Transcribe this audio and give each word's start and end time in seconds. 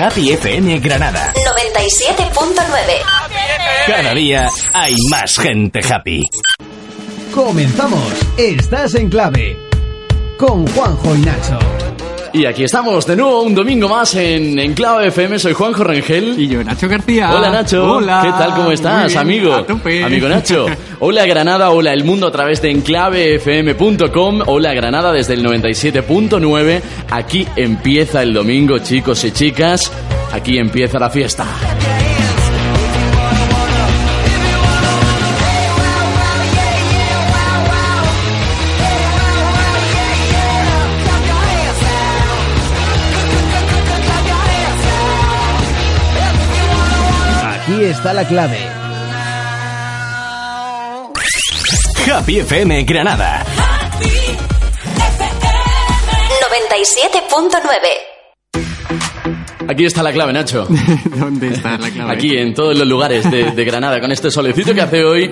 Happy 0.00 0.30
FM 0.30 0.78
Granada. 0.78 1.32
97.9. 1.34 2.54
Cada 3.84 4.14
día 4.14 4.48
hay 4.72 4.94
más 5.10 5.36
gente 5.36 5.80
happy. 5.82 6.30
Comenzamos. 7.34 8.12
Estás 8.36 8.94
en 8.94 9.08
clave. 9.10 9.56
Con 10.38 10.64
Juanjo 10.68 11.16
y 11.16 11.18
Nacho. 11.18 11.58
Y 12.32 12.44
aquí 12.44 12.64
estamos 12.64 13.06
de 13.06 13.16
nuevo 13.16 13.42
un 13.42 13.54
domingo 13.54 13.88
más 13.88 14.14
en, 14.14 14.58
en 14.58 14.74
Clave 14.74 15.08
FM. 15.08 15.38
Soy 15.38 15.52
Juanjo 15.52 15.84
Rengel. 15.84 16.38
Y 16.38 16.48
yo, 16.48 16.62
Nacho 16.62 16.88
García. 16.88 17.30
Hola 17.34 17.50
Nacho. 17.50 17.94
Hola. 17.94 18.20
¿Qué 18.22 18.30
tal? 18.30 18.54
¿Cómo 18.54 18.72
estás, 18.72 19.08
bien, 19.08 19.18
amigo? 19.18 19.54
a 19.54 19.66
tope. 19.66 20.04
Amigo 20.04 20.28
Nacho. 20.28 20.66
Hola 21.00 21.26
Granada, 21.26 21.70
hola 21.70 21.92
el 21.92 22.02
mundo 22.02 22.26
a 22.26 22.32
través 22.32 22.60
de 22.60 22.72
enclavefm.com. 22.72 24.42
Hola 24.46 24.74
Granada 24.74 25.12
desde 25.12 25.34
el 25.34 25.44
97.9. 25.44 26.82
Aquí 27.10 27.46
empieza 27.54 28.22
el 28.22 28.34
domingo, 28.34 28.78
chicos 28.80 29.22
y 29.24 29.30
chicas. 29.30 29.92
Aquí 30.32 30.58
empieza 30.58 30.98
la 30.98 31.08
fiesta. 31.08 31.46
Está 47.98 48.14
la 48.14 48.24
clave. 48.28 48.58
Happy 52.08 52.38
FM 52.38 52.84
Granada. 52.84 53.44
97.9. 58.54 59.68
Aquí 59.68 59.84
está 59.84 60.04
la 60.04 60.12
clave, 60.12 60.32
Nacho. 60.32 60.68
¿Dónde 61.16 61.48
está 61.48 61.76
la 61.76 61.90
clave? 61.90 62.12
Aquí 62.12 62.38
en 62.38 62.54
todos 62.54 62.78
los 62.78 62.86
lugares 62.86 63.28
de, 63.28 63.50
de 63.50 63.64
Granada 63.64 64.00
con 64.00 64.12
este 64.12 64.30
solecito 64.30 64.72
que 64.72 64.80
hace 64.80 65.02
hoy. 65.04 65.28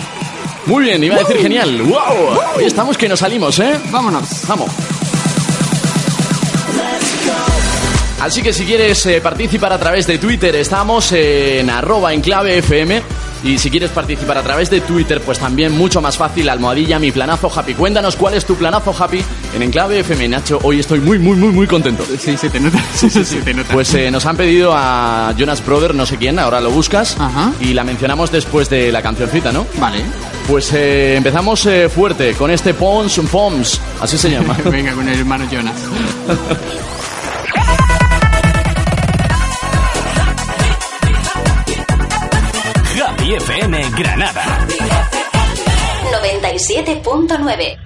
Muy 0.66 0.84
bien, 0.86 1.04
iba 1.04 1.16
a 1.16 1.20
decir 1.20 1.38
genial. 1.38 1.82
¡Wow! 1.82 2.40
Hoy 2.58 2.66
estamos 2.66 2.98
que 2.98 3.08
nos 3.10 3.20
salimos, 3.20 3.58
¿eh? 3.60 3.74
Vámonos. 3.92 4.24
Vamos. 4.48 4.70
Así 8.20 8.42
que 8.44 8.54
si 8.54 8.66
quieres 8.66 9.04
eh, 9.08 9.20
participar 9.20 9.74
a 9.74 9.80
través 9.80 10.06
de 10.06 10.20
Twitter, 10.20 10.56
estamos 10.56 11.12
en 11.14 11.68
arroba 11.72 12.14
enclave 12.14 12.60
FM. 12.60 13.02
Y 13.44 13.58
si 13.58 13.70
quieres 13.70 13.92
participar 13.92 14.38
a 14.38 14.44
través 14.44 14.70
de 14.70 14.82
Twitter, 14.82 15.20
pues 15.22 15.40
también 15.40 15.76
mucho 15.76 16.02
más 16.02 16.18
fácil, 16.18 16.50
almohadilla, 16.50 17.00
mi 17.00 17.12
planazo 17.12 17.52
happy. 17.54 17.74
Cuéntanos 17.74 18.16
cuál 18.16 18.36
es 18.36 18.46
tu 18.46 18.56
planazo 18.56 18.96
happy 18.98 19.24
en 19.56 19.62
enclave 19.64 20.00
FM. 20.00 20.30
Nacho, 20.30 20.60
hoy 20.64 20.80
estoy 20.80 21.00
muy, 21.00 21.18
muy, 21.18 21.36
muy, 21.38 21.50
muy 21.50 21.68
contento. 21.68 22.04
Sí, 22.20 22.38
se 22.38 22.50
te 22.50 22.60
nota. 22.60 22.84
Sí, 22.94 23.10
sí, 23.10 23.26
se 23.26 23.42
te 23.42 23.54
nota. 23.54 23.74
Pues 23.74 23.94
eh, 23.96 24.12
nos 24.12 24.26
han 24.26 24.38
pedido 24.38 24.74
a 24.76 25.34
Jonas 25.38 25.66
Brother, 25.66 25.96
no 25.96 26.06
sé 26.06 26.18
quién, 26.18 26.38
ahora 26.40 26.62
lo 26.62 26.72
buscas. 26.72 27.18
Ajá. 27.20 27.52
Y 27.60 27.74
la 27.74 27.84
mencionamos 27.84 28.32
después 28.32 28.70
de 28.70 28.92
la 28.92 29.02
cancioncita, 29.02 29.52
¿no? 29.52 29.66
Vale. 29.80 30.04
Pues 30.48 30.72
eh, 30.74 31.16
empezamos 31.16 31.66
eh, 31.66 31.90
fuerte 31.90 32.34
con 32.34 32.52
este 32.52 32.74
Pons 32.74 33.20
Poms, 33.32 33.80
así 34.02 34.18
se 34.18 34.30
llama. 34.30 34.58
Venga, 34.66 34.94
con 34.94 35.08
el 35.08 35.20
hermano 35.20 35.46
Jonas. 35.50 35.76
FM 43.40 43.72
Granada. 43.96 44.44
97.9. 46.12 47.80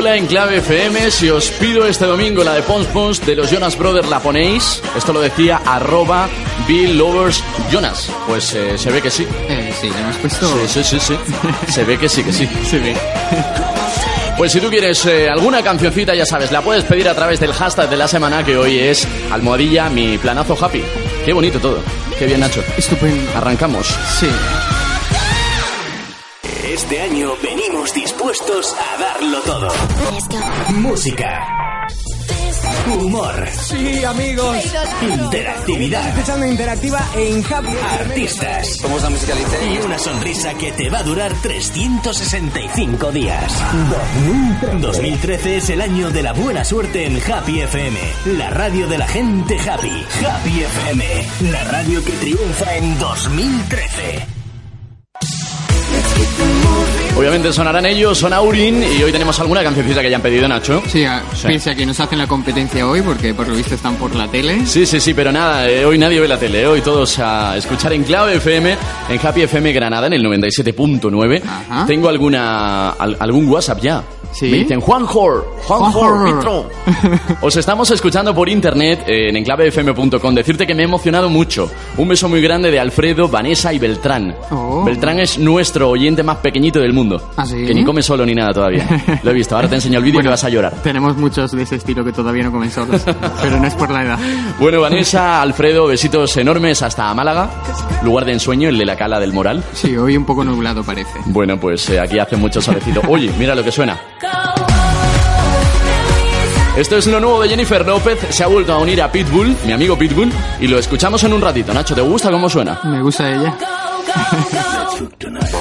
Hola 0.00 0.16
en 0.16 0.26
clave 0.26 0.56
FM, 0.56 1.10
si 1.10 1.28
os 1.28 1.50
pido 1.50 1.86
este 1.86 2.06
domingo 2.06 2.42
la 2.42 2.54
de 2.54 2.62
Pons 2.62 2.86
Pons 2.86 3.20
de 3.26 3.36
los 3.36 3.50
Jonas 3.50 3.76
Brothers, 3.76 4.08
¿la 4.08 4.18
ponéis? 4.18 4.80
Esto 4.96 5.12
lo 5.12 5.20
decía 5.20 5.60
arroba 5.62 6.26
Bill 6.66 6.96
Lovers 6.96 7.44
Jonas. 7.70 8.10
Pues 8.26 8.54
eh, 8.54 8.78
se 8.78 8.90
ve 8.90 9.02
que 9.02 9.10
sí. 9.10 9.26
Eh, 9.46 9.70
sí, 9.78 9.88
hemos 9.88 10.16
puesto... 10.16 10.46
Sí, 10.66 10.82
sí, 10.82 10.84
sí, 10.84 11.00
sí. 11.00 11.18
Se 11.70 11.84
ve 11.84 11.98
que 11.98 12.08
sí, 12.08 12.24
que 12.24 12.32
sí. 12.32 12.48
Se 12.64 12.78
ve. 12.78 12.96
Pues 14.38 14.52
si 14.52 14.60
tú 14.62 14.70
quieres 14.70 15.04
eh, 15.04 15.28
alguna 15.28 15.62
cancioncita, 15.62 16.14
ya 16.14 16.24
sabes, 16.24 16.50
la 16.50 16.62
puedes 16.62 16.84
pedir 16.84 17.06
a 17.06 17.14
través 17.14 17.38
del 17.38 17.52
hashtag 17.52 17.90
de 17.90 17.98
la 17.98 18.08
semana 18.08 18.42
que 18.42 18.56
hoy 18.56 18.78
es 18.78 19.06
almohadilla 19.30 19.90
mi 19.90 20.16
planazo 20.16 20.56
happy. 20.58 20.82
Qué 21.26 21.34
bonito 21.34 21.58
todo. 21.58 21.82
Qué 22.18 22.24
bien, 22.24 22.40
Nacho. 22.40 22.64
Estupendo. 22.78 23.30
Arrancamos. 23.36 23.86
Sí. 24.18 24.30
Este 26.82 26.98
año 26.98 27.34
venimos 27.42 27.92
dispuestos 27.92 28.74
a 28.74 28.98
darlo 28.98 29.38
todo. 29.42 29.68
Música. 30.76 31.46
Humor. 32.98 33.48
Sí, 33.52 34.02
amigos. 34.02 34.56
Interactividad. 35.02 36.08
Escuchando 36.08 36.46
Interactiva 36.46 37.06
en 37.14 37.44
Happy 37.44 37.76
Artistas. 38.00 38.78
¿Cómo 38.80 38.98
la 38.98 39.10
musicaliza? 39.10 39.62
Y 39.62 39.78
una 39.84 39.98
sonrisa 39.98 40.54
que 40.54 40.72
te 40.72 40.88
va 40.88 41.00
a 41.00 41.02
durar 41.02 41.34
365 41.42 43.12
días. 43.12 43.52
2013 44.80 45.58
es 45.58 45.68
el 45.68 45.82
año 45.82 46.10
de 46.10 46.22
la 46.22 46.32
buena 46.32 46.64
suerte 46.64 47.04
en 47.04 47.20
Happy 47.30 47.60
FM. 47.60 48.00
La 48.38 48.48
radio 48.48 48.88
de 48.88 48.96
la 48.96 49.06
gente 49.06 49.60
happy. 49.60 50.06
Happy 50.26 50.62
FM. 50.62 51.04
La 51.52 51.62
radio 51.64 52.02
que 52.02 52.12
triunfa 52.12 52.74
en 52.74 52.98
2013. 52.98 54.39
Obviamente 57.20 57.52
sonarán 57.52 57.84
ellos, 57.84 58.16
son 58.16 58.32
Aurin, 58.32 58.82
y 58.82 59.02
hoy 59.02 59.12
tenemos 59.12 59.38
alguna 59.40 59.62
cancioncita 59.62 60.00
que 60.00 60.06
hayan 60.06 60.22
pedido, 60.22 60.48
Nacho. 60.48 60.82
Sí, 60.88 61.04
Sí. 61.34 61.46
piensa 61.48 61.74
que 61.74 61.84
nos 61.84 62.00
hacen 62.00 62.16
la 62.18 62.26
competencia 62.26 62.86
hoy 62.86 63.02
porque 63.02 63.34
por 63.34 63.46
lo 63.46 63.54
visto 63.54 63.74
están 63.74 63.96
por 63.96 64.14
la 64.14 64.26
tele. 64.26 64.64
Sí, 64.64 64.86
sí, 64.86 64.98
sí, 65.00 65.12
pero 65.12 65.30
nada, 65.30 65.68
eh, 65.68 65.84
hoy 65.84 65.98
nadie 65.98 66.18
ve 66.18 66.26
la 66.26 66.38
tele, 66.38 66.62
eh, 66.62 66.66
hoy 66.66 66.80
todos 66.80 67.18
a 67.18 67.58
escuchar 67.58 67.92
en 67.92 68.04
Clave 68.04 68.36
FM, 68.36 68.74
en 69.10 69.26
Happy 69.26 69.42
FM 69.42 69.70
Granada, 69.72 70.06
en 70.06 70.14
el 70.14 70.22
97.9. 70.22 71.42
Ajá. 71.46 71.84
Tengo 71.86 72.08
alguna 72.08 72.90
al- 72.90 73.16
algún 73.20 73.46
WhatsApp 73.48 73.80
ya. 73.82 74.02
¿Sí? 74.32 74.46
Me 74.46 74.58
dicen 74.58 74.80
Juanjor, 74.80 75.44
Juanjor, 75.64 75.92
Juanjor. 75.92 76.36
Vitro. 76.36 76.70
Os 77.40 77.56
estamos 77.56 77.90
escuchando 77.90 78.32
por 78.32 78.48
internet 78.48 79.00
eh, 79.08 79.28
en 79.28 79.36
enclavefm.com. 79.36 80.34
Decirte 80.36 80.68
que 80.68 80.74
me 80.74 80.82
he 80.82 80.84
emocionado 80.84 81.28
mucho. 81.28 81.68
Un 81.96 82.06
beso 82.06 82.28
muy 82.28 82.40
grande 82.40 82.70
de 82.70 82.78
Alfredo, 82.78 83.26
Vanessa 83.28 83.72
y 83.74 83.80
Beltrán. 83.80 84.36
Oh. 84.52 84.84
Beltrán 84.84 85.18
es 85.18 85.36
nuestro 85.36 85.90
oyente 85.90 86.22
más 86.22 86.36
pequeñito 86.36 86.78
del 86.78 86.92
mundo. 86.92 87.09
¿Ah, 87.36 87.46
sí? 87.46 87.64
Que 87.66 87.74
ni 87.74 87.84
come 87.84 88.02
solo 88.02 88.26
ni 88.26 88.34
nada 88.34 88.52
todavía. 88.52 88.86
Lo 89.22 89.30
he 89.30 89.34
visto. 89.34 89.56
Ahora 89.56 89.68
te 89.68 89.76
enseño 89.76 89.98
el 89.98 90.04
vídeo 90.04 90.20
que 90.20 90.28
vas 90.28 90.44
a 90.44 90.48
llorar. 90.48 90.74
Tenemos 90.82 91.16
muchos 91.16 91.52
de 91.52 91.62
ese 91.62 91.76
estilo 91.76 92.04
que 92.04 92.12
todavía 92.12 92.44
no 92.44 92.52
comen 92.52 92.70
solos, 92.70 93.02
pero 93.42 93.58
no 93.58 93.66
es 93.66 93.74
por 93.74 93.90
la 93.90 94.02
edad. 94.04 94.18
Bueno, 94.58 94.80
Vanessa, 94.80 95.40
Alfredo, 95.40 95.86
besitos 95.86 96.36
enormes 96.36 96.82
hasta 96.82 97.12
Málaga, 97.14 97.50
lugar 98.02 98.24
de 98.24 98.32
ensueño, 98.32 98.68
el 98.68 98.78
de 98.78 98.84
la 98.84 98.96
Cala 98.96 99.18
del 99.18 99.32
Moral. 99.32 99.62
Sí, 99.72 99.96
hoy 99.96 100.16
un 100.16 100.24
poco 100.24 100.44
nublado 100.44 100.84
parece. 100.84 101.18
Bueno, 101.26 101.58
pues 101.58 101.88
eh, 101.90 101.98
aquí 102.00 102.18
hace 102.18 102.36
mucho 102.36 102.60
solecito. 102.60 103.00
Oye, 103.08 103.30
mira 103.38 103.54
lo 103.54 103.64
que 103.64 103.72
suena. 103.72 103.98
Esto 106.76 106.96
es 106.96 107.06
lo 107.08 107.20
nuevo 107.20 107.42
de 107.42 107.48
Jennifer 107.48 107.84
López. 107.86 108.18
Se 108.30 108.44
ha 108.44 108.46
vuelto 108.46 108.72
a 108.72 108.78
unir 108.78 109.02
a 109.02 109.10
Pitbull, 109.10 109.54
mi 109.66 109.72
amigo 109.72 109.98
Pitbull, 109.98 110.32
y 110.60 110.68
lo 110.68 110.78
escuchamos 110.78 111.22
en 111.24 111.32
un 111.32 111.40
ratito. 111.40 111.74
Nacho, 111.74 111.94
¿te 111.94 112.00
gusta 112.00 112.30
cómo 112.30 112.48
suena? 112.48 112.80
Me 112.84 113.02
gusta 113.02 113.28
ella. 113.30 113.54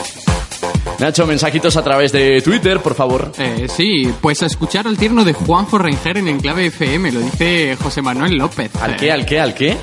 Nacho, 0.99 1.25
mensajitos 1.25 1.77
a 1.77 1.83
través 1.83 2.11
de 2.11 2.41
Twitter, 2.41 2.79
por 2.81 2.93
favor. 2.93 3.31
Eh, 3.37 3.67
sí, 3.73 4.11
pues 4.21 4.43
a 4.43 4.47
escuchar 4.47 4.85
al 4.85 4.97
tierno 4.97 5.23
de 5.23 5.31
Juanjo 5.31 5.77
Renger 5.77 6.17
en 6.17 6.27
Enclave 6.27 6.65
FM, 6.67 7.11
lo 7.13 7.21
dice 7.21 7.77
José 7.81 8.01
Manuel 8.01 8.35
López. 8.35 8.69
¿Al 8.81 8.97
qué, 8.97 9.09
al 9.11 9.25
qué, 9.25 9.39
al 9.39 9.53
qué? 9.53 9.77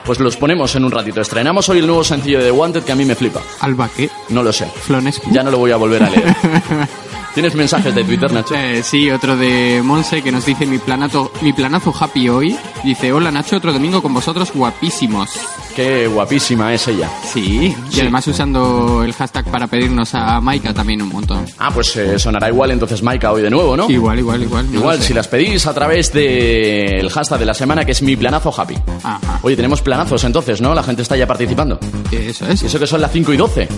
Pues 0.05 0.19
los 0.19 0.37
ponemos 0.37 0.75
en 0.75 0.85
un 0.85 0.91
ratito. 0.91 1.21
Estrenamos 1.21 1.69
hoy 1.69 1.79
el 1.79 1.87
nuevo 1.87 2.03
sencillo 2.03 2.39
de 2.39 2.47
The 2.47 2.51
Wanted 2.51 2.83
que 2.83 2.93
a 2.93 2.97
mí 2.97 3.05
me 3.05 3.15
flipa. 3.15 3.41
Alba, 3.61 3.89
¿qué? 3.95 4.11
No 4.31 4.43
lo 4.43 4.53
sé. 4.53 4.67
Flones. 4.67 5.21
Ya 5.31 5.43
no 5.43 5.51
lo 5.51 5.59
voy 5.59 5.71
a 5.71 5.77
volver 5.77 6.03
a 6.03 6.11
leer. 6.11 6.25
¿Tienes 7.35 7.55
mensajes 7.55 7.95
de 7.95 8.03
Twitter, 8.03 8.33
Nacho? 8.33 8.57
Eh, 8.57 8.83
sí, 8.83 9.09
otro 9.09 9.37
de 9.37 9.81
Monse 9.85 10.21
que 10.21 10.33
nos 10.33 10.45
dice 10.45 10.67
mi 10.67 10.79
planazo, 10.79 11.31
mi 11.43 11.53
planazo 11.53 11.95
happy 11.99 12.29
hoy. 12.29 12.57
Dice, 12.83 13.13
hola 13.13 13.31
Nacho, 13.31 13.57
otro 13.57 13.73
domingo 13.73 14.03
con 14.03 14.13
vosotros 14.13 14.51
guapísimos. 14.53 15.31
Qué 15.75 16.07
guapísima 16.09 16.75
es 16.75 16.89
ella. 16.89 17.09
Sí, 17.33 17.75
y 17.89 17.93
Sí. 17.95 18.01
además 18.01 18.27
usando 18.27 19.03
el 19.05 19.13
hashtag 19.13 19.45
para 19.51 19.67
pedirnos 19.67 20.15
a 20.15 20.41
Maika 20.41 20.75
también 20.75 21.01
un 21.01 21.09
montón. 21.09 21.47
Ah, 21.59 21.71
pues 21.73 21.95
eh, 21.97 22.19
sonará 22.19 22.49
igual 22.49 22.73
entonces 22.73 23.03
Maika 23.03 23.31
hoy 23.33 23.43
de 23.43 23.51
nuevo, 23.51 23.77
¿no? 23.77 23.89
Igual, 23.89 24.19
igual, 24.19 24.43
igual. 24.43 24.67
no 24.73 24.79
Igual, 24.81 25.01
si 25.01 25.15
las 25.15 25.29
pedís 25.29 25.67
a 25.67 25.73
través 25.75 26.13
del 26.13 27.09
hashtag 27.09 27.39
de 27.39 27.47
la 27.47 27.55
semana 27.55 27.85
que 27.85 27.93
es 27.93 28.03
mi 28.03 28.17
planazo 28.17 28.53
happy. 28.57 28.75
Ajá. 29.03 29.39
Oye, 29.43 29.57
tenemos 29.57 29.81
planazos 29.81 30.25
entonces, 30.25 30.61
¿no? 30.61 30.75
La 30.75 30.83
gente 30.83 31.03
está 31.03 31.17
ya 31.17 31.27
participando. 31.27 31.79
Eso 32.11 32.47
es. 32.49 32.63
Eso 32.63 32.79
que 32.79 32.87
son 32.87 33.01
las 33.01 33.13
5 33.13 33.33
y 33.33 33.37
12. 33.37 33.69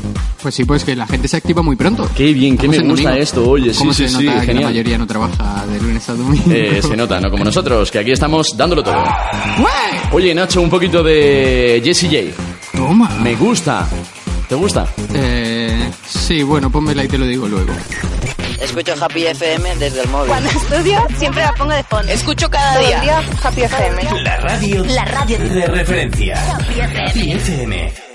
Pues 0.42 0.54
sí, 0.54 0.64
pues 0.64 0.84
que 0.84 0.96
la 0.96 1.06
gente 1.06 1.28
se 1.28 1.36
activa 1.36 1.62
muy 1.62 1.76
pronto. 1.76 2.08
Qué 2.16 2.32
bien, 2.32 2.56
qué 2.58 2.66
me 2.68 2.78
gusta 2.78 2.88
domingo. 2.88 3.10
esto, 3.22 3.48
oye, 3.48 3.72
sí, 3.72 3.78
¿Cómo 3.78 3.92
sí, 3.92 4.08
se 4.08 4.16
sí, 4.18 4.24
nota 4.24 4.40
que 4.40 4.46
genial. 4.46 4.64
la 4.64 4.70
mayoría 4.70 4.98
no 4.98 5.06
trabaja 5.06 5.64
de 5.66 5.80
lunes 5.80 6.08
a 6.08 6.14
domingo? 6.14 6.44
Eh, 6.50 6.80
se 6.82 6.96
nota, 6.96 7.20
¿no? 7.20 7.30
Como 7.30 7.44
nosotros, 7.44 7.90
que 7.90 7.98
aquí 8.00 8.10
estamos 8.10 8.48
dándolo 8.56 8.82
todo. 8.82 9.04
Oye, 10.12 10.34
Nacho, 10.34 10.60
un 10.60 10.68
poquito 10.70 11.02
de 11.02 11.80
Jessie 11.82 12.08
J. 12.08 12.42
Toma. 12.76 13.08
Me 13.20 13.34
gusta. 13.34 13.86
¿Te 14.48 14.54
gusta? 14.54 14.86
Eh, 15.14 15.90
sí, 16.06 16.42
bueno, 16.42 16.70
pónmela 16.70 17.04
y 17.04 17.08
te 17.08 17.18
lo 17.18 17.26
digo 17.26 17.48
luego. 17.48 17.72
Escucho 18.60 18.94
Happy 19.00 19.26
FM 19.26 19.76
desde 19.76 20.02
el 20.02 20.08
móvil. 20.08 20.28
Cuando 20.28 20.48
estudio 20.50 21.06
siempre 21.18 21.42
la 21.42 21.52
pongo 21.54 21.72
de 21.72 21.82
fondo. 21.84 22.12
Escucho 22.12 22.48
cada 22.48 22.74
Todo 22.74 22.86
día. 22.86 23.00
día 23.00 23.22
Happy 23.42 23.62
FM. 23.62 24.22
La 24.22 24.36
radio, 24.36 24.84
La 24.84 25.04
radio. 25.04 25.38
de 25.38 25.66
referencia. 25.66 26.56
Happy 27.08 27.32
FM. 27.32 28.11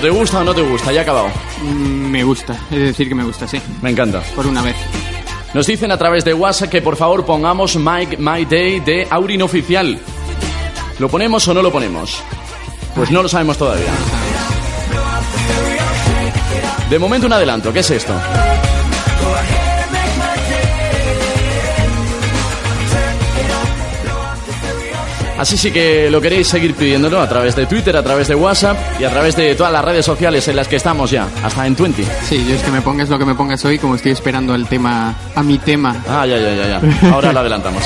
¿Te 0.00 0.10
gusta 0.10 0.40
o 0.40 0.44
no 0.44 0.54
te 0.54 0.62
gusta? 0.62 0.92
Ya 0.92 1.00
he 1.00 1.02
acabado. 1.02 1.28
Mm, 1.62 2.10
Me 2.10 2.24
gusta, 2.24 2.54
es 2.70 2.78
decir 2.78 3.08
que 3.08 3.14
me 3.14 3.24
gusta, 3.24 3.46
sí. 3.46 3.60
Me 3.82 3.90
encanta. 3.90 4.20
Por 4.34 4.46
una 4.46 4.62
vez. 4.62 4.76
Nos 5.54 5.66
dicen 5.66 5.90
a 5.92 5.96
través 5.96 6.24
de 6.24 6.34
WhatsApp 6.34 6.68
que 6.70 6.82
por 6.82 6.96
favor 6.96 7.24
pongamos 7.24 7.76
Mike 7.76 8.16
My 8.18 8.44
Day 8.44 8.80
de 8.80 9.06
Aurin 9.10 9.42
Oficial. 9.42 9.98
¿Lo 10.98 11.08
ponemos 11.08 11.46
o 11.48 11.54
no 11.54 11.62
lo 11.62 11.72
ponemos? 11.72 12.22
Pues 12.94 13.10
no 13.10 13.22
lo 13.22 13.28
sabemos 13.28 13.56
todavía. 13.56 13.86
De 16.90 16.98
momento 16.98 17.26
un 17.26 17.32
adelanto, 17.32 17.72
¿qué 17.72 17.80
es 17.80 17.90
esto? 17.90 18.14
Así 25.38 25.56
sí 25.56 25.70
que 25.70 26.10
lo 26.10 26.20
queréis 26.20 26.48
seguir 26.48 26.74
pidiéndolo 26.74 27.20
a 27.20 27.28
través 27.28 27.54
de 27.54 27.66
Twitter, 27.66 27.96
a 27.96 28.02
través 28.02 28.26
de 28.28 28.34
WhatsApp 28.34 28.76
y 29.00 29.04
a 29.04 29.10
través 29.10 29.36
de 29.36 29.54
todas 29.54 29.72
las 29.72 29.84
redes 29.84 30.04
sociales 30.04 30.46
en 30.48 30.56
las 30.56 30.66
que 30.66 30.76
estamos 30.76 31.10
ya, 31.10 31.28
hasta 31.44 31.64
en 31.66 31.76
20. 31.76 32.04
Sí, 32.28 32.44
yo 32.48 32.54
es 32.56 32.62
que 32.62 32.70
me 32.72 32.80
pongas 32.82 33.08
lo 33.08 33.18
que 33.18 33.24
me 33.24 33.34
pongas 33.34 33.64
hoy, 33.64 33.78
como 33.78 33.94
estoy 33.94 34.12
esperando 34.12 34.52
al 34.52 34.66
tema, 34.68 35.14
a 35.34 35.42
mi 35.42 35.58
tema. 35.58 36.02
Ah, 36.08 36.26
ya, 36.26 36.38
ya, 36.38 36.54
ya, 36.54 36.80
ya. 36.80 37.10
Ahora 37.12 37.32
lo 37.32 37.40
adelantamos. 37.40 37.82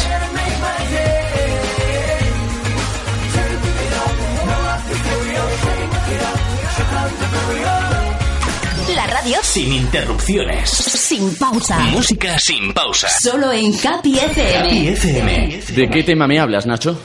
La 8.94 9.06
radio 9.06 9.38
Sin 9.42 9.72
interrupciones. 9.72 10.68
sin 10.70 11.34
pausa. 11.36 11.78
Música 11.90 12.38
sin 12.38 12.72
pausa. 12.74 13.08
Solo 13.08 13.50
en 13.52 13.72
Happy 13.86 14.18
FM. 14.18 14.88
FM. 14.92 15.60
¿De 15.74 15.90
qué 15.90 16.02
tema 16.02 16.26
me 16.26 16.38
hablas, 16.38 16.66
Nacho? 16.66 16.98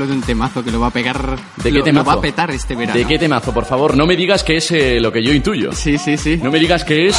Hablo 0.00 0.12
de 0.14 0.18
un 0.18 0.24
temazo 0.24 0.64
que 0.64 0.70
lo 0.70 0.80
va 0.80 0.86
a 0.86 0.90
pegar. 0.90 1.38
¿De 1.62 1.70
lo, 1.70 1.76
qué 1.80 1.82
temazo? 1.90 2.04
Lo 2.06 2.14
va 2.14 2.18
a 2.20 2.22
petar 2.22 2.50
este 2.52 2.74
verano. 2.74 2.98
¿De 2.98 3.04
qué 3.04 3.18
temazo, 3.18 3.52
por 3.52 3.66
favor? 3.66 3.94
No 3.98 4.06
me 4.06 4.16
digas 4.16 4.42
que 4.42 4.56
es 4.56 4.70
eh, 4.70 4.98
lo 4.98 5.12
que 5.12 5.22
yo 5.22 5.30
intuyo. 5.30 5.72
Sí, 5.72 5.98
sí, 5.98 6.16
sí. 6.16 6.38
No 6.42 6.50
me 6.50 6.58
digas 6.58 6.84
que 6.84 7.08
es 7.08 7.16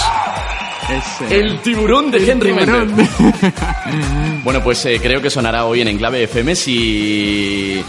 Es, 0.90 1.22
eh, 1.32 1.36
el 1.42 1.60
tiburón 1.60 2.10
de 2.10 2.18
el 2.18 2.28
Henry 2.28 2.54
tiburón. 2.54 2.96
Méndez. 2.96 3.10
Bueno, 4.44 4.64
pues 4.64 4.84
eh, 4.88 5.00
creo 5.00 5.22
que 5.22 5.30
sonará 5.30 5.66
hoy 5.66 5.82
en 5.82 5.90
Enclave 5.90 6.24
FM 6.24 6.56
si... 6.56 7.84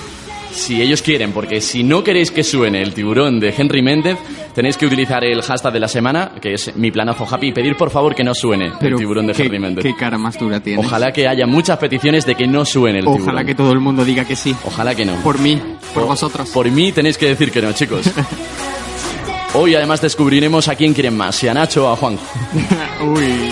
Si 0.53 0.83
ellos 0.83 1.01
quieren, 1.01 1.33
porque 1.33 1.63
si 1.63 1.83
no 1.83 2.05
queréis 2.05 2.31
que 2.31 2.45
suene 2.45 2.83
el 2.83 2.93
tiburón 2.93 3.41
de 3.41 3.55
Henry 3.57 3.81
Méndez, 3.81 4.19
tenéis 4.55 4.77
que 4.77 4.87
utilizar 4.87 5.25
el 5.25 5.43
hashtag 5.43 5.73
de 5.73 5.81
la 5.81 5.89
semana, 5.89 6.33
que 6.41 6.55
es 6.55 6.75
mi 6.77 6.91
planazo 6.91 7.27
happy, 7.31 7.49
y 7.49 7.53
pedir 7.53 7.77
por 7.77 7.91
favor 7.91 8.15
que 8.15 8.25
no 8.25 8.35
suene 8.35 8.73
Pero 8.81 8.97
el 8.97 9.01
tiburón 9.01 9.27
de 9.27 9.33
qué, 9.35 9.45
Henry 9.45 9.75
qué 9.77 9.95
cara 9.97 10.19
más 10.19 10.39
dura 10.39 10.61
tiene. 10.61 10.81
Ojalá 10.81 11.13
que 11.13 11.29
haya 11.29 11.47
muchas 11.47 11.79
peticiones 11.79 12.27
de 12.27 12.35
que 12.35 12.47
no 12.47 12.65
suene 12.65 12.99
el 12.99 13.05
tiburón. 13.05 13.23
Ojalá 13.23 13.45
que 13.45 13.55
todo 13.55 13.73
el 13.73 13.81
mundo 13.81 14.05
diga 14.05 14.25
que 14.25 14.37
sí. 14.37 14.55
Ojalá 14.65 14.95
que 14.95 15.05
no. 15.05 15.15
Por 15.17 15.39
mí, 15.39 15.57
por 15.57 16.03
Por- 16.03 16.07
vosotros. 16.07 16.49
Por 16.51 16.71
mí 16.71 16.93
tenéis 16.93 17.19
que 17.19 17.27
decir 17.27 17.51
que 17.51 17.63
no, 17.63 17.73
chicos. 17.73 18.11
Hoy 19.55 19.75
además 19.75 20.01
descubriremos 20.01 20.69
a 20.69 20.75
quién 20.77 20.95
quieren 20.95 21.15
más, 21.17 21.37
si 21.37 21.47
a 21.47 21.53
Nacho 21.55 21.87
o 21.87 21.93
a 21.93 21.97
Juan. 21.97 22.19
Uy, 23.03 23.51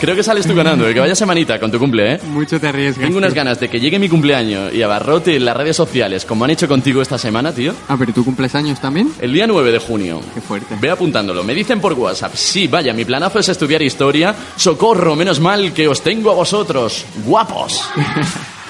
Creo 0.00 0.16
que 0.16 0.22
sales 0.22 0.46
tú 0.46 0.54
ganando, 0.54 0.88
eh, 0.88 0.94
que 0.94 1.00
vaya 1.00 1.14
semanita 1.14 1.60
con 1.60 1.70
tu 1.70 1.78
cumple, 1.78 2.14
¿eh? 2.14 2.20
mucho 2.24 2.58
te 2.58 2.68
arriesgas. 2.68 3.04
Tengo 3.04 3.18
unas 3.18 3.34
ganas 3.34 3.60
de 3.60 3.68
que 3.68 3.78
llegue 3.78 3.98
mi 3.98 4.08
cumpleaños 4.08 4.72
y 4.72 4.80
abarrote 4.80 5.36
en 5.36 5.44
las 5.44 5.54
redes 5.54 5.76
sociales, 5.76 6.24
como 6.24 6.46
han 6.46 6.50
hecho 6.50 6.66
contigo 6.66 7.02
esta 7.02 7.18
semana, 7.18 7.52
tío. 7.52 7.74
Ah, 7.86 7.96
pero 7.98 8.10
tú 8.14 8.24
cumples 8.24 8.54
años 8.54 8.80
también. 8.80 9.12
El 9.20 9.34
día 9.34 9.46
9 9.46 9.70
de 9.70 9.78
junio. 9.78 10.22
Qué 10.34 10.40
fuerte. 10.40 10.74
Ve 10.80 10.88
apuntándolo. 10.90 11.44
Me 11.44 11.54
dicen 11.54 11.82
por 11.82 11.92
WhatsApp. 11.92 12.32
Sí, 12.34 12.66
vaya, 12.66 12.94
mi 12.94 13.04
planazo 13.04 13.40
es 13.40 13.50
estudiar 13.50 13.82
historia. 13.82 14.34
Socorro, 14.56 15.14
menos 15.16 15.38
mal 15.38 15.74
que 15.74 15.86
os 15.86 16.00
tengo 16.00 16.30
a 16.30 16.34
vosotros. 16.34 17.04
Guapos. 17.24 17.82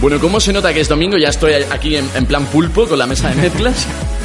Bueno, 0.00 0.20
¿cómo 0.20 0.38
se 0.38 0.52
nota 0.52 0.72
que 0.72 0.78
es 0.78 0.88
domingo? 0.88 1.16
Ya 1.18 1.30
estoy 1.30 1.54
aquí 1.54 1.96
en, 1.96 2.08
en 2.14 2.24
plan 2.24 2.46
pulpo 2.46 2.86
con 2.86 3.00
la 3.00 3.06
mesa 3.08 3.30
de 3.30 3.34
mezclas. 3.34 3.84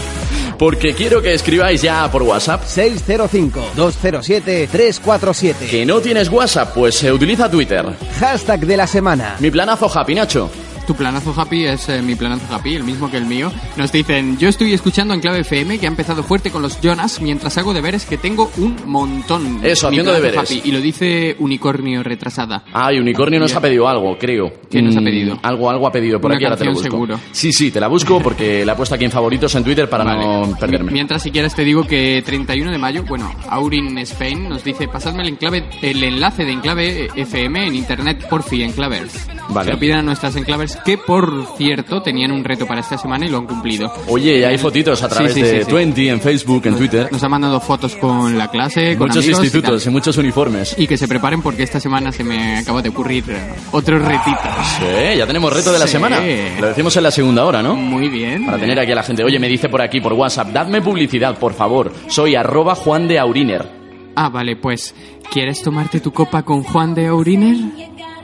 Porque 0.63 0.93
quiero 0.93 1.21
que 1.21 1.33
escribáis 1.33 1.81
ya 1.81 2.09
por 2.09 2.23
WhatsApp. 2.23 2.63
605-207-347. 2.63 5.55
Que 5.69 5.85
no 5.85 5.99
tienes 5.99 6.29
WhatsApp, 6.29 6.73
pues 6.73 7.03
eh, 7.03 7.11
utiliza 7.11 7.51
Twitter. 7.51 7.85
Hashtag 8.17 8.61
de 8.61 8.77
la 8.77 8.87
semana. 8.87 9.35
Mi 9.41 9.51
planazo 9.51 9.91
happy, 9.93 10.15
Nacho. 10.15 10.49
Tu 10.85 10.95
planazo 10.95 11.33
happy 11.39 11.63
es 11.65 11.87
eh, 11.87 12.01
mi 12.01 12.15
planazo 12.15 12.53
happy, 12.53 12.75
el 12.75 12.83
mismo 12.83 13.09
que 13.09 13.15
el 13.15 13.25
mío. 13.25 13.49
Nos 13.77 13.89
dicen, 13.93 14.37
yo 14.37 14.49
estoy 14.49 14.73
escuchando 14.73 15.13
en 15.13 15.21
clave 15.21 15.39
FM 15.39 15.79
que 15.79 15.85
ha 15.85 15.89
empezado 15.89 16.23
fuerte 16.23 16.51
con 16.51 16.61
los 16.61 16.81
Jonas 16.81 17.21
mientras 17.21 17.57
hago 17.57 17.73
deberes 17.73 18.05
que 18.05 18.17
tengo 18.17 18.51
un 18.57 18.75
montón. 18.85 19.61
Eso, 19.63 19.89
Mi 19.89 19.95
haciendo 19.99 20.11
deberes. 20.13 20.37
happy. 20.39 20.61
Y 20.65 20.71
lo 20.73 20.81
dice 20.81 21.37
Unicornio 21.39 22.03
retrasada. 22.03 22.65
Ay, 22.73 22.99
Unicornio 22.99 23.39
nos 23.39 23.55
ha 23.55 23.61
pedido 23.61 23.87
algo, 23.87 24.17
creo. 24.17 24.51
¿Qué 24.69 24.81
nos 24.81 24.97
ha 24.97 24.99
Mm, 25.01 25.05
pedido? 25.05 25.39
Algo, 25.41 25.69
algo 25.69 25.87
ha 25.87 25.91
pedido. 25.93 26.19
Por 26.19 26.31
Una 26.31 26.35
aquí 26.35 26.43
ahora 26.45 26.57
te 26.57 26.65
lo 26.65 26.71
busco. 26.73 26.83
seguro. 26.83 27.19
Sí, 27.31 27.53
sí, 27.53 27.71
te 27.71 27.79
la 27.79 27.87
busco 27.87 28.19
porque 28.21 28.65
la 28.65 28.73
he 28.73 28.75
puesto 28.75 28.95
aquí 28.95 29.05
en 29.05 29.11
favoritos 29.11 29.55
en 29.55 29.63
Twitter 29.63 29.89
para 29.89 30.03
no 30.03 30.41
Vale. 30.41 30.55
perderme. 30.59 30.87
Mi- 30.87 30.93
Mientras 30.95 31.23
si 31.23 31.31
quieres 31.31 31.55
te 31.55 31.63
digo 31.63 31.85
que 31.87 32.21
31 32.25 32.71
de 32.71 32.77
mayo, 32.77 33.03
bueno, 33.07 33.33
Aurin 33.49 33.97
Spain 33.99 34.49
nos 34.49 34.65
dice, 34.65 34.89
pasadme 34.89 35.23
el 35.23 35.29
enclave, 35.29 35.63
el 35.81 36.03
enlace 36.03 36.43
de 36.43 36.51
enclave 36.51 37.07
FM 37.15 37.67
en 37.67 37.75
internet 37.75 38.27
por 38.29 38.43
fin, 38.43 38.63
enclavers. 38.63 39.27
Vale. 39.49 39.67
Se 39.67 39.73
lo 39.73 39.79
piden 39.79 39.97
a 39.97 40.01
nuestras 40.01 40.35
enclavers 40.35 40.72
que 40.77 40.97
por 40.97 41.45
cierto 41.57 42.01
tenían 42.01 42.31
un 42.31 42.43
reto 42.43 42.65
para 42.65 42.81
esta 42.81 42.97
semana 42.97 43.25
y 43.25 43.29
lo 43.29 43.37
han 43.37 43.47
cumplido. 43.47 43.91
Oye, 44.07 44.45
hay 44.45 44.57
fotitos 44.57 45.01
a 45.03 45.09
través 45.09 45.33
sí, 45.33 45.41
de 45.41 45.49
sí, 45.49 45.63
sí. 45.63 45.69
Twenty, 45.69 46.09
en 46.09 46.21
Facebook, 46.21 46.65
en 46.65 46.75
Twitter. 46.75 47.09
Nos 47.11 47.23
ha 47.23 47.29
mandado 47.29 47.59
fotos 47.59 47.95
con 47.95 48.37
la 48.37 48.49
clase, 48.49 48.97
con 48.97 49.07
Muchos 49.07 49.23
amigos 49.23 49.43
institutos 49.43 49.85
y, 49.85 49.89
muchos 49.89 50.17
uniformes. 50.17 50.75
Y 50.77 50.87
que 50.87 50.97
se 50.97 51.07
preparen 51.07 51.41
porque 51.41 51.63
esta 51.63 51.79
semana 51.79 52.11
se 52.11 52.23
me 52.23 52.57
acaba 52.57 52.81
de 52.81 52.89
ocurrir 52.89 53.23
otro 53.71 53.99
retito. 53.99 54.39
Sí, 54.79 55.17
ya 55.17 55.25
tenemos 55.25 55.53
reto 55.53 55.71
de 55.71 55.79
la 55.79 55.87
semana. 55.87 56.19
Lo 56.59 56.67
decimos 56.67 56.95
en 56.97 57.03
la 57.03 57.11
segunda 57.11 57.45
hora, 57.45 57.61
¿no? 57.61 57.75
Muy 57.75 58.09
bien. 58.09 58.45
Para 58.45 58.57
tener 58.57 58.79
aquí 58.79 58.91
a 58.91 58.95
la 58.95 59.03
gente. 59.03 59.23
Oye, 59.23 59.39
me 59.39 59.47
dice 59.47 59.69
por 59.69 59.81
aquí, 59.81 60.01
por 60.01 60.13
WhatsApp, 60.13 60.49
dadme 60.49 60.81
publicidad, 60.81 61.37
por 61.37 61.53
favor. 61.53 61.91
Soy 62.07 62.35
arroba 62.35 62.75
Juan 62.75 63.07
de 63.07 63.19
Auriner. 63.19 63.83
Ah, 64.15 64.29
vale, 64.29 64.55
pues, 64.55 64.93
¿quieres 65.31 65.61
tomarte 65.61 65.99
tu 65.99 66.11
copa 66.11 66.43
con 66.43 66.63
Juan 66.63 66.93
de 66.93 67.07
Auriner? 67.07 67.57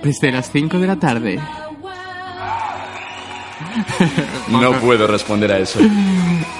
Desde 0.04 0.32
las 0.32 0.52
5 0.52 0.80
de 0.80 0.88
la 0.88 0.98
tarde. 0.98 1.40
No 4.50 4.80
puedo 4.80 5.08
responder 5.08 5.52
a 5.52 5.58
eso. 5.60 5.80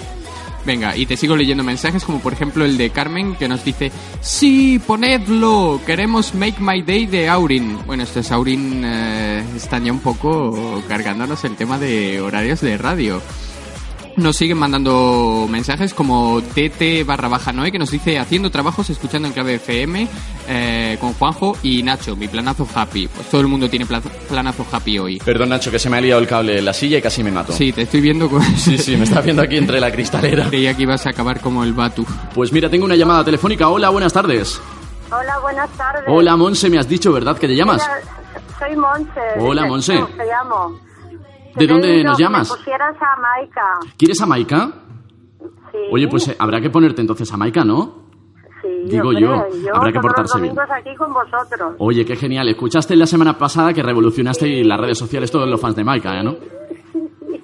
Venga, 0.66 0.96
y 0.96 1.06
te 1.06 1.18
sigo 1.18 1.36
leyendo 1.36 1.64
mensajes 1.64 2.06
como 2.06 2.20
por 2.20 2.34
ejemplo 2.34 2.64
el 2.64 2.78
de 2.78 2.90
Carmen 2.90 3.36
que 3.36 3.50
nos 3.50 3.66
dice 3.66 3.92
Sí, 4.22 4.80
ponedlo, 4.86 5.82
queremos 5.86 6.34
Make 6.34 6.62
My 6.62 6.82
Day 6.82 7.06
de 7.06 7.28
Aurin. 7.28 7.80
Bueno, 7.86 8.04
estos 8.04 8.32
Aurin 8.32 8.82
eh, 8.86 9.44
están 9.56 9.84
ya 9.84 9.92
un 9.92 10.00
poco 10.00 10.82
cargándonos 10.88 11.44
el 11.44 11.56
tema 11.56 11.78
de 11.78 12.22
horarios 12.22 12.62
de 12.62 12.78
radio. 12.78 13.22
Nos 14.16 14.36
siguen 14.38 14.60
mandando 14.60 15.48
mensajes 15.50 15.92
como 15.96 16.40
TT 16.40 17.04
barra 17.04 17.28
baja 17.30 17.52
Noé 17.52 17.72
que 17.72 17.80
nos 17.80 17.90
dice 17.90 18.20
haciendo 18.20 18.52
trabajos, 18.52 18.90
escuchando 18.92 19.28
en 19.28 19.34
clave 19.34 19.56
FM 19.56 20.08
eh, 20.48 20.98
con 21.02 21.14
Juanjo 21.14 21.58
y 21.64 21.82
Nacho, 21.82 22.16
mi 22.16 22.28
planazo 22.28 22.68
happy. 22.76 23.08
Pues 23.08 23.28
todo 23.32 23.42
el 23.42 23.48
mundo 23.48 23.68
tiene 23.72 23.88
pla- 23.88 24.02
planazo 24.02 24.68
happy 24.72 25.00
hoy. 25.00 25.18
Perdón, 25.18 25.50
Nacho, 25.50 25.72
que 25.72 25.80
se 25.80 25.90
me 25.90 25.98
ha 25.98 26.02
liado 26.02 26.22
el 26.22 26.28
cable 26.28 26.60
en 26.60 26.66
la 26.66 26.74
silla 26.74 27.00
y 27.00 27.02
casi 27.02 27.24
me 27.24 27.32
mato. 27.32 27.54
Sí, 27.54 27.72
te 27.74 27.82
estoy 27.82 28.02
viendo 28.02 28.30
con... 28.30 28.44
Sí, 28.56 28.78
sí, 28.78 28.96
me 28.98 29.06
está 29.06 29.20
viendo 29.22 29.42
aquí 29.42 29.58
entre 29.58 29.80
la 29.80 29.92
cristalera. 29.92 30.48
Creía 30.48 30.76
que 30.76 30.84
ibas 30.84 31.08
a 31.08 31.10
acabar 31.10 31.40
como 31.42 31.64
el 31.64 31.74
Batu. 31.74 32.06
Pues 32.36 32.52
mira, 32.54 32.70
tengo 32.70 32.86
una 32.86 32.96
llamada 32.96 33.24
telefónica. 33.26 33.68
Hola, 33.70 33.90
buenas 33.90 34.14
tardes. 34.14 34.62
Hola, 35.12 35.40
buenas 35.40 35.70
tardes. 35.72 36.04
Hola, 36.08 36.36
Monse, 36.38 36.70
me 36.70 36.78
has 36.78 36.88
dicho, 36.88 37.12
¿verdad? 37.12 37.36
que 37.38 37.48
te 37.48 37.56
llamas? 37.56 37.82
Soy 38.60 38.76
Monse. 38.76 39.20
Hola, 39.40 39.64
de 39.64 39.68
Monse. 39.70 39.94
Te 40.18 40.26
llamo. 40.26 40.80
¿De 41.56 41.68
dónde 41.68 42.04
nos 42.04 42.18
llamas? 42.18 42.50
Me 42.52 42.58
pusieras 42.58 42.96
a 43.02 43.20
Maika. 43.22 43.80
¿Quieres 43.98 44.22
a 44.22 44.26
Maika? 44.26 44.72
Sí. 45.72 45.78
Oye, 45.92 46.08
pues 46.08 46.28
eh, 46.28 46.36
habrá 46.40 46.62
que 46.62 46.70
ponerte 46.70 47.02
entonces 47.02 47.32
a 47.34 47.38
Maika, 47.38 47.64
¿no? 47.64 48.04
Sí, 48.62 48.70
digo 48.86 49.12
yo, 49.12 49.34
habrá 49.74 49.92
que 49.92 50.00
portarse 50.00 50.36
los 50.36 50.42
bien. 50.42 50.56
domingos 50.56 50.78
aquí 50.78 50.96
con 50.96 51.14
vosotros. 51.14 51.76
Oye, 51.80 52.06
qué 52.06 52.16
genial. 52.16 52.48
Escuchaste 52.48 52.96
la 52.96 53.06
semana 53.06 53.38
pasada 53.38 53.74
que 53.74 53.84
revolucionaste 53.84 54.64
las 54.64 54.80
redes 54.80 54.98
sociales 54.98 55.30
todos 55.32 55.50
los 55.50 55.60
fans 55.60 55.76
de 55.76 55.84
Maika, 55.84 56.18
¿eh, 56.18 56.24
¿no? 56.24 56.36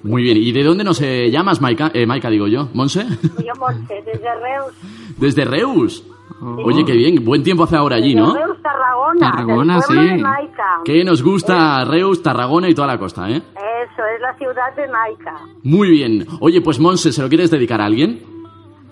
Muy 0.02 0.22
bien. 0.22 0.38
¿Y 0.38 0.50
de 0.52 0.62
dónde 0.64 0.82
nos 0.82 1.00
eh, 1.02 1.30
llamas, 1.30 1.60
Maika? 1.60 1.90
Eh, 1.92 2.06
Maika, 2.06 2.30
digo 2.30 2.46
yo. 2.48 2.68
¿Monse? 2.72 3.04
Yo, 3.04 3.52
Monse, 3.58 4.02
desde 4.06 4.34
Reus. 4.40 4.74
Desde 5.18 5.44
Reus. 5.44 6.04
Oye, 6.42 6.84
qué 6.84 6.92
bien. 6.92 7.24
Buen 7.24 7.42
tiempo 7.42 7.64
hace 7.64 7.76
ahora 7.76 7.96
allí, 7.96 8.14
¿no? 8.14 8.34
Reus, 8.34 8.56
Tarragona. 8.62 9.30
Tarragona, 9.30 9.80
sí. 9.82 9.94
de 9.94 10.16
Maika. 10.18 10.80
Que 10.84 11.04
nos 11.04 11.22
gusta 11.22 11.84
Reus, 11.84 12.22
Tarragona 12.22 12.68
y 12.68 12.74
toda 12.74 12.88
la 12.88 12.98
costa, 12.98 13.28
¿eh? 13.30 13.36
Eso, 13.36 14.02
es 14.14 14.20
la 14.20 14.34
ciudad 14.34 14.74
de 14.76 14.88
Maika. 14.88 15.34
Muy 15.62 15.90
bien. 15.90 16.26
Oye, 16.40 16.60
pues 16.62 16.78
Monse, 16.80 17.12
¿se 17.12 17.22
lo 17.22 17.28
quieres 17.28 17.50
dedicar 17.50 17.80
a 17.80 17.84
alguien? 17.86 18.22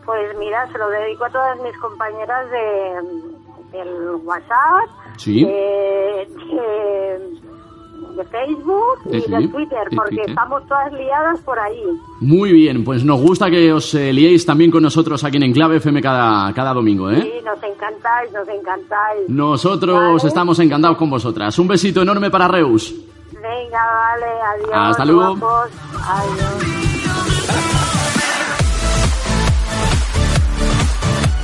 Pues 0.05 0.37
mira, 0.39 0.67
se 0.73 0.79
lo 0.79 0.89
dedico 0.91 1.25
a 1.25 1.31
todas 1.31 1.59
mis 1.63 1.77
compañeras 1.79 2.51
de, 2.51 3.79
del 3.79 4.15
WhatsApp, 4.25 4.89
Sí. 5.17 5.45
de, 5.45 5.51
de- 5.51 7.48
de 8.19 8.25
Facebook 8.25 8.99
y 9.07 9.21
sí, 9.21 9.31
de 9.31 9.49
Twitter, 9.49 9.79
porque 9.97 10.17
Twitter. 10.17 10.31
estamos 10.31 10.67
todas 10.67 10.93
liadas 10.93 11.41
por 11.41 11.59
ahí. 11.59 11.83
Muy 12.21 12.53
bien. 12.53 12.85
Pues 12.85 13.05
nos 13.05 13.21
gusta 13.21 13.49
que 13.51 13.73
os 13.73 13.95
eh, 13.95 14.13
liéis 14.13 14.45
también 14.45 14.71
con 14.71 14.83
nosotros 14.83 15.23
aquí 15.25 15.37
en 15.39 15.45
Enclave 15.45 15.77
FM 15.77 16.03
cada, 16.03 16.53
cada 16.53 16.75
domingo, 16.75 17.11
¿eh? 17.11 17.23
Sí, 17.23 17.45
nos 17.45 17.63
encantáis, 17.63 18.33
nos 18.33 18.49
encantáis. 18.49 19.29
Nosotros 19.29 20.17
Vale. 20.17 20.29
estamos 20.29 20.59
encantados 20.59 20.97
con 20.99 21.09
vosotras. 21.09 21.59
Un 21.59 21.69
besito 21.69 22.03
enorme 22.03 22.31
para 22.31 22.49
Reus. 22.49 22.95
Venga, 23.33 23.85
vale, 23.87 24.27
adiós. 24.55 24.71
Hasta 24.75 25.05
luego. 25.05 25.37
guapos. 25.37 25.71
Adiós. 26.07 26.78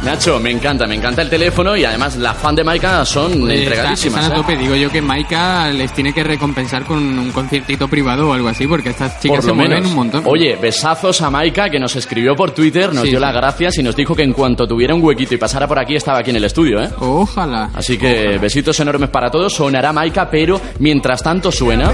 Nacho, 0.04 0.38
me 0.38 0.50
encanta, 0.50 0.86
me 0.86 0.94
encanta 0.96 1.22
el 1.22 1.30
teléfono 1.30 1.74
y 1.76 1.84
además 1.84 2.16
las 2.16 2.36
fan 2.36 2.54
de 2.54 2.62
Maika 2.62 3.04
son 3.06 3.50
Eh, 3.50 3.62
entregadísimas. 3.62 4.20
están 4.24 4.32
a 4.32 4.34
¿eh? 4.34 4.38
tope. 4.42 4.56
Digo 4.56 4.74
yo 4.74 4.90
que 4.90 5.00
Maika 5.00 5.70
les 5.70 5.92
tiene 5.94 6.12
que 6.12 6.22
recompensar 6.22 6.84
con 6.84 6.98
un 7.18 7.32
conciertito 7.32 7.88
privado 7.88 8.28
o 8.28 8.32
algo 8.34 8.48
así, 8.48 8.66
porque 8.66 8.90
estas 8.90 9.18
chicas 9.20 9.38
Por 9.38 9.44
se 9.46 9.52
mueven 9.52 9.86
un 9.86 9.94
montón. 9.94 10.22
Oye, 10.26 10.56
besazos 10.60 11.22
a 11.22 11.30
Maika 11.30 11.70
que 11.70 11.78
nos 11.80 11.96
escribió 11.96 12.36
por 12.36 12.50
Twitter, 12.50 12.92
nos 12.92 13.04
Sí, 13.04 13.08
dio 13.10 13.18
sí. 13.18 13.22
las 13.24 13.34
gracias 13.34 13.78
y 13.78 13.82
nos 13.82 13.96
dijo 13.96 14.14
que 14.14 14.22
en 14.24 14.34
cuanto 14.34 14.66
tuviera 14.66 14.94
un 14.94 15.02
huequito 15.02 15.34
y 15.34 15.38
pasara 15.38 15.66
por 15.66 15.78
aquí 15.78 15.96
estaba 15.96 16.18
aquí 16.18 16.30
en 16.30 16.36
el 16.36 16.44
estudio, 16.44 16.82
¿eh? 16.82 16.90
Ojalá. 17.00 17.70
Así 17.74 17.96
que 17.96 18.36
besitos 18.38 18.78
enormes 18.80 19.08
para 19.08 19.30
todos. 19.30 19.54
Sonará 19.54 19.90
Maika, 19.94 20.28
pero 20.30 20.60
mientras 20.80 21.22
tanto 21.22 21.50
suena, 21.50 21.90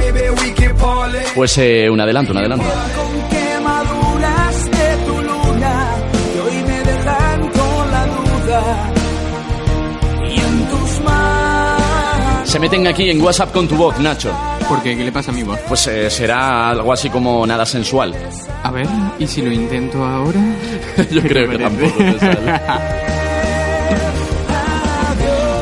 pues 1.34 1.56
eh, 1.58 1.88
un 1.88 2.00
adelanto, 2.00 2.32
un 2.32 2.38
adelanto. 2.38 2.64
Se 12.50 12.58
meten 12.58 12.84
aquí 12.88 13.08
en 13.08 13.22
WhatsApp 13.22 13.52
con 13.52 13.68
tu 13.68 13.76
voz, 13.76 13.96
Nacho. 14.00 14.32
¿Por 14.68 14.82
qué? 14.82 14.96
¿Qué 14.96 15.04
le 15.04 15.12
pasa 15.12 15.30
a 15.30 15.34
mi 15.34 15.44
voz? 15.44 15.60
Pues 15.68 15.86
eh, 15.86 16.10
será 16.10 16.70
algo 16.70 16.92
así 16.92 17.08
como 17.08 17.46
nada 17.46 17.64
sensual. 17.64 18.12
A 18.64 18.72
ver, 18.72 18.88
¿y 19.20 19.26
si 19.28 19.40
lo 19.40 19.52
intento 19.52 20.04
ahora? 20.04 20.40
Yo 21.12 21.22
creo 21.22 21.48
que 21.48 21.58
tampoco 21.58 21.96
te 21.96 22.18
sale. 22.18 22.60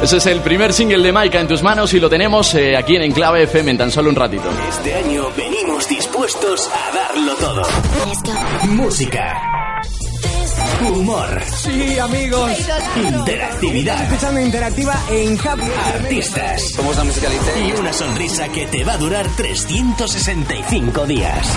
Ese 0.03 0.16
es 0.16 0.27
el 0.29 0.40
primer 0.40 0.72
single 0.72 1.03
de 1.03 1.12
Maika 1.12 1.38
en 1.38 1.48
tus 1.48 1.62
manos 1.62 1.92
y 1.92 2.01
lo 2.01 2.09
tenemos 2.09 2.55
eh, 2.55 2.74
aquí 2.74 2.96
en 2.96 3.03
Enclave 3.03 3.42
FM 3.42 3.72
en 3.72 3.77
tan 3.77 3.90
solo 3.90 4.09
un 4.09 4.16
ratito. 4.16 4.48
Este 4.70 4.94
año 4.94 5.24
venimos 5.37 5.87
dispuestos 5.87 6.70
a 6.72 6.90
darlo 6.96 7.35
todo. 7.35 7.62
Música. 8.68 9.67
Humor. 10.80 11.42
Sí, 11.44 11.98
amigos. 11.98 12.52
Interactividad. 12.96 14.02
Escuchando 14.04 14.40
Interactiva 14.40 14.94
en 15.10 15.38
Happy 15.38 15.66
Artistas. 15.94 16.72
Somos 16.74 16.96
la 16.96 17.04
musicalidad. 17.04 17.42
Y 17.66 17.72
una 17.72 17.92
sonrisa 17.92 18.48
que 18.48 18.66
te 18.66 18.84
va 18.84 18.92
a 18.92 18.98
durar 18.98 19.26
365 19.36 21.06
días. 21.06 21.56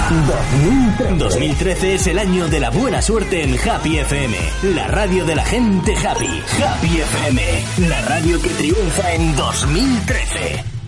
2013 1.18 1.96
es 1.96 2.08
el 2.08 2.20
año 2.20 2.48
de 2.48 2.60
la 2.60 2.70
buena 2.72 3.02
suerte 3.02 3.44
en 3.44 3.58
Happy 3.58 3.98
FM. 4.00 4.38
La 4.76 4.88
radio 4.88 5.26
de 5.26 5.36
la 5.36 5.46
gente 5.46 5.96
happy. 5.96 6.42
Happy 6.64 7.02
FM. 7.02 7.42
La 7.90 8.02
radio 8.02 8.42
que 8.42 8.50
triunfa 8.50 9.14
en 9.14 9.36
2013. 9.36 10.81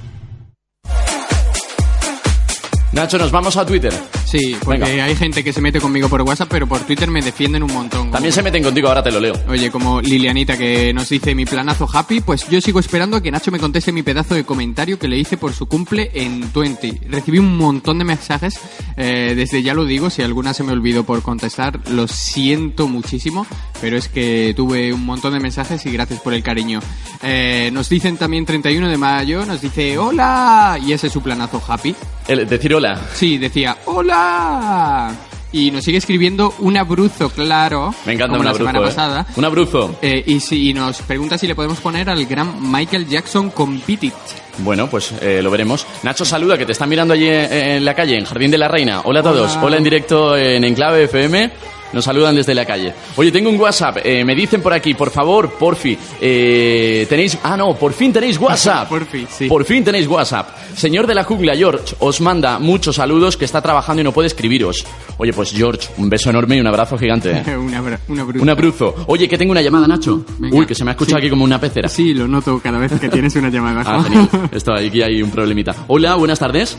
Nacho, 2.94 3.18
nos 3.18 3.32
vamos 3.32 3.58
a 3.58 3.66
Twitter. 3.66 3.92
Sí, 4.24 4.56
porque 4.64 5.02
hay 5.02 5.16
gente 5.16 5.44
que 5.44 5.52
se 5.52 5.62
mete 5.62 5.80
conmigo 5.82 6.08
por 6.10 6.22
WhatsApp, 6.22 6.48
pero 6.50 6.68
por 6.68 6.80
Twitter 6.82 7.10
me 7.10 7.22
defienden 7.22 7.64
un 7.64 7.74
montón. 7.74 8.12
También 8.12 8.32
se 8.32 8.42
meten 8.44 8.64
contigo, 8.64 8.88
ahora 8.88 9.02
te 9.04 9.12
lo 9.12 9.20
leo. 9.20 9.34
Oye, 9.48 9.72
como 9.72 10.00
Lilianita 10.00 10.58
que 10.58 10.94
nos 10.94 11.10
dice 11.10 11.34
mi 11.36 11.46
planazo 11.46 11.88
happy, 11.92 12.22
pues 12.22 12.48
yo 12.50 12.62
sigo 12.62 12.80
esperando 12.80 13.18
a 13.18 13.22
que 13.22 13.32
Nacho 13.32 13.52
me 13.52 13.60
conteste 13.60 13.92
mi 13.92 14.04
pedazo 14.04 14.36
de 14.36 14.44
comentario 14.44 14.98
que 15.00 15.08
le 15.08 15.18
hice 15.18 15.38
por 15.38 15.54
su 15.54 15.66
cumple 15.68 16.12
en 16.14 16.52
20. 16.54 17.02
Recibí 17.10 17.40
un 17.40 17.58
montón 17.58 17.98
de 17.98 18.06
mensajes, 18.06 18.60
eh, 18.96 19.34
desde 19.36 19.64
ya 19.64 19.74
lo 19.74 19.86
digo, 19.86 20.10
si 20.12 20.22
alguna 20.22 20.54
se 20.54 20.64
me 20.64 20.72
olvidó 20.72 21.04
por 21.04 21.22
contestar, 21.24 21.80
lo 21.90 22.08
siento 22.08 22.88
muchísimo, 22.88 23.46
pero 23.82 23.98
es 23.98 24.08
que 24.08 24.54
tuve 24.56 24.94
un 24.94 25.06
montón 25.06 25.34
de 25.34 25.40
mensajes 25.40 25.84
y 25.88 25.92
gracias 25.92 26.20
por 26.22 26.34
el 26.34 26.44
cariño. 26.44 26.80
Eh, 27.24 27.70
nos 27.74 27.90
dicen 27.90 28.18
también 28.18 28.46
31 28.46 28.88
de 28.88 28.98
mayo, 28.98 29.46
nos 29.48 29.62
dice 29.62 29.98
hola, 29.98 30.80
y 30.84 30.94
ese 30.94 31.08
es 31.08 31.14
su 31.14 31.22
planazo 31.22 31.62
happy. 31.68 31.96
El- 32.28 32.48
decir 32.48 32.74
hola. 32.74 32.83
Sí, 33.14 33.38
decía 33.38 33.78
hola. 33.86 35.12
Y 35.52 35.70
nos 35.70 35.84
sigue 35.84 36.00
escribiendo 36.00 36.56
un 36.60 36.78
abruzo, 36.78 37.30
claro. 37.30 37.94
Me 38.08 38.14
encanta 38.14 38.32
como 38.32 38.40
un 38.40 38.46
la 38.46 38.52
abruzo, 38.52 38.68
semana 38.72 38.80
¿eh? 38.80 38.90
pasada. 38.90 39.28
Un 39.36 39.46
abruzo. 39.46 40.00
Eh, 40.02 40.24
y, 40.26 40.40
si, 40.40 40.70
y 40.70 40.74
nos 40.74 41.04
pregunta 41.04 41.38
si 41.38 41.46
le 41.46 41.54
podemos 41.54 41.80
poner 41.80 42.10
al 42.10 42.26
gran 42.26 42.72
Michael 42.72 43.08
Jackson 43.08 43.52
con 43.52 43.80
Beat 43.86 44.04
It. 44.06 44.14
Bueno, 44.60 44.90
pues 44.90 45.14
eh, 45.22 45.42
lo 45.44 45.52
veremos. 45.52 45.86
Nacho, 46.02 46.26
saluda, 46.26 46.58
que 46.58 46.66
te 46.66 46.72
están 46.72 46.90
mirando 46.90 47.14
allí 47.14 47.28
en, 47.28 47.54
en 47.54 47.86
la 47.86 47.94
calle, 47.94 48.18
en 48.18 48.26
Jardín 48.26 48.50
de 48.50 48.58
la 48.58 48.68
Reina. 48.68 49.02
Hola 49.04 49.20
a 49.20 49.24
todos. 49.24 49.52
Hola. 49.54 49.64
Hola 49.64 49.78
en 49.78 49.84
directo 49.84 50.36
en 50.36 50.64
Enclave 50.64 51.04
FM. 51.04 51.52
Nos 51.94 52.04
saludan 52.06 52.36
desde 52.36 52.54
la 52.56 52.66
calle. 52.66 52.94
Oye, 53.16 53.32
tengo 53.32 53.50
un 53.50 53.60
WhatsApp. 53.60 53.98
Eh, 54.04 54.26
me 54.26 54.36
dicen 54.36 54.62
por 54.62 54.74
aquí, 54.74 54.94
por 54.96 55.12
favor, 55.12 55.52
porfi. 55.54 55.98
eh, 56.20 57.06
tenéis. 57.08 57.38
Ah, 57.44 57.56
no, 57.56 57.76
por 57.76 57.94
fin 57.94 58.12
tenéis 58.12 58.38
WhatsApp. 58.42 58.90
Porfi, 58.90 59.28
sí. 59.30 59.48
Por 59.48 59.64
fin 59.66 59.84
tenéis 59.84 60.08
WhatsApp. 60.08 60.50
Señor 60.76 61.06
de 61.08 61.14
la 61.16 61.24
jungla, 61.24 61.56
George, 61.56 61.96
os 62.00 62.20
manda 62.22 62.58
muchos 62.60 62.96
saludos 62.96 63.38
que 63.38 63.46
está 63.46 63.62
trabajando 63.62 64.02
y 64.02 64.04
no 64.04 64.12
puede 64.12 64.28
escribiros. 64.28 64.86
Oye, 65.18 65.32
pues 65.34 65.52
George, 65.52 65.88
un 65.98 66.10
beso 66.10 66.30
enorme 66.32 66.58
y 66.58 66.60
un 66.60 66.68
abrazo 66.68 66.98
gigante. 66.98 67.32
¿eh? 67.32 67.58
un, 67.58 67.74
abra- 67.74 68.00
un 68.08 68.50
abruzo. 68.50 68.96
Oye, 69.08 69.28
que 69.30 69.38
tengo 69.38 69.52
una 69.52 69.62
llamada, 69.62 69.88
Nacho. 69.88 70.26
Venga. 70.40 70.58
Uy, 70.58 70.66
que 70.66 70.74
se 70.76 70.84
me 70.84 70.92
ha 70.92 70.94
escuchado 70.94 71.18
Sí. 71.20 71.22
aquí 71.26 71.30
como 71.30 71.44
una 71.44 71.60
pecera. 71.60 71.88
Sí, 71.90 72.14
lo 72.14 72.28
noto 72.28 72.60
cada 72.64 72.80
vez 72.80 72.92
que 73.00 73.10
tienes 73.10 73.36
una 73.36 73.50
llamada. 73.50 73.84
Ah, 73.86 74.02
genial. 74.04 74.30
Esto, 74.52 74.74
aquí 74.74 75.02
hay 75.02 75.22
un 75.22 75.30
problemita. 75.30 75.76
Hola, 75.88 76.16
buenas 76.16 76.40
tardes. 76.40 76.78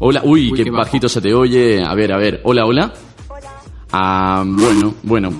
Hola, 0.00 0.20
uy, 0.24 0.50
Uy, 0.52 0.62
qué, 0.64 0.70
bajito 0.70 1.08
se 1.08 1.20
te 1.20 1.32
oye. 1.32 1.82
A 1.82 1.94
ver, 1.94 2.12
a 2.12 2.18
ver. 2.18 2.40
Hola, 2.44 2.66
hola. 2.66 2.92
Ah, 3.96 4.42
bueno, 4.44 4.94
bueno. 5.04 5.30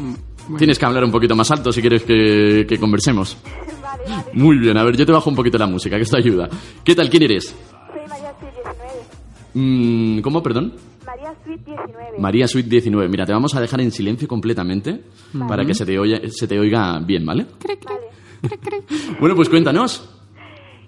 Tienes 0.58 0.78
que 0.78 0.84
hablar 0.84 1.02
un 1.04 1.10
poquito 1.10 1.34
más 1.34 1.50
alto 1.50 1.72
si 1.72 1.80
quieres 1.80 2.02
que, 2.04 2.66
que 2.68 2.78
conversemos. 2.78 3.36
Muy 4.34 4.58
bien, 4.58 4.76
a 4.76 4.84
ver, 4.84 4.96
yo 4.96 5.04
te 5.06 5.12
bajo 5.12 5.28
un 5.30 5.36
poquito 5.36 5.58
la 5.58 5.66
música, 5.66 5.96
que 5.96 6.02
esto 6.02 6.16
ayuda. 6.16 6.48
¿Qué 6.84 6.94
tal? 6.94 7.08
¿Quién 7.10 7.22
eres? 7.24 7.46
Soy 7.46 8.00
María 8.08 8.32
Sweet 8.38 8.52
19. 8.54 10.18
Mm, 10.18 10.20
¿Cómo, 10.20 10.42
perdón? 10.42 10.74
María 11.04 11.34
Sweet 11.42 11.60
19. 11.64 12.18
María 12.18 12.46
Suite 12.46 12.68
19. 12.68 13.08
Mira, 13.08 13.26
te 13.26 13.32
vamos 13.32 13.54
a 13.56 13.60
dejar 13.60 13.80
en 13.80 13.90
silencio 13.90 14.28
completamente 14.28 15.00
para 15.48 15.64
que 15.64 15.74
se 15.74 15.84
te, 15.86 15.98
oya- 15.98 16.20
se 16.28 16.46
te 16.46 16.58
oiga 16.58 16.98
bien, 17.00 17.24
¿vale? 17.26 17.46
Bueno, 19.18 19.34
pues 19.34 19.48
cuéntanos. 19.48 20.06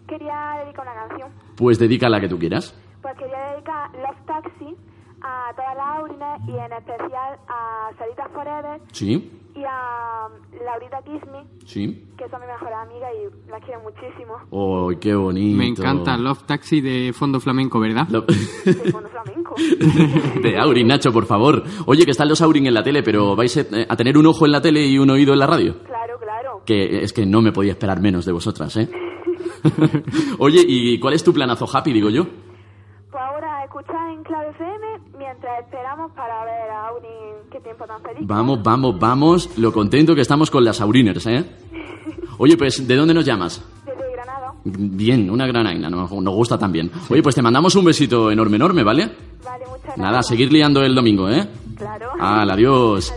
Quería 0.06 0.34
dedicar 0.62 0.84
una 0.86 1.08
canción. 1.08 1.30
Pues 1.56 1.78
dedica 1.78 2.08
la 2.08 2.20
que 2.20 2.28
tú 2.28 2.38
quieras. 2.38 2.74
Pues 3.00 3.14
quería 3.18 3.38
dedicar 3.54 3.90
Aurines 5.96 6.40
y 6.48 6.52
en 6.52 6.72
especial 6.72 7.38
a 7.48 7.90
Sarita 7.98 8.28
Forever 8.32 8.80
Sí, 8.92 9.30
y 9.54 9.64
a 9.64 10.28
Laurita 10.64 10.98
Kismi, 11.02 11.38
sí. 11.64 12.04
que 12.18 12.28
son 12.28 12.40
mis 12.40 12.48
mejores 12.50 12.76
amigas 12.82 13.10
y 13.14 13.50
las 13.50 13.64
quiero 13.64 13.80
muchísimo. 13.80 14.34
¡Ay, 14.90 14.96
qué 15.00 15.14
bonito! 15.14 15.56
Me 15.56 15.66
encanta 15.68 16.16
Love 16.18 16.42
Taxi 16.44 16.80
de 16.80 17.12
fondo 17.14 17.40
flamenco, 17.40 17.80
¿verdad? 17.80 18.06
Lo- 18.10 18.22
De 18.22 18.92
fondo 18.92 19.08
flamenco. 19.08 19.54
de 20.42 20.58
Aurin, 20.58 20.86
Nacho, 20.88 21.10
por 21.12 21.24
favor. 21.26 21.62
Oye, 21.86 22.04
que 22.04 22.10
están 22.10 22.28
los 22.28 22.42
Aurin 22.42 22.66
en 22.66 22.74
la 22.74 22.82
tele, 22.82 23.02
pero 23.02 23.34
vais 23.34 23.56
eh, 23.56 23.86
a 23.88 23.96
tener 23.96 24.18
un 24.18 24.26
ojo 24.26 24.44
en 24.46 24.52
la 24.52 24.60
tele 24.60 24.84
y 24.86 24.98
un 24.98 25.08
oído 25.10 25.32
en 25.32 25.38
la 25.38 25.46
radio. 25.46 25.82
Claro, 25.84 26.18
claro. 26.18 26.60
Que 26.66 27.02
es 27.02 27.12
que 27.14 27.24
no 27.24 27.40
me 27.40 27.52
podía 27.52 27.72
esperar 27.72 28.00
menos 28.00 28.26
de 28.26 28.32
vosotras, 28.32 28.76
¿eh? 28.76 28.88
Oye, 30.38 30.62
¿y 30.66 30.98
cuál 31.00 31.14
es 31.14 31.24
tu 31.24 31.32
planazo 31.32 31.66
happy, 31.72 31.92
digo 31.92 32.10
yo? 32.10 32.24
Pues 33.10 33.22
ahora 33.22 33.64
escuchar 33.64 34.10
en 34.10 34.22
Clave 34.22 34.52
mientras 34.58 34.65
esperamos 35.60 36.12
para 36.12 36.44
ver 36.44 36.70
a 36.70 36.88
Aurin 36.88 37.50
qué 37.50 37.60
tiempo 37.60 37.84
tan 37.86 38.02
feliz. 38.02 38.20
Vamos, 38.26 38.62
vamos, 38.62 38.98
vamos. 38.98 39.58
Lo 39.58 39.72
contento 39.72 40.14
que 40.14 40.20
estamos 40.20 40.50
con 40.50 40.64
las 40.64 40.80
Auriners, 40.80 41.26
¿eh? 41.26 41.44
Oye, 42.38 42.56
pues, 42.56 42.86
¿de 42.86 42.96
dónde 42.96 43.14
nos 43.14 43.24
llamas? 43.24 43.62
Desde 43.84 44.12
Granada. 44.12 44.52
Bien, 44.64 45.30
una 45.30 45.46
gran 45.46 45.66
aina, 45.66 45.88
nos, 45.88 46.10
nos 46.10 46.34
gusta 46.34 46.58
también. 46.58 46.90
Oye, 47.08 47.22
pues 47.22 47.34
te 47.34 47.42
mandamos 47.42 47.74
un 47.76 47.84
besito 47.84 48.30
enorme, 48.30 48.56
enorme, 48.56 48.82
¿vale? 48.82 49.10
Vale, 49.44 49.64
muchas 49.66 49.82
gracias. 49.82 49.98
Nada, 49.98 50.18
a 50.18 50.22
seguir 50.22 50.52
liando 50.52 50.82
el 50.82 50.94
domingo, 50.94 51.30
¿eh? 51.30 51.48
Claro. 51.76 52.10
Al 52.18 52.50
adiós. 52.50 53.12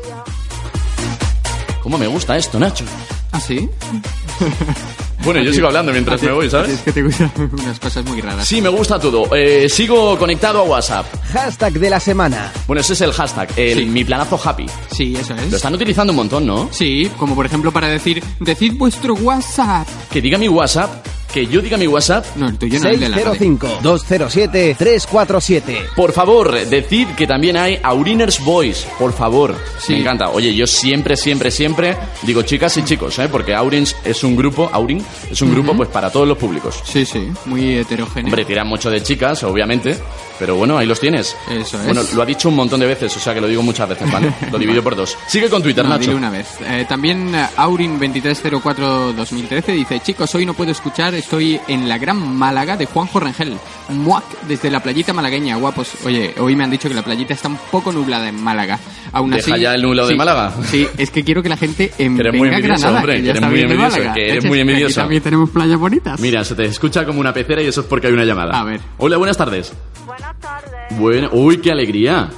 ¿Cómo 1.81 1.97
me 1.97 2.07
gusta 2.07 2.37
esto, 2.37 2.59
Nacho? 2.59 2.85
¿Ah, 3.31 3.39
sí? 3.39 3.69
Bueno, 5.23 5.41
yo 5.41 5.53
sigo 5.53 5.67
hablando 5.67 5.91
mientras 5.91 6.21
me 6.23 6.31
voy, 6.31 6.49
¿sabes? 6.49 6.71
Es 6.71 6.81
que 6.81 6.91
te 6.91 7.03
gustan 7.03 7.31
unas 7.51 7.79
cosas 7.79 8.05
muy 8.05 8.21
raras. 8.21 8.47
Sí, 8.47 8.61
me 8.61 8.69
gusta 8.69 8.99
todo. 8.99 9.35
Eh, 9.35 9.67
sigo 9.69 10.17
conectado 10.17 10.59
a 10.59 10.63
WhatsApp. 10.63 11.05
Hashtag 11.33 11.73
de 11.73 11.89
la 11.89 11.99
semana. 11.99 12.51
Bueno, 12.67 12.81
ese 12.81 12.93
es 12.93 13.01
el 13.01 13.11
hashtag, 13.11 13.49
el 13.57 13.87
mi 13.87 14.03
planazo 14.03 14.39
happy. 14.43 14.65
Sí, 14.91 15.15
eso 15.15 15.33
es. 15.35 15.49
Lo 15.51 15.57
están 15.57 15.73
utilizando 15.73 16.11
un 16.13 16.17
montón, 16.17 16.45
¿no? 16.45 16.69
Sí, 16.71 17.11
como 17.17 17.35
por 17.35 17.45
ejemplo 17.45 17.71
para 17.71 17.87
decir, 17.87 18.23
decid 18.39 18.73
vuestro 18.77 19.13
WhatsApp. 19.15 19.87
Que 20.11 20.21
diga 20.21 20.37
mi 20.37 20.47
WhatsApp, 20.47 21.05
que 21.33 21.47
yo 21.47 21.61
diga 21.61 21.77
mi 21.77 21.87
WhatsApp. 21.87 22.25
No, 22.35 22.49
el 22.49 22.57
tuyo 22.57 22.79
no, 22.79 22.89
el 22.89 22.99
de 22.99 23.09
la 23.09 23.17
radio. 23.17 23.33
605-207-347. 23.35 25.93
Por 25.95 26.11
favor, 26.11 26.53
decid 26.65 27.07
que 27.09 27.27
también 27.27 27.57
hay 27.57 27.79
Auriners 27.81 28.43
Boys, 28.43 28.87
por 28.97 29.13
favor. 29.13 29.55
Sí. 29.79 29.93
Me 29.93 29.99
encanta. 29.99 30.29
Oye, 30.29 30.53
yo 30.55 30.67
siempre, 30.67 31.15
siempre, 31.15 31.51
siempre 31.51 31.95
digo 32.23 32.41
chicas 32.43 32.75
y 32.77 32.83
chicos, 32.83 33.17
¿eh? 33.19 33.27
Porque 33.31 33.53
Aurins 33.53 33.95
es 34.03 34.23
un 34.23 34.35
grupo, 34.35 34.69
Aurin 34.71 35.03
es 35.29 35.41
un 35.41 35.51
grupo 35.51 35.75
pues 35.75 35.89
para 35.89 36.09
todos 36.09 36.27
los 36.27 36.37
públicos. 36.37 36.81
Sí, 36.83 37.05
sí, 37.05 37.31
muy 37.45 37.77
heterogéneo. 37.77 38.27
Hombre, 38.27 38.45
tiran 38.45 38.67
mucho 38.67 38.89
de 38.89 39.03
chicas, 39.03 39.43
obviamente, 39.43 39.97
pero 40.39 40.55
bueno, 40.55 40.77
ahí 40.77 40.87
los 40.87 40.99
tienes. 40.99 41.35
Eso 41.49 41.77
es. 41.77 41.85
Bueno, 41.85 42.01
lo 42.15 42.21
ha 42.21 42.25
dicho 42.25 42.49
un 42.49 42.55
montón 42.55 42.79
de 42.79 42.85
veces, 42.87 43.15
o 43.15 43.19
sea 43.19 43.33
que 43.33 43.41
lo 43.41 43.47
digo 43.47 43.61
muchas 43.61 43.89
veces, 43.89 44.11
¿vale? 44.11 44.33
lo 44.51 44.57
divido 44.57 44.81
por 44.81 44.95
dos. 44.95 45.17
Sigue 45.27 45.49
con 45.49 45.61
Twitter, 45.61 45.83
No, 45.83 45.89
Nacho. 45.91 46.01
dile 46.01 46.15
una 46.15 46.29
vez. 46.29 46.47
Eh, 46.61 46.85
también 46.87 47.33
eh, 47.35 47.45
Aurin2304-2013 47.57 49.65
dice, 49.73 49.99
chicos, 49.99 50.33
hoy 50.35 50.45
no 50.45 50.53
puedo 50.53 50.71
escuchar, 50.71 51.13
estoy 51.15 51.59
en 51.67 51.89
la 51.89 51.97
gran 51.97 52.17
Málaga 52.37 52.77
de 52.77 52.85
Juanjo 52.85 53.19
Rengel. 53.19 53.57
Muac, 53.89 54.23
desde 54.47 54.69
la 54.69 54.81
playita 54.81 55.13
malagueña, 55.13 55.55
guapos. 55.57 55.89
Oye, 56.05 56.33
hoy 56.39 56.55
me 56.55 56.63
han 56.63 56.71
dicho 56.71 56.87
que 56.87 56.95
la 56.95 57.01
playita 57.01 57.33
está 57.33 57.47
un 57.47 57.57
poco 57.71 57.91
nublada 57.91 58.29
en 58.29 58.41
Málaga. 58.41 58.79
Aún 59.11 59.31
Deja 59.31 59.53
así, 59.53 59.61
ya 59.61 59.73
el 59.73 59.81
nublado 59.81 60.07
de 60.09 60.15
Málaga. 60.15 60.53
Sí, 60.69 60.87
es 60.97 61.09
que 61.09 61.23
quiero 61.23 61.41
que 61.41 61.49
la 61.49 61.57
gente 61.57 61.91
en 61.97 62.15
Que 62.15 62.21
eres 62.21 62.35
muy 62.35 62.47
envidioso, 62.49 62.81
Granada, 62.81 62.99
hombre, 62.99 63.21
que 63.23 63.29
eres 63.29 63.41
muy 63.41 63.61
envidioso, 63.61 63.97
Málaga. 63.97 64.13
que 64.13 64.29
eres 64.29 64.45
muy 64.45 64.59
aquí 64.59 64.69
envidioso. 64.69 65.01
también 65.01 65.23
tenemos 65.23 65.49
playas 65.49 65.79
bonitas. 65.79 66.19
Mira, 66.19 66.43
se 66.43 66.55
te 66.55 66.65
escucha 66.65 67.05
como 67.05 67.19
una 67.19 67.33
pecera 67.33 67.61
y 67.61 67.67
eso 67.67 67.81
es 67.81 67.87
porque 67.87 68.07
hay 68.07 68.13
una 68.13 68.25
llamada. 68.25 68.59
A 68.59 68.63
ver. 68.63 68.81
Hola, 68.97 69.17
buenas 69.17 69.37
tardes. 69.37 69.73
Buenas 70.05 70.28
tardes. 70.39 70.99
Bueno, 70.99 71.29
uy, 71.33 71.57
qué 71.57 71.71
alegría. 71.71 72.29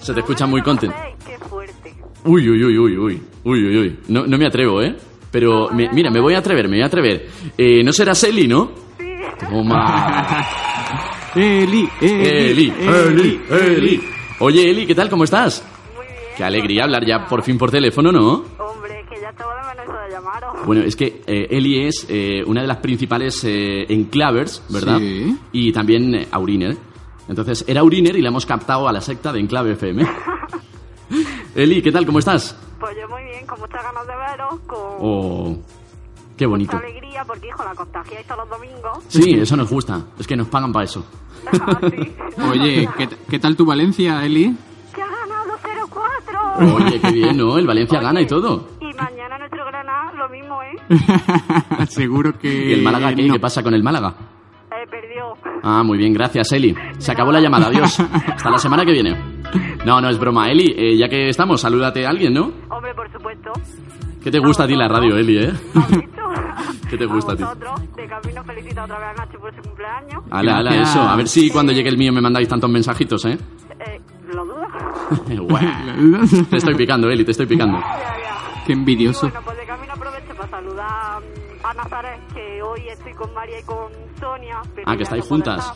Se 0.00 0.12
te 0.14 0.20
escucha 0.20 0.46
muy 0.46 0.62
contento. 0.62 0.96
Qué 1.26 1.38
fuerte. 1.38 1.94
Uy, 2.24 2.48
uy, 2.48 2.64
uy, 2.64 2.78
uy, 2.78 2.96
uy, 2.98 3.22
uy, 3.44 3.64
uy, 3.66 3.76
uy. 3.78 3.98
No, 4.08 4.26
no 4.26 4.38
me 4.38 4.46
atrevo, 4.46 4.82
¿eh? 4.82 4.96
Pero, 5.30 5.70
me- 5.70 5.88
mira, 5.92 6.10
me 6.10 6.20
voy 6.20 6.34
a 6.34 6.38
atrever, 6.38 6.68
me 6.68 6.76
voy 6.76 6.82
a 6.82 6.86
atrever. 6.86 7.28
Eh, 7.56 7.82
¿No 7.82 7.92
será 7.92 8.12
Eli, 8.22 8.46
no? 8.46 8.70
Sí. 8.98 9.14
Toma. 9.48 10.46
Eli, 11.34 11.88
Eli, 12.00 12.72
Eli, 12.80 13.40
Eli. 13.50 14.02
Oye, 14.40 14.70
Eli, 14.70 14.86
¿qué 14.86 14.94
tal? 14.94 15.08
¿Cómo 15.08 15.24
estás? 15.24 15.64
Qué 16.36 16.44
alegría 16.44 16.84
hablar 16.84 17.04
ya 17.06 17.26
por 17.26 17.42
fin 17.42 17.56
por 17.56 17.70
teléfono, 17.70 18.12
¿no? 18.12 18.44
Bueno, 20.64 20.82
es 20.82 20.96
que 20.96 21.22
eh, 21.26 21.48
Eli 21.50 21.86
es 21.86 22.06
eh, 22.08 22.42
una 22.46 22.60
de 22.62 22.66
las 22.66 22.78
principales 22.78 23.42
eh, 23.44 23.84
enclavers, 23.88 24.62
¿verdad? 24.68 24.98
Sí. 24.98 25.36
Y 25.52 25.72
también 25.72 26.14
eh, 26.14 26.28
Auriner. 26.30 26.76
Entonces, 27.28 27.64
era 27.66 27.80
Auriner 27.80 28.16
y 28.16 28.22
la 28.22 28.28
hemos 28.28 28.46
captado 28.46 28.88
a 28.88 28.92
la 28.92 29.00
secta 29.00 29.32
de 29.32 29.40
Enclave 29.40 29.72
FM. 29.72 30.06
Eli, 31.54 31.82
¿qué 31.82 31.92
tal? 31.92 32.06
¿Cómo 32.06 32.18
estás? 32.18 32.56
Pues 32.80 32.96
yo 33.00 33.08
muy 33.08 33.22
bien, 33.24 33.46
con 33.46 33.60
muchas 33.60 33.82
ganas 33.82 34.06
de 34.06 34.14
veros, 34.16 34.60
con 34.66 34.78
Oh, 35.00 35.56
qué 36.36 36.46
bonito. 36.46 36.72
mucha 36.76 36.86
alegría, 36.86 37.24
porque 37.24 37.48
hijo, 37.48 37.64
la 37.64 37.74
contagiáis 37.74 38.26
todos 38.26 38.40
los 38.48 38.58
domingos. 38.58 38.98
Sí, 39.08 39.34
eso 39.34 39.56
nos 39.56 39.70
gusta. 39.70 40.00
Es 40.18 40.26
que 40.26 40.36
nos 40.36 40.48
pagan 40.48 40.72
para 40.72 40.84
eso. 40.84 41.04
Oye, 42.50 42.88
¿qué, 42.96 43.08
¿qué 43.28 43.38
tal 43.38 43.56
tu 43.56 43.64
Valencia, 43.66 44.24
Eli? 44.24 44.54
¡Que 44.94 45.02
ha 45.02 45.06
ganado 45.06 45.52
0-4! 46.58 46.74
Oye, 46.86 47.00
qué 47.00 47.10
bien, 47.12 47.36
¿no? 47.36 47.58
El 47.58 47.66
Valencia 47.66 48.00
gana 48.00 48.20
y 48.20 48.26
todo. 48.26 48.68
Seguro 51.88 52.38
que... 52.38 52.70
¿Y 52.70 52.72
el 52.74 52.82
Málaga 52.82 53.14
qué? 53.14 53.22
no. 53.26 53.34
¿Qué 53.34 53.40
pasa 53.40 53.62
con 53.62 53.74
el 53.74 53.82
Málaga? 53.82 54.14
Eh, 54.70 54.86
perdió. 54.90 55.34
Ah, 55.62 55.82
muy 55.82 55.98
bien, 55.98 56.12
gracias, 56.12 56.50
Eli. 56.52 56.74
Se 56.98 57.12
acabó 57.12 57.30
la 57.32 57.40
llamada, 57.40 57.66
adiós. 57.68 57.98
Hasta 58.00 58.50
la 58.50 58.58
semana 58.58 58.84
que 58.84 58.92
viene. 58.92 59.16
No, 59.84 60.00
no 60.00 60.08
es 60.08 60.18
broma, 60.18 60.50
Eli. 60.50 60.74
eh, 60.76 60.96
ya 60.96 61.08
que 61.08 61.28
estamos, 61.28 61.60
salúdate 61.60 62.06
a 62.06 62.10
alguien, 62.10 62.34
¿no? 62.34 62.52
Hombre, 62.70 62.94
por 62.94 63.10
supuesto. 63.12 63.52
¿Qué 64.22 64.30
te 64.30 64.38
gusta 64.38 64.64
a 64.64 64.66
ti 64.66 64.74
la 64.76 64.88
radio, 64.88 65.16
Eli, 65.16 65.38
eh? 65.38 65.52
¿Qué 66.88 66.96
te 66.96 67.06
gusta 67.06 67.32
a 67.32 67.36
ti? 67.36 67.42
Vosotros, 67.42 67.80
de 67.96 68.06
camino 68.06 68.44
felicita 68.44 68.84
otra 68.84 68.98
vez 68.98 69.08
a 69.08 69.24
Nacho 69.24 69.38
por 69.38 69.54
su 69.56 69.62
cumpleaños. 69.62 70.22
Ala, 70.30 70.58
ala, 70.58 70.82
eso. 70.82 71.00
A 71.00 71.16
ver 71.16 71.26
si 71.26 71.50
cuando 71.50 71.72
llegue 71.72 71.88
el 71.88 71.98
mío 71.98 72.12
me 72.12 72.20
mandáis 72.20 72.48
tantos 72.48 72.70
mensajitos, 72.70 73.24
¿eh? 73.24 73.38
Eh, 73.80 74.00
¿Lo 74.32 74.44
dudas? 74.44 74.68
Guau. 75.38 76.44
te 76.50 76.56
estoy 76.56 76.74
picando, 76.74 77.08
Eli, 77.10 77.24
te 77.24 77.32
estoy 77.32 77.46
picando. 77.46 77.78
Qué 78.66 78.72
envidioso. 78.74 79.26
Bueno, 79.28 79.40
pues 79.44 79.58
Nazaret, 81.82 82.20
que 82.34 82.62
hoy 82.62 82.80
estoy 82.88 83.12
con 83.14 83.32
María 83.34 83.58
y 83.58 83.62
con 83.64 83.88
Sonia. 84.20 84.60
pero 84.74 84.84
Ah, 84.88 84.92
que 84.92 84.98
ya 84.98 85.02
estáis 85.04 85.24
juntas. 85.24 85.72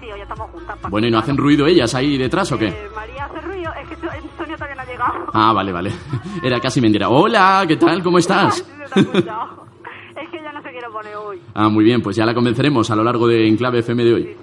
Sí, 0.00 0.06
hoy 0.10 0.20
estamos 0.20 0.50
juntas. 0.50 0.78
Bueno, 0.88 1.06
¿y 1.08 1.10
no 1.10 1.18
hacen 1.18 1.36
ruido 1.36 1.66
ellas 1.66 1.94
ahí 1.94 2.16
detrás 2.16 2.50
o 2.52 2.58
qué? 2.58 2.68
Eh, 2.68 2.88
María 2.94 3.26
hace 3.26 3.40
ruido, 3.42 3.70
es 3.74 3.88
que 3.88 3.96
So- 3.96 4.08
Sonia 4.38 4.56
todavía 4.56 4.76
no 4.76 4.82
ha 4.82 4.86
llegado. 4.86 5.26
Ah, 5.34 5.52
vale, 5.52 5.72
vale. 5.72 5.92
Era 6.42 6.58
casi 6.60 6.80
mentira. 6.80 7.08
Hola, 7.10 7.64
¿qué 7.68 7.76
tal? 7.76 8.02
¿Cómo 8.02 8.18
estás? 8.18 8.56
Sí, 8.56 8.64
es 8.94 10.28
que 10.30 10.38
ella 10.38 10.52
no 10.52 10.62
se 10.62 10.70
quiere 10.70 10.88
poner 10.90 11.16
hoy. 11.16 11.40
Ah, 11.54 11.68
muy 11.68 11.84
bien, 11.84 12.00
pues 12.02 12.16
ya 12.16 12.24
la 12.24 12.34
convenceremos 12.34 12.90
a 12.90 12.96
lo 12.96 13.04
largo 13.04 13.26
de 13.28 13.46
Enclave 13.46 13.80
FM 13.80 14.04
de 14.04 14.14
hoy. 14.14 14.36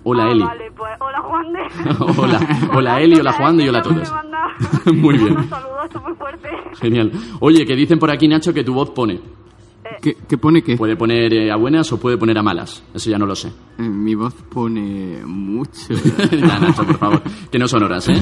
Hola, 0.09 0.31
Eli. 0.31 0.41
Vale, 0.45 0.71
pues 0.77 0.93
hola 1.01 1.21
Juan 1.21 1.53
de... 1.53 2.21
hola, 2.23 2.69
hola 2.73 3.01
Eli, 3.01 3.17
hola 3.19 3.33
Juan 3.33 3.57
de 3.57 3.65
y 3.65 3.69
hola 3.69 3.79
a 3.81 3.83
todos. 3.83 4.13
Muy 4.95 5.19
bien, 5.19 5.37
Un 5.37 5.49
saludo, 5.49 5.83
esto 5.85 6.01
muy 6.01 6.15
fuerte. 6.15 6.49
genial. 6.81 7.11
Oye, 7.41 7.67
que 7.67 7.75
dicen 7.75 7.99
por 7.99 8.11
aquí, 8.13 8.29
Nacho, 8.29 8.55
que 8.55 8.63
tu 8.63 8.73
voz 8.73 8.91
pone. 8.91 9.21
¿Qué, 10.01 10.17
qué 10.29 10.39
pone 10.39 10.63
qué? 10.63 10.77
Puede 10.77 10.95
poner 10.97 11.33
eh, 11.33 11.51
a 11.51 11.57
buenas 11.57 11.93
o 11.93 11.99
puede 11.99 12.17
poner 12.19 12.39
a 12.39 12.43
malas. 12.43 12.85
Eso 12.95 13.11
ya 13.11 13.19
no 13.19 13.27
lo 13.27 13.35
sé. 13.35 13.49
Eh, 13.49 13.83
mi 13.83 14.15
voz 14.15 14.35
pone 14.49 15.23
mucho. 15.25 15.93
ya, 16.31 16.59
Nacho, 16.61 16.85
por 16.85 16.99
favor. 16.99 17.23
Que 17.51 17.59
no 17.59 17.67
son 17.67 17.83
horas, 17.83 18.09
¿eh? 18.09 18.15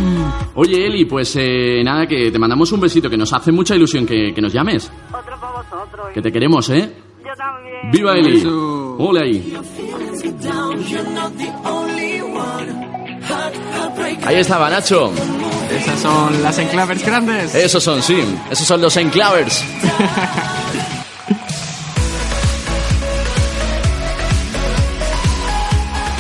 Oye, 0.55 0.87
Eli, 0.87 1.05
pues 1.05 1.37
eh, 1.37 1.83
nada, 1.85 2.07
que 2.07 2.31
te 2.31 2.38
mandamos 2.38 2.73
un 2.73 2.81
besito, 2.81 3.11
que 3.11 3.16
nos 3.18 3.31
hace 3.35 3.53
mucha 3.53 3.77
ilusión 3.77 4.07
que, 4.07 4.33
que 4.35 4.40
nos 4.40 4.53
llames. 4.55 4.90
Otro 5.09 5.38
para 5.38 5.53
vosotros. 5.53 6.07
Que 6.14 6.23
te 6.23 6.33
queremos, 6.33 6.70
¿eh? 6.70 6.97
Yo 7.35 7.37
también. 7.37 7.90
¡Viva 7.90 8.16
Eli! 8.16 8.38
Eso. 8.38 8.97
¡Hola 8.99 9.23
ahí! 9.23 9.57
Ahí 14.25 14.37
estaba, 14.37 14.70
Nacho. 14.70 15.12
Esas 15.70 16.01
son 16.01 16.42
las 16.42 16.59
enclavers 16.59 17.05
grandes. 17.05 17.55
Esos 17.55 17.83
son, 17.83 18.03
sí. 18.03 18.25
Esos 18.51 18.66
son 18.66 18.81
los 18.81 18.97
enclavers. 18.97 19.64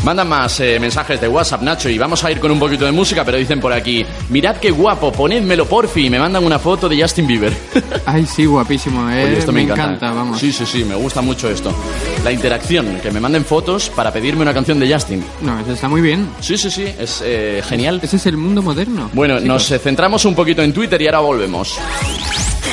Mandan 0.04 0.28
más 0.28 0.60
eh, 0.60 0.78
mensajes 0.78 1.18
de 1.18 1.26
WhatsApp, 1.26 1.62
Nacho, 1.62 1.88
y 1.88 1.96
vamos 1.96 2.22
a 2.24 2.30
ir 2.30 2.38
con 2.38 2.50
un 2.50 2.58
poquito 2.58 2.84
de 2.84 2.92
música, 2.92 3.24
pero 3.24 3.38
dicen 3.38 3.58
por 3.58 3.72
aquí, 3.72 4.04
mirad 4.28 4.56
qué 4.56 4.70
guapo, 4.70 5.10
ponedmelo 5.10 5.64
porfi, 5.66 6.04
y 6.04 6.10
me 6.10 6.18
mandan 6.18 6.44
una 6.44 6.58
foto 6.58 6.90
de 6.90 7.00
Justin 7.00 7.26
Bieber. 7.26 7.56
Ay, 8.04 8.26
sí, 8.26 8.44
guapísimo, 8.44 9.08
¿eh? 9.10 9.24
Oye, 9.24 9.38
esto 9.38 9.50
me, 9.50 9.62
encanta. 9.62 9.84
encanta, 9.84 10.12
vamos. 10.12 10.38
Sí, 10.38 10.52
sí, 10.52 10.66
sí, 10.66 10.84
me 10.84 10.94
gusta 10.94 11.22
mucho 11.22 11.48
esto. 11.48 11.74
La 12.22 12.30
interacción, 12.30 13.00
que 13.00 13.10
me 13.10 13.18
manden 13.18 13.46
fotos 13.46 13.88
para 13.88 14.12
pedirme 14.12 14.42
una 14.42 14.52
canción 14.52 14.78
de 14.78 14.92
Justin. 14.92 15.24
No, 15.40 15.58
eso 15.58 15.72
está 15.72 15.88
muy 15.88 16.02
bien. 16.02 16.28
Sí, 16.38 16.58
sí, 16.58 16.70
sí, 16.70 16.84
es 16.98 17.22
eh, 17.24 17.62
genial. 17.66 17.98
Ese 18.02 18.16
es 18.16 18.26
el 18.26 18.36
mundo 18.36 18.60
moderno. 18.60 19.08
Bueno, 19.14 19.36
chicos. 19.36 19.48
nos 19.48 19.70
eh, 19.70 19.78
centramos 19.78 20.26
un 20.26 20.34
poquito 20.34 20.60
en 20.60 20.74
Twitter 20.74 21.00
y 21.00 21.06
ahora 21.06 21.20
volvemos. 21.20 21.78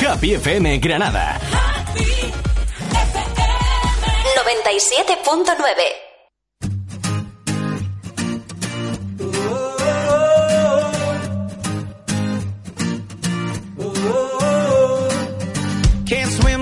Happy 0.06 0.34
FM 0.34 0.76
Granada. 0.80 1.40
97.9 4.36 6.11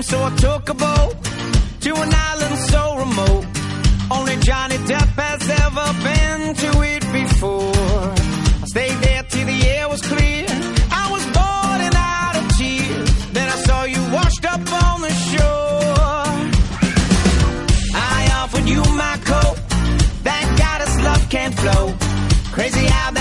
Can't 0.01 0.09
so 0.09 0.23
I 0.23 0.35
took 0.35 0.69
a 0.69 0.73
boat 0.73 1.15
to 1.81 1.91
an 1.93 2.11
island 2.11 2.57
so 2.71 2.95
remote. 2.97 3.45
Only 4.09 4.35
Johnny 4.37 4.77
Depp 4.89 5.13
has 5.29 5.43
ever 5.65 5.87
been 6.07 6.55
to 6.55 6.71
it 6.93 7.03
before. 7.13 8.13
I 8.63 8.65
stayed 8.65 8.97
there 9.05 9.23
till 9.29 9.45
the 9.45 9.59
air 9.75 9.89
was 9.89 10.01
clear. 10.01 10.47
I 11.01 11.05
was 11.11 11.23
bored 11.37 11.81
and 11.87 11.95
out 11.95 12.35
of 12.35 12.45
tears. 12.57 13.09
Then 13.33 13.47
I 13.47 13.57
saw 13.67 13.83
you 13.83 14.01
washed 14.11 14.45
up 14.45 14.63
on 14.85 15.01
the 15.01 15.13
shore. 15.29 16.31
I 17.93 18.19
offered 18.41 18.67
you 18.67 18.81
my 19.05 19.17
coat. 19.23 19.57
Thank 20.25 20.47
God 20.57 20.81
his 20.81 20.97
love 21.01 21.29
can't 21.29 21.53
flow. 21.53 21.93
Crazy 22.55 22.85
how 22.87 23.11
that 23.11 23.20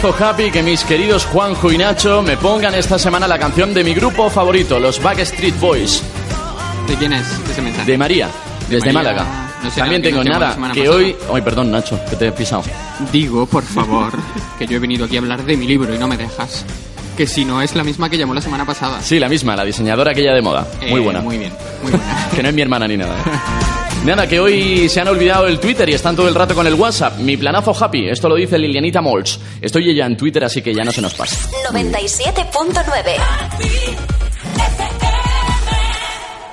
planazo 0.00 0.24
happy 0.24 0.50
que 0.50 0.62
mis 0.62 0.82
queridos 0.84 1.24
Juanjo 1.26 1.70
y 1.72 1.78
Nacho 1.78 2.22
me 2.22 2.36
pongan 2.36 2.74
esta 2.74 2.98
semana 2.98 3.28
la 3.28 3.38
canción 3.38 3.72
de 3.72 3.84
mi 3.84 3.94
grupo 3.94 4.28
favorito, 4.28 4.78
los 4.80 5.00
Backstreet 5.00 5.58
Boys, 5.60 6.02
¿De 6.88 6.96
quién 6.96 7.12
es 7.12 7.26
ese 7.50 7.62
mensaje? 7.62 7.90
de 7.92 7.98
María, 7.98 8.28
desde 8.68 8.92
María. 8.92 9.12
Málaga. 9.12 9.26
No 9.62 9.70
será 9.70 9.84
También 9.86 10.02
tengo 10.02 10.22
nada, 10.24 10.54
que 10.74 10.80
pasada. 10.82 10.96
hoy... 10.96 11.16
Ay, 11.32 11.42
perdón, 11.42 11.70
Nacho, 11.70 11.98
que 12.10 12.16
te 12.16 12.26
he 12.26 12.32
pisado. 12.32 12.62
Digo, 13.12 13.46
por 13.46 13.62
favor, 13.62 14.12
que 14.58 14.66
yo 14.66 14.76
he 14.76 14.80
venido 14.80 15.06
aquí 15.06 15.16
a 15.16 15.20
hablar 15.20 15.42
de 15.44 15.56
mi 15.56 15.66
libro 15.66 15.94
y 15.94 15.98
no 15.98 16.06
me 16.08 16.16
dejas. 16.16 16.64
Que 17.16 17.26
si 17.26 17.44
no 17.44 17.62
es 17.62 17.74
la 17.76 17.84
misma 17.84 18.10
que 18.10 18.18
llamó 18.18 18.34
la 18.34 18.40
semana 18.42 18.66
pasada. 18.66 19.00
Sí, 19.00 19.18
la 19.20 19.28
misma, 19.28 19.54
la 19.56 19.64
diseñadora 19.64 20.10
aquella 20.10 20.34
de 20.34 20.42
moda. 20.42 20.66
Muy 20.90 21.00
Eh, 21.00 21.04
buena. 21.04 21.20
Muy 21.20 21.38
bien, 21.38 21.52
muy 21.82 21.92
buena. 21.92 22.28
que 22.34 22.42
no 22.42 22.48
es 22.48 22.54
mi 22.54 22.62
hermana 22.62 22.88
ni 22.88 22.96
nada. 22.96 23.14
Nada, 24.04 24.26
que 24.26 24.38
hoy 24.38 24.86
se 24.90 25.00
han 25.00 25.08
olvidado 25.08 25.46
el 25.46 25.58
Twitter 25.58 25.88
y 25.88 25.94
están 25.94 26.14
todo 26.14 26.28
el 26.28 26.34
rato 26.34 26.54
con 26.54 26.66
el 26.66 26.74
WhatsApp. 26.74 27.16
Mi 27.20 27.38
planazo 27.38 27.72
happy, 27.72 28.10
esto 28.10 28.28
lo 28.28 28.34
dice 28.34 28.58
Lilianita 28.58 29.00
Molch. 29.00 29.38
Estoy 29.62 29.88
ella 29.88 30.04
en 30.04 30.14
Twitter, 30.14 30.44
así 30.44 30.60
que 30.60 30.74
ya 30.74 30.84
no 30.84 30.92
se 30.92 31.00
nos 31.00 31.14
pasa. 31.14 31.48
97.9 31.72 34.13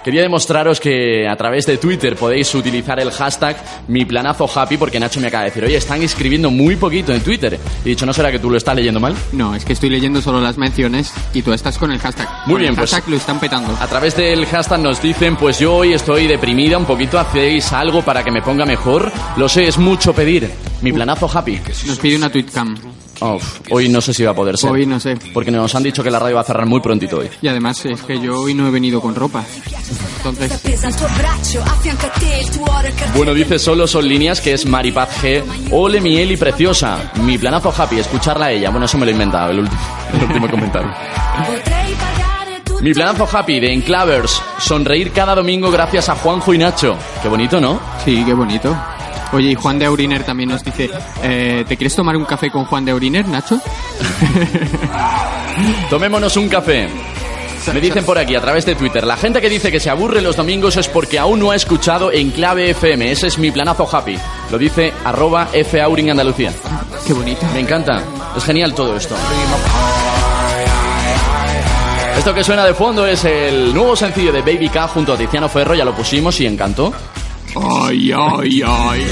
Quería 0.03 0.21
demostraros 0.23 0.79
que 0.79 1.27
a 1.27 1.35
través 1.35 1.67
de 1.67 1.77
Twitter 1.77 2.15
podéis 2.15 2.53
utilizar 2.55 2.99
el 2.99 3.11
hashtag 3.11 3.55
mi 3.87 4.03
planazo 4.03 4.49
happy 4.53 4.77
porque 4.77 4.99
Nacho 4.99 5.19
me 5.19 5.27
acaba 5.27 5.43
de 5.43 5.49
decir, 5.51 5.63
oye, 5.63 5.77
están 5.77 6.01
escribiendo 6.01 6.49
muy 6.49 6.75
poquito 6.75 7.13
en 7.13 7.21
Twitter. 7.21 7.59
Y 7.85 7.87
he 7.87 7.89
dicho, 7.91 8.05
¿no 8.07 8.13
será 8.13 8.31
que 8.31 8.39
tú 8.39 8.49
lo 8.49 8.57
estás 8.57 8.75
leyendo 8.75 8.99
mal? 8.99 9.15
No, 9.31 9.53
es 9.53 9.63
que 9.63 9.73
estoy 9.73 9.89
leyendo 9.91 10.19
solo 10.21 10.41
las 10.41 10.57
menciones 10.57 11.13
y 11.33 11.43
tú 11.43 11.53
estás 11.53 11.77
con 11.77 11.91
el 11.91 11.99
hashtag. 11.99 12.27
Muy 12.47 12.53
Con 12.53 12.59
bien, 12.61 12.69
el 12.71 12.77
pues- 12.79 12.89
hashtag 12.91 13.09
lo 13.11 13.17
están 13.17 13.39
petando. 13.39 13.77
A 13.79 13.87
través 13.87 14.15
del 14.15 14.45
hashtag 14.47 14.79
nos 14.79 15.01
dicen, 15.01 15.35
pues 15.35 15.59
yo 15.59 15.75
hoy 15.75 15.93
estoy 15.93 16.25
deprimida 16.27 16.77
un 16.79 16.85
poquito, 16.85 17.19
¿hacéis 17.19 17.71
algo 17.71 18.01
para 18.01 18.23
que 18.23 18.31
me 18.31 18.41
ponga 18.41 18.65
mejor? 18.65 19.11
Lo 19.37 19.47
sé, 19.47 19.67
es 19.67 19.77
mucho 19.77 20.13
pedir. 20.13 20.49
Mi 20.81 20.91
planazo 20.91 21.29
happy. 21.31 21.59
Nos 21.85 21.99
pide 21.99 22.15
una 22.15 22.31
tweetcam. 22.31 22.75
Hoy 23.69 23.89
no 23.89 24.01
sé 24.01 24.13
si 24.13 24.23
va 24.23 24.31
a 24.31 24.35
poder 24.35 24.57
ser. 24.57 24.71
Hoy 24.71 24.85
no 24.85 24.99
sé. 24.99 25.17
Porque 25.33 25.51
nos 25.51 25.73
han 25.75 25.83
dicho 25.83 26.03
que 26.03 26.09
la 26.09 26.19
radio 26.19 26.35
va 26.35 26.41
a 26.41 26.45
cerrar 26.45 26.65
muy 26.65 26.81
prontito 26.81 27.19
hoy. 27.19 27.29
Y 27.41 27.47
además 27.47 27.85
es 27.85 28.01
que 28.01 28.19
yo 28.19 28.39
hoy 28.41 28.53
no 28.53 28.67
he 28.67 28.71
venido 28.71 28.99
con 28.99 29.13
ropa. 29.15 29.43
Entonces, 30.17 30.61
Bueno, 33.15 33.33
dice 33.33 33.59
solo 33.59 33.87
son 33.87 34.07
líneas 34.07 34.41
que 34.41 34.53
es 34.53 34.65
Maripaz 34.65 35.21
G. 35.21 35.43
Ole 35.71 36.01
mi 36.01 36.17
Eli 36.17 36.37
preciosa. 36.37 37.11
Mi 37.23 37.37
planazo 37.37 37.73
happy, 37.75 37.99
escucharla 37.99 38.47
a 38.47 38.51
ella. 38.51 38.69
Bueno, 38.69 38.85
eso 38.85 38.97
me 38.97 39.05
lo 39.05 39.11
he 39.11 39.13
inventado, 39.13 39.51
el 39.51 39.59
último, 39.59 39.81
el 40.13 40.23
último 40.23 40.49
comentario. 40.49 40.91
Mi 42.81 42.93
planazo 42.93 43.29
happy 43.31 43.59
de 43.59 43.73
Enclavers. 43.73 44.41
Sonreír 44.59 45.11
cada 45.11 45.35
domingo 45.35 45.69
gracias 45.69 46.09
a 46.09 46.15
Juanjo 46.15 46.53
y 46.53 46.57
Nacho. 46.57 46.97
Qué 47.21 47.27
bonito, 47.27 47.61
¿no? 47.61 47.79
sí, 48.03 48.23
qué 48.25 48.33
bonito. 48.33 48.75
Oye, 49.33 49.51
y 49.51 49.55
Juan 49.55 49.79
de 49.79 49.85
Auriner 49.85 50.23
también 50.23 50.49
nos 50.49 50.63
dice, 50.63 50.89
eh, 51.23 51.63
¿te 51.67 51.77
quieres 51.77 51.95
tomar 51.95 52.17
un 52.17 52.25
café 52.25 52.51
con 52.51 52.65
Juan 52.65 52.83
de 52.83 52.91
Auriner, 52.91 53.27
Nacho? 53.27 53.59
Tomémonos 55.89 56.35
un 56.37 56.49
café. 56.49 56.89
Me 57.73 57.79
dicen 57.79 58.03
por 58.03 58.17
aquí, 58.17 58.35
a 58.35 58.41
través 58.41 58.65
de 58.65 58.75
Twitter, 58.75 59.05
la 59.05 59.15
gente 59.15 59.39
que 59.39 59.47
dice 59.47 59.71
que 59.71 59.79
se 59.79 59.89
aburre 59.89 60.21
los 60.21 60.35
domingos 60.35 60.75
es 60.77 60.87
porque 60.87 61.19
aún 61.19 61.39
no 61.39 61.51
ha 61.51 61.55
escuchado 61.55 62.11
Enclave 62.11 62.71
FM. 62.71 63.11
Ese 63.11 63.27
es 63.27 63.37
mi 63.37 63.51
planazo 63.51 63.87
happy. 63.89 64.17
Lo 64.51 64.57
dice 64.57 64.91
arroba 65.05 65.49
F 65.53 65.79
Auring 65.79 66.09
Andalucía. 66.09 66.51
Qué 67.05 67.13
bonito. 67.13 67.45
Me 67.53 67.59
encanta. 67.59 68.03
Es 68.35 68.43
genial 68.43 68.73
todo 68.73 68.95
esto. 68.97 69.15
Esto 72.17 72.33
que 72.33 72.43
suena 72.43 72.65
de 72.65 72.73
fondo 72.73 73.05
es 73.05 73.23
el 73.25 73.73
nuevo 73.73 73.95
sencillo 73.95 74.31
de 74.31 74.41
Baby 74.41 74.69
K 74.69 74.87
junto 74.87 75.13
a 75.13 75.17
Tiziano 75.17 75.47
Ferro, 75.47 75.73
ya 75.75 75.85
lo 75.85 75.93
pusimos 75.93 76.39
y 76.41 76.47
encantó. 76.47 76.91
Ay, 77.55 78.11
ay, 78.15 78.61
ay. 78.65 79.05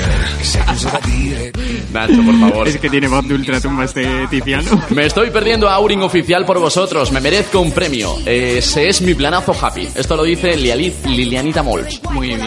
Nacho, 1.93 2.23
por 2.23 2.39
favor. 2.39 2.67
Es 2.67 2.77
que 2.77 2.89
tiene 2.89 3.07
voz 3.07 3.27
de 3.27 3.33
ultratumba 3.33 3.85
este 3.85 4.27
Tiziano. 4.27 4.81
Me 4.89 5.05
estoy 5.05 5.29
perdiendo 5.29 5.67
a 5.67 5.73
Aurin 5.75 6.01
oficial 6.03 6.45
por 6.45 6.59
vosotros. 6.59 7.11
Me 7.11 7.19
merezco 7.19 7.59
un 7.59 7.71
premio. 7.71 8.15
Ese 8.25 8.87
es 8.87 9.01
mi 9.01 9.13
planazo 9.13 9.53
happy. 9.59 9.87
Esto 9.95 10.15
lo 10.15 10.23
dice 10.23 10.55
Liali- 10.57 10.93
Lilianita 11.05 11.63
Mols. 11.63 12.01
Muy 12.11 12.27
bien. 12.27 12.41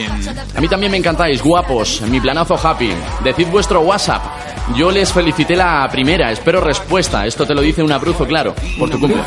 A 0.57 0.61
mí 0.61 0.69
también 0.69 0.93
me 0.93 0.99
encantáis, 0.99 1.43
guapos. 1.43 2.01
Mi 2.03 2.21
planazo 2.21 2.55
happy. 2.55 2.91
Decid 3.25 3.49
vuestro 3.49 3.81
WhatsApp. 3.81 4.23
Yo 4.77 4.91
les 4.91 5.13
felicité 5.13 5.57
la 5.57 5.89
primera. 5.91 6.31
Espero 6.31 6.61
respuesta. 6.61 7.27
Esto 7.27 7.45
te 7.47 7.55
lo 7.55 7.61
dice 7.61 7.83
un 7.83 7.93
abruzo, 7.93 8.27
claro. 8.27 8.55
Por 8.79 8.89
tu 8.89 8.99
cumple. 8.99 9.23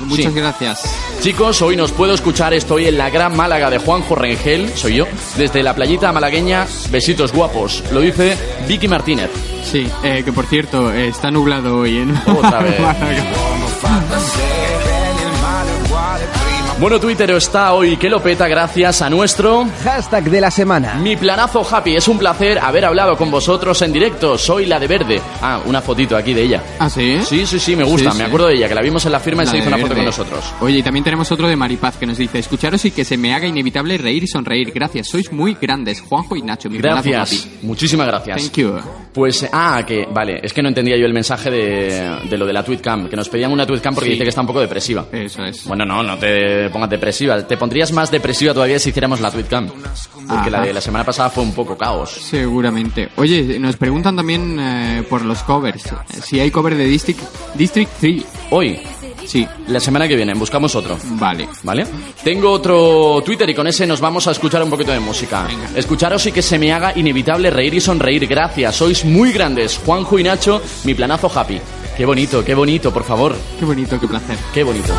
Muchas 0.00 0.32
Sí. 0.32 0.38
gracias. 0.40 0.82
Chicos, 1.22 1.60
hoy 1.62 1.76
nos 1.76 1.92
puedo 1.92 2.14
escuchar. 2.14 2.52
Estoy 2.54 2.86
en 2.86 2.98
la 2.98 3.10
gran 3.10 3.36
Málaga 3.36 3.70
de 3.70 3.78
Juanjo 3.78 4.14
Rengel. 4.14 4.70
Soy 4.74 4.96
yo. 4.96 5.06
Desde 5.36 5.62
la 5.62 5.74
playita 5.74 6.09
malagueña. 6.12 6.66
Besitos 6.90 7.32
guapos. 7.32 7.82
Lo 7.92 8.00
dice 8.00 8.36
Vicky 8.66 8.88
Martínez. 8.88 9.30
Sí, 9.64 9.88
eh, 10.02 10.22
que 10.24 10.32
por 10.32 10.46
cierto, 10.46 10.92
eh, 10.92 11.08
está 11.08 11.30
nublado 11.30 11.78
hoy 11.78 11.98
en 11.98 12.16
Otra 12.26 12.58
vez. 12.62 12.80
Bueno, 16.80 16.98
Twitter 16.98 17.30
está 17.32 17.74
hoy 17.74 17.98
que 17.98 18.08
lo 18.08 18.22
peta 18.22 18.48
gracias 18.48 19.02
a 19.02 19.10
nuestro 19.10 19.66
hashtag 19.84 20.30
de 20.30 20.40
la 20.40 20.50
semana. 20.50 20.94
Mi 20.94 21.14
planazo 21.14 21.60
happy. 21.70 21.94
Es 21.96 22.08
un 22.08 22.18
placer 22.18 22.58
haber 22.58 22.86
hablado 22.86 23.18
con 23.18 23.30
vosotros 23.30 23.82
en 23.82 23.92
directo. 23.92 24.38
Soy 24.38 24.64
la 24.64 24.78
de 24.80 24.86
verde. 24.86 25.20
Ah, 25.42 25.60
una 25.66 25.82
fotito 25.82 26.16
aquí 26.16 26.32
de 26.32 26.42
ella. 26.44 26.62
¿Ah, 26.78 26.88
sí? 26.88 27.18
Sí, 27.22 27.44
sí, 27.44 27.58
sí, 27.60 27.76
me 27.76 27.84
gusta. 27.84 28.10
Sí, 28.12 28.16
me 28.16 28.24
sí. 28.24 28.28
acuerdo 28.28 28.46
de 28.46 28.54
ella, 28.54 28.66
que 28.66 28.74
la 28.74 28.80
vimos 28.80 29.04
en 29.04 29.12
la 29.12 29.20
firma 29.20 29.42
y 29.42 29.46
se 29.48 29.58
hizo 29.58 29.68
una 29.68 29.76
foto 29.76 29.88
verde. 29.90 29.96
con 29.96 30.04
nosotros. 30.06 30.54
Oye, 30.60 30.78
y 30.78 30.82
también 30.82 31.04
tenemos 31.04 31.30
otro 31.30 31.48
de 31.48 31.54
Maripaz 31.56 31.98
que 31.98 32.06
nos 32.06 32.16
dice, 32.16 32.38
escucharos 32.38 32.82
y 32.86 32.92
que 32.92 33.04
se 33.04 33.18
me 33.18 33.34
haga 33.34 33.46
inevitable 33.46 33.98
reír 33.98 34.24
y 34.24 34.26
sonreír. 34.26 34.72
Gracias, 34.74 35.06
sois 35.08 35.30
muy 35.30 35.58
grandes, 35.60 36.00
Juanjo 36.00 36.34
y 36.34 36.40
Nacho. 36.42 36.70
Mi 36.70 36.78
planazo 36.78 37.10
Gracias. 37.10 37.44
happy. 37.44 37.66
Muchísimas 37.66 38.06
gracias. 38.06 38.40
Thank 38.40 38.54
you. 38.56 38.72
Pues, 39.12 39.46
ah, 39.52 39.82
que, 39.86 40.06
vale, 40.10 40.40
es 40.42 40.52
que 40.54 40.62
no 40.62 40.68
entendía 40.68 40.96
yo 40.96 41.04
el 41.04 41.12
mensaje 41.12 41.50
de, 41.50 42.16
de 42.30 42.38
lo 42.38 42.46
de 42.46 42.52
la 42.54 42.62
tweetcam, 42.64 43.08
que 43.10 43.16
nos 43.16 43.28
pedían 43.28 43.52
una 43.52 43.66
tweetcam 43.66 43.92
porque 43.92 44.06
Sí. 44.06 44.12
dice 44.12 44.22
que 44.24 44.28
está 44.30 44.40
un 44.40 44.46
poco 44.46 44.60
depresiva. 44.60 45.04
Eso 45.12 45.44
es. 45.44 45.66
Bueno, 45.66 45.84
no, 45.84 46.02
no 46.02 46.16
te 46.16 46.69
pongas 46.70 46.90
depresiva. 46.90 47.46
Te 47.46 47.56
pondrías 47.56 47.92
más 47.92 48.10
depresiva 48.10 48.54
todavía 48.54 48.78
si 48.78 48.90
hiciéramos 48.90 49.20
la 49.20 49.30
tweetcam. 49.30 49.70
Porque 50.28 50.50
la 50.50 50.60
de 50.62 50.72
la 50.72 50.80
semana 50.80 51.04
pasada 51.04 51.28
fue 51.30 51.42
un 51.42 51.52
poco 51.52 51.76
caos. 51.76 52.10
Seguramente. 52.10 53.10
Oye, 53.16 53.58
nos 53.58 53.76
preguntan 53.76 54.16
también 54.16 54.58
eh, 54.60 55.04
por 55.08 55.22
los 55.24 55.42
covers. 55.42 55.84
Si 56.24 56.38
hay 56.40 56.50
cover 56.50 56.74
de 56.76 56.84
District, 56.84 57.20
District 57.54 57.90
3. 58.00 58.24
Hoy, 58.50 58.80
Sí. 59.26 59.46
la 59.68 59.78
semana 59.80 60.08
que 60.08 60.16
viene, 60.16 60.34
buscamos 60.34 60.74
otro. 60.74 60.98
Vale. 61.12 61.48
¿Vale? 61.62 61.86
Tengo 62.24 62.50
otro 62.50 63.22
Twitter 63.24 63.48
y 63.50 63.54
con 63.54 63.66
ese 63.66 63.86
nos 63.86 64.00
vamos 64.00 64.26
a 64.26 64.32
escuchar 64.32 64.62
un 64.62 64.70
poquito 64.70 64.90
de 64.92 64.98
música. 65.00 65.46
Escucharos 65.74 66.26
y 66.26 66.32
que 66.32 66.42
se 66.42 66.58
me 66.58 66.72
haga 66.72 66.92
inevitable 66.96 67.50
reír 67.50 67.74
y 67.74 67.80
sonreír. 67.80 68.26
Gracias, 68.26 68.74
sois 68.76 69.04
muy 69.04 69.32
grandes. 69.32 69.78
Juanjo 69.84 70.18
y 70.18 70.24
Nacho, 70.24 70.60
mi 70.84 70.94
planazo 70.94 71.30
happy. 71.32 71.60
Qué 71.96 72.06
bonito, 72.06 72.44
qué 72.44 72.54
bonito, 72.54 72.92
por 72.92 73.04
favor. 73.04 73.36
Qué 73.58 73.64
bonito, 73.64 74.00
qué 74.00 74.08
placer. 74.08 74.38
Qué 74.54 74.64
bonito. 74.64 74.94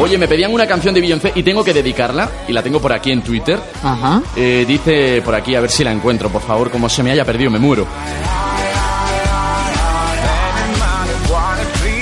Oye, 0.00 0.16
me 0.16 0.26
pedían 0.26 0.52
una 0.52 0.66
canción 0.66 0.94
de 0.94 1.00
Beyoncé 1.02 1.32
y 1.34 1.42
tengo 1.42 1.62
que 1.62 1.74
dedicarla, 1.74 2.28
y 2.48 2.52
la 2.52 2.62
tengo 2.62 2.80
por 2.80 2.92
aquí 2.92 3.12
en 3.12 3.22
Twitter. 3.22 3.58
Ajá. 3.82 4.22
Eh, 4.34 4.64
dice 4.66 5.20
por 5.22 5.34
aquí, 5.34 5.54
a 5.54 5.60
ver 5.60 5.70
si 5.70 5.84
la 5.84 5.92
encuentro, 5.92 6.30
por 6.30 6.40
favor, 6.40 6.70
como 6.70 6.88
se 6.88 7.02
me 7.02 7.10
haya 7.10 7.24
perdido, 7.24 7.50
me 7.50 7.58
muero. 7.58 7.86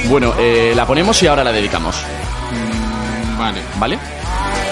Bueno, 0.09 0.33
eh, 0.39 0.73
la 0.75 0.87
ponemos 0.87 1.23
y 1.23 1.27
ahora 1.27 1.45
la 1.45 1.53
dedicamos. 1.53 1.97
Mm, 2.53 3.39
vale. 3.39 3.61
¿Vale? 3.79 3.99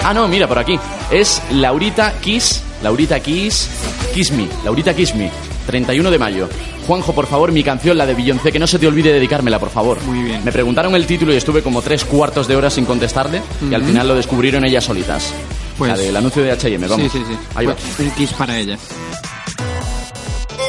Ah, 0.02 0.14
no, 0.14 0.28
mira, 0.28 0.46
por 0.46 0.58
aquí. 0.58 0.78
Es 1.10 1.42
Laurita 1.50 2.12
Kiss. 2.20 2.62
Laurita 2.82 3.20
Kiss. 3.20 3.68
Kiss 4.14 4.30
Me. 4.30 4.48
Laurita 4.64 4.94
Kiss 4.94 5.14
Me. 5.14 5.30
31 5.66 6.10
de 6.10 6.18
mayo. 6.18 6.48
Juanjo, 6.86 7.14
por 7.14 7.26
favor, 7.26 7.52
mi 7.52 7.62
canción, 7.62 7.98
la 7.98 8.06
de 8.06 8.14
Beyoncé, 8.14 8.52
que 8.52 8.58
no 8.58 8.66
se 8.66 8.78
te 8.78 8.86
olvide 8.86 9.12
dedicármela, 9.12 9.58
por 9.58 9.70
favor. 9.70 10.00
Muy 10.04 10.22
bien. 10.22 10.44
Me 10.44 10.52
preguntaron 10.52 10.94
el 10.94 11.06
título 11.06 11.32
y 11.34 11.36
estuve 11.36 11.62
como 11.62 11.82
tres 11.82 12.04
cuartos 12.04 12.46
de 12.48 12.56
hora 12.56 12.70
sin 12.70 12.84
contestarle 12.84 13.42
y 13.70 13.74
al 13.74 13.82
final 13.82 14.08
lo 14.08 14.14
descubrieron 14.14 14.64
ellas 14.64 14.84
solitas. 14.84 15.32
Pues- 15.76 15.90
la 15.90 15.96
del 15.96 16.16
anuncio 16.16 16.42
de 16.42 16.52
H&M, 16.52 16.86
vamos. 16.86 17.10
Sí, 17.12 17.18
sí, 17.18 17.24
sí. 17.28 17.36
Ahí 17.54 17.66
va. 17.66 17.74
Pues, 17.74 17.98
un 17.98 18.10
kiss 18.12 18.32
para 18.32 18.56
ellas. 18.58 18.80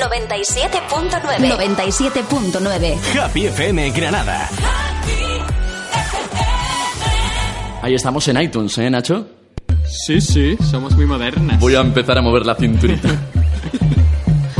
97.9. 0.02 1.40
97.9. 1.40 2.98
Happy 3.22 3.46
FM 3.48 3.90
Granada. 3.92 4.50
Ahí 7.82 7.94
estamos 7.94 8.28
en 8.28 8.42
iTunes, 8.42 8.78
¿eh, 8.80 8.90
Nacho? 8.90 9.28
Sí, 10.06 10.20
sí, 10.20 10.58
somos 10.70 10.94
muy 10.96 11.06
modernas. 11.06 11.60
Voy 11.60 11.76
a 11.76 11.80
empezar 11.80 12.18
a 12.18 12.22
mover 12.22 12.46
la 12.46 12.56
cinturita. 12.56 13.10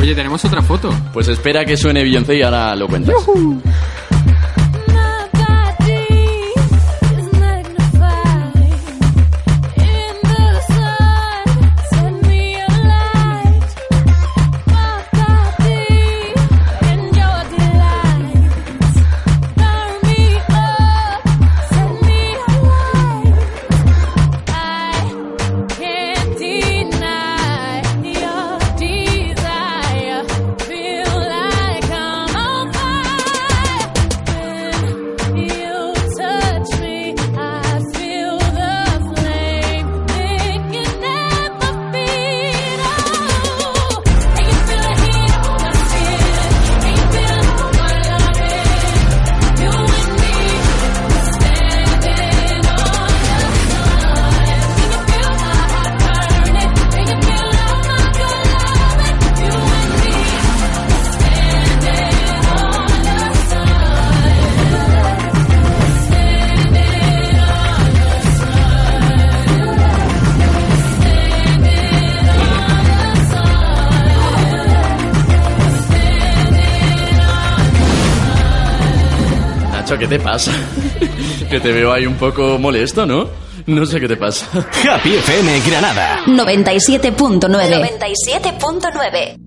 Oye, 0.08 0.16
tenemos 0.16 0.46
otra 0.46 0.62
foto. 0.62 0.90
pues 1.12 1.28
espera 1.28 1.66
que 1.66 1.76
suene 1.76 2.02
Beyoncé 2.02 2.38
y 2.38 2.42
ahora 2.42 2.74
lo 2.78 2.88
cuentas. 2.88 3.14
Que 81.58 81.70
te 81.70 81.74
veo 81.74 81.92
ahí 81.92 82.06
un 82.06 82.18
poco 82.18 82.60
molesto, 82.60 83.08
¿no? 83.08 83.28
No 83.66 83.84
sé 83.88 84.00
qué 84.00 84.08
te 84.08 84.16
pasa. 84.16 84.46
Happy 84.92 85.16
FM 85.16 85.60
Granada. 85.62 86.20
97.9. 86.28 87.40
97.9. 87.42 89.47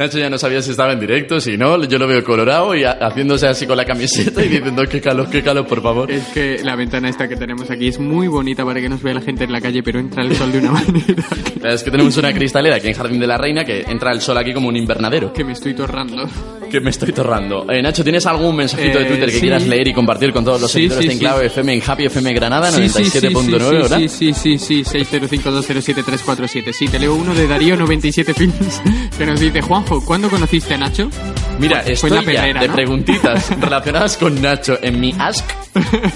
Nacho 0.00 0.18
ya 0.18 0.30
no 0.30 0.38
sabía 0.38 0.62
si 0.62 0.70
estaba 0.70 0.94
en 0.94 1.00
directo, 1.00 1.40
si 1.42 1.58
no, 1.58 1.84
yo 1.84 1.98
lo 1.98 2.06
veo 2.08 2.24
colorado 2.24 2.74
y 2.74 2.84
ha- 2.84 2.92
haciéndose 3.02 3.46
así 3.46 3.66
con 3.66 3.76
la 3.76 3.84
camiseta 3.84 4.42
y 4.42 4.48
diciendo 4.48 4.82
qué 4.90 4.98
calor, 4.98 5.28
qué 5.28 5.42
calor, 5.42 5.66
por 5.66 5.82
favor. 5.82 6.10
Es 6.10 6.24
que 6.28 6.60
la 6.64 6.74
ventana 6.74 7.10
esta 7.10 7.28
que 7.28 7.36
tenemos 7.36 7.70
aquí 7.70 7.88
es 7.88 7.98
muy 7.98 8.26
bonita 8.26 8.64
para 8.64 8.80
que 8.80 8.88
nos 8.88 9.02
vea 9.02 9.12
la 9.12 9.20
gente 9.20 9.44
en 9.44 9.52
la 9.52 9.60
calle, 9.60 9.82
pero 9.82 9.98
entra 10.00 10.22
el 10.24 10.34
sol 10.34 10.52
de 10.52 10.58
una 10.60 10.70
manera 10.72 11.22
Es 11.64 11.82
que 11.82 11.90
tenemos 11.90 12.16
una 12.16 12.32
cristalera 12.32 12.76
aquí 12.76 12.88
en 12.88 12.94
Jardín 12.94 13.20
de 13.20 13.26
la 13.26 13.36
Reina 13.36 13.62
que 13.66 13.82
entra 13.82 14.10
el 14.12 14.22
sol 14.22 14.38
aquí 14.38 14.54
como 14.54 14.68
un 14.68 14.76
invernadero. 14.76 15.34
que 15.34 15.44
me 15.44 15.52
estoy 15.52 15.74
torrando. 15.74 16.26
Que 16.70 16.80
me 16.80 16.88
estoy 16.90 17.12
torrando. 17.12 17.66
Eh, 17.70 17.82
Nacho, 17.82 18.02
¿tienes 18.02 18.24
algún 18.24 18.56
mensajito 18.56 19.00
de 19.00 19.04
Eh, 19.04 19.08
Twitter 19.08 19.26
que 19.26 19.34
sí. 19.34 19.40
quieras 19.40 19.66
leer 19.66 19.86
y 19.88 19.92
compartir 19.92 20.32
con 20.32 20.44
todos 20.46 20.62
los 20.62 20.70
Sí, 20.70 20.88
seguidores 20.88 21.02
sí, 21.02 21.08
de. 21.08 21.14
Enclave 21.14 21.46
FM 21.48 21.74
en 21.74 21.82
Happy 21.86 22.04
FM 22.06 22.32
Granada 22.32 22.70
Sí, 22.72 22.88
sí, 22.88 23.04
sí, 23.04 23.18
97.9, 23.26 23.58
sí, 23.68 23.74
¿verdad? 23.76 23.98
Sí, 23.98 24.08
sí, 24.08 24.32
sí, 24.32 24.58
sí, 24.58 24.82
605207347. 24.84 26.72
Sí, 26.72 26.88
te 26.88 26.98
leo 26.98 27.14
uno 27.14 27.34
de 27.34 27.46
Darío 27.46 27.76
97 27.76 28.32
Films 28.34 28.80
que 29.18 29.26
nos 29.26 29.38
dice, 29.40 29.60
Juanjo, 29.90 30.06
¿cuándo 30.06 30.30
conociste 30.30 30.74
a 30.74 30.78
Nacho? 30.78 31.10
Mira, 31.58 31.82
Fue 31.82 31.92
estoy 31.92 32.10
ya 32.12 32.22
perrera, 32.22 32.60
de 32.60 32.68
¿no? 32.68 32.74
preguntitas 32.74 33.50
relacionadas 33.60 34.16
con 34.16 34.40
Nacho 34.40 34.78
en 34.80 35.00
mi 35.00 35.12
Ask, 35.18 35.44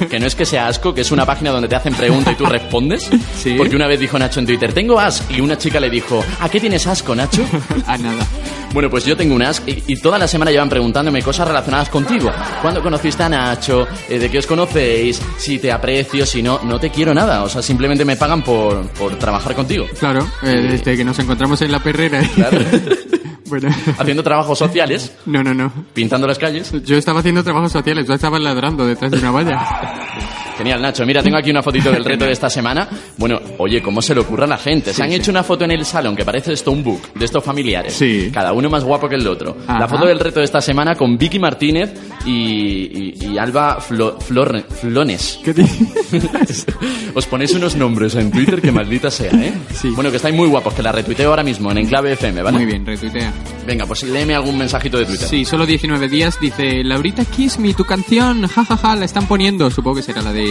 que 0.08 0.20
no 0.20 0.26
es 0.26 0.34
que 0.36 0.46
sea 0.46 0.68
asco, 0.68 0.94
que 0.94 1.00
es 1.00 1.10
una 1.10 1.26
página 1.26 1.50
donde 1.50 1.66
te 1.66 1.74
hacen 1.74 1.92
preguntas 1.94 2.34
y 2.34 2.36
tú 2.36 2.46
respondes. 2.46 3.10
Sí. 3.36 3.54
Porque 3.58 3.74
una 3.74 3.88
vez 3.88 3.98
dijo 3.98 4.16
Nacho 4.16 4.38
en 4.40 4.46
Twitter, 4.46 4.72
tengo 4.72 5.00
Ask, 5.00 5.28
y 5.30 5.40
una 5.40 5.58
chica 5.58 5.80
le 5.80 5.90
dijo, 5.90 6.24
¿a 6.40 6.48
qué 6.48 6.60
tienes 6.60 6.86
asco, 6.86 7.14
Nacho? 7.16 7.44
A 7.86 7.98
nada. 7.98 8.24
Bueno, 8.72 8.88
pues 8.90 9.04
yo 9.04 9.16
tengo 9.16 9.34
unas 9.34 9.60
y, 9.66 9.82
y 9.86 9.96
toda 9.96 10.18
la 10.18 10.26
semana 10.28 10.50
llevan 10.52 10.68
preguntándome 10.68 11.20
cosas 11.22 11.46
relacionadas 11.48 11.88
contigo. 11.88 12.30
¿Cuándo 12.62 12.80
conociste 12.82 13.22
a 13.24 13.28
Nacho? 13.28 13.86
Eh, 14.08 14.18
¿De 14.18 14.30
qué 14.30 14.38
os 14.38 14.46
conocéis? 14.46 15.20
Si 15.36 15.58
te 15.58 15.70
aprecio, 15.72 16.24
si 16.26 16.42
no, 16.42 16.60
no 16.62 16.78
te 16.80 16.90
quiero 16.90 17.12
nada. 17.12 17.42
O 17.42 17.48
sea, 17.48 17.60
simplemente 17.60 18.04
me 18.04 18.16
pagan 18.16 18.42
por, 18.42 18.88
por 18.90 19.16
trabajar 19.18 19.54
contigo. 19.54 19.86
Claro, 19.98 20.26
eh, 20.42 20.68
desde 20.70 20.96
que 20.96 21.04
nos 21.04 21.18
encontramos 21.18 21.60
en 21.62 21.70
la 21.72 21.80
perrera. 21.80 22.20
Claro. 22.34 22.58
bueno, 23.60 23.68
Haciendo 23.98 24.22
trabajos 24.22 24.58
sociales, 24.58 25.12
no, 25.26 25.44
no, 25.44 25.54
no. 25.54 25.72
pintando 25.92 26.26
las 26.26 26.38
calles. 26.38 26.72
Yo 26.84 26.96
estaba 26.96 27.20
haciendo 27.20 27.44
trabajos 27.44 27.70
sociales, 27.70 28.06
yo 28.06 28.14
estaba 28.14 28.38
ladrando 28.38 28.84
detrás 28.84 29.12
de 29.12 29.18
una 29.18 29.30
valla. 29.30 29.60
Genial, 30.56 30.80
Nacho. 30.80 31.04
Mira, 31.04 31.22
tengo 31.22 31.36
aquí 31.36 31.50
una 31.50 31.62
fotito 31.62 31.90
del 31.90 32.04
reto 32.04 32.24
de 32.24 32.32
esta 32.32 32.48
semana. 32.48 32.88
Bueno, 33.16 33.40
oye, 33.58 33.82
¿cómo 33.82 34.00
se 34.00 34.14
le 34.14 34.20
ocurre 34.20 34.44
a 34.44 34.46
la 34.46 34.56
gente? 34.58 34.94
Se 34.94 35.02
han 35.02 35.12
hecho 35.12 35.30
una 35.30 35.42
foto 35.42 35.64
en 35.64 35.72
el 35.72 35.84
salón 35.84 36.14
que 36.14 36.24
parece 36.24 36.56
Stonebook, 36.56 37.12
de 37.14 37.24
estos 37.24 37.42
familiares. 37.42 37.92
Sí. 37.94 38.30
Cada 38.32 38.52
uno 38.52 38.70
más 38.70 38.84
guapo 38.84 39.08
que 39.08 39.16
el 39.16 39.26
otro. 39.26 39.56
La 39.66 39.76
Ajá. 39.76 39.88
foto 39.88 40.06
del 40.06 40.20
reto 40.20 40.38
de 40.40 40.44
esta 40.44 40.60
semana 40.60 40.94
con 40.94 41.18
Vicky 41.18 41.38
Martínez 41.38 41.92
y, 42.24 42.32
y- 42.32 43.14
y 43.32 43.38
Alba 43.38 43.78
Flo- 43.80 44.16
Flor- 44.20 44.64
Flones. 44.68 45.40
¿Qué? 45.44 45.54
Os 47.14 47.26
ponéis 47.26 47.52
unos 47.54 47.76
nombres 47.76 48.14
en 48.14 48.30
Twitter 48.30 48.60
que 48.60 48.70
maldita 48.72 49.10
sea, 49.10 49.30
¿eh? 49.32 49.52
Sí. 49.72 49.88
Bueno, 49.90 50.10
que 50.10 50.16
estáis 50.16 50.34
muy 50.34 50.48
guapos, 50.48 50.74
que 50.74 50.82
la 50.82 50.92
retuiteo 50.92 51.30
ahora 51.30 51.42
mismo 51.42 51.70
en 51.70 51.78
Enclave 51.78 52.12
FM, 52.12 52.42
¿vale? 52.42 52.58
Muy 52.58 52.66
bien, 52.66 52.84
retuitea. 52.86 53.32
Venga, 53.66 53.86
pues 53.86 54.02
léeme 54.04 54.34
algún 54.34 54.58
mensajito 54.58 54.98
de 54.98 55.06
Twitter. 55.06 55.28
Sí, 55.28 55.44
solo 55.44 55.64
19 55.66 56.08
días. 56.08 56.38
Dice, 56.40 56.82
Laurita 56.84 57.24
Kiss 57.24 57.58
Me, 57.58 57.72
tu 57.74 57.84
canción, 57.84 58.46
jajaja, 58.46 58.96
la 58.96 59.04
están 59.04 59.26
poniendo. 59.26 59.70
Supongo 59.70 59.96
que 59.96 60.02
será 60.02 60.22
la 60.22 60.32
de 60.32 60.43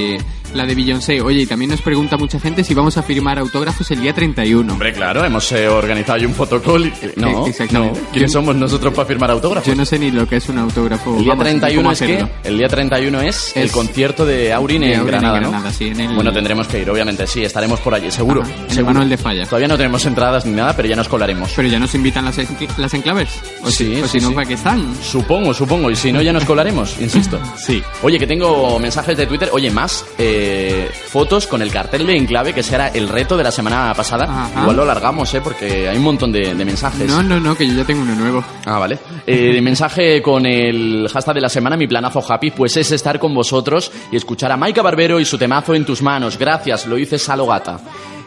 la 0.53 0.65
de 0.65 0.75
Beyoncé. 0.75 1.19
Oye, 1.21 1.41
y 1.41 1.45
también 1.47 1.71
nos 1.71 1.81
pregunta 1.81 2.15
mucha 2.17 2.39
gente 2.39 2.63
si 2.63 2.73
vamos 2.73 2.95
a 2.97 3.03
firmar 3.03 3.39
autógrafos 3.39 3.89
el 3.91 4.01
día 4.01 4.13
31. 4.13 4.71
Hombre, 4.73 4.93
claro, 4.93 5.25
hemos 5.25 5.51
eh, 5.51 5.67
organizado 5.67 6.19
ahí 6.19 6.25
un 6.25 6.33
fotocall. 6.35 6.85
y- 6.85 6.93
No, 7.19 7.45
Eh, 7.45 7.49
exactamente. 7.49 7.99
no. 8.01 8.07
¿Quiénes 8.11 8.31
Yo- 8.31 8.39
somos 8.39 8.55
nosotros 8.55 8.93
para 8.93 9.07
firmar 9.07 9.31
autógrafos? 9.31 9.67
Yo 9.67 9.75
no 9.75 9.85
sé 9.85 9.97
ni 9.97 10.11
lo 10.11 10.27
que 10.27 10.35
es 10.37 10.49
un 10.49 10.59
autógrafo. 10.59 11.17
El 11.17 11.23
día 11.23 11.29
vamos, 11.29 11.45
ni 11.45 11.51
31 11.59 11.81
cómo 11.81 11.91
es 11.91 11.99
que 12.01 12.25
el 12.43 12.57
día 12.57 12.67
31 12.67 13.21
es, 13.21 13.55
el 13.57 13.71
concierto 13.71 14.25
de 14.25 14.53
Aurin 14.53 14.81
de 14.81 14.93
en 14.93 15.05
Granada, 15.07 15.39
¿no? 15.41 15.49
Granada, 15.49 15.71
sí, 15.73 15.87
en 15.87 15.99
el- 15.99 16.15
Bueno, 16.15 16.31
tendremos 16.31 16.67
que 16.67 16.81
ir, 16.81 16.89
obviamente, 16.89 17.25
sí, 17.25 17.43
estaremos 17.43 17.79
por 17.79 17.95
allí, 17.95 18.11
seguro. 18.11 18.43
Ajá, 18.43 18.51
en 18.53 18.61
el 18.65 18.69
seguro. 18.69 18.93
Manuel 18.93 19.09
de 19.09 19.17
Falla. 19.17 19.45
Todavía 19.45 19.67
no 19.67 19.77
tenemos 19.77 20.05
entradas 20.05 20.45
ni 20.45 20.51
nada, 20.51 20.75
pero 20.75 20.87
ya 20.87 20.95
nos 20.95 21.07
colaremos. 21.07 21.51
Pero 21.55 21.67
ya 21.67 21.79
nos 21.79 21.95
invitan 21.95 22.25
las, 22.25 22.37
encl- 22.37 22.69
las 22.77 22.93
enclaves. 22.93 23.29
O 23.63 23.71
Sí, 23.71 23.95
si, 23.95 24.01
o 24.01 24.07
sí, 24.07 24.19
si 24.19 24.25
no. 24.27 24.33
¿para 24.33 24.47
qué 24.47 24.53
están? 24.53 24.93
Supongo, 25.01 25.53
supongo, 25.53 25.89
y 25.89 25.95
si 25.95 26.11
no 26.11 26.21
ya 26.21 26.31
nos 26.31 26.45
colaremos, 26.45 26.95
insisto. 27.01 27.39
Sí. 27.57 27.81
Oye, 28.03 28.19
que 28.19 28.27
tengo 28.27 28.77
mensajes 28.79 29.15
de 29.17 29.25
Twitter, 29.25 29.49
oye, 29.51 29.71
más 29.83 30.05
eh, 30.17 30.89
fotos 31.07 31.45
con 31.45 31.61
el 31.61 31.69
cartel 31.69 32.07
de 32.07 32.15
Enclave, 32.15 32.53
que 32.53 32.63
será 32.63 32.87
el 32.87 33.09
reto 33.09 33.35
de 33.35 33.43
la 33.43 33.51
semana 33.51 33.93
pasada. 33.93 34.23
Ajá. 34.23 34.61
Igual 34.61 34.77
lo 34.77 34.83
alargamos, 34.83 35.33
¿eh? 35.33 35.41
Porque 35.43 35.89
hay 35.89 35.97
un 35.97 36.03
montón 36.03 36.31
de, 36.31 36.55
de 36.55 36.65
mensajes. 36.65 37.05
No, 37.05 37.21
no, 37.21 37.37
no, 37.37 37.53
que 37.55 37.67
yo 37.67 37.73
ya 37.73 37.83
tengo 37.83 38.01
uno 38.01 38.15
nuevo. 38.15 38.43
Ah, 38.65 38.79
vale. 38.79 38.97
Eh, 39.27 39.61
mensaje 39.61 40.21
con 40.21 40.45
el 40.45 41.09
hashtag 41.11 41.35
de 41.35 41.41
la 41.41 41.49
semana, 41.49 41.75
mi 41.75 41.85
planazo 41.85 42.23
happy, 42.25 42.51
pues 42.51 42.77
es 42.77 42.91
estar 42.93 43.19
con 43.19 43.33
vosotros 43.33 43.91
y 44.09 44.15
escuchar 44.15 44.53
a 44.53 44.57
Maika 44.57 44.81
Barbero 44.81 45.19
y 45.19 45.25
su 45.25 45.37
temazo 45.37 45.75
en 45.75 45.83
tus 45.83 46.01
manos. 46.01 46.37
Gracias, 46.37 46.85
lo 46.85 46.97
hice 46.97 47.19
Salo 47.19 47.45
Gata. 47.45 47.79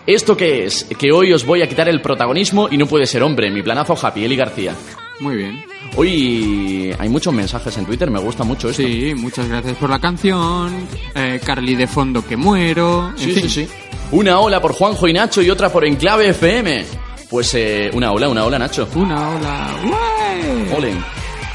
¿Esto 0.07 0.37
qué 0.37 0.67
es? 0.67 0.85
Que 0.99 1.11
hoy 1.11 1.33
os 1.33 1.47
voy 1.47 1.63
a 1.63 1.69
quitar 1.69 1.89
el 1.89 2.03
protagonismo 2.03 2.69
y 2.71 2.77
no 2.77 2.87
puede 2.87 3.07
ser 3.07 3.23
hombre. 3.23 3.51
Mi 3.51 3.63
planazo 3.63 3.97
happy, 4.01 4.25
Eli 4.25 4.37
García. 4.37 4.75
Muy 5.21 5.37
bien. 5.37 5.65
Hoy 5.97 6.95
hay 6.99 7.09
muchos 7.09 7.33
mensajes 7.33 7.77
en 7.79 7.87
Twitter, 7.87 8.11
me 8.11 8.19
gusta 8.21 8.45
mucho 8.45 8.69
esto. 8.69 8.83
Sí, 8.83 9.15
muchas 9.17 9.49
gracias 9.49 9.77
por 9.79 9.89
la 9.89 9.99
canción. 9.99 10.87
Eh, 11.15 11.41
Carly 11.45 11.75
de 11.75 11.87
fondo 11.87 12.25
que 12.27 12.37
muero. 12.37 13.09
En 13.11 13.19
Sí, 13.19 13.33
fin. 13.33 13.43
sí, 13.49 13.65
sí. 13.67 13.69
Una 14.13 14.39
ola 14.41 14.61
por 14.61 14.73
Juanjo 14.73 15.09
y 15.09 15.13
Nacho 15.13 15.41
y 15.43 15.51
otra 15.51 15.71
por 15.73 15.85
Enclave 15.87 16.29
FM. 16.31 16.85
Pues 17.31 17.55
eh, 17.55 17.91
una 17.95 18.13
ola, 18.13 18.29
una 18.29 18.45
ola, 18.45 18.59
Nacho. 18.59 18.89
Una 18.95 19.31
ola. 19.31 19.69
¡Ué! 19.85 20.75
Ole. 20.77 20.93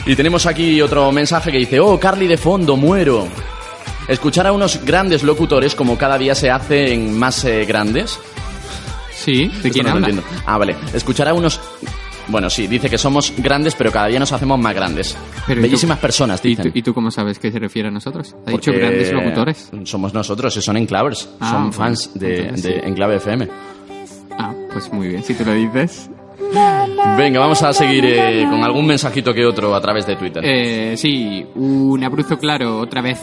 Y 0.05 0.15
tenemos 0.15 0.45
aquí 0.47 0.81
otro 0.81 1.11
mensaje 1.11 1.51
que 1.51 1.59
dice, 1.59 1.79
oh, 1.79 1.99
Carly 1.99 2.27
de 2.27 2.37
fondo, 2.37 2.75
muero. 2.75 3.27
Escuchar 4.07 4.47
a 4.47 4.51
unos 4.51 4.83
grandes 4.83 5.21
locutores 5.23 5.75
como 5.75 5.97
cada 5.97 6.17
día 6.17 6.33
se 6.33 6.49
hacen 6.49 7.17
más 7.17 7.45
eh, 7.45 7.63
grandes. 7.65 8.19
Sí, 9.13 9.47
¿de 9.61 9.69
quién 9.69 9.85
no 9.85 9.91
lo 9.91 9.95
habla? 9.97 10.09
entiendo. 10.09 10.23
Ah, 10.47 10.57
vale. 10.57 10.75
Escuchar 10.93 11.27
a 11.27 11.33
unos... 11.35 11.61
Bueno, 12.31 12.49
sí, 12.49 12.65
dice 12.67 12.89
que 12.89 12.97
somos 12.97 13.33
grandes, 13.37 13.75
pero 13.75 13.91
cada 13.91 14.07
día 14.07 14.17
nos 14.19 14.31
hacemos 14.31 14.57
más 14.57 14.73
grandes. 14.73 15.17
Pero 15.45 15.59
¿y 15.59 15.63
tú- 15.63 15.67
Bellísimas 15.67 15.99
personas, 15.99 16.43
¿Y 16.45 16.49
dicen. 16.49 16.71
tú, 16.71 16.77
¿Y 16.77 16.81
tú 16.81 16.93
cómo 16.93 17.11
sabes 17.11 17.37
que 17.37 17.51
se 17.51 17.59
refiere 17.59 17.89
a 17.89 17.91
nosotros? 17.91 18.35
Ha 18.47 18.51
dicho 18.51 18.71
grandes 18.71 19.11
locutores. 19.11 19.69
Somos 19.83 20.13
nosotros, 20.13 20.53
son 20.53 20.77
enclavers. 20.77 21.29
Ah, 21.39 21.49
son 21.51 21.57
bueno, 21.63 21.73
fans 21.73 22.11
de, 22.15 22.39
entonces 22.39 22.63
de 22.63 22.73
sí. 22.73 22.79
Enclave 22.87 23.15
FM. 23.17 23.47
Ah, 24.39 24.53
pues 24.71 24.91
muy 24.93 25.09
bien, 25.09 25.23
si 25.23 25.33
tú 25.33 25.43
lo 25.45 25.53
dices. 25.53 26.09
Venga, 27.17 27.39
vamos 27.39 27.61
a 27.63 27.71
seguir 27.71 28.03
eh, 28.05 28.45
con 28.49 28.61
algún 28.63 28.85
mensajito 28.85 29.33
que 29.33 29.45
otro 29.45 29.73
a 29.75 29.79
través 29.81 30.05
de 30.07 30.15
Twitter. 30.15 30.43
Eh, 30.43 30.97
sí, 30.97 31.45
un 31.55 32.03
abrazo 32.03 32.37
claro, 32.37 32.79
otra 32.79 33.01
vez. 33.01 33.19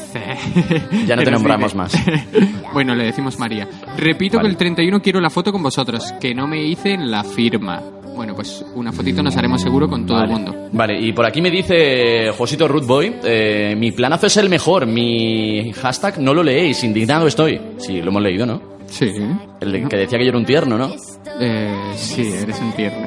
Ya 1.06 1.16
no 1.16 1.22
te 1.22 1.30
nombramos 1.30 1.74
más. 1.74 1.92
bueno, 2.72 2.94
le 2.94 3.04
decimos 3.04 3.38
María. 3.38 3.68
Repito 3.98 4.36
Vale. 4.38 4.48
que 4.48 4.52
el 4.52 4.56
31 4.56 5.02
quiero 5.02 5.20
la 5.20 5.30
foto 5.30 5.52
con 5.52 5.62
vosotros, 5.62 6.12
que 6.20 6.34
no 6.34 6.46
me 6.46 6.62
hice 6.62 6.92
en 6.92 7.10
la 7.10 7.22
firma. 7.24 7.82
Bueno, 8.18 8.34
pues 8.34 8.64
una 8.74 8.90
fotito 8.90 9.22
nos 9.22 9.36
haremos 9.36 9.62
seguro 9.62 9.88
con 9.88 10.04
todo 10.04 10.16
vale. 10.18 10.32
el 10.32 10.40
mundo. 10.40 10.68
Vale, 10.72 11.00
y 11.00 11.12
por 11.12 11.24
aquí 11.24 11.40
me 11.40 11.52
dice 11.52 12.32
Josito 12.36 12.66
Rootboy, 12.66 13.14
eh, 13.22 13.76
mi 13.78 13.92
planazo 13.92 14.26
es 14.26 14.36
el 14.38 14.48
mejor, 14.48 14.86
mi 14.86 15.72
hashtag 15.72 16.18
no 16.18 16.34
lo 16.34 16.42
leéis, 16.42 16.82
indignado 16.82 17.28
estoy. 17.28 17.60
Sí, 17.76 18.02
lo 18.02 18.10
hemos 18.10 18.20
leído, 18.20 18.44
¿no? 18.44 18.60
Sí. 18.88 19.12
El 19.60 19.70
de- 19.70 19.88
que 19.88 19.96
decía 19.96 20.18
que 20.18 20.24
yo 20.24 20.30
era 20.30 20.38
un 20.38 20.44
tierno, 20.46 20.76
¿no? 20.76 20.90
Eh, 21.38 21.92
sí, 21.94 22.22
eres 22.42 22.58
un 22.60 22.72
tierno. 22.72 23.06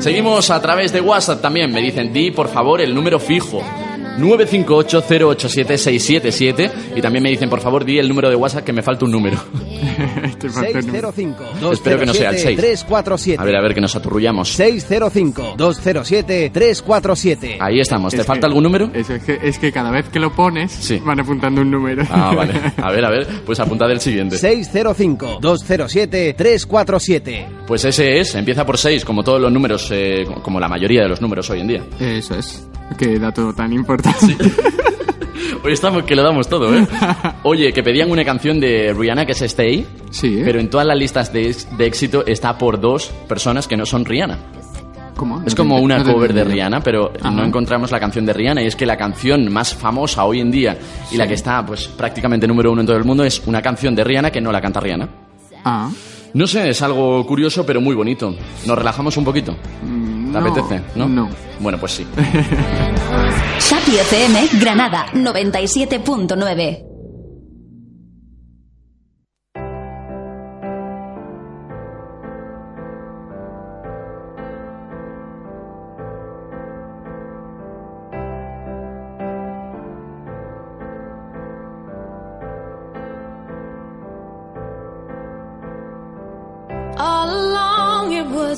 Seguimos 0.00 0.50
a 0.50 0.60
través 0.60 0.92
de 0.92 1.00
WhatsApp 1.00 1.40
también, 1.42 1.72
me 1.72 1.80
dicen, 1.80 2.12
di 2.12 2.32
por 2.32 2.48
favor 2.48 2.80
el 2.80 2.92
número 2.92 3.20
fijo. 3.20 3.62
958-087-677 4.18 6.70
y 6.96 7.00
también 7.00 7.22
me 7.22 7.30
dicen, 7.30 7.48
por 7.48 7.60
favor, 7.60 7.84
di 7.84 7.98
el 7.98 8.08
número 8.08 8.28
de 8.30 8.36
WhatsApp 8.36 8.64
que 8.64 8.72
me 8.72 8.82
falta 8.82 9.04
un 9.04 9.10
número. 9.12 9.38
Te 10.38 10.48
falta 10.48 10.78
un 10.78 10.86
número. 10.86 11.12
605 11.12 11.72
Espero 11.72 11.98
que 11.98 12.06
no 12.06 12.14
sea 12.14 12.30
el 12.30 12.38
6. 12.38 12.56
347 12.58 13.40
A 13.40 13.44
ver, 13.44 13.56
a 13.56 13.60
ver, 13.62 13.74
que 13.74 13.80
nos 13.80 13.94
aturrullamos. 13.96 14.48
605 14.50 15.54
207 15.56 16.50
347 16.52 17.56
Ahí 17.60 17.80
estamos, 17.80 18.12
¿te 18.14 18.20
Es 18.20 18.26
falta 18.26 18.42
que- 18.42 18.46
algún 18.46 18.62
número? 18.64 18.90
Eso 18.94 19.14
es 19.14 19.22
que, 19.24 19.38
es 19.42 19.58
que 19.58 19.72
cada 19.72 19.90
vez 19.90 20.08
que 20.08 20.20
lo 20.20 20.32
pones, 20.32 20.70
Sí. 20.72 21.00
van 21.04 21.20
apuntando 21.20 21.60
un 21.62 21.70
número. 21.70 22.04
Ah, 22.10 22.32
vale. 22.34 22.52
A 22.76 22.90
ver, 22.90 23.04
a 23.04 23.10
ver, 23.10 23.26
pues 23.46 23.60
apuntad 23.60 23.90
el 23.90 24.00
siguiente. 24.00 24.36
605 24.38 25.38
207 25.40 26.34
347 26.34 27.46
Pues 27.66 27.84
ese 27.84 28.20
es, 28.20 28.34
empieza 28.34 28.64
por 28.66 28.78
6, 28.78 29.04
como 29.04 29.22
todos 29.22 29.40
los 29.40 29.52
números, 29.52 29.88
eh, 29.92 30.24
como 30.42 30.58
la 30.60 30.68
mayoría 30.68 31.02
de 31.02 31.08
los 31.08 31.20
números 31.20 31.48
hoy 31.50 31.60
en 31.60 31.68
día. 31.68 31.82
Eso 32.00 32.34
es. 32.36 32.66
Qué 32.98 33.18
dato 33.18 33.52
tan 33.54 33.72
importante. 33.72 34.01
Hoy 35.64 35.72
estamos 35.72 36.02
que 36.04 36.16
lo 36.16 36.22
damos 36.22 36.48
todo, 36.48 36.74
¿eh? 36.76 36.86
Oye, 37.44 37.72
que 37.72 37.82
pedían 37.82 38.10
una 38.10 38.24
canción 38.24 38.58
de 38.58 38.92
Rihanna 38.96 39.24
que 39.26 39.32
es 39.32 39.42
Stay, 39.42 39.86
Sí, 40.10 40.38
¿eh? 40.38 40.42
pero 40.44 40.58
en 40.58 40.68
todas 40.68 40.86
las 40.86 40.96
listas 40.96 41.32
de, 41.32 41.54
de 41.76 41.86
éxito 41.86 42.24
está 42.26 42.58
por 42.58 42.80
dos 42.80 43.12
personas 43.28 43.68
que 43.68 43.76
no 43.76 43.86
son 43.86 44.04
Rihanna. 44.04 44.38
¿Cómo? 45.16 45.40
Es 45.46 45.54
como 45.54 45.76
te- 45.76 45.82
una 45.82 45.98
no 45.98 46.12
cover 46.12 46.32
de. 46.32 46.42
Rihanna, 46.42 46.80
pero 46.82 47.12
Ajá. 47.20 47.30
no 47.30 47.44
encontramos 47.44 47.92
la 47.92 48.00
canción 48.00 48.26
de 48.26 48.32
Rihanna 48.32 48.62
y 48.62 48.66
es 48.66 48.74
que 48.74 48.86
la 48.86 48.96
canción 48.96 49.52
más 49.52 49.72
famosa 49.74 50.24
hoy 50.24 50.40
en 50.40 50.50
día 50.50 50.76
y 51.12 51.16
la 51.16 51.28
que 51.28 51.34
está 51.34 51.64
pues 51.64 51.86
prácticamente 51.86 52.46
número 52.48 52.72
uno 52.72 52.80
en 52.80 52.86
todo 52.86 52.96
el 52.96 53.04
mundo 53.04 53.22
es 53.24 53.40
una 53.46 53.62
canción 53.62 53.94
de 53.94 54.02
Rihanna 54.02 54.30
que 54.32 54.40
no 54.40 54.50
la 54.50 54.60
canta 54.60 54.80
Rihanna. 54.80 55.08
Ah. 55.64 55.90
No 56.34 56.46
sé, 56.46 56.70
es 56.70 56.80
algo 56.82 57.24
curioso 57.26 57.64
pero 57.66 57.80
muy 57.80 57.94
bonito. 57.94 58.34
¿Nos 58.66 58.76
relajamos 58.78 59.16
un 59.16 59.24
poquito? 59.24 59.52
mm, 59.82 60.32
¿Te 60.32 60.40
no, 60.40 60.46
apetece? 60.46 60.80
¿No? 60.94 61.08
No. 61.08 61.28
Bueno, 61.60 61.78
pues 61.78 61.92
sí. 61.92 62.06
Happy 62.16 63.96
FM 63.98 64.48
Granada 64.60 65.06
97.9. 65.14 66.91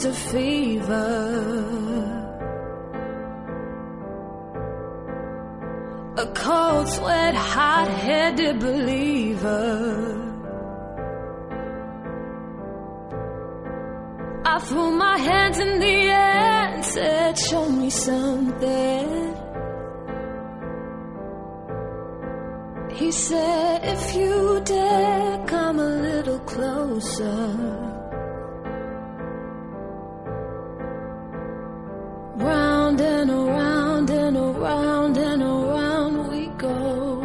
a 0.05 0.13
fever. 0.13 1.65
A 6.17 6.27
cold 6.35 6.89
sweat, 6.89 7.35
hot 7.35 7.89
headed 7.89 8.61
believer. 8.61 10.21
I 14.45 14.59
threw 14.61 14.91
my 14.93 15.17
hands 15.19 15.59
in 15.59 15.81
the 15.81 15.87
air 15.87 16.75
and 16.75 16.85
said, 16.85 17.39
Show 17.39 17.69
me 17.71 17.91
something. 17.91 19.37
He 22.93 23.11
said, 23.11 23.81
If 23.85 24.15
you 24.15 24.61
dare, 24.65 25.45
come 25.47 25.79
a 25.79 25.89
little 25.89 26.41
closer. 26.41 27.94
Round 32.45 33.01
and 33.01 33.31
around 33.31 34.11
and 34.11 34.37
around 34.37 35.17
and 35.17 35.43
around 35.43 36.29
we 36.29 36.47
go. 36.59 37.23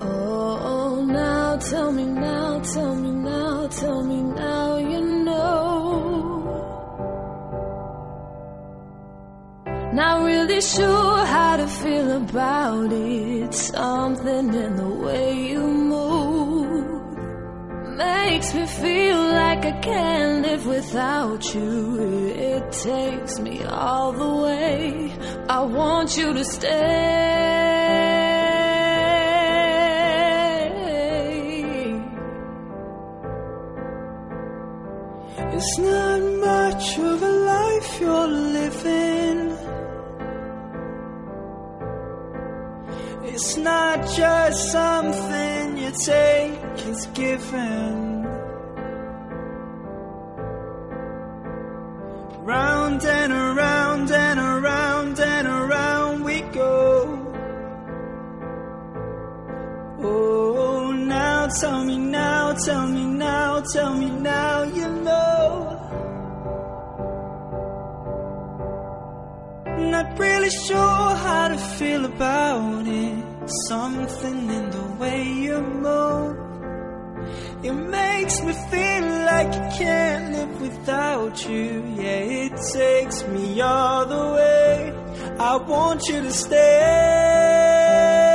Oh, 0.00 0.58
oh, 0.72 1.04
now 1.04 1.56
tell 1.58 1.92
me 1.92 2.06
now, 2.06 2.60
tell 2.60 2.94
me 2.94 3.10
now, 3.10 3.66
tell 3.66 4.02
me 4.02 4.22
now 4.22 4.76
you 4.78 5.00
know. 5.26 5.66
Not 9.92 10.24
really 10.24 10.62
sure 10.62 11.26
how 11.34 11.56
to 11.58 11.66
feel 11.66 12.10
about 12.22 12.90
it. 12.90 13.52
Something 13.52 14.54
in 14.54 14.76
the 14.76 14.88
way 15.04 15.32
you 15.50 15.85
makes 17.96 18.54
me 18.54 18.66
feel 18.66 19.16
like 19.16 19.64
I 19.64 19.72
can't 19.80 20.42
live 20.42 20.66
without 20.66 21.54
you. 21.54 21.96
It 22.28 22.72
takes 22.72 23.38
me 23.40 23.64
all 23.64 24.12
the 24.12 24.32
way. 24.44 25.12
I 25.48 25.60
want 25.62 26.16
you 26.16 26.32
to 26.34 26.44
stay. 26.44 27.56
It's 35.56 35.78
not 35.78 36.20
much 36.20 36.98
of 36.98 37.22
a 37.22 37.32
life 37.52 38.00
you're 38.00 38.28
living. 38.28 39.65
It's 43.28 43.56
not 43.56 44.06
just 44.16 44.70
something 44.70 45.76
you 45.76 45.90
take, 45.90 46.58
it's 46.88 47.06
given. 47.06 48.22
Round 52.44 53.04
and 53.04 53.32
around 53.32 54.10
and 54.12 54.38
around 54.38 55.18
and 55.18 55.46
around 55.48 56.22
we 56.22 56.40
go. 56.42 56.72
Oh, 60.02 60.92
now 60.92 61.48
tell 61.48 61.84
me 61.84 61.98
now, 61.98 62.52
tell 62.52 62.86
me 62.86 63.04
now, 63.04 63.60
tell 63.60 63.94
me 63.94 64.08
now 64.08 64.62
you 64.62 64.88
know. 64.88 65.75
Not 69.90 70.18
really 70.18 70.50
sure 70.50 71.14
how 71.26 71.48
to 71.48 71.58
feel 71.78 72.04
about 72.04 72.86
it. 72.86 73.24
Something 73.68 74.50
in 74.50 74.70
the 74.70 74.86
way 75.00 75.22
you 75.22 75.60
move. 75.60 76.36
It 77.64 77.72
makes 77.72 78.42
me 78.42 78.52
feel 78.70 79.06
like 79.30 79.52
I 79.54 79.70
can't 79.78 80.32
live 80.32 80.60
without 80.60 81.48
you. 81.48 81.94
Yeah, 81.96 82.44
it 82.44 82.52
takes 82.72 83.26
me 83.28 83.60
all 83.60 84.06
the 84.06 84.24
way. 84.36 84.92
I 85.38 85.56
want 85.56 86.08
you 86.08 86.20
to 86.22 86.32
stay. 86.32 88.25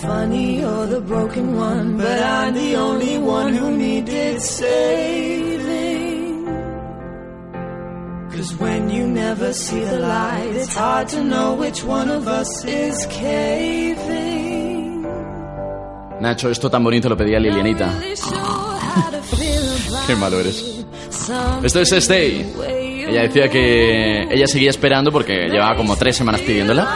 Funny, 0.00 0.60
you're 0.60 0.86
the 0.86 1.00
broken 1.00 1.56
one, 1.56 1.96
but 1.96 2.22
I'm 2.22 2.54
the 2.54 2.76
only 2.76 3.18
one 3.18 3.52
who 3.52 3.76
needed 3.76 4.40
saving. 4.40 5.58
Cause 8.30 8.54
when 8.58 8.90
you 8.90 9.08
never 9.08 9.52
see 9.52 9.80
the 9.84 9.98
light, 9.98 10.54
it's 10.54 10.74
hard 10.76 11.08
to 11.08 11.24
know 11.24 11.54
which 11.54 11.82
one 11.82 12.08
of 12.08 12.28
us 12.28 12.64
is 12.64 13.06
caving. 13.10 15.04
Nacho, 16.20 16.48
esto 16.48 16.70
tan 16.70 16.84
bonito 16.84 17.08
lo 17.08 17.16
pedía 17.16 17.40
Lilianita. 17.40 17.90
Qué 20.06 20.14
malo 20.16 20.38
eres. 20.38 20.84
Esto 21.62 21.80
es 21.80 21.92
Stay. 21.92 22.87
Ella 23.08 23.22
decía 23.22 23.48
que 23.48 24.22
ella 24.30 24.46
seguía 24.46 24.70
esperando 24.70 25.10
porque 25.10 25.48
llevaba 25.48 25.74
como 25.76 25.96
tres 25.96 26.16
semanas 26.16 26.40
pidiéndola. 26.42 26.86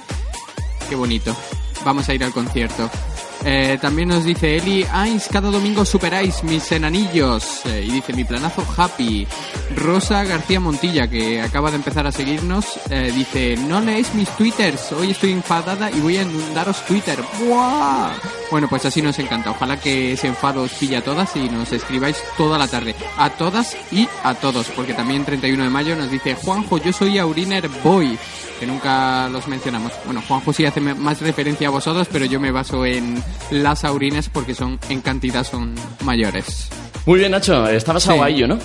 Qué 0.88 0.94
bonito. 0.94 1.34
Vamos 1.84 2.08
a 2.08 2.14
ir 2.14 2.22
al 2.22 2.32
concierto. 2.32 2.90
Eh, 3.44 3.78
también 3.80 4.08
nos 4.08 4.24
dice 4.24 4.56
Eli, 4.56 4.84
Ais, 4.90 5.28
cada 5.30 5.50
domingo 5.50 5.84
superáis 5.84 6.44
mis 6.44 6.70
enanillos. 6.72 7.62
Eh, 7.66 7.84
y 7.86 7.90
dice 7.90 8.12
mi 8.12 8.24
planazo 8.24 8.64
happy. 8.76 9.26
Rosa 9.76 10.24
García 10.24 10.60
Montilla, 10.60 11.08
que 11.08 11.40
acaba 11.40 11.70
de 11.70 11.76
empezar 11.76 12.06
a 12.06 12.12
seguirnos, 12.12 12.78
eh, 12.90 13.10
dice, 13.14 13.56
no 13.56 13.80
leéis 13.80 14.14
mis 14.14 14.28
twitters, 14.36 14.92
hoy 14.92 15.10
estoy 15.10 15.32
enfadada 15.32 15.90
y 15.90 16.00
voy 16.00 16.18
a 16.18 16.22
inundaros 16.22 16.84
Twitter. 16.86 17.18
¡Buah! 17.40 18.12
Bueno, 18.50 18.68
pues 18.68 18.84
así 18.84 19.00
nos 19.00 19.18
encanta. 19.18 19.50
Ojalá 19.50 19.80
que 19.80 20.12
ese 20.12 20.28
enfado 20.28 20.62
os 20.62 20.72
pille 20.72 20.98
a 20.98 21.04
todas 21.04 21.34
y 21.36 21.48
nos 21.48 21.72
escribáis 21.72 22.22
toda 22.36 22.58
la 22.58 22.68
tarde. 22.68 22.94
A 23.16 23.30
todas 23.30 23.76
y 23.90 24.06
a 24.22 24.34
todos, 24.34 24.66
porque 24.76 24.92
también 24.92 25.24
31 25.24 25.64
de 25.64 25.70
mayo 25.70 25.96
nos 25.96 26.10
dice 26.10 26.34
Juanjo, 26.34 26.78
yo 26.78 26.92
soy 26.92 27.18
Auriner 27.18 27.68
Boy, 27.82 28.18
que 28.60 28.66
nunca 28.66 29.28
los 29.30 29.48
mencionamos. 29.48 29.92
Bueno, 30.04 30.22
Juanjo 30.28 30.52
sí 30.52 30.66
hace 30.66 30.80
más 30.80 31.20
referencia 31.20 31.68
a 31.68 31.70
vosotros, 31.70 32.08
pero 32.12 32.26
yo 32.26 32.38
me 32.38 32.50
baso 32.50 32.84
en 32.84 33.22
las 33.50 33.84
aurines 33.84 34.28
porque 34.28 34.54
son 34.54 34.78
en 34.88 35.00
cantidad 35.00 35.44
son 35.44 35.74
mayores. 36.04 36.68
Muy 37.06 37.18
bien, 37.18 37.32
Nacho. 37.32 37.66
Estabas 37.68 38.02
Sí. 38.04 38.10
aguaillo, 38.10 38.46
¿no? 38.48 38.58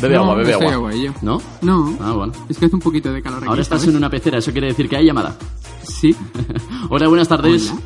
Bebe 0.00 0.14
No, 0.16 0.22
agua, 0.22 0.34
bebe 0.36 0.52
no 0.52 0.58
agua. 0.58 0.72
aguaillo. 0.72 1.12
¿No? 1.22 1.40
No, 1.60 1.96
Ah, 2.00 2.12
bueno. 2.12 2.32
es 2.48 2.58
que 2.58 2.66
hace 2.66 2.74
un 2.74 2.80
poquito 2.82 3.12
de 3.12 3.22
calor 3.22 3.38
aquí. 3.38 3.48
Ahora 3.48 3.62
estás 3.62 3.80
¿sabes? 3.80 3.92
en 3.94 3.98
una 3.98 4.10
pecera, 4.10 4.38
eso 4.38 4.50
quiere 4.52 4.68
decir 4.68 4.88
que 4.88 4.96
hay 4.96 5.04
llamada. 5.06 5.36
Sí. 5.82 6.16
Hola, 6.90 7.08
buenas 7.08 7.28
tardes. 7.28 7.70
Hola. 7.70 7.80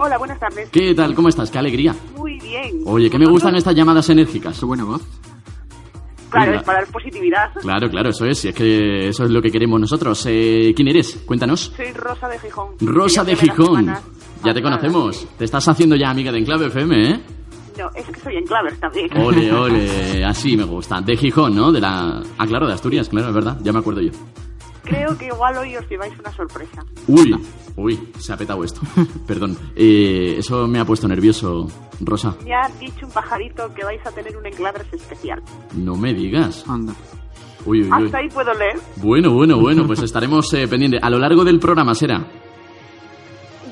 Hola, 0.00 0.18
buenas 0.18 0.38
tardes. 0.38 0.68
¿Qué 0.70 0.94
tal? 0.94 1.14
¿Cómo 1.14 1.28
estás? 1.28 1.50
Qué 1.50 1.58
alegría. 1.58 1.94
Muy 2.16 2.38
bien. 2.38 2.82
Oye, 2.86 3.10
que 3.10 3.18
me 3.18 3.26
gustan 3.26 3.56
estas 3.56 3.74
llamadas 3.74 4.08
enérgicas. 4.10 4.58
Qué 4.60 4.64
buena 4.64 4.84
voz. 4.84 5.02
Claro, 6.30 6.54
es 6.56 6.62
para 6.62 6.80
dar 6.82 6.92
positividad. 6.92 7.50
Claro, 7.60 7.88
claro, 7.90 8.10
eso 8.10 8.26
es. 8.26 8.44
Y 8.44 8.48
es 8.48 8.54
que 8.54 9.08
eso 9.08 9.24
es 9.24 9.30
lo 9.30 9.40
que 9.40 9.50
queremos 9.50 9.80
nosotros. 9.80 10.24
Eh, 10.28 10.72
¿Quién 10.76 10.88
eres? 10.88 11.16
Cuéntanos. 11.24 11.72
Soy 11.74 11.90
Rosa 11.92 12.28
de 12.28 12.38
Gijón. 12.38 12.68
Rosa 12.80 13.24
de 13.24 13.34
Gijón. 13.34 13.94
Ya 14.44 14.54
te 14.54 14.62
conocemos. 14.62 15.26
Te 15.36 15.44
estás 15.44 15.66
haciendo 15.68 15.96
ya 15.96 16.10
amiga 16.10 16.30
de 16.32 16.38
Enclave 16.38 16.66
FM, 16.66 17.10
¿eh? 17.10 17.20
No, 17.78 17.88
es 17.94 18.06
que 18.06 18.20
soy 18.20 18.36
en 18.36 18.44
Clavers 18.44 18.80
también. 18.80 19.08
Ole, 19.16 19.52
ole. 19.54 20.24
Así 20.24 20.56
me 20.56 20.64
gusta. 20.64 21.00
De 21.00 21.16
Gijón, 21.16 21.54
¿no? 21.54 21.70
De 21.70 21.80
la... 21.80 22.22
Ah, 22.36 22.46
claro, 22.46 22.66
de 22.66 22.72
Asturias, 22.72 23.08
claro, 23.08 23.28
es 23.28 23.34
verdad. 23.34 23.56
Ya 23.62 23.72
me 23.72 23.78
acuerdo 23.78 24.00
yo. 24.00 24.10
Creo 24.82 25.16
que 25.18 25.26
igual 25.26 25.56
hoy 25.58 25.76
os 25.76 25.88
lleváis 25.88 26.18
una 26.18 26.32
sorpresa. 26.32 26.82
Uy, 27.06 27.34
uy, 27.76 28.00
se 28.18 28.32
ha 28.32 28.36
petado 28.36 28.64
esto. 28.64 28.80
Perdón. 29.26 29.56
Eh, 29.76 30.36
eso 30.38 30.66
me 30.66 30.80
ha 30.80 30.84
puesto 30.84 31.06
nervioso, 31.06 31.68
Rosa. 32.00 32.34
Me 32.44 32.54
ha 32.54 32.68
dicho 32.80 33.06
un 33.06 33.12
pajarito 33.12 33.72
que 33.74 33.84
vais 33.84 34.04
a 34.06 34.10
tener 34.12 34.36
un 34.36 34.46
Enclavers 34.46 34.92
especial. 34.92 35.42
No 35.76 35.94
me 35.94 36.14
digas. 36.14 36.64
Anda. 36.66 36.94
Uy, 37.66 37.82
uy, 37.82 37.90
uy. 37.92 38.06
Hasta 38.06 38.18
ahí 38.18 38.28
puedo 38.28 38.52
leer. 38.54 38.78
Bueno, 38.96 39.32
bueno, 39.34 39.58
bueno, 39.60 39.86
pues 39.86 40.02
estaremos 40.02 40.52
eh, 40.54 40.66
pendientes. 40.66 41.00
A 41.02 41.10
lo 41.10 41.18
largo 41.18 41.44
del 41.44 41.58
programa 41.60 41.94
será. 41.94 42.26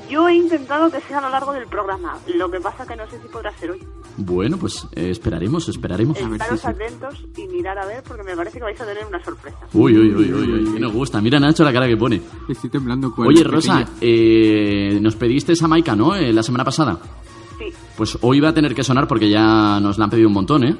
Yo 0.09 0.27
he 0.29 0.35
intentado 0.35 0.89
que 0.91 1.01
sea 1.01 1.17
a 1.19 1.21
lo 1.21 1.29
largo 1.29 1.51
del 1.53 1.67
programa. 1.67 2.17
Lo 2.35 2.49
que 2.49 2.59
pasa 2.59 2.85
que 2.85 2.95
no 2.95 3.05
sé 3.09 3.19
si 3.21 3.27
podrá 3.27 3.51
ser 3.57 3.71
hoy. 3.71 3.83
Bueno, 4.17 4.57
pues 4.57 4.87
eh, 4.95 5.09
esperaremos, 5.11 5.67
esperaremos. 5.69 6.17
Estaros 6.17 6.65
atentos 6.65 7.25
y 7.37 7.47
mirar 7.47 7.77
a 7.77 7.85
ver 7.85 8.03
porque 8.03 8.23
me 8.23 8.35
parece 8.35 8.57
que 8.57 8.63
vais 8.63 8.79
a 8.81 8.85
tener 8.85 9.05
una 9.05 9.23
sorpresa. 9.23 9.57
Uy, 9.73 9.97
uy, 9.97 10.15
uy, 10.15 10.33
uy, 10.33 10.51
uy, 10.53 10.73
que 10.73 10.79
nos 10.79 10.93
gusta. 10.93 11.21
Mira, 11.21 11.39
Nacho, 11.39 11.63
la 11.63 11.73
cara 11.73 11.87
que 11.87 11.97
pone. 11.97 12.21
Estoy 12.49 12.69
temblando. 12.69 13.13
Oye, 13.17 13.43
Rosa, 13.43 13.85
eh, 14.01 14.97
nos 15.01 15.15
pediste 15.15 15.53
esa 15.53 15.67
Maika, 15.67 15.95
¿no? 15.95 16.15
Eh, 16.15 16.31
la 16.33 16.41
semana 16.43 16.63
pasada. 16.63 16.97
Sí, 17.57 17.65
Pues 17.95 18.17
hoy 18.21 18.39
va 18.39 18.49
a 18.49 18.53
tener 18.53 18.73
que 18.75 18.83
sonar 18.83 19.07
porque 19.07 19.29
ya 19.29 19.79
nos 19.79 19.97
la 19.97 20.05
han 20.05 20.09
pedido 20.11 20.27
un 20.27 20.33
montón, 20.35 20.63
¿eh? 20.63 20.77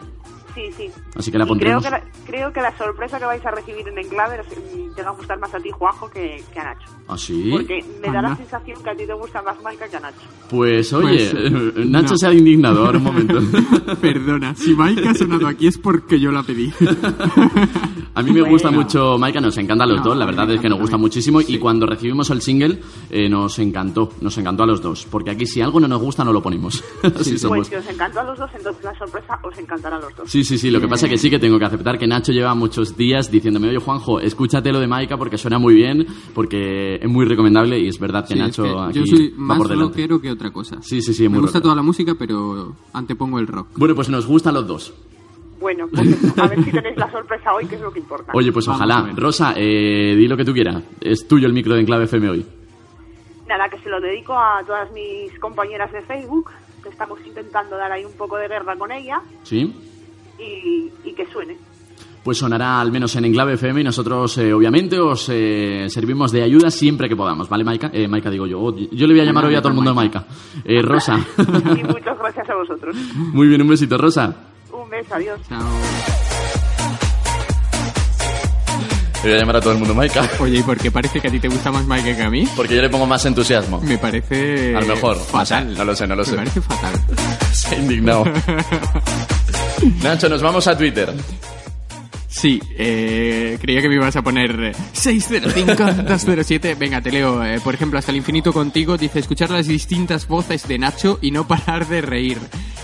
sí, 0.55 0.71
sí. 0.75 0.89
Así 1.15 1.31
que 1.31 1.37
la 1.37 1.43
Y 1.43 1.47
creo 1.47 1.79
pondremos. 1.79 1.83
que, 1.83 1.89
la, 1.91 2.03
creo 2.25 2.53
que 2.53 2.61
la 2.61 2.75
sorpresa 2.77 3.19
que 3.19 3.25
vais 3.25 3.45
a 3.45 3.51
recibir 3.51 3.87
en 3.87 3.97
Enclave 3.97 4.37
va 5.03 5.09
a 5.09 5.13
gustar 5.13 5.39
más 5.39 5.53
a 5.53 5.59
ti, 5.59 5.69
Juanjo, 5.71 6.09
que, 6.09 6.43
que 6.53 6.59
a 6.59 6.63
Nacho. 6.65 6.87
¿Ah, 7.07 7.17
sí? 7.17 7.49
Porque 7.51 7.83
me 8.01 8.11
da 8.11 8.21
la 8.21 8.35
sensación 8.35 8.81
que 8.83 8.89
a 8.89 8.95
ti 8.95 9.05
te 9.05 9.13
gusta 9.13 9.41
más 9.41 9.61
Maika 9.61 9.87
que 9.87 9.97
a 9.97 9.99
Nacho. 9.99 10.17
Pues 10.49 10.91
oye, 10.93 11.29
Pues, 11.31 11.33
eh, 11.33 11.85
Nacho 11.85 12.11
no. 12.13 12.17
se 12.17 12.27
ha 12.27 12.33
indignado 12.33 12.85
ahora 12.85 12.97
un 12.97 13.03
momento. 13.05 13.39
Perdona, 14.01 14.55
si 14.55 14.73
Mike 14.75 15.07
ha 15.07 15.13
sonado 15.13 15.47
aquí 15.47 15.67
es 15.67 15.77
porque 15.77 16.19
yo 16.19 16.31
la 16.31 16.43
pedí. 16.43 16.71
A 18.13 18.23
mí 18.23 18.31
me 18.31 18.39
Bueno. 18.41 18.53
gusta 18.53 18.71
mucho 18.71 19.17
Maika, 19.19 19.39
nos 19.39 19.57
encantan 19.57 19.89
los 19.89 19.99
No, 19.99 20.05
dos, 20.05 20.17
la 20.17 20.23
a 20.23 20.27
verdad 20.27 20.49
es 20.51 20.59
que 20.61 20.67
nos 20.69 20.77
encanta 20.77 20.81
gusta 20.81 20.97
muchísimo 20.97 21.39
y 21.41 21.57
cuando 21.59 21.85
recibimos 21.85 22.29
el 22.31 22.41
single 22.41 22.79
eh, 23.11 23.29
nos 23.29 23.59
encantó, 23.59 24.09
nos 24.21 24.35
encantó 24.37 24.63
a 24.63 24.65
los 24.65 24.81
dos, 24.81 25.05
porque 25.09 25.31
aquí 25.31 25.45
si 25.45 25.61
algo 25.61 25.79
no 25.79 25.87
nos 25.87 26.01
gusta 26.01 26.23
no 26.23 26.33
lo 26.33 26.41
ponemos. 26.41 26.83
Somos. 27.03 27.57
Pues 27.57 27.67
si 27.67 27.75
os 27.75 27.87
encantó 27.87 28.21
a 28.21 28.23
los 28.23 28.37
dos, 28.39 28.49
entonces 28.55 28.83
la 28.83 28.97
sorpresa 28.97 29.39
os 29.43 29.57
encantará 29.57 29.97
a 29.97 29.99
los 30.01 30.15
dos. 30.15 30.29
Sí, 30.29 30.43
sí, 30.43 30.57
sí, 30.57 30.71
lo 30.71 30.81
que 30.81 30.87
pasa 30.87 31.05
es 31.05 31.11
que 31.11 31.17
sí 31.17 31.29
que 31.29 31.37
tengo 31.39 31.59
que 31.59 31.65
aceptar 31.65 31.97
que 31.99 32.07
Nacho 32.07 32.31
lleva 32.31 32.55
muchos 32.55 32.97
días 32.97 33.29
diciéndome, 33.29 33.69
oye 33.69 33.79
Juanjo, 33.79 34.19
escúchate 34.19 34.71
lo 34.71 34.79
de 34.87 34.95
Maika 34.95 35.17
porque 35.17 35.37
suena 35.37 35.59
muy 35.59 35.75
bien, 35.75 36.05
porque 36.33 36.95
es 36.95 37.07
muy 37.09 37.25
recomendable 37.25 37.79
y 37.79 37.87
es 37.87 37.99
verdad 37.99 38.25
que 38.27 38.33
Sí, 38.33 38.39
Nacho 38.39 38.65
es 38.65 38.71
que 38.73 38.79
aquí 38.79 38.99
yo 38.99 39.05
soy 39.05 39.29
va 39.29 39.35
más 39.37 39.57
por 39.57 39.67
delante. 39.67 39.89
rockero 39.91 40.21
que 40.21 40.31
otra 40.31 40.51
cosa. 40.51 40.81
Sí, 40.81 41.01
sí, 41.01 41.13
sí, 41.13 41.23
muy 41.27 41.33
Me 41.37 41.41
gusta 41.41 41.59
rockero. 41.59 41.63
toda 41.63 41.75
la 41.75 41.81
música, 41.83 42.15
pero 42.17 42.75
antepongo 42.93 43.39
el 43.39 43.47
rock. 43.47 43.67
Bueno, 43.75 43.93
pues 43.95 44.09
nos 44.09 44.25
gustan 44.25 44.53
los 44.55 44.65
dos. 44.67 44.93
Bueno, 45.59 45.87
pues 45.91 46.37
a 46.37 46.47
ver 46.47 46.63
si 46.63 46.71
tenéis 46.71 46.97
la 46.97 47.11
sorpresa 47.11 47.53
hoy, 47.53 47.65
que 47.65 47.75
es 47.75 47.81
lo 47.81 47.91
que 47.91 47.99
importa. 47.99 48.31
Oye, 48.35 48.51
pues 48.51 48.65
Vamos 48.67 48.81
ojalá. 48.81 49.11
Rosa, 49.15 49.53
eh, 49.57 50.15
di 50.15 50.27
lo 50.27 50.37
que 50.37 50.45
tú 50.45 50.53
quieras. 50.53 50.83
Es 51.01 51.27
tuyo 51.27 51.47
el 51.47 51.53
micro 51.53 51.73
de 51.73 51.81
Enclave 51.81 52.03
FM 52.05 52.29
hoy. 52.29 52.45
Nada, 53.47 53.67
que 53.69 53.79
se 53.79 53.89
lo 53.89 53.99
dedico 54.01 54.33
a 54.37 54.61
todas 54.65 54.91
mis 54.91 55.37
compañeras 55.39 55.91
de 55.91 56.01
Facebook, 56.01 56.51
que 56.83 56.89
estamos 56.89 57.17
intentando 57.25 57.75
dar 57.77 57.91
ahí 57.91 58.05
un 58.05 58.13
poco 58.13 58.37
de 58.37 58.47
guerra 58.47 58.75
con 58.75 58.91
ella 58.91 59.21
¿Sí? 59.43 59.73
y, 60.37 60.91
y 61.03 61.13
que 61.13 61.25
suene. 61.31 61.57
Pues 62.27 62.39
sonará 62.39 62.81
al 62.81 62.91
menos 62.91 63.15
en 63.15 63.23
Enclave 63.23 63.53
FM 63.53 63.79
y 63.79 63.83
nosotros, 63.85 64.37
eh, 64.37 64.51
obviamente, 64.51 64.99
os 64.99 65.29
eh, 65.29 65.85
servimos 65.87 66.29
de 66.33 66.43
ayuda 66.43 66.69
siempre 66.69 67.07
que 67.07 67.15
podamos, 67.15 67.47
¿vale, 67.47 67.63
Maika? 67.63 67.89
Eh, 67.93 68.05
Maika, 68.05 68.29
digo 68.29 68.45
yo. 68.45 68.75
Yo 68.75 69.07
le 69.07 69.13
voy 69.13 69.21
a 69.21 69.23
llamar 69.23 69.45
hoy 69.45 69.55
a 69.55 69.59
todo 69.61 69.69
el 69.69 69.75
mundo 69.75 69.95
Maika. 69.95 70.25
Eh, 70.65 70.81
Rosa. 70.81 71.25
Y 71.37 71.83
muchas 71.85 72.17
gracias 72.19 72.49
a 72.49 72.55
vosotros. 72.55 72.93
Muy 73.15 73.47
bien, 73.47 73.61
un 73.61 73.69
besito, 73.69 73.97
Rosa. 73.97 74.35
Un 74.73 74.89
beso, 74.89 75.15
adiós. 75.15 75.39
Chao. 75.47 75.61
Le 79.23 79.29
voy 79.29 79.31
a 79.31 79.39
llamar 79.39 79.55
a 79.55 79.61
todo 79.61 79.71
el 79.71 79.79
mundo 79.79 79.95
Maika. 79.95 80.29
Oye, 80.41 80.57
¿y 80.59 80.63
por 80.63 80.77
qué 80.77 80.91
parece 80.91 81.21
que 81.21 81.29
a 81.29 81.31
ti 81.31 81.39
te 81.39 81.47
gusta 81.47 81.71
más 81.71 81.87
Mike 81.87 82.13
que 82.13 82.23
a 82.23 82.29
mí? 82.29 82.45
Porque 82.57 82.75
yo 82.75 82.81
le 82.81 82.89
pongo 82.89 83.07
más 83.07 83.25
entusiasmo. 83.25 83.79
Me 83.79 83.97
parece... 83.97 84.75
A 84.75 84.81
lo 84.81 84.87
mejor. 84.87 85.15
Fatal. 85.15 85.73
No 85.77 85.85
lo 85.85 85.95
sé, 85.95 86.05
no 86.05 86.15
lo 86.17 86.25
sé. 86.25 86.31
Me 86.31 86.37
parece 86.39 86.59
fatal. 86.59 86.93
Se 87.53 87.73
ha 87.73 87.79
indignado. 87.79 88.25
Nacho, 90.03 90.27
nos 90.27 90.41
vamos 90.41 90.67
a 90.67 90.77
Twitter. 90.77 91.13
Sí, 92.37 92.61
eh, 92.77 93.57
creía 93.59 93.81
que 93.81 93.89
me 93.89 93.95
ibas 93.95 94.15
a 94.15 94.21
poner 94.21 94.51
eh, 94.65 94.71
605-207. 94.93 96.77
Venga, 96.77 97.01
te 97.01 97.11
leo. 97.11 97.43
eh, 97.43 97.59
por 97.63 97.73
ejemplo, 97.73 97.97
hasta 97.97 98.11
el 98.11 98.17
infinito 98.17 98.53
contigo 98.53 98.95
dice 98.95 99.17
escuchar 99.17 99.49
las 99.49 99.65
distintas 99.65 100.27
voces 100.27 100.67
de 100.67 100.77
Nacho 100.77 101.17
y 101.19 101.31
no 101.31 101.47
parar 101.47 101.87
de 101.87 102.01
reír. 102.01 102.37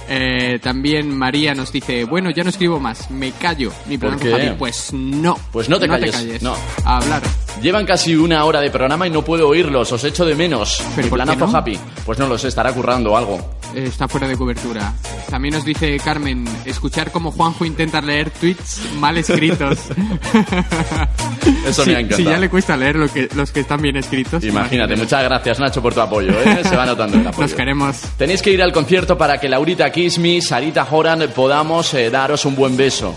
Eh, 0.09 0.57
también 0.59 1.15
María 1.15 1.53
nos 1.53 1.71
dice, 1.71 2.03
bueno, 2.05 2.31
ya 2.31 2.43
no 2.43 2.49
escribo 2.49 2.79
más, 2.79 3.11
me 3.11 3.31
callo. 3.31 3.71
Mi 3.85 3.99
¿Por 3.99 4.09
plan 4.09 4.19
qué? 4.19 4.31
Javi, 4.31 4.55
pues 4.57 4.91
no. 4.91 5.37
Pues 5.51 5.69
no 5.69 5.79
te 5.79 5.87
calles, 5.87 6.41
no. 6.41 6.55
A 6.83 6.97
hablar. 6.97 7.21
Llevan 7.61 7.85
casi 7.85 8.15
una 8.15 8.43
hora 8.45 8.59
de 8.59 8.69
programa 8.69 9.07
y 9.07 9.09
no 9.09 9.23
puedo 9.23 9.47
oírlos, 9.47 9.91
os 9.91 10.03
echo 10.03 10.25
de 10.25 10.35
menos. 10.35 10.81
¿Pero 10.95 11.05
Mi 11.05 11.09
por 11.09 11.19
qué 11.19 11.25
planazo 11.25 11.47
no? 11.51 11.57
happy. 11.57 11.79
Pues 12.05 12.19
no 12.19 12.27
lo 12.27 12.37
sé, 12.37 12.49
estará 12.49 12.73
currando 12.73 13.13
o 13.13 13.17
algo. 13.17 13.37
Eh, 13.73 13.85
está 13.87 14.07
fuera 14.07 14.27
de 14.27 14.35
cobertura. 14.35 14.93
También 15.29 15.53
nos 15.55 15.63
dice 15.63 15.97
Carmen, 16.03 16.45
escuchar 16.65 17.11
como 17.11 17.31
Juanjo 17.31 17.63
intenta 17.65 18.01
leer 18.01 18.29
tweets 18.31 18.81
mal 18.99 19.17
escritos. 19.17 19.79
Eso 21.67 21.83
Si- 21.83 21.89
me 21.89 21.95
ha 21.95 21.99
encantado. 21.99 22.17
Si 22.17 22.23
ya 22.23 22.37
le 22.37 22.49
cuesta 22.49 22.75
leer 22.77 22.95
lo 22.97 23.07
que, 23.11 23.29
los 23.35 23.51
que 23.51 23.61
están 23.61 23.81
bien 23.81 23.95
escritos. 23.97 24.43
Imagínate, 24.43 24.95
muchas 24.95 25.23
gracias 25.23 25.59
Nacho 25.59 25.81
por 25.81 25.93
tu 25.93 26.01
apoyo, 26.01 26.31
¿eh? 26.41 26.63
se 26.67 26.75
va 26.75 26.85
notando 26.85 27.17
el 27.17 27.25
apoyo. 27.27 27.43
Nos 27.43 27.53
queremos. 27.53 27.97
Tenéis 28.17 28.41
que 28.41 28.51
ir 28.51 28.61
al 28.61 28.71
concierto 28.73 29.17
para 29.17 29.39
que 29.39 29.47
Laurita 29.49 29.89
Kismi, 29.91 30.41
Sarita 30.41 30.87
Horan 30.91 31.29
podamos 31.33 31.93
eh, 31.93 32.09
daros 32.09 32.45
un 32.45 32.55
buen 32.55 32.75
beso. 32.77 33.15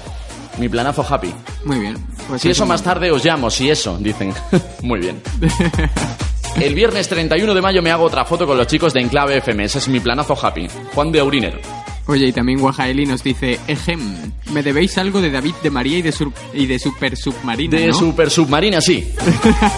Mi 0.59 0.69
planazo 0.69 1.05
happy. 1.09 1.33
Muy 1.65 1.79
bien. 1.81 1.97
Pues 2.29 2.43
Si 2.43 2.51
eso 2.51 2.67
más 2.67 2.83
tarde 2.83 3.11
os 3.11 3.25
llamo, 3.25 3.51
si 3.51 3.71
eso, 3.71 3.97
dicen. 4.01 4.33
Muy 4.83 5.01
bien. 5.01 5.21
El 6.61 6.75
viernes 6.75 7.07
31 7.09 7.55
de 7.55 7.61
mayo 7.61 7.83
me 7.83 7.91
hago 7.91 8.05
otra 8.05 8.25
foto 8.25 8.47
con 8.47 8.57
los 8.57 8.67
chicos 8.67 8.93
de 8.95 9.01
Enclave 9.03 9.37
FM. 9.39 9.65
Ese 9.65 9.79
es 9.79 9.89
mi 9.89 10.01
planazo 10.01 10.35
happy. 10.41 10.67
Juan 10.95 11.13
de 11.13 11.21
Auriner. 11.21 11.61
Oye, 12.09 12.27
y 12.29 12.33
también 12.33 12.61
Guajaeli 12.61 13.05
nos 13.05 13.23
dice, 13.25 13.59
ejem, 13.67 14.01
me 14.53 14.63
debéis 14.63 14.97
algo 14.97 15.21
de 15.21 15.29
David 15.31 15.55
de 15.63 15.71
María 15.71 15.99
y 15.99 16.03
de, 16.03 16.13
sur- 16.13 16.33
y 16.55 16.65
de 16.67 16.79
Super 16.79 17.17
Submarina, 17.17 17.77
De 17.77 17.89
¿no? 17.89 17.93
Super 17.93 18.31
Submarina, 18.31 18.81
sí. 18.81 19.13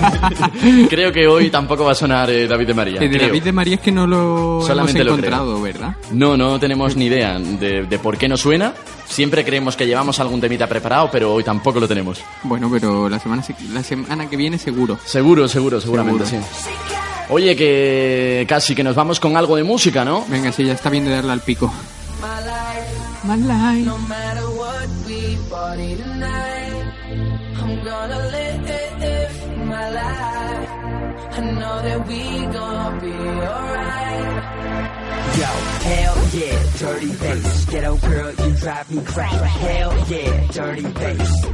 Creo 0.91 1.11
que 1.11 1.27
hoy 1.27 1.49
tampoco 1.51 1.85
va 1.85 1.93
a 1.93 1.95
sonar 1.95 2.29
eh, 2.31 2.47
David 2.47 2.67
de 2.67 2.75
María. 2.75 3.01
De 3.01 3.09
creo. 3.09 3.29
David 3.29 3.43
de 3.45 3.53
María 3.53 3.75
es 3.77 3.81
que 3.81 3.93
no 3.93 4.07
lo 4.07 4.61
Solamente 4.65 5.01
hemos 5.01 5.07
lo 5.07 5.13
encontrado, 5.19 5.63
¿verdad? 5.63 5.97
No, 6.13 6.37
no 6.37 6.61
tenemos 6.61 6.97
ni 6.97 7.07
idea 7.07 7.39
de, 7.39 7.85
de 7.87 7.99
por 7.99 8.19
qué 8.19 8.29
no 8.29 8.37
suena. 8.37 8.75
Siempre 9.09 9.45
creemos 9.45 9.77
que 9.77 9.87
llevamos 9.87 10.21
algún 10.21 10.41
temita 10.41 10.67
preparado, 10.67 11.11
pero 11.11 11.33
hoy 11.35 11.43
tampoco 11.45 11.81
lo 11.81 11.89
tenemos. 11.89 12.21
Bueno, 12.43 12.69
pero 12.71 13.09
la 13.09 13.19
semana, 13.19 13.43
se- 13.43 13.55
la 13.73 13.83
semana 13.83 14.29
que 14.29 14.37
viene 14.37 14.59
seguro. 14.59 14.99
Seguro, 15.05 15.49
seguro, 15.49 15.81
seguramente 15.81 16.27
Seguro. 16.27 16.47
sí. 16.53 16.69
Oye, 17.31 17.55
que 17.57 18.47
casi 18.49 18.75
que 18.75 18.83
nos 18.85 18.95
vamos 18.95 19.19
con 19.21 19.37
algo 19.37 19.57
de 19.57 19.65
música, 19.65 20.05
¿no? 20.05 20.25
Venga, 20.29 20.53
sí, 20.53 20.65
ya 20.65 20.73
está 20.75 20.89
bien 20.91 21.05
de 21.05 21.11
darle 21.11 21.33
al 21.33 21.41
pico. 21.41 21.73
My 23.25 23.35
life. 23.37 23.85
No 23.85 23.99
matter 23.99 24.45
what 24.57 24.89
we 25.07 25.37
party 25.51 25.97
tonight, 25.97 26.73
I'm 27.61 27.85
gonna 27.85 28.19
live 28.31 29.29
my 29.67 29.91
life. 29.91 30.69
I 31.37 31.41
know 31.41 31.83
that 31.83 32.07
we 32.09 32.47
gonna 32.47 32.99
be 33.01 33.13
alright. 33.13 34.58
Yo, 35.39 35.45
hell 35.45 36.17
yeah, 36.33 36.73
dirty 36.79 37.13
bass. 37.13 37.65
Ghetto 37.67 37.97
girl, 37.99 38.35
you 38.35 38.57
drive 38.57 38.91
me 38.91 39.03
crazy. 39.05 39.37
Hell 39.37 40.09
yeah, 40.09 40.47
dirty 40.51 40.83
bass. 40.83 41.45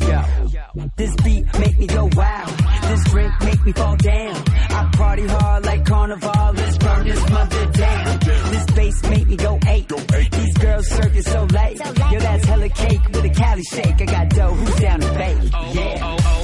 Yo, 0.00 0.88
this 0.96 1.16
beat 1.24 1.58
make 1.58 1.76
me 1.76 1.86
go 1.88 2.08
wild. 2.14 2.48
This 2.82 3.04
drink 3.10 3.32
make 3.40 3.64
me 3.64 3.72
fall 3.72 3.96
down. 3.96 4.36
I 4.46 4.90
party 4.96 5.26
hard 5.26 5.64
like 5.64 5.84
carnival. 5.84 6.52
Let's 6.54 6.78
burn 6.78 7.08
this 7.08 7.30
mother 7.30 7.66
down. 7.66 8.18
This 8.20 8.66
bass 8.76 9.02
make 9.10 9.26
me 9.26 9.36
go 9.36 9.58
eight. 9.66 9.88
These 10.30 10.58
girls 10.58 10.86
circus 10.86 11.26
so 11.26 11.44
late. 11.46 11.78
Yo, 11.80 12.20
that's 12.20 12.44
hella 12.44 12.68
cake 12.68 13.04
with 13.08 13.24
a 13.24 13.30
Cali 13.30 13.62
shake. 13.64 14.00
I 14.02 14.04
got 14.04 14.28
dough. 14.28 14.54
Who's 14.54 14.76
down 14.76 15.00
to 15.00 15.14
bake? 15.14 15.38
Oh, 15.42 15.48
oh, 15.52 15.62
oh, 15.64 15.72
yeah. 15.74 16.35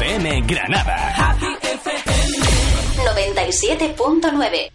Happy 0.00 1.54
FM 1.60 2.00
Granada. 2.96 3.34
97.9 3.36 4.70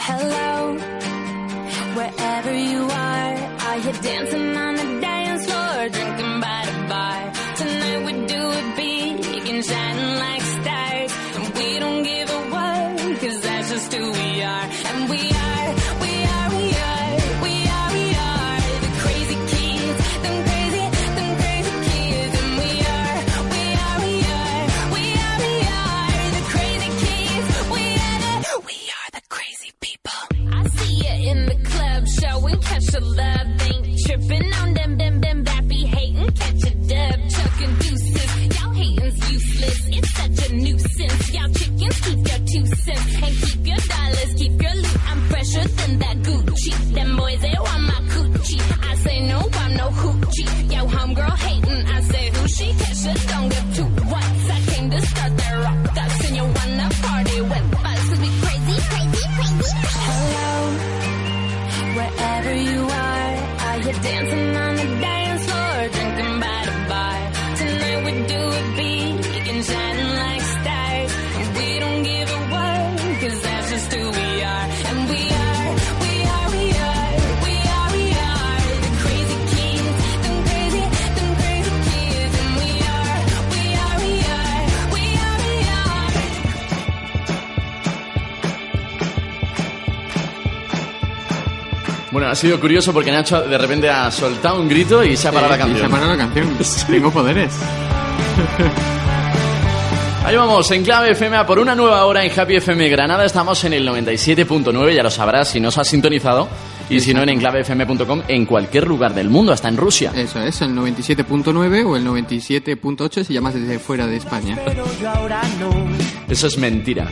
Hello, 0.00 0.74
wherever 1.94 2.54
you 2.56 2.82
are, 2.90 3.34
are 3.68 3.78
you 3.78 3.92
dancing 4.02 4.56
on 4.56 4.77
two 41.92 42.66
cents. 42.66 43.14
And 43.22 43.34
keep 43.42 43.66
your 43.66 43.76
dollars, 43.76 44.34
keep 44.36 44.62
your 44.62 44.74
loot. 44.74 44.96
I'm 45.08 45.20
fresher 45.28 45.68
than 45.68 45.98
that 45.98 46.16
Gucci. 46.18 46.94
Them 46.94 47.16
boys, 47.16 47.40
they 47.40 47.54
want 47.58 47.82
my 47.82 48.00
coochie. 48.12 48.88
I 48.90 48.94
say 48.96 49.20
no, 49.28 49.38
I'm 49.52 49.76
no 49.76 49.88
hoochie. 49.88 50.72
Yo, 50.72 50.77
Bueno, 92.10 92.28
ha 92.28 92.34
sido 92.34 92.58
curioso 92.58 92.92
porque 92.92 93.12
Nacho 93.12 93.42
de 93.42 93.58
repente 93.58 93.88
ha 93.90 94.10
soltado 94.10 94.60
un 94.60 94.68
grito 94.68 95.04
y 95.04 95.16
se 95.16 95.28
ha 95.28 95.32
parado 95.32 95.54
Eh, 95.54 95.58
la 95.58 95.64
y 95.64 95.68
canción. 95.68 95.80
Se 95.80 95.86
ha 95.86 95.88
parado 95.88 96.12
la 96.12 96.18
canción. 96.18 96.56
Tengo 96.90 97.10
poderes. 97.10 97.52
Ahí 100.24 100.36
vamos, 100.36 100.70
en 100.72 100.84
Clave 100.84 101.12
FM 101.12 101.36
a 101.36 101.46
por 101.46 101.58
una 101.58 101.74
nueva 101.74 102.04
hora 102.04 102.24
en 102.24 102.38
Happy 102.38 102.56
FM 102.56 102.88
Granada. 102.88 103.24
Estamos 103.24 103.62
en 103.64 103.72
el 103.72 103.88
97.9, 103.88 104.94
ya 104.94 105.02
lo 105.02 105.10
sabrás 105.10 105.48
si 105.48 105.60
nos 105.60 105.78
has 105.78 105.88
sintonizado. 105.88 106.48
Y 106.90 107.00
si 107.00 107.12
no, 107.12 107.22
en 107.22 107.28
enclavefm.com, 107.28 108.22
en 108.28 108.46
cualquier 108.46 108.86
lugar 108.86 109.14
del 109.14 109.28
mundo, 109.28 109.52
hasta 109.52 109.68
en 109.68 109.76
Rusia. 109.76 110.10
Eso 110.14 110.40
es, 110.40 110.62
el 110.62 110.74
97.9 110.74 111.86
o 111.86 111.96
el 111.96 112.06
97.8 112.06 113.24
si 113.24 113.34
llamas 113.34 113.54
desde 113.54 113.78
fuera 113.78 114.06
de 114.06 114.16
España. 114.16 114.58
Eso 116.28 116.46
es 116.46 116.58
mentira. 116.58 117.10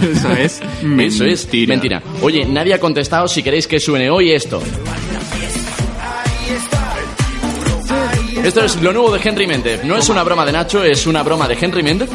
Eso 0.00 0.32
es 0.38 0.60
Eso 0.98 1.24
es 1.24 1.48
mentira. 1.68 2.02
Oye, 2.22 2.44
nadie 2.44 2.74
ha 2.74 2.80
contestado 2.80 3.28
si 3.28 3.42
queréis 3.42 3.66
que 3.66 3.78
suene 3.78 4.10
hoy 4.10 4.32
esto. 4.32 4.62
Esto 8.44 8.64
es 8.64 8.82
lo 8.82 8.92
nuevo 8.92 9.12
de 9.12 9.20
Henry 9.22 9.46
Méndez. 9.46 9.84
No 9.84 9.96
es 9.96 10.08
una 10.08 10.24
broma 10.24 10.44
de 10.44 10.52
Nacho, 10.52 10.82
es 10.82 11.06
una 11.06 11.22
broma 11.22 11.46
de 11.46 11.56
Henry 11.60 11.82
Méndez. 11.82 12.10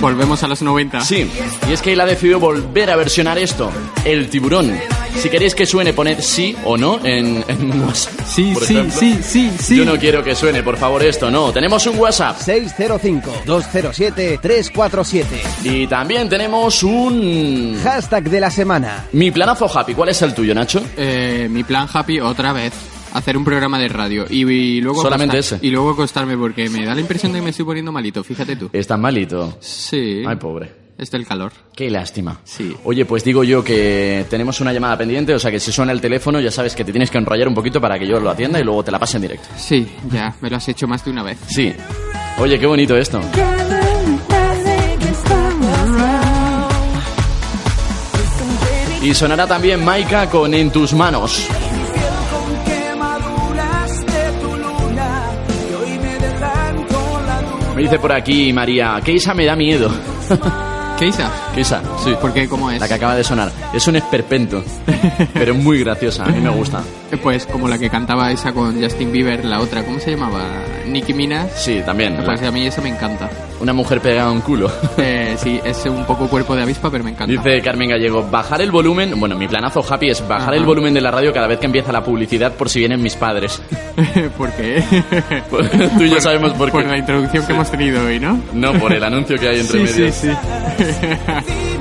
Volvemos 0.00 0.42
a 0.42 0.48
los 0.48 0.62
90. 0.62 1.00
Sí, 1.00 1.28
y 1.68 1.72
es 1.72 1.82
que 1.82 1.92
él 1.92 2.00
ha 2.00 2.06
decidido 2.06 2.38
volver 2.38 2.90
a 2.90 2.96
versionar 2.96 3.38
esto, 3.38 3.70
el 4.04 4.30
tiburón. 4.30 4.72
Si 5.16 5.28
queréis 5.30 5.54
que 5.54 5.64
suene, 5.66 5.92
poned 5.92 6.18
sí 6.20 6.56
o 6.64 6.76
no 6.76 6.98
en, 7.04 7.44
en 7.46 7.80
WhatsApp. 7.82 8.20
Sí, 8.26 8.50
por 8.54 8.64
sí, 8.64 8.74
ejemplo. 8.74 8.98
sí, 8.98 9.18
sí, 9.22 9.52
sí. 9.58 9.76
Yo 9.76 9.84
no 9.84 9.96
quiero 9.96 10.24
que 10.24 10.34
suene, 10.34 10.62
por 10.64 10.76
favor, 10.76 11.02
esto, 11.04 11.30
no. 11.30 11.52
Tenemos 11.52 11.86
un 11.86 11.96
WhatsApp 11.98 12.38
605-207-347. 12.40 15.24
y 15.64 15.86
también 15.86 16.28
tenemos 16.28 16.82
un... 16.82 17.78
Hashtag 17.82 18.28
de 18.30 18.40
la 18.40 18.50
semana. 18.50 19.06
Mi 19.12 19.30
planazo 19.30 19.66
happy. 19.72 19.94
¿Cuál 19.94 20.08
es 20.10 20.20
el 20.22 20.34
tuyo, 20.34 20.54
Nacho? 20.54 20.82
Eh, 20.96 21.46
mi 21.50 21.62
plan 21.64 21.88
happy 21.92 22.20
otra 22.20 22.52
vez. 22.52 22.72
Hacer 23.12 23.36
un 23.36 23.44
programa 23.44 23.78
de 23.78 23.88
radio 23.88 24.24
y, 24.28 24.48
y 24.50 24.80
luego 24.80 25.02
Solamente 25.02 25.36
acostar- 25.38 25.58
ese. 25.58 25.66
y 25.66 25.70
luego 25.70 25.90
acostarme 25.90 26.36
porque 26.36 26.68
me 26.70 26.84
da 26.86 26.94
la 26.94 27.00
impresión 27.02 27.32
de 27.32 27.38
que 27.40 27.44
me 27.44 27.50
estoy 27.50 27.66
poniendo 27.66 27.92
malito, 27.92 28.24
fíjate 28.24 28.56
tú. 28.56 28.70
Está 28.72 28.96
malito. 28.96 29.58
Sí. 29.60 30.22
Ay, 30.26 30.36
pobre. 30.36 30.72
Es 31.02 31.10
del 31.10 31.26
calor. 31.26 31.50
Qué 31.74 31.90
lástima. 31.90 32.38
Sí. 32.44 32.76
Oye, 32.84 33.04
pues 33.04 33.24
digo 33.24 33.42
yo 33.42 33.64
que 33.64 34.24
tenemos 34.30 34.60
una 34.60 34.72
llamada 34.72 34.96
pendiente, 34.96 35.34
o 35.34 35.38
sea 35.40 35.50
que 35.50 35.58
si 35.58 35.72
suena 35.72 35.90
el 35.90 36.00
teléfono 36.00 36.38
ya 36.38 36.52
sabes 36.52 36.76
que 36.76 36.84
te 36.84 36.92
tienes 36.92 37.10
que 37.10 37.18
enrollar 37.18 37.48
un 37.48 37.56
poquito 37.56 37.80
para 37.80 37.98
que 37.98 38.06
yo 38.06 38.20
lo 38.20 38.30
atienda 38.30 38.60
y 38.60 38.62
luego 38.62 38.84
te 38.84 38.92
la 38.92 39.00
pase 39.00 39.16
en 39.16 39.22
directo. 39.22 39.48
Sí, 39.56 39.84
ya, 40.12 40.32
me 40.40 40.48
lo 40.48 40.58
has 40.58 40.68
hecho 40.68 40.86
más 40.86 41.04
de 41.04 41.10
una 41.10 41.24
vez. 41.24 41.38
Sí. 41.48 41.74
Oye, 42.38 42.56
qué 42.56 42.66
bonito 42.66 42.96
esto. 42.96 43.20
Y 49.02 49.12
sonará 49.12 49.48
también 49.48 49.84
Maika 49.84 50.30
con 50.30 50.54
En 50.54 50.70
tus 50.70 50.92
manos. 50.94 51.48
Me 57.74 57.82
dice 57.82 57.98
por 57.98 58.12
aquí 58.12 58.52
María, 58.52 59.00
Keisa 59.04 59.34
me 59.34 59.44
da 59.44 59.56
miedo. 59.56 59.90
Keisa. 61.02 61.32
Keisa, 61.52 61.82
sí. 62.04 62.14
¿Por 62.20 62.32
qué? 62.32 62.48
¿Cómo 62.48 62.70
es? 62.70 62.80
La 62.80 62.86
que 62.86 62.94
acaba 62.94 63.16
de 63.16 63.24
sonar. 63.24 63.50
Es 63.74 63.88
un 63.88 63.96
esperpento, 63.96 64.62
pero 65.34 65.52
muy 65.52 65.80
graciosa, 65.80 66.22
a 66.22 66.28
mí 66.28 66.40
me 66.40 66.50
gusta. 66.50 66.80
Pues 67.20 67.46
como 67.46 67.68
la 67.68 67.78
que 67.78 67.90
cantaba 67.90 68.30
esa 68.32 68.52
con 68.52 68.80
Justin 68.82 69.12
Bieber, 69.12 69.44
la 69.44 69.60
otra, 69.60 69.82
¿cómo 69.84 70.00
se 70.00 70.12
llamaba? 70.12 70.44
Nicki 70.86 71.12
Minaj. 71.12 71.48
Sí, 71.54 71.80
también. 71.84 72.16
Pues 72.24 72.42
a 72.42 72.50
mí 72.50 72.66
esa 72.66 72.80
me 72.80 72.88
encanta. 72.88 73.28
Una 73.60 73.72
mujer 73.72 74.00
pegada 74.00 74.28
a 74.28 74.32
un 74.32 74.40
culo. 74.40 74.70
Eh, 74.98 75.34
sí, 75.36 75.60
es 75.64 75.84
un 75.86 76.04
poco 76.04 76.28
cuerpo 76.28 76.54
de 76.54 76.62
avispa, 76.62 76.90
pero 76.90 77.02
me 77.04 77.10
encanta. 77.10 77.32
Dice 77.32 77.60
Carmen 77.62 77.90
Gallego, 77.90 78.22
bajar 78.30 78.60
el 78.62 78.70
volumen, 78.70 79.18
bueno, 79.18 79.36
mi 79.36 79.46
planazo 79.48 79.84
happy 79.88 80.10
es 80.10 80.26
bajar 80.26 80.48
Ajá. 80.50 80.56
el 80.56 80.64
volumen 80.64 80.94
de 80.94 81.00
la 81.00 81.10
radio 81.10 81.32
cada 81.32 81.46
vez 81.46 81.58
que 81.58 81.66
empieza 81.66 81.92
la 81.92 82.04
publicidad 82.04 82.52
por 82.54 82.68
si 82.68 82.78
vienen 82.80 83.02
mis 83.02 83.14
padres. 83.16 83.60
¿Por 84.38 84.50
qué? 84.52 84.82
Pues 85.50 85.70
Tú 85.70 86.02
y 86.04 86.10
yo 86.10 86.20
sabemos 86.20 86.52
por 86.54 86.66
qué. 86.66 86.72
Por 86.72 86.86
la 86.86 86.98
introducción 86.98 87.46
que 87.46 87.52
hemos 87.52 87.70
tenido 87.70 88.04
hoy, 88.04 88.18
¿no? 88.20 88.40
No, 88.52 88.72
por 88.74 88.92
el 88.92 89.02
anuncio 89.02 89.38
que 89.38 89.48
hay 89.48 89.60
entre 89.60 89.86
Sí, 89.86 90.10
sí, 90.10 90.12
sí. 90.12 90.28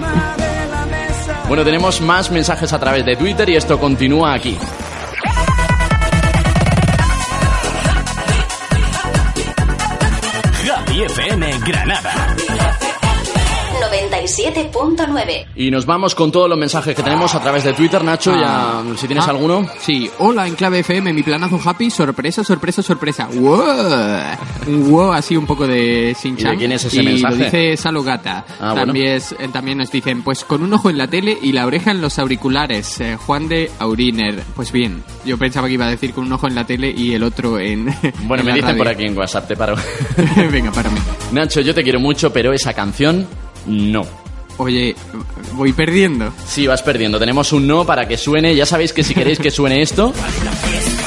Bueno, 1.48 1.66
tenemos 1.66 2.00
más 2.00 2.32
mensajes 2.32 2.72
a 2.72 2.80
través 2.80 3.06
de 3.06 3.18
Twitter 3.18 3.50
y 3.50 3.58
esto 3.58 3.78
continúa 3.78 4.34
aquí. 4.34 4.58
97.9. 14.38 15.46
Y 15.56 15.72
nos 15.72 15.86
vamos 15.86 16.16
con 16.16 16.32
todos 16.32 16.50
los 16.50 16.58
mensajes 16.58 16.96
que 16.96 17.04
tenemos 17.04 17.34
a 17.36 17.42
través 17.42 17.64
de 17.64 17.74
Twitter, 17.74 18.04
Nacho, 18.04 18.34
ya 18.40 18.82
si 18.98 19.08
tienes 19.08 19.26
Ah, 19.28 19.32
alguno. 19.32 19.68
Sí, 19.80 20.10
hola 20.20 20.48
en 20.48 20.56
clave 20.56 20.80
FM, 20.80 21.14
mi 21.14 21.24
planazo 21.24 21.60
happy, 21.64 21.90
sorpresa, 21.90 22.44
sorpresa, 22.44 22.82
sorpresa. 22.82 23.28
¡Wow! 23.34 24.88
Wow 24.90 25.14
así 25.14 25.36
un 25.36 25.46
poco 25.46 25.68
de 25.68 26.16
sin 26.20 26.40
¿Y 26.40 26.44
de 26.44 26.56
quién 26.58 26.72
es 26.72 26.86
ese 26.86 27.02
y 27.02 27.06
mensaje? 27.06 27.36
lo 27.38 27.44
dice 27.46 27.78
Salogata. 27.78 28.46
Ah, 28.60 28.72
bueno. 28.72 28.86
también, 28.88 29.08
es- 29.16 29.32
eh, 29.34 29.50
también 29.52 29.78
nos 29.78 29.92
dicen, 29.92 30.24
pues 30.24 30.44
con 30.44 30.64
un 30.64 30.74
ojo 30.74 30.90
en 30.90 30.98
la 30.98 31.08
tele 31.08 31.38
y 31.42 31.52
la 31.52 31.66
oreja 31.66 31.92
en 31.92 32.02
los 32.02 32.18
auriculares. 32.20 33.00
eh, 33.02 33.18
Juan 33.18 33.48
de 33.48 33.70
Auriner. 33.80 34.42
Pues 34.56 34.72
bien, 34.72 35.04
yo 35.26 35.38
pensaba 35.38 35.68
que 35.68 35.74
iba 35.74 35.86
a 35.86 35.90
decir 35.90 36.14
con 36.14 36.26
un 36.26 36.34
ojo 36.34 36.48
en 36.48 36.56
la 36.56 36.66
tele 36.66 36.94
y 36.96 37.14
el 37.14 37.24
otro 37.24 37.60
en. 37.60 37.86
Bueno, 38.24 38.42
en 38.42 38.46
me 38.46 38.52
la 38.52 38.56
dicen 38.56 38.70
radio. 38.70 38.78
por 38.78 38.88
aquí 38.88 39.06
en 39.06 39.18
WhatsApp, 39.18 39.48
te 39.48 39.56
paro. 39.56 39.76
Venga, 40.52 40.72
párame. 40.72 41.00
Nacho, 41.32 41.62
yo 41.62 41.74
te 41.74 41.84
quiero 41.84 42.00
mucho, 42.00 42.32
pero 42.32 42.54
esa 42.54 42.74
canción, 42.74 43.28
no. 43.66 44.02
Oye, 44.62 44.96
voy 45.54 45.74
perdiendo. 45.74 46.32
Sí, 46.46 46.68
vas 46.68 46.84
perdiendo. 46.84 47.18
Tenemos 47.18 47.52
un 47.52 47.66
no 47.66 47.84
para 47.84 48.08
que 48.08 48.16
suene. 48.16 48.56
Ya 48.56 48.68
sabéis 48.68 48.94
que 48.94 49.04
si 49.04 49.16
queréis 49.16 49.40
que 49.40 49.50
suene 49.50 49.82
esto, 49.82 50.14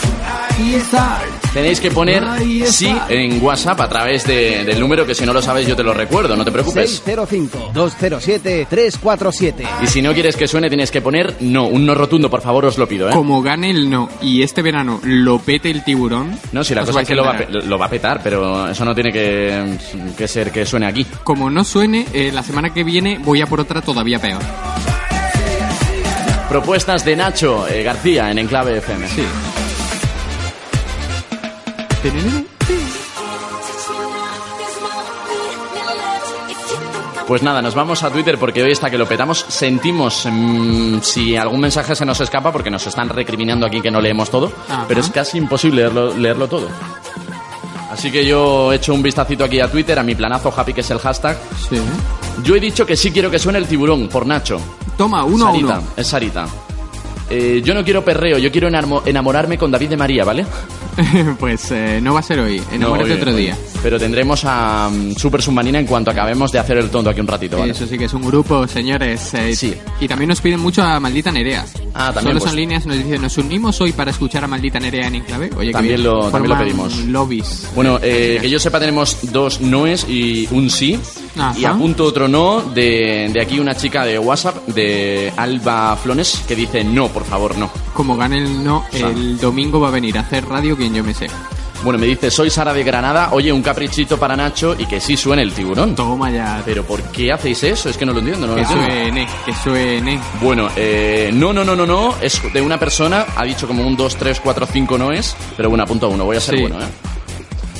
tenéis 1.52 1.80
que 1.80 1.90
poner 1.90 2.22
sí 2.66 2.94
en 3.09 3.42
WhatsApp 3.42 3.80
a 3.80 3.88
través 3.88 4.24
de- 4.26 4.64
del 4.64 4.78
número 4.80 5.05
que 5.07 5.14
si 5.14 5.24
no 5.26 5.32
lo 5.32 5.40
sabes 5.42 5.66
yo 5.66 5.74
te 5.76 5.82
lo 5.82 5.92
recuerdo, 5.94 6.36
no 6.36 6.44
te 6.44 6.52
preocupes. 6.52 7.02
605-207-347. 7.05 9.64
Y 9.82 9.86
si 9.86 10.02
no 10.02 10.12
quieres 10.14 10.36
que 10.36 10.46
suene 10.46 10.68
tienes 10.68 10.90
que 10.90 11.00
poner 11.00 11.36
no, 11.40 11.66
un 11.66 11.86
no 11.86 11.94
rotundo, 11.94 12.28
por 12.30 12.42
favor, 12.42 12.64
os 12.66 12.76
lo 12.78 12.86
pido, 12.88 13.09
¿eh? 13.09 13.12
Como 13.12 13.42
gane 13.42 13.70
el 13.70 13.88
no 13.90 14.09
y 14.22 14.42
este 14.42 14.62
verano 14.62 15.00
lo 15.05 15.38
pete 15.40 15.70
el 15.70 15.82
tiburón. 15.84 16.38
No, 16.52 16.62
si 16.64 16.74
la 16.74 16.82
os 16.82 16.88
cosa 16.88 17.00
es 17.02 17.09
que 17.09 17.14
lo 17.14 17.24
va, 17.24 17.38
lo 17.48 17.78
va 17.78 17.86
a 17.86 17.90
petar, 17.90 18.20
pero 18.22 18.68
eso 18.68 18.84
no 18.84 18.94
tiene 18.94 19.12
que, 19.12 19.76
que 20.16 20.28
ser 20.28 20.50
que 20.52 20.64
suene 20.66 20.86
aquí. 20.86 21.07
Como 21.24 21.50
no 21.50 21.64
suene, 21.64 22.07
eh, 22.12 22.30
la 22.32 22.42
semana 22.42 22.72
que 22.72 22.84
viene 22.84 23.18
voy 23.18 23.40
a 23.42 23.46
por 23.46 23.61
otra 23.61 23.80
todavía 23.82 24.18
peor. 24.20 24.42
Propuestas 26.48 27.05
de 27.05 27.16
Nacho 27.16 27.66
eh, 27.66 27.82
García 27.82 28.30
en 28.30 28.38
Enclave 28.38 28.78
FM. 28.78 29.09
Sí. 29.09 29.22
Pues 37.26 37.42
nada, 37.42 37.62
nos 37.62 37.74
vamos 37.74 38.02
a 38.02 38.11
Twitter 38.11 38.36
porque 38.38 38.62
hoy 38.62 38.72
está 38.72 38.90
que 38.90 38.98
lo 38.98 39.07
petamos. 39.09 39.46
Sentimos 39.48 40.28
mm, 40.30 40.98
si 41.00 41.36
algún 41.36 41.61
mensaje 41.61 41.94
se 41.94 42.05
nos 42.05 42.20
escapa 42.20 42.52
porque 42.52 42.70
nos 42.70 42.86
están 42.86 43.09
recriminando 43.09 43.66
aquí 43.66 43.80
que 43.80 43.90
no 43.90 44.00
leemos 44.00 44.30
todo, 44.30 44.52
Ajá. 44.68 44.84
pero 44.86 45.00
es 45.00 45.09
casi 45.09 45.38
imposible 45.38 45.82
leerlo, 45.82 46.14
leerlo 46.14 46.48
todo. 46.48 46.68
Así 47.90 48.11
que 48.11 48.26
yo 48.26 48.72
he 48.72 48.76
hecho 48.76 48.92
un 48.92 49.02
vistacito 49.02 49.44
aquí 49.44 49.61
a 49.61 49.70
Twitter, 49.70 49.98
a 49.98 50.02
mi 50.02 50.14
planazo 50.14 50.52
happy, 50.55 50.74
que 50.74 50.80
es 50.82 50.90
el 50.90 50.98
hashtag. 50.98 51.38
Sí. 51.68 51.76
Yo 52.42 52.57
he 52.57 52.61
dicho 52.61 52.84
que 52.84 52.96
sí 52.96 53.11
quiero 53.11 53.30
que 53.30 53.38
suene 53.38 53.59
el 53.59 53.66
tiburón, 53.66 54.09
por 54.09 54.26
Nacho. 54.26 54.61
Toma, 54.98 55.24
uno 55.24 55.46
Sarita, 55.46 55.76
a 55.76 55.78
uno. 55.78 55.88
es 55.96 56.07
Sarita. 56.07 56.46
Eh, 57.30 57.62
yo 57.64 57.72
no 57.72 57.82
quiero 57.84 58.05
perreo, 58.05 58.36
yo 58.36 58.50
quiero 58.52 58.68
enamorarme 58.68 59.57
con 59.57 59.70
David 59.70 59.90
de 59.90 59.96
María, 59.96 60.24
¿vale? 60.24 60.44
pues 61.38 61.70
eh, 61.70 62.01
no 62.03 62.14
va 62.14 62.20
a 62.20 62.22
ser 62.22 62.40
hoy, 62.40 62.62
enamórate 62.72 63.09
No, 63.11 63.14
otro 63.16 63.34
día. 63.34 63.57
Pero 63.82 63.99
tendremos 63.99 64.42
a 64.45 64.88
mm, 64.92 65.12
Super 65.16 65.42
Submarina 65.42 65.78
en 65.78 65.86
cuanto 65.86 66.11
acabemos 66.11 66.51
de 66.53 66.59
hacer 66.59 66.78
el 66.78 66.90
tonto 66.90 67.11
aquí 67.11 67.20
un 67.20 67.26
ratito, 67.26 67.59
¿vale? 67.59 67.72
Eso 67.72 67.86
sí 67.86 67.99
que 67.99 68.05
es 68.07 68.14
un 68.14 68.22
grupo, 68.22 68.66
señores. 68.66 69.34
eh, 69.34 69.55
Sí. 69.55 69.74
Y 70.01 70.09
también 70.09 70.28
nos 70.28 70.40
piden 70.40 70.61
mucho 70.61 70.82
a 70.82 70.99
Maldita 71.01 71.30
Nerea. 71.30 71.64
Ah, 71.95 72.07
también, 72.12 72.22
Solo 72.32 72.38
pues. 72.40 72.51
son 72.51 72.57
líneas, 72.57 72.86
nos 72.86 72.97
dicen, 72.97 73.22
nos 73.22 73.38
unimos 73.38 73.80
hoy 73.80 73.92
para 73.92 74.11
escuchar 74.11 74.45
a 74.45 74.47
Maldita 74.49 74.80
Nerea 74.80 75.07
en 75.09 75.16
Enclave. 75.16 75.51
Oye, 75.57 75.72
También 75.72 75.97
bien. 75.97 76.05
lo- 76.11 76.30
también 76.30 76.53
lo 76.53 76.59
pedimos. 76.59 76.97
lobbies. 77.07 77.68
Bueno, 77.74 77.99
eh, 78.03 78.38
que 78.40 78.49
yo 78.51 78.59
sepa 78.59 78.80
tenemos 78.80 79.18
dos 79.32 79.61
noes 79.61 80.07
y 80.09 80.49
un 80.51 80.70
sí. 80.70 80.99
Ajá. 81.38 81.59
Y 81.59 81.64
apunto 81.64 82.05
otro 82.05 82.28
no 82.28 82.62
de, 82.62 83.28
de 83.32 83.40
aquí 83.42 83.59
una 83.59 83.74
chica 83.76 84.05
de 84.05 84.18
WhatsApp, 84.18 84.66
de 84.68 85.32
Alba 85.36 85.97
Flones, 85.97 86.42
que 86.47 86.55
dice 86.55 86.84
no, 86.84 87.09
por 87.09 87.24
favor, 87.24 87.59
no. 87.59 87.70
Como 87.92 88.16
gane 88.16 88.38
el 88.38 88.62
no, 88.64 88.84
sea. 88.90 89.09
el 89.09 89.38
domingo 89.38 89.80
va 89.80 89.88
a 89.88 89.90
venir 89.92 90.16
a 90.16 90.20
hacer 90.22 90.45
radio 90.47 90.76
yo 90.93 91.05
me 91.05 91.14
sé. 91.14 91.28
Bueno, 91.82 91.99
me 91.99 92.07
dice, 92.07 92.30
soy 92.30 92.49
Sara 92.49 92.72
de 92.72 92.82
Granada, 92.82 93.28
oye, 93.32 93.53
un 93.53 93.61
caprichito 93.62 94.18
para 94.18 94.35
Nacho 94.35 94.74
y 94.78 94.87
que 94.87 95.01
sí 95.01 95.16
suene 95.18 95.43
el 95.43 95.53
tiburón. 95.53 95.95
Toma 95.95 96.30
ya. 96.30 96.62
Pero 96.64 96.82
¿por 96.82 97.03
qué 97.03 97.30
hacéis 97.30 97.62
eso? 97.62 97.91
Es 97.91 97.99
que 97.99 98.07
no 98.07 98.12
lo 98.14 98.20
entiendo, 98.20 98.47
no 98.47 98.55
lo 98.55 98.57
Que 98.57 98.62
entiendo. 98.62 98.87
suene, 98.87 99.28
que 99.45 99.53
suene. 99.55 100.20
Bueno, 100.41 100.68
eh, 100.76 101.30
no, 101.35 101.53
no, 101.53 101.62
no, 101.62 101.76
no, 101.76 101.87
no, 101.87 102.14
es 102.22 102.41
de 102.55 102.62
una 102.62 102.78
persona, 102.78 103.26
ha 103.37 103.45
dicho 103.45 103.66
como 103.66 103.87
un 103.87 103.97
2, 103.97 104.16
3, 104.16 104.41
4, 104.41 104.66
5 104.72 104.97
no 104.99 105.12
es, 105.12 105.37
pero 105.59 105.68
bueno, 105.68 105.85
apunto 105.85 106.07
a 106.07 106.09
uno, 106.09 106.24
voy 106.24 106.39
a 106.39 106.41
ser 106.41 106.55
Sí. 106.57 106.61
bueno, 106.62 106.80
¿eh? 106.80 106.89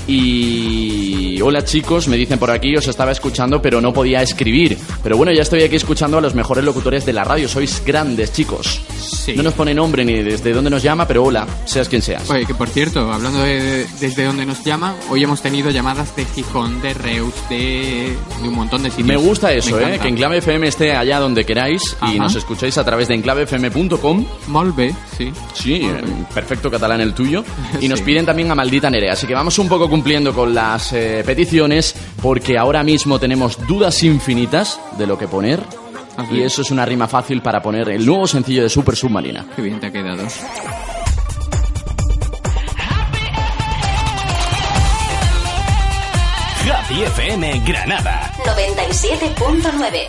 Y 0.07 1.41
hola 1.41 1.65
chicos, 1.65 2.09
me 2.09 2.17
dicen 2.17 2.39
por 2.39 2.51
aquí, 2.51 2.75
os 2.77 2.87
estaba 2.87 3.13
escuchando 3.13 3.61
pero 3.63 3.81
no 3.81 3.93
podía 3.93 4.23
escribir. 4.23 4.77
Pero 5.03 5.17
bueno, 5.17 5.33
ya 5.33 5.43
estoy 5.43 5.63
aquí 5.63 5.77
escuchando 5.77 6.19
a 6.19 6.21
los 6.21 6.35
mejores 6.35 6.65
locutores 6.65 7.05
de 7.07 7.13
la 7.13 7.25
radio, 7.25 7.49
sois 7.49 7.83
grandes 7.85 8.33
chicos. 8.33 8.81
Sí. 8.99 9.35
No 9.37 9.43
nos 9.43 9.55
pone 9.55 9.75
nombre 9.75 10.05
ni 10.05 10.23
desde 10.23 10.53
dónde 10.53 10.71
nos 10.71 10.83
llama, 10.83 11.07
pero 11.07 11.25
hola, 11.25 11.47
seas 11.65 11.89
quien 11.89 12.03
seas. 12.03 12.29
Oye, 12.31 12.45
que 12.47 12.55
por 12.55 12.69
cierto, 12.69 13.13
hablando 13.13 13.41
de, 13.43 13.87
desde 14.01 14.25
donde 14.25 14.45
nos 14.47 14.63
llaman, 14.65 14.95
hoy 15.11 15.23
hemos 15.25 15.41
tenido 15.43 15.71
llamadas 15.71 16.15
de 16.17 16.25
Gijón, 16.27 16.81
de 16.83 16.95
Reus, 16.95 17.35
de, 17.49 18.15
de 18.43 18.49
un 18.49 18.55
montón 18.55 18.83
de 18.83 18.91
sitios. 18.91 19.09
Me 19.09 19.17
gusta 19.17 19.53
eso, 19.53 19.77
Me 19.77 19.95
¿eh? 19.95 19.99
Que 19.99 20.09
Enclave 20.09 20.39
FM 20.39 20.67
esté 20.69 20.93
allá 20.93 21.19
donde 21.21 21.45
queráis 21.45 21.97
y 22.03 22.05
Ajá. 22.05 22.15
nos 22.15 22.35
escucháis 22.35 22.77
a 22.79 22.85
través 22.85 23.09
de 23.09 23.15
enclavefm.com. 23.15 24.25
Molt 24.49 24.77
bé, 24.77 24.95
sí. 25.17 25.33
Sí, 25.55 25.89
perfecto 26.35 26.71
catalán 26.71 27.01
el 27.01 27.15
tuyo. 27.15 27.45
Y 27.81 27.89
nos 27.89 27.99
Sí. 28.01 28.05
piden 28.05 28.27
también 28.27 28.51
a 28.51 28.55
Maldita 28.55 28.89
Nerea. 28.91 29.13
Así 29.15 29.27
que 29.27 29.35
vamos 29.35 29.59
un 29.59 29.69
poco 29.69 29.89
cumpliendo 29.95 30.35
con 30.35 30.53
las 30.53 30.93
eh, 30.93 31.23
peticiones 31.25 31.95
porque 32.21 32.59
ahora 32.59 32.83
mismo 32.83 33.21
tenemos 33.21 33.65
dudas 33.69 34.03
infinitas 34.03 34.81
de 34.99 35.07
lo 35.07 35.17
que 35.17 35.29
poner. 35.29 35.61
Ah. 36.17 36.27
Y 36.33 36.43
eso 36.43 36.63
es 36.63 36.73
una 36.73 36.85
rima 36.85 37.07
fácil 37.07 37.41
para 37.43 37.63
poner 37.63 37.89
el 37.91 38.05
nuevo 38.05 38.27
sencillo 38.27 38.65
de 38.65 38.69
Super 38.69 38.97
Submarina. 38.97 39.47
Qué 39.55 39.63
bien 39.63 39.79
te 39.79 39.87
ha 39.87 39.93
quedado. 39.93 40.25
Happy 46.69 47.03
FM 47.05 47.63
Granada. 47.65 48.33
97.9. 48.45 50.09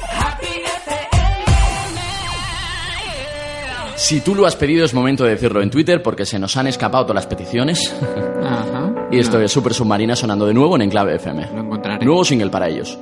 Si 3.95 4.21
tú 4.21 4.35
lo 4.35 4.45
has 4.45 4.55
pedido 4.55 4.83
es 4.83 4.93
momento 4.93 5.23
de 5.23 5.31
decirlo 5.31 5.61
en 5.61 5.69
Twitter 5.69 6.03
porque 6.03 6.25
se 6.25 6.37
nos 6.37 6.57
han 6.57 6.67
escapado 6.67 7.05
todas 7.05 7.15
las 7.15 7.27
peticiones. 7.27 7.93
Ajá. 8.43 8.84
Y 9.11 9.19
esto 9.19 9.39
es 9.39 9.51
Super 9.51 9.73
Submarina 9.73 10.15
sonando 10.15 10.45
de 10.45 10.53
nuevo 10.53 10.75
en 10.75 10.83
Enclave 10.83 11.15
FM. 11.15 11.47
Lo 11.53 11.61
encontraré. 11.61 12.05
Nuevo 12.05 12.23
single 12.23 12.49
para 12.49 12.67
ellos. 12.67 12.97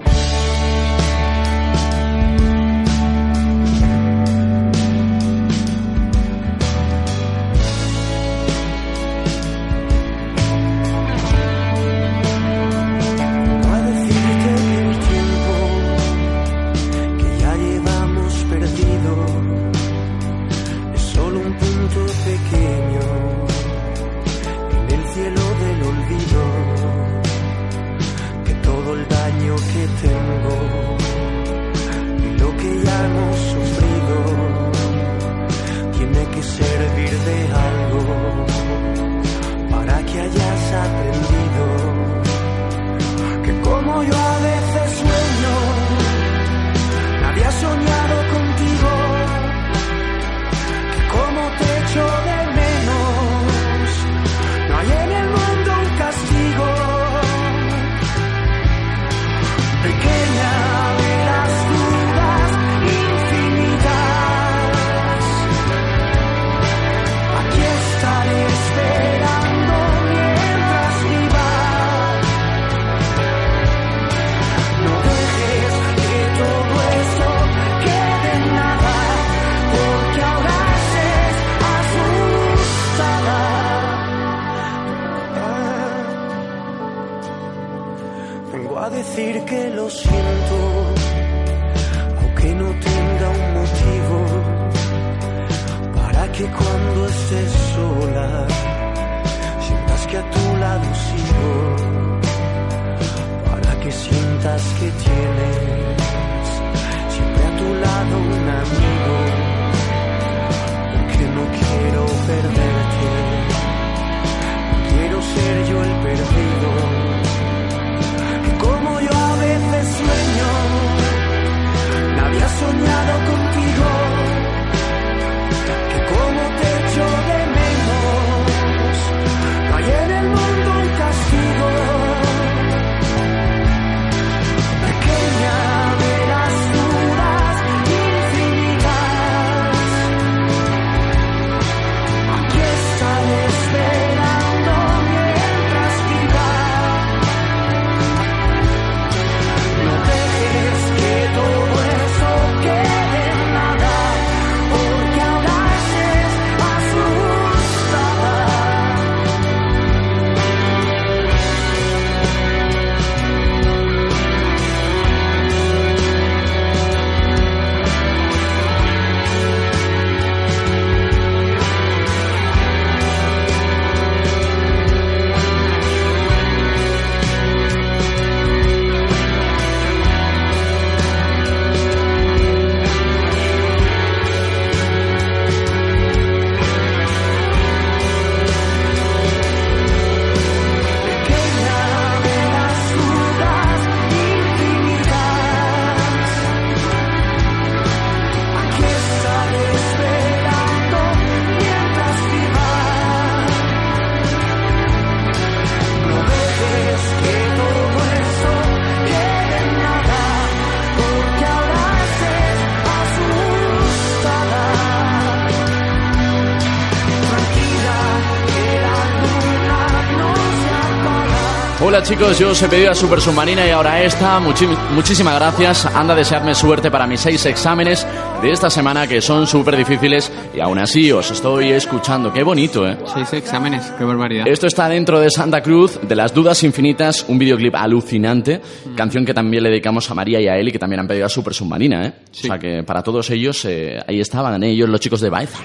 Hola 221.94 222.02
chicos, 222.02 222.40
yo 222.40 222.50
os 222.50 222.60
he 222.64 222.68
pedido 222.68 222.90
a 222.90 222.96
Super 222.96 223.22
Submarina 223.22 223.68
y 223.68 223.70
ahora 223.70 224.02
esta. 224.02 224.40
Muchísimas 224.40 225.36
gracias. 225.36 225.86
Anda 225.86 226.16
a 226.16 226.18
desearme 226.18 226.56
suerte 226.56 226.90
para 226.90 227.06
mis 227.06 227.20
seis 227.20 227.46
exámenes 227.46 228.08
de 228.42 228.52
esta 228.52 228.72
semana 228.72 229.06
que 229.06 229.22
son 229.22 229.46
súper 229.46 229.78
difíciles 229.78 230.32
y 230.56 230.60
aún 230.60 230.80
así 230.80 231.12
os 231.12 231.30
estoy 231.30 231.72
escuchando. 231.72 232.34
Qué 232.34 232.42
bonito, 232.42 232.88
¿eh? 232.88 232.98
Seis 233.14 233.34
exámenes, 233.34 233.94
qué 233.96 234.06
barbaridad. 234.06 234.48
Esto 234.48 234.66
está 234.66 234.90
dentro 234.90 235.20
de 235.20 235.30
Santa 235.30 235.62
Cruz, 235.62 236.00
de 236.02 236.16
las 236.16 236.34
dudas 236.34 236.64
infinitas, 236.64 237.26
un 237.28 237.38
videoclip 237.38 237.76
alucinante, 237.76 238.60
canción 238.96 239.24
que 239.24 239.36
también 239.36 239.62
le 239.62 239.70
dedicamos 239.70 240.10
a 240.10 240.16
María 240.16 240.42
y 240.42 240.48
a 240.48 240.58
Eli, 240.58 240.72
que 240.72 240.80
también 240.80 241.02
han 241.02 241.08
pedido 241.08 241.28
a 241.28 241.30
Super 241.30 241.54
Submarina, 241.54 242.08
¿eh? 242.08 242.14
O 242.32 242.34
sea 242.34 242.58
que 242.58 242.82
para 242.82 243.04
todos 243.04 243.30
ellos, 243.30 243.66
eh, 243.66 244.00
ahí 244.08 244.20
estaban 244.20 244.64
ellos, 244.64 244.90
los 244.90 245.00
chicos 245.00 245.22
de 245.22 245.30
Baeza. 245.30 245.60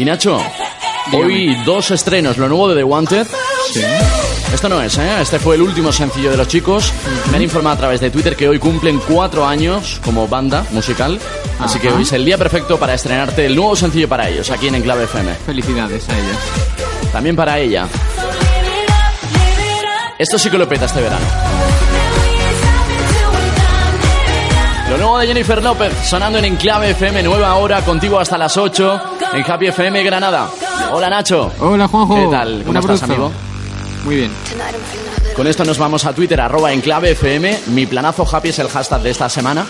Y 0.00 0.04
Nacho, 0.06 0.40
hoy 1.12 1.54
dos 1.66 1.90
estrenos, 1.90 2.38
lo 2.38 2.48
nuevo 2.48 2.70
de 2.70 2.76
The 2.76 2.84
Wanted. 2.84 3.26
Esto 4.50 4.68
no 4.70 4.80
es, 4.80 4.96
¿eh? 4.96 5.20
Este 5.20 5.38
fue 5.38 5.56
el 5.56 5.60
último 5.60 5.92
sencillo 5.92 6.30
de 6.30 6.38
los 6.38 6.48
chicos. 6.48 6.90
Me 7.30 7.36
han 7.36 7.42
informado 7.42 7.74
a 7.74 7.78
través 7.80 8.00
de 8.00 8.10
Twitter 8.10 8.34
que 8.34 8.48
hoy 8.48 8.58
cumplen 8.58 8.98
cuatro 9.06 9.46
años 9.46 10.00
como 10.02 10.26
banda 10.26 10.64
musical. 10.70 11.20
Así 11.58 11.78
que 11.80 11.92
hoy 11.92 12.04
es 12.04 12.12
el 12.14 12.24
día 12.24 12.38
perfecto 12.38 12.78
para 12.78 12.94
estrenarte 12.94 13.44
el 13.44 13.54
nuevo 13.54 13.76
sencillo 13.76 14.08
para 14.08 14.26
ellos, 14.26 14.50
aquí 14.50 14.68
en 14.68 14.76
Enclave 14.76 15.04
FM. 15.04 15.34
Felicidades 15.34 16.08
a 16.08 16.18
ellos. 16.18 16.36
También 17.12 17.36
para 17.36 17.58
ella. 17.58 17.86
Esto 20.18 20.38
sí 20.38 20.48
que 20.48 20.56
lo 20.56 20.66
peta 20.66 20.86
este 20.86 21.02
verano. 21.02 21.26
Lo 24.88 24.96
nuevo 24.96 25.18
de 25.18 25.26
Jennifer 25.26 25.62
López, 25.62 25.92
sonando 26.04 26.38
en 26.38 26.46
Enclave 26.46 26.90
FM, 26.90 27.22
nueva 27.22 27.54
hora, 27.54 27.82
contigo 27.82 28.18
hasta 28.18 28.36
las 28.36 28.56
8, 28.56 29.18
en 29.32 29.44
Happy 29.50 29.66
FM 29.66 30.02
Granada. 30.02 30.50
Hola 30.92 31.08
Nacho. 31.10 31.52
Hola 31.60 31.88
Juanjo. 31.88 32.14
¿Qué 32.16 32.26
tal? 32.30 32.62
¿Cómo 32.64 32.78
estás, 32.78 33.02
amigo? 33.04 33.30
Muy 34.04 34.16
bien. 34.16 34.30
Con 35.36 35.46
esto 35.46 35.64
nos 35.64 35.78
vamos 35.78 36.04
a 36.06 36.12
Twitter, 36.12 36.40
arroba 36.40 36.72
Enclave 36.72 37.12
FM. 37.12 37.58
Mi 37.68 37.86
planazo 37.86 38.26
happy 38.30 38.48
es 38.48 38.58
el 38.58 38.68
hashtag 38.68 39.02
de 39.02 39.10
esta 39.10 39.28
semana. 39.28 39.64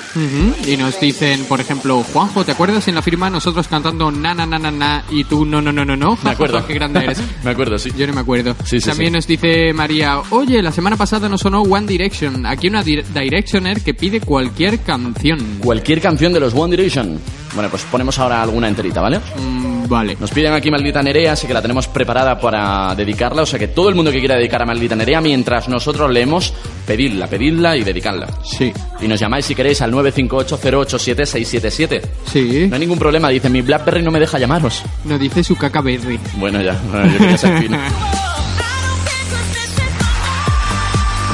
Y 0.67 0.77
nos 0.77 0.99
dicen, 0.99 1.45
por 1.45 1.61
ejemplo, 1.61 2.03
Juanjo, 2.13 2.45
¿te 2.45 2.53
acuerdas 2.53 2.87
en 2.89 2.95
la 2.95 3.03
firma 3.03 3.29
nosotros 3.29 3.69
cantando 3.69 4.11
na 4.11 4.33
na 4.35 4.47
na 4.47 4.59
na 4.59 4.71
na 4.71 5.05
y 5.11 5.25
tú 5.25 5.45
no 5.45 5.61
no 5.61 5.71
no 5.73 5.85
no 5.85 5.97
no? 5.97 6.17
Me 6.23 6.31
acuerdo. 6.31 6.65
Qué 6.67 6.75
grande 6.75 7.01
eres. 7.05 7.21
Me 7.45 7.51
acuerdo, 7.51 7.79
sí. 7.79 7.91
Yo 7.97 8.07
no 8.07 8.13
me 8.15 8.21
acuerdo. 8.21 8.55
Sí, 8.65 8.81
sí, 8.81 8.89
También 8.89 9.11
sí. 9.11 9.17
nos 9.17 9.27
dice 9.27 9.73
María, 9.75 10.21
oye, 10.31 10.63
la 10.63 10.73
semana 10.73 10.97
pasada 10.97 11.29
nos 11.29 11.41
sonó 11.43 11.63
One 11.63 11.87
Direction. 11.87 12.47
Aquí 12.47 12.69
una 12.69 12.83
dir- 12.83 13.05
Directioner 13.05 13.83
que 13.83 13.95
pide 13.95 14.21
cualquier 14.21 14.79
canción. 14.81 15.59
Cualquier 15.61 16.01
canción 16.01 16.33
de 16.33 16.41
los 16.41 16.55
One 16.55 16.77
Direction. 16.77 17.19
Bueno, 17.55 17.71
pues 17.71 17.83
ponemos 17.85 18.19
ahora 18.19 18.43
alguna 18.43 18.69
enterita, 18.69 19.01
¿vale? 19.01 19.21
Mm, 19.37 19.89
vale. 19.89 20.17
Nos 20.21 20.31
piden 20.31 20.53
aquí 20.53 20.71
Maldita 20.71 21.03
Nerea, 21.03 21.33
así 21.33 21.47
que 21.47 21.55
la 21.55 21.63
tenemos 21.63 21.89
preparada 21.89 22.39
para 22.39 22.95
dedicarla. 22.95 23.43
O 23.43 23.47
sea 23.47 23.59
que 23.59 23.69
todo 23.69 23.89
el 23.89 23.95
mundo 23.95 24.11
que 24.13 24.19
quiera 24.21 24.37
dedicar 24.37 24.63
a 24.63 24.67
Maldita 24.67 24.95
Nerea, 24.97 25.21
mientras 25.21 25.69
nosotros 25.69 26.11
leemos, 26.11 26.53
pedidla, 26.87 27.27
pedidla 27.27 27.77
y 27.77 27.85
dedicarla. 27.85 28.29
Sí. 28.45 28.73
Y 29.01 29.09
nos 29.09 29.19
llamáis 29.21 29.47
si 29.47 29.55
queréis 29.55 29.81
al 29.83 29.93
958-087-677. 29.93 32.03
Sí. 32.27 32.67
No 32.69 32.75
hay 32.75 32.81
ningún 32.81 32.99
problema, 32.99 33.29
dice 33.29 33.49
mi 33.49 33.63
Blackberry 33.63 34.03
no 34.03 34.11
me 34.11 34.21
deja 34.21 34.39
llamaros. 34.39 34.83
Nos 35.05 35.19
dice 35.19 35.43
su 35.43 35.57
caca 35.57 35.81
berry. 35.81 36.19
Bueno, 36.37 36.61
ya, 36.63 36.79
bueno, 36.91 37.11
yo 37.13 37.19
quería 37.19 37.39
ser 37.39 37.59
fino. 37.59 37.79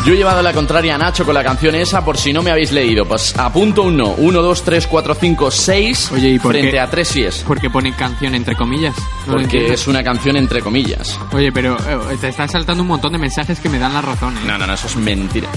Yo 0.07 0.13
he 0.13 0.17
llevado 0.17 0.41
la 0.41 0.53
contraria 0.53 0.95
a 0.95 0.99
Nacho 0.99 1.25
con 1.25 1.35
la 1.35 1.43
canción 1.43 1.75
esa 1.75 2.05
por 2.05 2.17
si 2.17 2.33
no 2.33 2.41
me 2.41 2.53
habéis 2.53 2.71
leído. 2.71 3.05
Pues 3.07 3.37
apunto 3.37 3.83
un 3.83 3.97
no. 3.97 4.11
1, 4.13 4.41
2, 4.41 4.63
3, 4.63 4.87
4, 4.87 5.15
5, 5.17 5.51
6 5.51 6.13
Oye, 6.13 6.29
¿y 6.31 6.39
por 6.39 6.53
frente 6.53 6.71
qué? 6.71 6.81
a 6.81 6.89
3 6.89 7.09
sí 7.09 7.25
es. 7.25 7.43
Porque 7.45 7.69
pone 7.71 7.93
canción 7.93 8.37
entre 8.37 8.55
comillas. 8.55 8.95
No 9.27 9.33
Porque 9.33 9.73
es 9.75 9.89
una 9.89 10.05
canción 10.05 10.37
entre 10.37 10.61
comillas. 10.63 11.19
Oye, 11.33 11.51
pero 11.51 11.77
eh, 11.77 12.17
te 12.21 12.29
están 12.29 12.49
saltando 12.49 12.85
un 12.85 12.89
montón 12.89 13.13
de 13.15 13.19
mensajes 13.19 13.59
que 13.59 13.69
me 13.69 13.81
dan 13.81 13.95
la 13.95 14.01
razón. 14.01 14.37
¿eh? 14.37 14.41
No, 14.47 14.57
no, 14.57 14.65
no, 14.69 14.75
eso 14.75 14.87
es 14.87 14.95
mentira. 14.95 15.49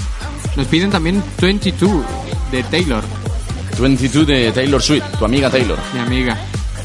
Nos 0.56 0.66
piden 0.66 0.90
también 0.90 1.22
22 1.40 2.02
de 2.50 2.62
Taylor, 2.64 3.04
22 3.80 4.26
de 4.26 4.50
Taylor 4.50 4.82
Swift, 4.82 5.04
tu 5.16 5.24
amiga 5.26 5.48
Taylor. 5.48 5.78
mi 5.94 6.00
amiga, 6.00 6.36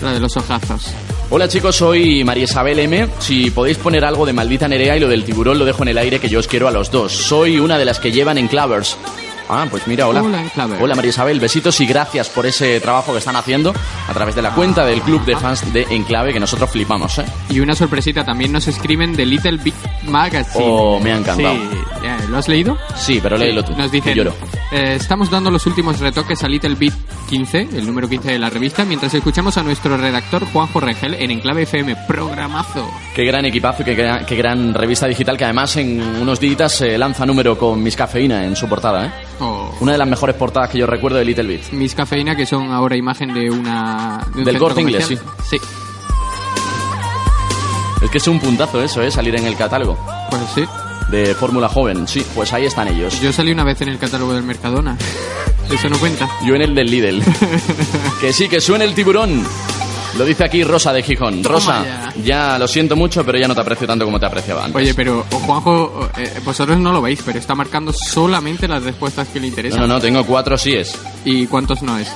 la 0.03 0.11
de 0.11 0.19
los 0.19 0.37
ojazos. 0.37 0.91
Hola 1.31 1.47
chicos, 1.47 1.75
soy 1.75 2.23
María 2.23 2.43
Isabel 2.43 2.79
M. 2.79 3.07
Si 3.19 3.49
podéis 3.49 3.79
poner 3.79 4.05
algo 4.05 4.27
de 4.27 4.33
Maldita 4.33 4.67
Nerea 4.67 4.95
y 4.95 4.99
lo 4.99 5.07
del 5.07 5.25
tiburón 5.25 5.57
lo 5.57 5.65
dejo 5.65 5.81
en 5.81 5.89
el 5.89 5.97
aire 5.97 6.19
que 6.19 6.29
yo 6.29 6.37
os 6.39 6.47
quiero 6.47 6.67
a 6.67 6.71
los 6.71 6.91
dos. 6.91 7.11
Soy 7.11 7.59
una 7.59 7.79
de 7.79 7.85
las 7.85 7.99
que 7.99 8.11
llevan 8.11 8.37
en 8.37 8.47
Clavers. 8.47 8.95
Ah, 9.49 9.65
pues 9.69 9.85
mira, 9.87 10.07
hola. 10.07 10.21
Hola, 10.81 10.95
María 10.95 11.09
Isabel, 11.09 11.39
besitos 11.39 11.79
y 11.81 11.85
gracias 11.85 12.29
por 12.29 12.45
ese 12.45 12.79
trabajo 12.79 13.11
que 13.11 13.19
están 13.19 13.35
haciendo 13.35 13.73
a 14.07 14.13
través 14.13 14.33
de 14.35 14.41
la 14.41 14.51
cuenta 14.55 14.85
del 14.85 15.01
club 15.01 15.23
de 15.25 15.35
fans 15.35 15.71
de 15.71 15.83
Enclave 15.91 16.33
que 16.33 16.39
nosotros 16.39 16.69
flipamos, 16.71 17.17
¿eh? 17.19 17.25
Y 17.49 17.59
una 17.59 17.75
sorpresita, 17.75 18.23
también 18.25 18.51
nos 18.51 18.67
escriben 18.67 19.15
de 19.15 19.25
Little 19.25 19.57
Big 19.57 19.75
Magazine. 20.03 20.65
Oh, 20.67 20.99
me 20.99 21.11
ha 21.13 21.17
encantado. 21.17 21.53
Sí, 21.55 21.69
ya, 22.03 22.17
¿lo 22.29 22.37
has 22.37 22.47
leído? 22.47 22.77
Sí, 22.95 23.19
pero 23.21 23.37
léelo 23.37 23.63
tú. 23.63 23.73
Nos 23.77 23.91
dicen, 23.91 24.15
lloro. 24.15 24.33
eh, 24.71 24.95
estamos 24.99 25.29
dando 25.29 25.51
los 25.51 25.65
últimos 25.67 25.99
retoques 25.99 26.43
a 26.43 26.47
Little 26.47 26.75
Bit 26.75 26.93
15, 27.29 27.69
el 27.75 27.85
número 27.85 28.07
15 28.09 28.31
de 28.31 28.39
la 28.39 28.49
revista, 28.49 28.83
mientras 28.85 29.13
escuchamos 29.13 29.57
a 29.57 29.63
nuestro 29.63 29.95
redactor 29.97 30.45
Juanjo 30.51 30.79
Rengel 30.79 31.13
en 31.15 31.31
Enclave 31.31 31.63
FM. 31.63 31.95
Programazo. 32.07 32.89
Qué 33.15 33.25
gran 33.25 33.45
equipazo, 33.45 33.83
qué, 33.83 33.95
gran- 33.95 34.25
qué 34.25 34.35
gran 34.35 34.73
revista 34.73 35.07
digital 35.07 35.37
que 35.37 35.43
además 35.45 35.75
en 35.77 36.01
unos 36.21 36.39
días 36.39 36.71
se 36.71 36.97
lanza 36.97 37.25
número 37.25 37.57
con 37.57 37.81
Miss 37.81 37.95
Cafeína 37.95 38.45
en 38.45 38.55
su 38.55 38.67
portada, 38.67 39.05
¿eh? 39.05 39.11
Oh, 39.39 39.73
Una 39.81 39.93
de 39.93 39.97
las 39.97 40.07
mejores 40.07 40.35
portadas 40.35 40.69
que 40.69 40.77
yo 40.77 40.87
recuerdo 40.87 41.17
de 41.17 41.25
Little 41.25 41.47
Bit. 41.47 41.71
Miss 41.71 41.93
Cafeína, 41.93 42.35
que 42.35 42.45
son 42.45 42.71
ahora 42.71 42.95
imagen 42.95 43.33
de 43.33 43.49
una... 43.49 44.25
de 44.33 44.39
un 44.39 44.45
Del 44.45 44.57
Corte 44.57 44.81
Inglés. 44.81 45.07
Sí, 45.07 45.57
Es 48.01 48.09
que 48.09 48.17
es 48.17 48.27
un 48.27 48.39
puntazo 48.39 48.81
eso, 48.81 49.01
¿eh? 49.01 49.11
Salir 49.11 49.35
en 49.35 49.45
el 49.45 49.55
catálogo 49.57 49.97
pues 50.29 50.41
sí. 50.53 50.65
de 51.11 51.33
Fórmula 51.35 51.67
Joven. 51.69 52.07
Sí, 52.07 52.25
pues 52.33 52.53
ahí 52.53 52.65
están 52.65 52.87
ellos. 52.87 53.19
Yo 53.21 53.31
salí 53.33 53.51
una 53.51 53.63
vez 53.63 53.81
en 53.81 53.89
el 53.89 53.97
catálogo 53.99 54.33
del 54.33 54.43
Mercadona. 54.43 54.97
Eso 55.71 55.89
no 55.89 55.97
cuenta. 55.97 56.29
Yo 56.45 56.55
en 56.55 56.61
el 56.61 56.75
del 56.75 56.87
Lidl. 56.91 57.23
que 58.21 58.31
sí, 58.31 58.47
que 58.47 58.61
suene 58.61 58.85
el 58.85 58.93
tiburón. 58.93 59.43
Lo 60.17 60.23
dice 60.23 60.45
aquí 60.45 60.63
Rosa 60.63 60.93
de 60.93 61.03
Gijón. 61.03 61.41
Toma 61.41 61.55
Rosa, 61.55 62.13
ya. 62.23 62.57
lo 62.57 62.67
siento 62.67 62.95
mucho, 62.95 63.25
pero 63.25 63.37
ya 63.37 63.47
no 63.47 63.55
te 63.55 63.61
aprecio 63.61 63.85
tanto 63.85 64.05
como 64.05 64.19
te 64.19 64.25
apreciaba 64.25 64.63
antes. 64.63 64.81
Oye, 64.81 64.93
pero 64.93 65.25
Juanjo, 65.29 66.09
eh, 66.17 66.39
vosotros 66.43 66.77
no 66.79 66.93
lo 66.93 67.01
veis, 67.01 67.21
pero 67.25 67.37
está 67.37 67.53
marcando 67.53 67.91
solamente 67.91 68.67
las 68.67 68.83
respuestas 68.83 69.27
que 69.27 69.39
le 69.39 69.47
no, 69.47 69.49
interesan. 69.49 69.79
no, 69.81 69.87
no, 69.87 69.99
tengo 69.99 70.25
cuatro 70.25 70.57
síes. 70.57 70.97
¿Y 71.25 71.47
cuántos 71.47 71.81
no 71.81 71.97
es? 71.97 72.09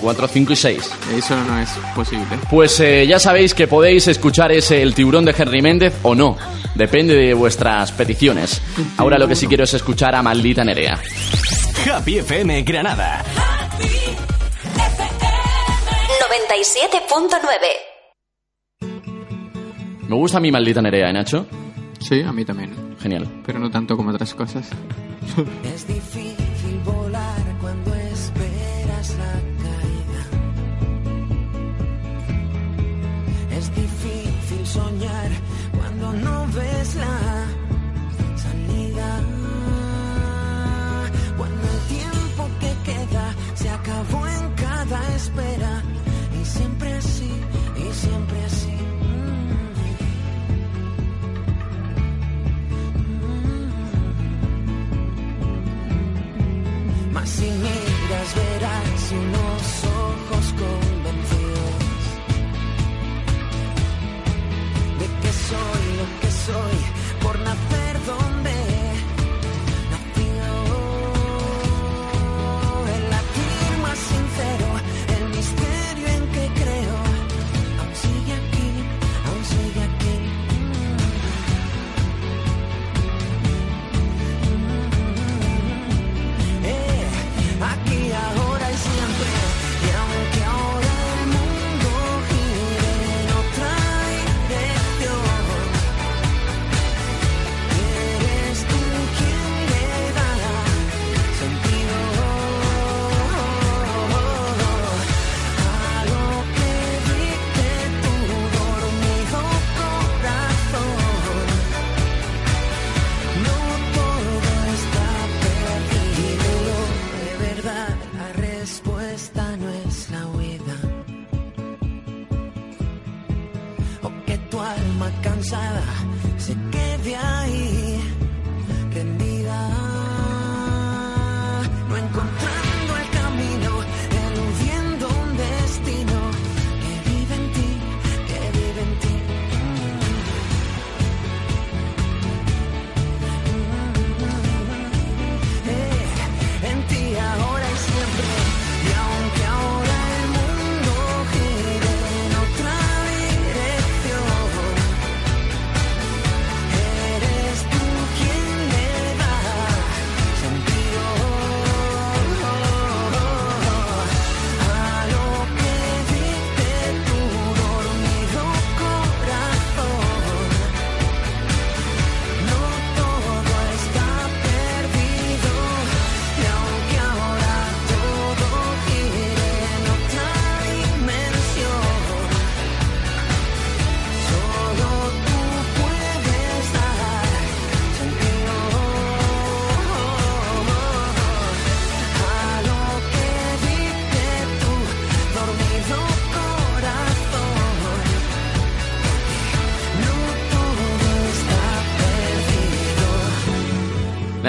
Cuatro, 0.00 0.26
cinco 0.28 0.52
y 0.52 0.56
seis. 0.56 0.90
Eso 1.16 1.36
no 1.44 1.58
es 1.58 1.70
posible. 1.94 2.26
Pues 2.50 2.78
eh, 2.80 3.06
ya 3.06 3.18
sabéis 3.18 3.54
que 3.54 3.68
podéis 3.68 4.08
escuchar 4.08 4.50
ese 4.52 4.82
El 4.82 4.94
tiburón 4.94 5.24
de 5.24 5.34
Henry 5.36 5.62
Méndez 5.62 5.94
o 6.02 6.14
no. 6.14 6.36
Depende 6.74 7.14
de 7.14 7.34
vuestras 7.34 7.92
peticiones. 7.92 8.60
Ahora 8.96 9.18
lo 9.18 9.28
que 9.28 9.36
sí 9.36 9.46
quiero 9.46 9.64
es 9.64 9.74
escuchar 9.74 10.14
a 10.14 10.22
Maldita 10.22 10.64
Nerea. 10.64 10.98
Happy 11.88 12.18
FM 12.18 12.62
Granada. 12.62 13.22
97.9. 16.52 17.32
Me 20.06 20.16
gusta 20.16 20.38
mi 20.38 20.52
Maldita 20.52 20.82
Nerea, 20.82 21.08
¿eh, 21.08 21.12
Nacho? 21.14 21.46
Sí, 21.98 22.20
a 22.20 22.30
mí 22.30 22.44
también. 22.44 22.94
Genial. 23.00 23.26
Pero 23.46 23.58
no 23.58 23.70
tanto 23.70 23.96
como 23.96 24.10
otras 24.10 24.34
cosas. 24.34 24.68
Es 25.64 25.88
difícil 25.88 26.78
volar 26.84 27.40
cuando 27.58 27.94
esperas 27.94 29.16
la 29.16 29.32
caída. 29.64 30.26
Es 33.56 33.74
difícil 33.74 34.66
soñar 34.66 35.30
cuando 35.78 36.12
no 36.12 36.46
ves 36.48 36.94
la 36.96 37.46
salida. 38.36 39.20
Cuando 41.38 41.62
el 41.62 41.80
Mas 57.12 57.28
si 57.28 57.44
miras 57.44 58.34
verás 58.34 59.12
unos 59.12 59.84
ojos 59.84 60.54
convencidos 60.62 62.04
de 64.98 65.06
que 65.20 65.32
soy 65.48 65.84
lo 65.98 66.06
que 66.20 66.30
soy 66.46 66.81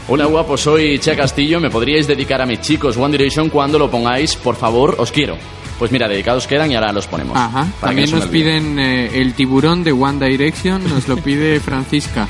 Hola 0.06 0.26
guapo, 0.26 0.56
soy 0.56 0.98
Che 0.98 1.16
Castillo. 1.16 1.60
¿Me 1.60 1.70
podríais 1.70 2.06
dedicar 2.06 2.40
a 2.42 2.46
mis 2.46 2.60
chicos 2.60 2.96
One 2.96 3.12
Direction 3.16 3.48
cuando 3.48 3.78
lo 3.78 3.90
pongáis? 3.90 4.36
Por 4.36 4.54
favor, 4.56 4.96
os 4.98 5.10
quiero. 5.10 5.36
Pues 5.78 5.90
mira, 5.90 6.06
dedicados 6.06 6.46
quedan 6.46 6.70
y 6.70 6.76
ahora 6.76 6.92
los 6.92 7.06
ponemos. 7.06 7.36
Ajá. 7.36 7.66
También 7.80 8.10
nos 8.10 8.26
piden 8.26 8.78
eh, 8.78 9.20
el 9.20 9.34
tiburón 9.34 9.82
de 9.82 9.92
One 9.92 10.24
Direction, 10.24 10.82
nos 10.88 11.08
lo 11.08 11.16
pide 11.16 11.58
Francisca. 11.60 12.28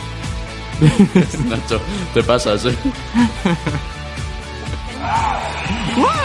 Nacho, 1.49 1.81
te 2.13 2.23
pasas, 2.23 2.65
¿eh? 2.67 2.75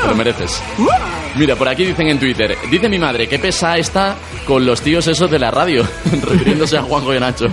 Te 0.02 0.08
lo 0.08 0.16
mereces. 0.16 0.62
Mira, 1.36 1.56
por 1.56 1.68
aquí 1.68 1.86
dicen 1.86 2.08
en 2.08 2.20
Twitter, 2.20 2.58
dice 2.70 2.90
mi 2.90 2.98
madre, 2.98 3.28
qué 3.28 3.38
pesa 3.38 3.78
está 3.78 4.16
con 4.46 4.66
los 4.66 4.82
tíos 4.82 5.06
esos 5.08 5.30
de 5.30 5.40
la 5.40 5.52
radio, 5.52 5.84
refiriéndose 6.24 6.78
a 6.78 6.82
Juanjo 6.82 7.14
y 7.14 7.20
Nacho. 7.20 7.46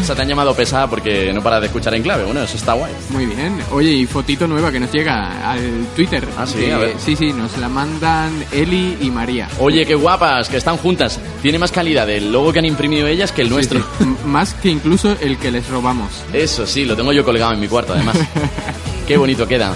O 0.00 0.04
sea, 0.04 0.14
te 0.16 0.22
han 0.22 0.28
llamado 0.28 0.54
pesada 0.54 0.88
porque 0.90 1.32
no 1.32 1.42
para 1.42 1.60
de 1.60 1.66
escuchar 1.66 1.94
en 1.94 2.02
clave. 2.02 2.24
Bueno, 2.24 2.42
eso 2.42 2.56
está 2.56 2.72
guay. 2.72 2.92
Muy 3.10 3.26
bien. 3.26 3.58
Oye, 3.70 3.90
y 3.90 4.06
fotito 4.06 4.46
nueva 4.48 4.72
que 4.72 4.80
nos 4.80 4.90
llega 4.92 5.48
al 5.50 5.86
Twitter. 5.94 6.26
Ah, 6.36 6.46
sí, 6.46 6.58
Que- 6.58 6.72
a 6.72 6.78
ver. 6.78 6.94
Sí, 6.98 7.14
sí, 7.16 7.32
nos 7.32 7.56
la 7.58 7.68
mandan 7.68 8.44
Eli 8.50 8.98
y 9.00 9.10
María. 9.10 9.48
Oye, 9.58 9.86
qué 9.86 9.94
guapas, 9.94 10.48
que 10.48 10.56
están 10.56 10.76
juntas. 10.76 11.20
Tiene 11.42 11.58
más 11.58 11.70
calidad 11.70 12.08
el 12.10 12.32
logo 12.32 12.52
que 12.52 12.58
han 12.58 12.64
imprimido 12.64 13.06
ellas 13.06 13.30
que 13.32 13.42
el 13.42 13.50
nuestro. 13.50 13.78
Sí, 13.80 13.86
sí. 13.98 14.04
M- 14.04 14.16
Más 14.24 14.54
que 14.54 14.68
incluso 14.70 15.16
el 15.20 15.38
que 15.38 15.50
les 15.52 15.68
robamos. 15.68 16.10
Eso 16.32 16.66
sí, 16.66 16.84
lo 16.84 16.96
tengo 16.96 17.12
yo 17.12 17.24
colgado 17.24 17.52
en 17.52 17.60
mi 17.60 17.68
cuarto, 17.68 17.92
además. 17.92 18.16
qué 19.06 19.16
bonito 19.16 19.46
queda. 19.46 19.72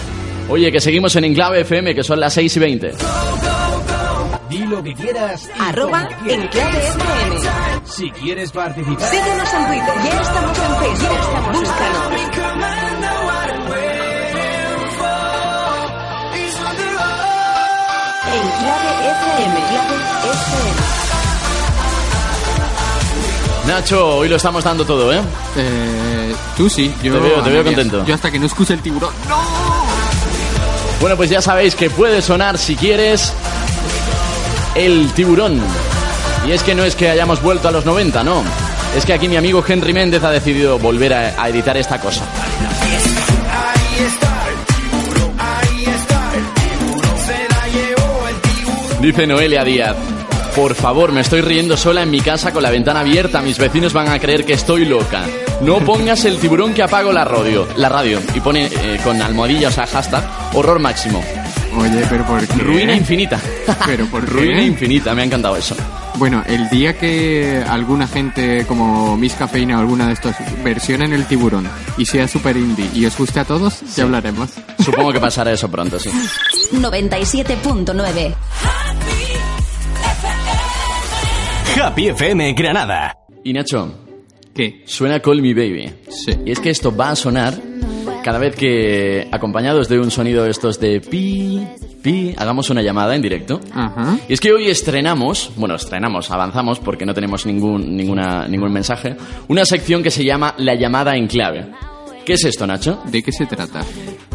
Oye, 0.49 0.71
que 0.73 0.81
seguimos 0.81 1.15
en 1.17 1.25
Enclave 1.25 1.61
FM, 1.63 1.95
que 1.95 2.03
son 2.05 2.19
las 2.21 2.35
6 2.35 2.57
y 2.57 2.61
20. 2.61 2.93
Di 4.51 4.59
lo 4.59 4.83
que 4.83 4.95
Arroba 5.59 6.09
quieras. 6.25 6.45
Enclave 6.45 6.79
FM. 6.79 7.76
Si 7.89 8.11
quieres 8.11 8.53
participar. 8.53 9.09
Síguenos 9.09 9.55
en 9.55 9.67
Twitter. 9.67 9.95
Ya 10.05 10.21
estamos 10.21 10.59
en 10.59 10.77
Facebook. 10.77 11.53
Búscanos. 11.53 13.17
Enclave 18.37 18.91
FM. 19.11 19.57
Enclave 19.59 19.97
FM. 20.31 20.71
Nacho, 23.67 24.17
hoy 24.19 24.29
lo 24.29 24.37
estamos 24.37 24.63
dando 24.65 24.85
todo, 24.85 25.13
¿eh? 25.13 25.21
Eh, 25.57 26.35
tú 26.57 26.69
sí, 26.69 26.95
yo. 27.03 27.15
Te 27.15 27.21
veo- 27.21 27.43
te 27.43 27.51
veo 27.51 27.65
contento. 27.65 28.05
Yo 28.05 28.15
hasta 28.15 28.31
que 28.31 28.39
no 28.39 28.47
escuche 28.47 28.75
el 28.75 28.81
tiburón. 28.83 29.13
¡No! 29.29 29.41
Bueno, 31.01 31.17
pues 31.17 31.31
ya 31.31 31.41
sabéis 31.43 31.75
que 31.75 31.91
puede 31.91 32.23
sonar 32.23 32.59
si 32.59 32.77
quieres 32.77 33.33
el 34.75 35.11
tiburón. 35.13 35.61
Y 36.47 36.53
es 36.53 36.63
que 36.63 36.75
no 36.75 36.85
es 36.85 36.95
que 36.95 37.11
hayamos 37.11 37.43
vuelto 37.43 37.69
a 37.69 37.73
los 37.73 37.85
90, 37.85 38.23
no. 38.23 38.43
Es 38.97 39.05
que 39.05 39.13
aquí 39.13 39.29
mi 39.29 39.37
amigo 39.37 39.65
Henry 39.67 39.93
Méndez 39.93 40.23
ha 40.23 40.31
decidido 40.31 40.79
volver 40.79 41.13
a, 41.13 41.43
a 41.43 41.49
editar 41.49 41.77
esta 41.77 41.99
cosa. 41.99 42.25
Dice 49.01 49.27
Noelia 49.27 49.63
Díaz. 49.65 49.97
Por 50.55 50.75
favor, 50.75 51.13
me 51.13 51.21
estoy 51.21 51.43
riendo 51.43 51.77
sola 51.77 52.03
en 52.03 52.11
mi 52.11 52.21
casa 52.21 52.53
con 52.53 52.63
la 52.63 52.71
ventana 52.71 53.01
abierta. 53.01 53.43
Mis 53.43 53.59
vecinos 53.59 53.93
van 53.93 54.09
a 54.09 54.19
creer 54.19 54.45
que 54.45 54.55
estoy 54.55 54.87
loca. 54.87 55.25
No 55.61 55.79
pongas 55.81 56.25
el 56.25 56.39
tiburón 56.39 56.73
que 56.73 56.83
apago 56.83 57.13
la 57.13 57.25
radio. 57.25 57.69
La 57.77 57.89
radio. 57.91 58.21
Y 58.35 58.41
pone 58.41 58.67
eh, 58.67 58.99
con 59.05 59.21
almohadilla, 59.21 59.69
o 59.69 59.73
sea, 59.73 59.87
hashtag, 59.87 60.25
horror 60.55 60.79
máximo. 60.79 61.23
Oye, 61.77 62.07
pero 62.09 62.25
¿por 62.25 62.47
qué? 62.47 62.55
Ruina 62.55 62.95
infinita. 62.95 63.39
¿Pero 63.85 64.07
por 64.07 64.25
qué? 64.25 64.31
Ruina 64.31 64.63
infinita, 64.63 65.15
me 65.15 65.23
ha 65.23 65.25
encantado 65.27 65.57
eso. 65.57 65.77
Bueno, 66.19 66.43
el 66.47 66.71
día 66.71 66.99
que 66.99 67.63
alguna 67.69 68.07
gente 68.07 68.65
como 68.67 69.17
Miss 69.19 69.35
Cafeína 69.35 69.77
o 69.77 69.81
alguna 69.81 70.07
de 70.07 70.15
estos 70.15 70.35
versionen 70.65 71.13
el 71.13 71.27
tiburón 71.27 71.69
y 71.99 72.07
sea 72.07 72.27
super 72.27 72.57
indie 72.57 72.89
y 72.95 73.05
os 73.05 73.19
guste 73.19 73.41
a 73.41 73.45
todos, 73.45 73.83
ya 73.95 74.05
hablaremos. 74.05 74.51
Supongo 74.83 75.13
que 75.13 75.21
pasará 75.21 75.53
eso 75.53 75.71
pronto, 75.71 75.99
sí. 75.99 76.11
97.9. 76.73 78.35
Happy 81.83 82.09
FM 82.09 82.53
Granada. 82.55 83.15
Y 83.45 83.53
Nacho, 83.53 83.93
¿Qué? 84.55 84.83
suena 84.87 85.21
Call 85.21 85.43
Me 85.43 85.53
Baby. 85.53 85.93
Sí. 86.09 86.33
Y 86.47 86.51
es 86.51 86.61
que 86.61 86.71
esto 86.71 86.97
va 86.97 87.11
a 87.11 87.17
sonar 87.17 87.55
cada 88.25 88.39
vez 88.39 88.57
que, 88.57 89.29
acompañados 89.31 89.89
de 89.89 90.01
un 90.01 90.11
sonido 90.11 90.45
de 90.45 90.51
estos 90.51 90.81
de 90.81 91.01
pi, 91.01 91.65
pi, 92.07 92.33
hagamos 92.37 92.71
una 92.71 92.83
llamada 92.83 93.17
en 93.17 93.23
directo. 93.23 93.61
Ajá. 93.75 94.17
Y 94.29 94.33
es 94.33 94.41
que 94.41 94.53
hoy 94.53 94.69
estrenamos, 94.69 95.51
bueno, 95.57 95.75
estrenamos, 95.75 96.31
avanzamos 96.31 96.79
porque 96.79 97.05
no 97.05 97.13
tenemos 97.13 97.45
ningún, 97.47 97.97
ninguna, 97.97 98.47
ningún 98.47 98.73
mensaje, 98.73 99.17
una 99.49 99.65
sección 99.65 100.05
que 100.05 100.13
se 100.13 100.25
llama 100.25 100.55
La 100.59 100.77
llamada 100.77 101.17
en 101.17 101.27
clave. 101.27 101.67
¿Qué 102.25 102.35
es 102.35 102.45
esto, 102.45 102.65
Nacho? 102.65 103.01
¿De 103.07 103.25
qué 103.25 103.33
se 103.33 103.47
trata? 103.47 103.85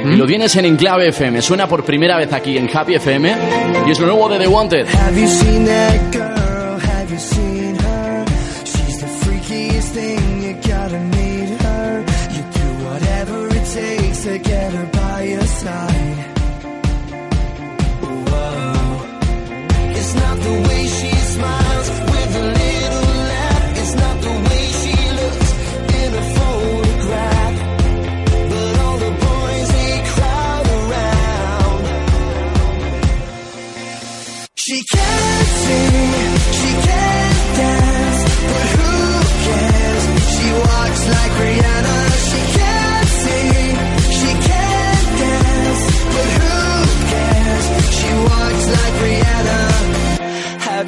Y 0.05 0.16
lo 0.16 0.27
tienes 0.27 0.55
en 0.57 0.66
Enclave 0.66 1.09
FM. 1.09 1.43
Suena 1.43 1.66
por 1.66 1.85
primera 1.85 2.16
vez 2.16 2.32
aquí 2.32 2.57
en 2.57 2.70
Happy 2.73 2.94
FM. 2.94 3.36
Y 3.86 3.90
es 3.90 3.98
lo 3.98 4.07
nuevo 4.07 4.28
de 4.28 4.39
The 4.39 4.47
Wanted. 4.47 4.86
Have 4.86 5.20
you 5.20 5.27
seen 5.27 5.65
that 5.65 6.12
girl? 6.12 6.78
Have 6.81 7.11
you 7.11 7.19
seen 7.19 7.49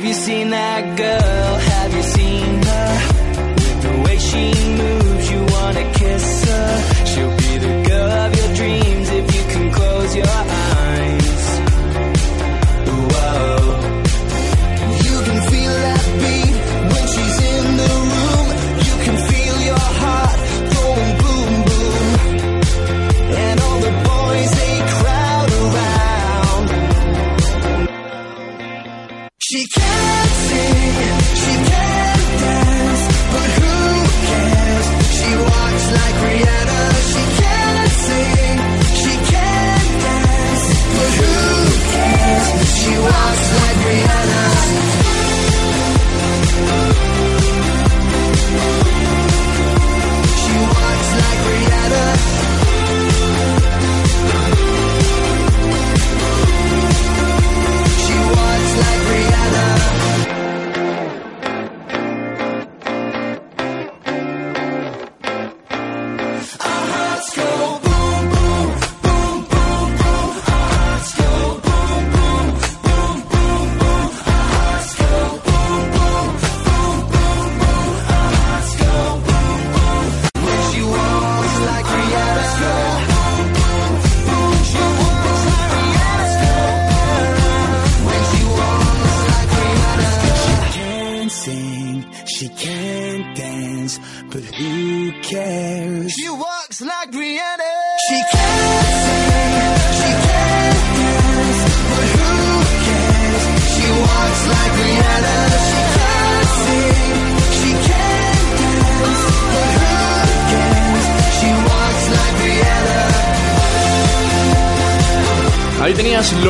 Have 0.03 0.09
you 0.09 0.15
seen 0.15 0.51
that 0.51 0.97
girl? 0.97 1.59
Have 1.59 1.95
you 1.95 2.03
seen 2.03 2.63
her? 2.71 2.89
The 3.83 4.03
way 4.05 4.19
she 4.19 4.47
moves, 4.77 5.31
you 5.31 5.47
wanna 5.55 5.93
kiss 5.93 6.45
her. 6.45 6.92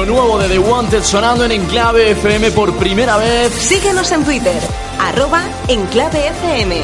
Lo 0.04 0.14
nuevo 0.14 0.38
de 0.38 0.48
The 0.48 0.58
Wanted 0.58 1.02
sonando 1.04 1.44
en 1.44 1.52
Enclave 1.52 2.10
FM 2.12 2.50
por 2.52 2.74
primera 2.76 3.16
vez. 3.18 3.52
Síguenos 3.52 4.10
en 4.10 4.24
Twitter, 4.24 4.60
arroba 4.98 5.42
Enclave 5.68 6.28
FM. 6.28 6.82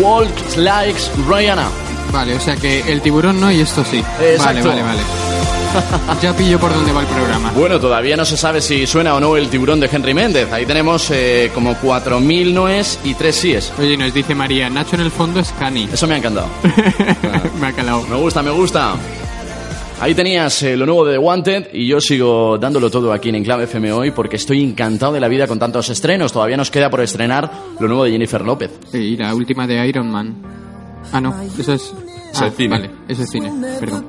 Walk 0.00 0.56
Likes 0.56 1.02
Rihanna. 1.28 1.68
Vale, 2.10 2.34
o 2.34 2.40
sea 2.40 2.56
que 2.56 2.80
el 2.90 3.00
tiburón 3.02 3.40
no 3.40 3.52
y 3.52 3.60
esto 3.60 3.84
sí. 3.84 4.02
Vale, 4.02 4.34
Exacto. 4.34 4.68
vale, 4.68 4.82
vale. 4.82 5.00
Ya 6.22 6.34
pillo 6.34 6.58
por 6.58 6.72
dónde 6.72 6.90
va 6.90 7.02
el 7.02 7.06
programa. 7.06 7.52
Bueno, 7.54 7.78
todavía 7.78 8.16
no 8.16 8.24
se 8.24 8.36
sabe 8.36 8.60
si 8.60 8.86
suena 8.86 9.14
o 9.14 9.20
no 9.20 9.36
el 9.36 9.48
tiburón 9.48 9.78
de 9.78 9.88
Henry 9.92 10.14
Méndez. 10.14 10.50
Ahí 10.50 10.64
tenemos 10.64 11.10
eh, 11.10 11.50
como 11.54 11.74
4.000 11.76 12.52
noes 12.52 12.98
y 13.04 13.14
3 13.14 13.36
síes. 13.36 13.72
Oye, 13.78 13.96
nos 13.96 14.12
dice 14.14 14.34
María, 14.34 14.70
Nacho 14.70 14.96
en 14.96 15.02
el 15.02 15.10
fondo 15.10 15.38
es 15.38 15.52
Cani. 15.58 15.88
Eso 15.92 16.06
me 16.06 16.14
ha 16.14 16.18
encantado. 16.18 16.48
me 17.60 17.66
ha 17.66 17.72
calado. 17.72 18.02
Me 18.08 18.16
gusta, 18.16 18.42
me 18.42 18.50
gusta. 18.50 18.94
Ahí 19.98 20.14
tenías 20.14 20.62
eh, 20.62 20.76
lo 20.76 20.84
nuevo 20.84 21.06
de 21.06 21.14
The 21.14 21.18
Wanted 21.18 21.68
y 21.72 21.86
yo 21.86 22.00
sigo 22.00 22.58
dándolo 22.58 22.90
todo 22.90 23.12
aquí 23.14 23.30
en 23.30 23.36
Enclave 23.36 23.64
FM 23.64 23.92
hoy 23.92 24.10
porque 24.10 24.36
estoy 24.36 24.62
encantado 24.62 25.14
de 25.14 25.20
la 25.20 25.28
vida 25.28 25.46
con 25.46 25.58
tantos 25.58 25.88
estrenos. 25.88 26.32
Todavía 26.32 26.56
nos 26.58 26.70
queda 26.70 26.90
por 26.90 27.00
estrenar 27.00 27.50
lo 27.80 27.88
nuevo 27.88 28.04
de 28.04 28.10
Jennifer 28.10 28.42
López. 28.42 28.70
Y 28.92 29.16
la 29.16 29.34
última 29.34 29.66
de 29.66 29.86
Iron 29.88 30.10
Man. 30.10 30.36
Ah, 31.12 31.20
no, 31.20 31.34
eso 31.58 31.72
es... 31.72 31.94
Ah, 32.34 32.50
cine. 32.54 32.68
Vale, 32.68 32.90
eso 33.08 33.22
es 33.22 33.30
cine, 33.30 33.50
perdón. 33.80 34.08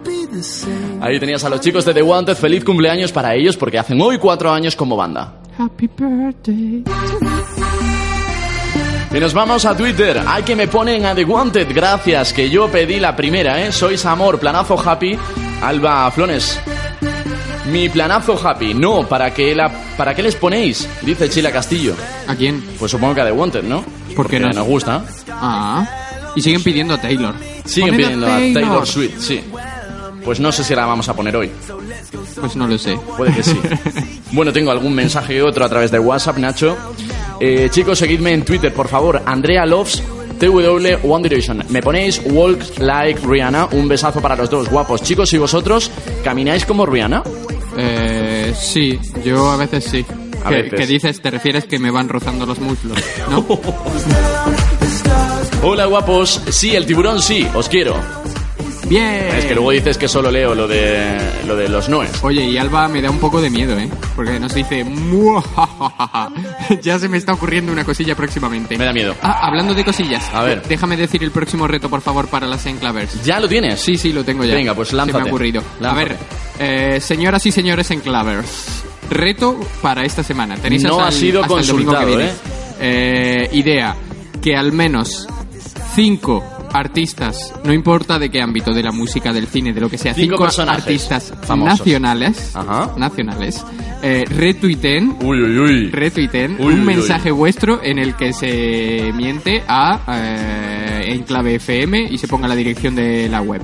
Ahí 0.99 1.17
tenías 1.19 1.43
a 1.45 1.49
los 1.49 1.61
chicos 1.61 1.85
de 1.85 1.93
The 1.93 2.01
Wanted. 2.01 2.35
Feliz 2.35 2.65
cumpleaños 2.65 3.13
para 3.13 3.33
ellos 3.33 3.55
porque 3.55 3.79
hacen 3.79 4.01
hoy 4.01 4.17
cuatro 4.17 4.51
años 4.51 4.75
como 4.75 4.97
banda. 4.97 5.35
Happy 5.57 5.89
birthday. 5.97 6.83
Y 9.15 9.19
nos 9.21 9.33
vamos 9.33 9.65
a 9.65 9.77
Twitter. 9.77 10.21
Hay 10.27 10.43
que 10.43 10.55
me 10.57 10.67
ponen 10.67 11.05
a 11.05 11.15
The 11.15 11.23
Wanted. 11.23 11.73
Gracias, 11.73 12.33
que 12.33 12.49
yo 12.49 12.67
pedí 12.69 12.99
la 12.99 13.15
primera, 13.15 13.65
¿eh? 13.65 13.71
Sois 13.71 14.05
amor, 14.05 14.37
planazo 14.37 14.77
happy. 14.77 15.17
Alba 15.61 16.09
Flones. 16.11 16.59
Mi 17.71 17.89
planazo 17.89 18.39
happy. 18.47 18.73
No, 18.73 19.07
¿para 19.07 19.33
qué, 19.33 19.53
la, 19.53 19.69
¿para 19.97 20.15
qué 20.15 20.23
les 20.23 20.35
ponéis? 20.35 20.87
Dice 21.01 21.29
Chila 21.29 21.51
Castillo. 21.51 21.95
¿A 22.27 22.35
quién? 22.35 22.63
Pues 22.79 22.91
supongo 22.91 23.15
que 23.15 23.21
a 23.21 23.25
The 23.25 23.31
Wanted, 23.31 23.63
¿no? 23.63 23.83
Porque 24.15 24.39
nos... 24.39 24.55
nos- 24.55 24.65
gusta. 24.65 25.03
Ah. 25.29 25.85
Y 26.35 26.41
siguen 26.41 26.63
pidiendo 26.63 26.93
a 26.93 27.01
Taylor. 27.01 27.35
Siguen 27.65 27.97
pidiendo 27.97 28.27
a 28.27 28.37
Taylor 28.37 28.87
Swift, 28.87 29.19
sí. 29.19 29.43
Pues 30.23 30.39
no 30.39 30.51
sé 30.51 30.63
si 30.63 30.75
la 30.75 30.85
vamos 30.85 31.09
a 31.09 31.13
poner 31.15 31.35
hoy. 31.35 31.51
Pues 32.39 32.55
no 32.55 32.67
lo 32.67 32.77
sé. 32.77 32.97
Puede 33.17 33.33
que 33.33 33.43
sí. 33.43 33.59
bueno, 34.31 34.53
tengo 34.53 34.71
algún 34.71 34.93
mensaje 34.93 35.35
y 35.37 35.39
otro 35.39 35.65
a 35.65 35.69
través 35.69 35.89
de 35.91 35.99
WhatsApp, 35.99 36.37
Nacho. 36.37 36.77
Eh, 37.39 37.69
chicos, 37.71 37.97
seguidme 37.99 38.33
en 38.33 38.43
Twitter, 38.45 38.73
por 38.73 38.87
favor. 38.87 39.21
Andrea 39.25 39.65
Loves 39.65 40.01
TW 40.39 41.07
One 41.09 41.23
Direction. 41.27 41.63
Me 41.69 41.81
ponéis 41.81 42.21
Walk 42.25 42.77
Like 42.79 43.21
Rihanna. 43.25 43.69
Un 43.71 43.87
besazo 43.87 44.21
para 44.21 44.35
los 44.35 44.49
dos 44.49 44.69
guapos. 44.69 45.01
Chicos, 45.01 45.31
¿y 45.33 45.37
vosotros 45.37 45.91
camináis 46.23 46.65
como 46.65 46.85
Rihanna? 46.85 47.23
Eh, 47.77 48.53
sí, 48.59 48.99
yo 49.25 49.49
a 49.51 49.57
veces 49.57 49.83
sí. 49.85 50.05
A 50.43 50.49
¿Qué, 50.49 50.55
veces. 50.63 50.79
qué 50.79 50.87
dices? 50.87 51.21
¿Te 51.21 51.31
refieres 51.31 51.65
que 51.65 51.79
me 51.79 51.91
van 51.91 52.07
rozando 52.09 52.45
los 52.45 52.59
muslos? 52.59 52.97
¿No? 53.29 53.45
Hola, 55.63 55.85
guapos. 55.85 56.41
Sí, 56.49 56.75
el 56.75 56.85
tiburón 56.85 57.21
sí. 57.21 57.47
Os 57.55 57.67
quiero. 57.67 57.95
Bien. 58.89 59.27
Es 59.35 59.45
que 59.45 59.53
luego 59.53 59.71
dices 59.71 59.97
que 59.97 60.07
solo 60.07 60.31
leo 60.31 60.55
lo 60.55 60.67
de, 60.67 61.17
lo 61.45 61.55
de 61.55 61.67
los 61.67 61.89
noes. 61.89 62.11
Oye, 62.23 62.45
y 62.49 62.57
Alba 62.57 62.87
me 62.87 63.01
da 63.01 63.09
un 63.11 63.19
poco 63.19 63.41
de 63.41 63.49
miedo, 63.49 63.77
¿eh? 63.77 63.89
Porque 64.15 64.39
nos 64.39 64.53
dice... 64.53 64.83
"Muajajaja". 64.83 66.29
ya 66.81 66.97
se 66.97 67.09
me 67.09 67.17
está 67.17 67.33
ocurriendo 67.33 67.71
una 67.71 67.83
cosilla 67.83 68.15
próximamente. 68.15 68.77
Me 68.77 68.85
da 68.85 68.93
miedo. 68.93 69.13
Ah, 69.21 69.39
hablando 69.47 69.73
de 69.73 69.83
cosillas. 69.83 70.29
A 70.33 70.43
ver. 70.43 70.61
Déjame 70.67 70.95
decir 70.97 71.23
el 71.23 71.31
próximo 71.31 71.67
reto, 71.67 71.89
por 71.89 72.01
favor, 72.01 72.27
para 72.27 72.47
las 72.47 72.65
enclavers. 72.65 73.23
¿Ya 73.23 73.39
lo 73.39 73.47
tienes? 73.49 73.79
Sí, 73.81 73.97
sí, 73.97 74.13
lo 74.13 74.23
tengo 74.23 74.45
ya. 74.45 74.55
Venga, 74.55 74.73
pues 74.73 74.89
Se 74.89 74.95
me 74.95 74.97
lánzate. 74.99 75.23
ha 75.23 75.27
ocurrido. 75.27 75.61
Lánzate. 75.79 75.87
A 75.87 76.05
ver, 76.07 76.17
eh, 76.95 76.99
señoras 77.01 77.45
y 77.45 77.51
señores 77.51 77.91
enclavers. 77.91 78.83
Reto 79.09 79.59
para 79.81 80.03
esta 80.03 80.23
semana. 80.23 80.55
Tenéis 80.55 80.83
No 80.83 80.91
hasta 80.93 81.05
ha 81.05 81.09
el- 81.09 81.13
sido 81.13 81.41
el 81.41 81.47
domingo 81.47 81.65
que 81.65 81.71
consultado, 81.97 82.07
viene. 82.17 82.31
Eh, 82.79 83.49
idea, 83.53 83.95
que 84.41 84.55
al 84.55 84.71
menos 84.71 85.27
cinco 85.95 86.43
artistas, 86.73 87.53
no 87.63 87.73
importa 87.73 88.19
de 88.19 88.29
qué 88.29 88.41
ámbito, 88.41 88.73
de 88.73 88.83
la 88.83 88.91
música, 88.91 89.33
del 89.33 89.47
cine, 89.47 89.73
de 89.73 89.81
lo 89.81 89.89
que 89.89 89.97
sea, 89.97 90.13
Cinco 90.13 90.45
artistas 90.45 91.33
famosos. 91.43 91.79
nacionales, 91.79 92.55
Ajá. 92.55 92.93
nacionales, 92.97 93.63
eh, 94.03 94.25
retuiten, 94.29 95.15
Uy, 95.21 95.41
uy, 95.41 95.57
uy. 95.59 95.89
retuiten 95.89 96.57
Uy, 96.59 96.73
un 96.73 96.79
uy, 96.79 96.85
mensaje 96.85 97.31
vuestro 97.31 97.81
en 97.83 97.99
el 97.99 98.15
que 98.15 98.33
se 98.33 99.11
miente 99.15 99.63
a 99.67 99.99
eh, 100.09 101.13
Enclave 101.13 101.55
FM 101.55 102.07
y 102.11 102.17
se 102.17 102.27
ponga 102.27 102.47
la 102.47 102.55
dirección 102.55 102.95
de 102.95 103.27
la 103.29 103.41
web. 103.41 103.61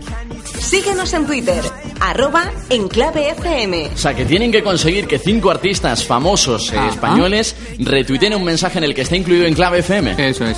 Síguenos 0.59 1.13
en 1.13 1.25
Twitter, 1.25 1.63
arroba 1.99 2.51
Enclave 2.69 3.29
FM. 3.31 3.91
O 3.93 3.97
sea, 3.97 4.15
que 4.15 4.25
tienen 4.25 4.51
que 4.51 4.63
conseguir 4.63 5.07
que 5.07 5.19
cinco 5.19 5.51
artistas 5.51 6.03
famosos 6.05 6.71
eh, 6.73 6.77
españoles 6.89 7.55
retuiten 7.79 8.33
un 8.33 8.43
mensaje 8.43 8.77
en 8.79 8.85
el 8.85 8.95
que 8.95 9.01
está 9.01 9.15
incluido 9.15 9.45
en 9.45 9.53
clave 9.53 9.79
FM. 9.79 10.15
Eso 10.29 10.45
es. 10.45 10.57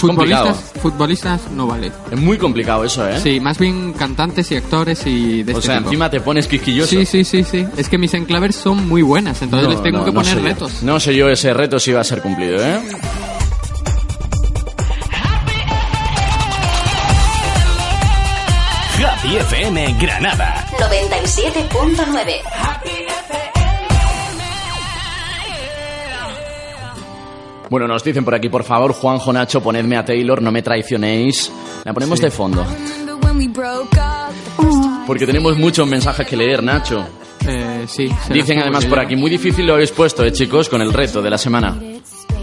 Complicado. 0.00 0.54
futbolistas, 0.54 0.82
futbolistas 0.82 1.40
no 1.52 1.66
vale. 1.66 1.79
Es 1.84 2.18
muy 2.18 2.38
complicado 2.38 2.84
eso, 2.84 3.08
¿eh? 3.08 3.20
Sí, 3.20 3.40
más 3.40 3.58
bien 3.58 3.92
cantantes 3.92 4.50
y 4.50 4.56
actores 4.56 5.06
y 5.06 5.42
de 5.42 5.54
O 5.54 5.58
este 5.58 5.66
sea, 5.68 5.78
tipo. 5.78 5.88
encima 5.90 6.10
te 6.10 6.20
pones 6.20 6.46
quisquilloso. 6.46 6.90
Sí, 6.90 7.04
sí, 7.06 7.24
sí, 7.24 7.44
sí. 7.44 7.66
Es 7.76 7.88
que 7.88 7.98
mis 7.98 8.12
enclavers 8.14 8.56
son 8.56 8.88
muy 8.88 9.02
buenas, 9.02 9.40
entonces 9.42 9.68
No, 9.68 9.74
les 9.74 9.82
tengo 9.82 9.98
no, 9.98 10.04
que 10.04 10.10
no 10.12 10.20
poner 10.20 10.34
sé 10.34 10.40
yo. 10.40 10.46
retos. 10.46 10.82
No 10.82 11.00
sé 11.00 11.14
yo 11.14 11.28
ese 11.28 11.52
reto 11.54 11.78
si 11.78 11.92
va 11.92 12.00
a 12.00 12.04
ser 12.04 12.20
cumplido, 12.22 12.56
¿eh? 12.64 12.80
Happy 19.02 19.36
FM 19.36 19.94
Granada. 19.98 20.66
97.9. 20.78 23.09
Bueno, 27.70 27.86
nos 27.86 28.02
dicen 28.02 28.24
por 28.24 28.34
aquí, 28.34 28.48
por 28.48 28.64
favor, 28.64 28.92
Juanjo 28.92 29.32
Nacho, 29.32 29.62
ponedme 29.62 29.96
a 29.96 30.04
Taylor, 30.04 30.42
no 30.42 30.50
me 30.50 30.60
traicionéis. 30.60 31.50
La 31.84 31.94
ponemos 31.94 32.18
Sí. 32.18 32.24
de 32.24 32.30
fondo. 32.32 32.66
Porque 35.06 35.26
tenemos 35.26 35.56
muchos 35.56 35.86
mensajes 35.88 36.26
que 36.26 36.36
leer, 36.36 36.62
Nacho. 36.62 37.06
Eh, 37.46 37.84
sí. 37.88 38.08
Dicen 38.32 38.58
además 38.58 38.84
por 38.86 38.98
aquí, 38.98 39.16
muy 39.16 39.30
difícil 39.30 39.66
lo 39.66 39.74
habéis 39.74 39.92
puesto, 39.92 40.24
eh, 40.24 40.32
chicos, 40.32 40.68
con 40.68 40.82
el 40.82 40.92
reto 40.92 41.22
de 41.22 41.30
la 41.30 41.38
semana. 41.38 41.76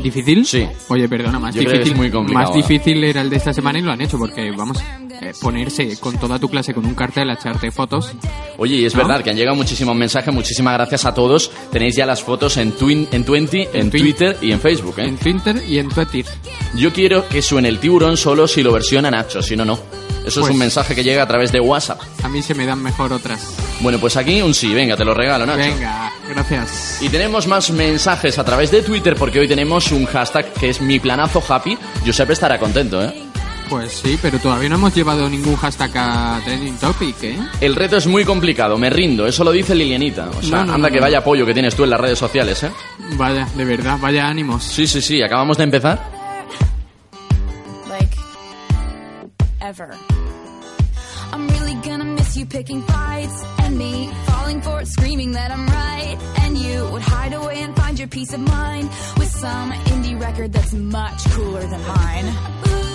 ¿Difícil? 0.02 0.46
Sí. 0.46 0.68
Oye, 0.90 1.08
perdona, 1.10 1.40
más 1.40 1.54
Yo 1.56 1.60
creo 1.62 1.72
que 1.74 1.78
difícil. 1.80 1.94
es 1.94 1.98
muy 2.00 2.12
complicado, 2.12 2.48
más 2.48 2.56
¿eh? 2.56 2.62
difícil 2.62 3.04
era 3.04 3.22
el 3.22 3.30
de 3.30 3.36
esta 3.36 3.54
semana 3.54 3.80
y 3.80 3.82
lo 3.82 3.92
han 3.92 4.02
hecho 4.02 4.18
porque, 4.18 4.52
vamos, 4.52 4.78
eh, 5.22 5.34
ponerse 5.42 5.98
con 6.00 6.18
toda 6.18 6.40
tu 6.40 6.50
clase 6.50 6.74
con 6.74 6.86
un 6.86 6.96
cartel 6.96 7.30
a 7.30 7.34
echarte 7.34 7.72
fotos. 7.72 8.14
Oye, 8.58 8.76
y 8.76 8.86
es 8.86 8.96
¿No? 8.96 9.00
verdad 9.06 9.24
que 9.24 9.30
han 9.30 9.36
llegado 9.36 9.56
muchísimos 9.56 9.96
mensajes, 9.96 10.34
muchísimas 10.34 10.74
gracias 10.74 11.06
a 11.06 11.14
todos. 11.14 11.52
Tenéis 11.72 11.96
ya 11.96 12.06
las 12.06 12.24
fotos 12.24 12.58
en, 12.58 12.72
twin, 12.74 13.08
en 13.12 13.24
20, 13.26 13.70
en, 13.74 13.90
Twitter 13.92 14.38
y 14.42 14.52
en 14.52 14.60
Facebook, 14.60 15.00
¿eh? 15.00 15.04
En 15.06 15.18
Twitter 15.18 15.62
y 15.68 15.80
en 15.80 15.90
Twitter. 15.90 16.26
Yo 16.76 16.92
quiero 16.94 17.28
que 17.28 17.42
suene 17.42 17.70
el 17.70 17.80
tiburón 17.80 18.18
solo 18.18 18.48
si 18.48 18.64
lo 18.64 18.72
versiona 18.72 19.12
Nacho, 19.12 19.42
si 19.42 19.56
no, 19.56 19.66
no. 19.66 19.74
Eso 20.26 20.42
es 20.42 20.46
Pues- 20.48 20.52
un 20.52 20.58
mensaje 20.58 20.94
que 20.94 21.04
llega 21.04 21.24
a 21.24 21.28
través 21.28 21.52
de 21.54 21.60
WhatsApp. 21.62 22.02
A 22.24 22.28
mí 22.28 22.42
se 22.42 22.54
me 22.54 22.66
dan 22.66 22.84
mejor 22.84 23.14
otras. 23.14 23.56
Bueno, 23.80 23.98
pues 24.00 24.18
aquí 24.18 24.42
un 24.42 24.54
sí, 24.54 24.74
venga, 24.74 24.98
te 24.98 25.06
lo 25.06 25.14
regalo, 25.14 25.46
Nacho. 25.46 25.60
Venga, 25.60 26.12
gracias. 26.30 26.98
Y 27.02 27.08
tenemos 27.10 27.48
más 27.48 27.70
mensajes 27.72 28.38
a 28.38 28.44
través 28.44 28.70
de 28.72 28.82
Twitter 28.82 29.16
porque 29.16 29.40
hoy 29.40 29.48
tenemos 29.48 29.92
un 29.92 30.06
hashtag 30.06 30.52
que 30.54 30.70
es 30.70 30.82
mi 30.82 31.00
planazo 31.00 31.42
happy. 31.48 31.78
Josep 32.06 32.32
estará 32.32 32.60
contento, 32.60 33.02
¿eh? 33.04 33.14
Pues 33.70 33.92
sí, 34.04 34.18
pero 34.22 34.40
todavía 34.40 34.70
no 34.70 34.76
hemos 34.76 34.96
llevado 34.96 35.30
ningún 35.30 35.56
hashtag 35.58 35.92
a 35.96 36.42
Trending 36.46 36.78
Topic, 36.78 37.16
¿eh? 37.24 37.38
El 37.60 37.76
reto 37.76 37.98
es 37.98 38.08
muy 38.08 38.24
complicado, 38.24 38.78
me 38.78 38.90
rindo, 38.90 39.28
eso 39.28 39.44
lo 39.44 39.52
dice 39.52 39.76
Lilianita. 39.76 40.30
O 40.30 40.42
sea, 40.42 40.60
No, 40.60 40.66
no, 40.66 40.74
anda 40.76 40.88
no, 40.88 40.94
que 40.94 41.00
no. 41.00 41.06
vaya 41.06 41.18
apoyo 41.20 41.46
que 41.46 41.54
tienes 41.54 41.76
tú 41.76 41.84
en 41.84 41.90
las 41.90 42.00
redes 42.00 42.18
sociales, 42.18 42.64
¿eh? 42.64 42.72
Vaya, 43.18 43.46
de 43.56 43.66
verdad, 43.66 43.98
vaya 44.00 44.28
ánimos. 44.28 44.64
Sí, 44.64 44.88
sí, 44.88 45.02
sí, 45.02 45.22
acabamos 45.22 45.58
de 45.58 45.64
empezar. 45.66 46.00
like 47.90 48.16
ever. 49.62 49.90
I'm 51.34 51.48
really 51.50 51.76
gonna 51.86 52.06
miss 52.06 52.38
you 52.38 52.46
picking 52.46 52.82
fights 52.84 53.44
and 53.64 53.78
me 53.78 54.10
falling 54.28 54.62
for 54.62 54.82
it, 54.82 54.88
screaming 54.88 55.34
that 55.34 55.52
I'm 55.52 55.68
right. 55.68 56.18
And 56.44 56.58
you 56.58 56.86
would 56.92 57.02
hide 57.02 57.34
away 57.34 57.62
and 57.64 57.76
find 57.76 58.00
your 58.00 58.08
peace 58.08 58.34
of 58.34 58.40
mind 58.40 58.90
with 59.18 59.30
some 59.30 59.72
indie 59.92 60.18
record 60.20 60.54
that's 60.54 60.74
much 60.74 61.26
cooler 61.32 61.62
than 61.62 61.82
mine. 61.86 62.26
Ooh, 62.70 62.87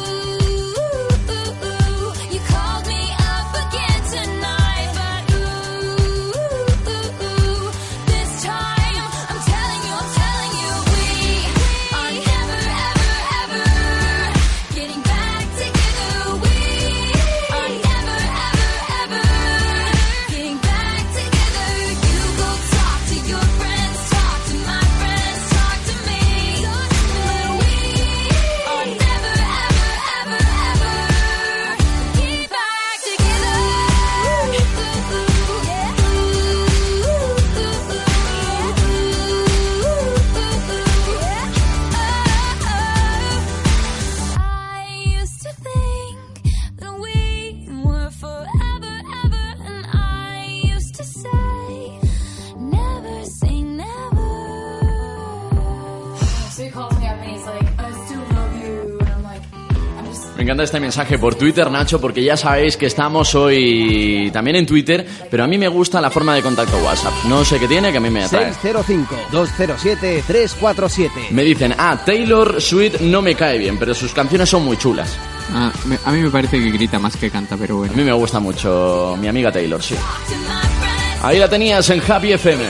Me 60.42 60.46
encanta 60.46 60.64
este 60.64 60.80
mensaje 60.80 61.20
por 61.20 61.36
Twitter, 61.36 61.70
Nacho, 61.70 62.00
porque 62.00 62.24
ya 62.24 62.36
sabéis 62.36 62.76
que 62.76 62.86
estamos 62.86 63.32
hoy 63.36 64.28
también 64.32 64.56
en 64.56 64.66
Twitter, 64.66 65.06
pero 65.30 65.44
a 65.44 65.46
mí 65.46 65.56
me 65.56 65.68
gusta 65.68 66.00
la 66.00 66.10
forma 66.10 66.34
de 66.34 66.42
contacto 66.42 66.76
WhatsApp. 66.78 67.12
No 67.28 67.44
sé 67.44 67.60
qué 67.60 67.68
tiene, 67.68 67.92
que 67.92 67.98
a 67.98 68.00
mí 68.00 68.10
me 68.10 68.24
atrae. 68.24 68.52
605-207-347. 68.52 71.30
Me 71.30 71.44
dicen, 71.44 71.72
ah, 71.78 72.02
Taylor 72.04 72.60
Swift 72.60 73.00
no 73.02 73.22
me 73.22 73.36
cae 73.36 73.56
bien, 73.56 73.78
pero 73.78 73.94
sus 73.94 74.12
canciones 74.12 74.48
son 74.50 74.64
muy 74.64 74.76
chulas. 74.76 75.16
Ah, 75.54 75.70
me- 75.84 76.00
a 76.04 76.10
mí 76.10 76.18
me 76.18 76.30
parece 76.30 76.58
que 76.58 76.72
grita 76.72 76.98
más 76.98 77.16
que 77.16 77.30
canta, 77.30 77.56
pero 77.56 77.76
bueno. 77.76 77.92
A 77.92 77.96
mí 77.96 78.02
me 78.02 78.12
gusta 78.12 78.40
mucho 78.40 79.16
mi 79.20 79.28
amiga 79.28 79.52
Taylor, 79.52 79.80
sí. 79.80 79.94
Ahí 81.22 81.38
la 81.38 81.48
tenías 81.48 81.88
en 81.90 82.02
Happy 82.10 82.32
FM. 82.32 82.64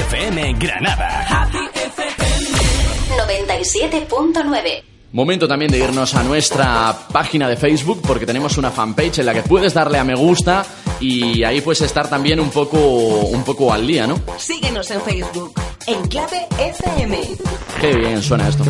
Happy 0.00 0.16
FM 0.16 0.54
Granada. 0.54 1.26
97.9. 3.28 4.82
Momento 5.12 5.46
también 5.46 5.70
de 5.70 5.78
irnos 5.78 6.14
a 6.14 6.22
nuestra 6.22 6.96
página 7.12 7.48
de 7.48 7.56
Facebook 7.56 8.00
porque 8.06 8.24
tenemos 8.24 8.56
una 8.56 8.70
fanpage 8.70 9.18
en 9.18 9.26
la 9.26 9.34
que 9.34 9.42
puedes 9.42 9.74
darle 9.74 9.98
a 9.98 10.04
me 10.04 10.14
gusta 10.14 10.64
y 11.00 11.42
ahí 11.44 11.60
puedes 11.60 11.80
estar 11.80 12.08
también 12.08 12.38
un 12.40 12.50
poco, 12.50 12.78
un 12.78 13.42
poco 13.42 13.72
al 13.72 13.86
día, 13.86 14.06
¿no? 14.06 14.20
Síguenos 14.38 14.90
en 14.90 15.00
Facebook. 15.00 15.52
En 15.86 16.06
clave 16.08 16.46
FM. 16.58 17.18
Qué 17.80 17.94
bien 17.96 18.22
suena 18.22 18.48
esto. 18.48 18.64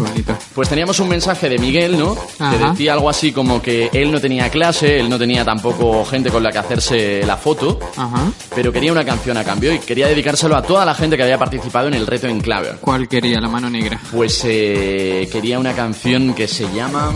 Pues 0.55 0.69
teníamos 0.69 1.01
un 1.01 1.09
mensaje 1.09 1.48
de 1.48 1.59
Miguel, 1.59 1.98
¿no? 1.98 2.15
Que 2.39 2.57
decía 2.57 2.93
algo 2.93 3.11
así 3.11 3.32
como 3.32 3.61
que 3.61 3.90
él 3.93 4.12
no 4.12 4.20
tenía 4.20 4.48
clase, 4.48 5.01
él 5.01 5.09
no 5.11 5.19
tenía 5.19 5.44
tampoco 5.44 6.05
gente 6.05 6.31
con 6.31 6.43
la 6.43 6.52
que 6.52 6.59
hacerse 6.59 7.23
la 7.27 7.36
foto, 7.36 7.81
Ajá. 7.97 8.31
pero 8.55 8.73
quería 8.73 8.93
una 8.93 9.05
canción 9.05 9.36
a 9.36 9.44
cambio 9.44 9.74
y 9.74 9.81
quería 9.81 10.07
dedicárselo 10.07 10.57
a 10.57 10.62
toda 10.62 10.85
la 10.85 10.94
gente 10.94 11.16
que 11.16 11.24
había 11.24 11.36
participado 11.39 11.89
en 11.89 11.94
el 11.94 12.07
reto 12.07 12.28
en 12.28 12.40
clave. 12.40 12.77
¿Cuál 12.81 13.09
quería? 13.09 13.40
La 13.40 13.48
mano 13.48 13.69
negra. 13.69 14.01
Pues 14.12 14.43
eh, 14.44 15.28
quería 15.32 15.59
una 15.59 15.73
canción 15.74 16.32
que 16.32 16.47
se 16.47 16.73
llama 16.73 17.12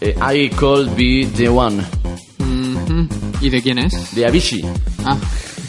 eh, 0.00 0.16
I 0.34 0.48
Could 0.50 0.94
Be 0.96 1.28
The 1.36 1.48
One. 1.50 1.84
¿Y 3.40 3.50
de 3.50 3.62
quién 3.62 3.78
es? 3.78 4.14
de 4.14 4.26
Avicii. 4.26 4.64
Ah, 5.04 5.16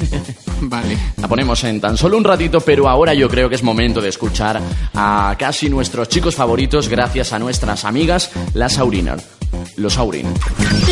vale. 0.61 0.97
La 1.17 1.27
ponemos 1.27 1.63
en 1.63 1.79
tan 1.81 1.97
solo 1.97 2.17
un 2.17 2.23
ratito, 2.23 2.59
pero 2.61 2.87
ahora 2.87 3.13
yo 3.13 3.27
creo 3.29 3.49
que 3.49 3.55
es 3.55 3.63
momento 3.63 4.01
de 4.01 4.09
escuchar 4.09 4.61
a 4.93 5.35
casi 5.37 5.69
nuestros 5.69 6.09
chicos 6.09 6.35
favoritos 6.35 6.87
gracias 6.87 7.33
a 7.33 7.39
nuestras 7.39 7.85
amigas, 7.85 8.31
las 8.53 8.77
Auriner. 8.77 9.19
Los 9.77 9.97
Aurin. 9.97 10.27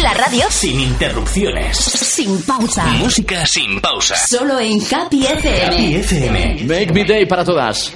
La 0.01 0.13
radio 0.13 0.45
Sin 0.49 0.79
interrupciones. 0.79 1.77
sin 1.77 2.41
pausa. 2.43 2.85
Música 2.99 3.45
sin 3.45 3.81
pausa. 3.81 4.15
Solo 4.15 4.59
en 4.59 4.79
Happy 4.93 5.25
FM. 5.25 5.65
Happy 5.65 5.95
FM. 5.95 6.63
Make 6.63 6.93
me 6.93 7.03
day 7.03 7.25
para 7.25 7.43
todas. 7.43 7.91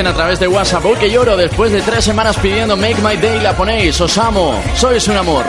Dicen 0.00 0.14
a 0.14 0.16
través 0.16 0.40
de 0.40 0.48
WhatsApp, 0.48 0.82
hoy 0.86 0.96
que 0.96 1.10
lloro 1.10 1.36
después 1.36 1.70
de 1.72 1.82
tres 1.82 2.02
semanas 2.02 2.34
pidiendo 2.38 2.74
Make 2.74 3.02
My 3.02 3.18
Day, 3.18 3.38
la 3.40 3.54
ponéis, 3.54 4.00
os 4.00 4.16
amo, 4.16 4.58
sois 4.74 5.06
un 5.08 5.16
amor. 5.18 5.44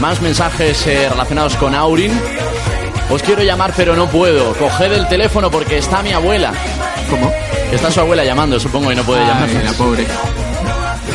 Más 0.00 0.22
mensajes 0.22 0.86
eh, 0.86 1.08
relacionados 1.08 1.56
con 1.56 1.74
Aurin. 1.74 2.12
Os 3.10 3.20
quiero 3.24 3.42
llamar 3.42 3.72
pero 3.76 3.96
no 3.96 4.06
puedo. 4.06 4.54
Coged 4.54 4.92
el 4.92 5.08
teléfono 5.08 5.50
porque 5.50 5.78
está 5.78 6.04
mi 6.04 6.12
abuela. 6.12 6.52
¿Cómo? 7.10 7.32
Está 7.72 7.90
su 7.90 7.98
abuela 7.98 8.22
llamando, 8.22 8.60
supongo, 8.60 8.92
y 8.92 8.94
no 8.94 9.02
puede 9.02 9.26
llamar. 9.26 9.48
La 9.64 9.72
pobre. 9.72 10.06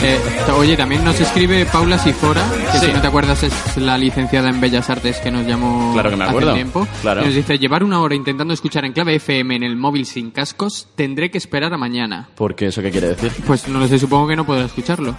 Eh, 0.08 0.20
oye, 0.58 0.78
también 0.78 1.04
nos 1.04 1.20
escribe 1.20 1.66
Paula 1.66 1.98
Sifora, 1.98 2.44
que 2.72 2.78
Sí. 2.80 2.86
si 2.86 2.92
no 2.94 3.02
te 3.02 3.08
acuerdas 3.08 3.42
es 3.42 3.54
la 3.78 3.98
licenciada 3.98 4.50
en 4.50 4.62
Bellas 4.62 4.88
Artes 4.90 5.18
que 5.18 5.32
nos 5.32 5.48
llamó 5.48 5.94
Claro 5.94 6.12
que 6.12 6.16
me 6.16 6.26
hace 6.26 6.54
tiempo. 6.54 6.88
Claro. 7.02 7.22
Y 7.22 7.26
nos 7.26 7.34
dice, 7.34 7.58
llevar 7.58 7.84
una 7.84 8.00
hora 8.02 8.14
intentando 8.14 8.54
escuchar 8.54 8.86
en 8.86 8.94
clave 8.94 9.16
FM 9.16 9.56
en 9.56 9.64
el 9.64 9.76
móvil 9.76 10.06
sin 10.06 10.30
cascos, 10.30 10.88
tendré 10.96 11.32
que 11.32 11.40
esperar 11.40 11.74
a 11.74 11.78
mañana. 11.78 12.30
Porque 12.36 12.68
eso 12.68 12.82
qué 12.84 12.92
quiere 12.92 13.08
decir. 13.10 13.32
Pues 13.48 13.68
no 13.68 13.80
lo 13.80 13.88
sé, 13.88 13.98
supongo 13.98 14.28
que 14.28 14.36
no 14.36 14.46
podrá 14.46 14.66
escucharlo. 14.66 15.16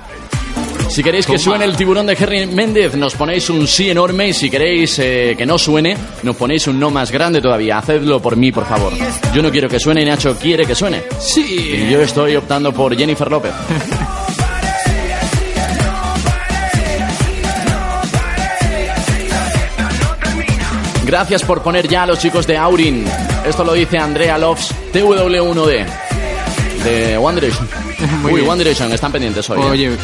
Si 0.88 1.02
queréis 1.02 1.26
que 1.26 1.36
suene 1.36 1.64
el 1.64 1.76
tiburón 1.76 2.06
de 2.06 2.12
Henry 2.18 2.46
Méndez, 2.46 2.94
nos 2.94 3.14
ponéis 3.16 3.50
un 3.50 3.66
sí 3.66 3.90
enorme 3.90 4.28
y 4.28 4.32
si 4.32 4.48
queréis 4.48 4.96
eh, 5.00 5.34
que 5.36 5.44
no 5.44 5.58
suene, 5.58 5.96
nos 6.22 6.36
ponéis 6.36 6.68
un 6.68 6.78
no 6.78 6.90
más 6.92 7.10
grande 7.10 7.40
todavía. 7.40 7.78
Hacedlo 7.78 8.22
por 8.22 8.36
mí, 8.36 8.52
por 8.52 8.64
favor. 8.66 8.92
Yo 9.34 9.42
no 9.42 9.50
quiero 9.50 9.68
que 9.68 9.80
suene 9.80 10.02
y 10.02 10.04
Nacho 10.04 10.36
quiere 10.38 10.64
que 10.64 10.76
suene. 10.76 11.02
Sí. 11.18 11.72
Y 11.88 11.90
yo 11.90 12.00
estoy 12.00 12.36
optando 12.36 12.72
por 12.72 12.96
Jennifer 12.96 13.28
López. 13.28 13.52
Gracias 21.06 21.42
por 21.44 21.62
poner 21.62 21.86
ya 21.86 22.02
a 22.02 22.06
los 22.06 22.18
chicos 22.18 22.48
de 22.48 22.56
Aurin. 22.56 23.06
Esto 23.46 23.62
lo 23.62 23.72
dice 23.74 23.96
Andrea 23.96 24.36
Loves, 24.38 24.74
TW1D. 24.92 25.86
De 26.82 27.16
One 27.16 27.40
Direction. 27.40 27.68
Muy 28.22 28.32
Uy, 28.32 28.40
bien. 28.40 28.50
One 28.50 28.58
Direction, 28.58 28.92
están 28.92 29.12
pendientes 29.12 29.48
hoy. 29.48 29.60
¿eh? 29.60 29.64
Oye, 29.64 29.96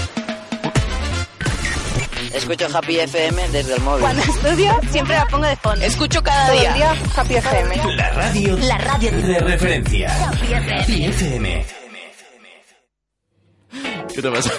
Escucho 2.32 2.66
Happy 2.72 2.98
FM 3.00 3.48
desde 3.48 3.74
el 3.74 3.80
móvil. 3.82 4.00
Cuando 4.00 4.22
estudio, 4.22 4.80
siempre 4.90 5.14
la 5.16 5.26
pongo 5.26 5.44
de 5.46 5.56
fondo. 5.56 5.84
Escucho 5.84 6.22
cada 6.22 6.46
Todo 6.52 6.60
día. 6.60 6.96
Happy 7.16 7.34
FM. 7.34 7.76
La 7.96 8.10
radio, 8.10 8.56
La 8.58 8.78
radio 8.78 9.10
de 9.12 9.38
referencia. 9.40 10.28
Happy 10.28 10.52
FM. 10.52 10.80
Happy 10.80 11.04
FM. 11.04 11.66
¿Qué 14.14 14.22
te 14.22 14.30
pasa? 14.30 14.50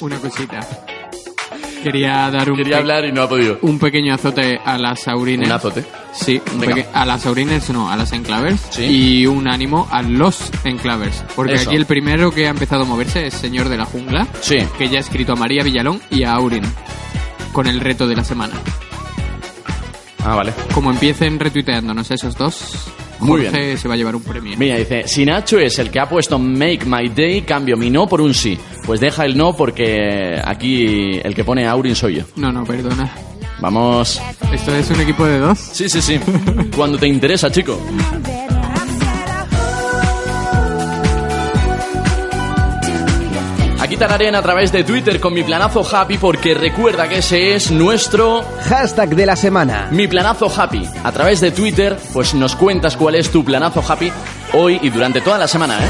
Una 0.00 0.18
cosita. 0.18 0.60
Quería 1.82 2.30
dar 2.30 2.50
un, 2.50 2.56
Quería 2.56 2.78
hablar 2.78 3.04
y 3.04 3.12
no 3.12 3.22
ha 3.22 3.28
podido. 3.28 3.58
un 3.62 3.78
pequeño 3.78 4.14
azote 4.14 4.58
a 4.64 4.78
las 4.78 5.08
aurines. 5.08 5.46
¿Un 5.48 5.52
azote? 5.52 5.84
Sí, 6.12 6.40
un 6.52 6.60
Venga. 6.60 6.74
peque- 6.76 6.88
a 6.92 7.04
las 7.06 7.26
aurines 7.26 7.68
no, 7.70 7.90
a 7.90 7.96
las 7.96 8.12
enclavers. 8.12 8.60
Sí. 8.70 8.84
Y 8.84 9.26
un 9.26 9.48
ánimo 9.48 9.88
a 9.90 10.02
los 10.02 10.50
enclavers. 10.64 11.24
Porque 11.34 11.54
Eso. 11.54 11.70
aquí 11.70 11.76
el 11.76 11.86
primero 11.86 12.30
que 12.30 12.46
ha 12.46 12.50
empezado 12.50 12.82
a 12.82 12.86
moverse 12.86 13.26
es 13.26 13.34
Señor 13.34 13.68
de 13.68 13.76
la 13.78 13.84
Jungla. 13.84 14.26
Sí. 14.40 14.58
Que 14.78 14.88
ya 14.88 14.98
ha 14.98 15.00
escrito 15.00 15.32
a 15.32 15.36
María 15.36 15.62
Villalón 15.64 16.00
y 16.10 16.22
a 16.24 16.34
Aurin. 16.34 16.64
Con 17.52 17.66
el 17.66 17.80
reto 17.80 18.06
de 18.06 18.16
la 18.16 18.24
semana. 18.24 18.54
Ah, 20.24 20.34
vale. 20.36 20.52
Como 20.72 20.90
empiecen 20.90 21.38
retuiteándonos 21.40 22.10
esos 22.10 22.36
dos, 22.36 22.76
Muy 23.26 23.42
bien. 23.42 23.78
se 23.78 23.88
va 23.88 23.94
a 23.94 23.96
llevar 23.96 24.16
un 24.16 24.22
premio. 24.22 24.56
Mira, 24.58 24.76
dice, 24.76 25.04
si 25.06 25.24
Nacho 25.24 25.58
es 25.58 25.78
el 25.78 25.90
que 25.90 26.00
ha 26.00 26.08
puesto 26.08 26.38
Make 26.38 26.84
My 26.86 27.08
Day, 27.08 27.42
cambio 27.42 27.76
mi 27.76 27.90
no 27.90 28.06
por 28.06 28.20
un 28.20 28.34
sí. 28.34 28.58
Pues 28.84 29.00
deja 29.00 29.24
el 29.24 29.36
no 29.36 29.54
porque 29.56 30.40
aquí 30.44 31.20
el 31.22 31.34
que 31.34 31.44
pone 31.44 31.66
Aurin 31.66 31.94
soy 31.94 32.16
yo. 32.16 32.24
No, 32.36 32.52
no, 32.52 32.64
perdona. 32.64 33.12
Vamos. 33.60 34.20
¿Esto 34.52 34.74
es 34.74 34.90
un 34.90 35.00
equipo 35.00 35.24
de 35.24 35.38
dos? 35.38 35.58
Sí, 35.58 35.88
sí, 35.88 36.02
sí. 36.02 36.18
Cuando 36.76 36.98
te 36.98 37.06
interesa, 37.06 37.50
chico. 37.50 37.78
Aquí 43.92 44.00
a 44.34 44.42
través 44.42 44.72
de 44.72 44.84
Twitter 44.84 45.20
con 45.20 45.34
mi 45.34 45.42
planazo 45.42 45.84
happy 45.84 46.16
porque 46.16 46.54
recuerda 46.54 47.06
que 47.10 47.18
ese 47.18 47.54
es 47.54 47.70
nuestro 47.70 48.42
Hashtag 48.66 49.14
de 49.14 49.26
la 49.26 49.36
semana. 49.36 49.88
mi 49.90 50.08
planazo 50.08 50.50
happy. 50.50 50.88
A 51.04 51.12
través 51.12 51.42
de 51.42 51.50
Twitter, 51.50 51.98
pues 52.14 52.32
nos 52.32 52.56
cuentas 52.56 52.96
cuál 52.96 53.16
es 53.16 53.30
tu 53.30 53.44
planazo 53.44 53.84
happy 53.86 54.10
hoy 54.54 54.78
y 54.80 54.88
durante 54.88 55.20
toda 55.20 55.36
la 55.36 55.46
semana, 55.46 55.78
¿eh? 55.78 55.88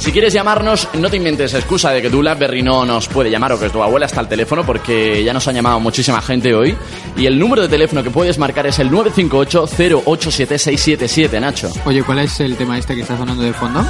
Si 0.00 0.12
quieres 0.12 0.34
llamarnos, 0.34 0.86
no 0.98 1.08
te 1.08 1.16
inventes 1.16 1.54
excusa 1.54 1.92
de 1.92 2.02
que 2.02 2.10
tu 2.10 2.18
Blackberry 2.18 2.62
no 2.62 2.84
nos 2.84 3.08
puede 3.08 3.30
llamar 3.30 3.52
o 3.52 3.58
que 3.58 3.70
tu 3.70 3.82
abuela 3.82 4.04
está 4.04 4.20
al 4.20 4.28
teléfono 4.28 4.66
porque 4.66 5.24
ya 5.24 5.32
nos 5.32 5.48
ha 5.48 5.52
llamado 5.52 5.80
muchísima 5.80 6.20
gente 6.20 6.54
hoy. 6.54 6.76
Y 7.16 7.24
el 7.24 7.38
número 7.38 7.62
de 7.62 7.68
teléfono 7.68 8.02
que 8.02 8.10
puedes 8.10 8.36
marcar 8.36 8.66
es 8.66 8.78
el 8.80 8.90
958-087677, 8.90 11.40
Nacho. 11.40 11.72
Oye, 11.86 12.02
¿cuál 12.02 12.18
es 12.18 12.38
el 12.40 12.54
tema 12.54 12.78
este 12.78 12.94
que 12.94 13.00
está 13.00 13.16
sonando 13.16 13.42
de 13.42 13.54
fondo? 13.54 13.82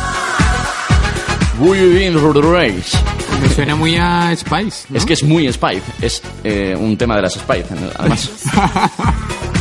Race. 2.42 2.96
Me 3.40 3.48
suena 3.48 3.76
muy 3.76 3.96
a 3.96 4.34
Spice. 4.34 4.86
¿no? 4.88 4.98
Es 4.98 5.04
que 5.04 5.12
es 5.12 5.22
muy 5.22 5.50
Spice. 5.52 5.82
Es 6.00 6.22
eh, 6.42 6.76
un 6.78 6.96
tema 6.96 7.16
de 7.16 7.22
las 7.22 7.34
Spice, 7.34 7.66
además. 7.96 8.30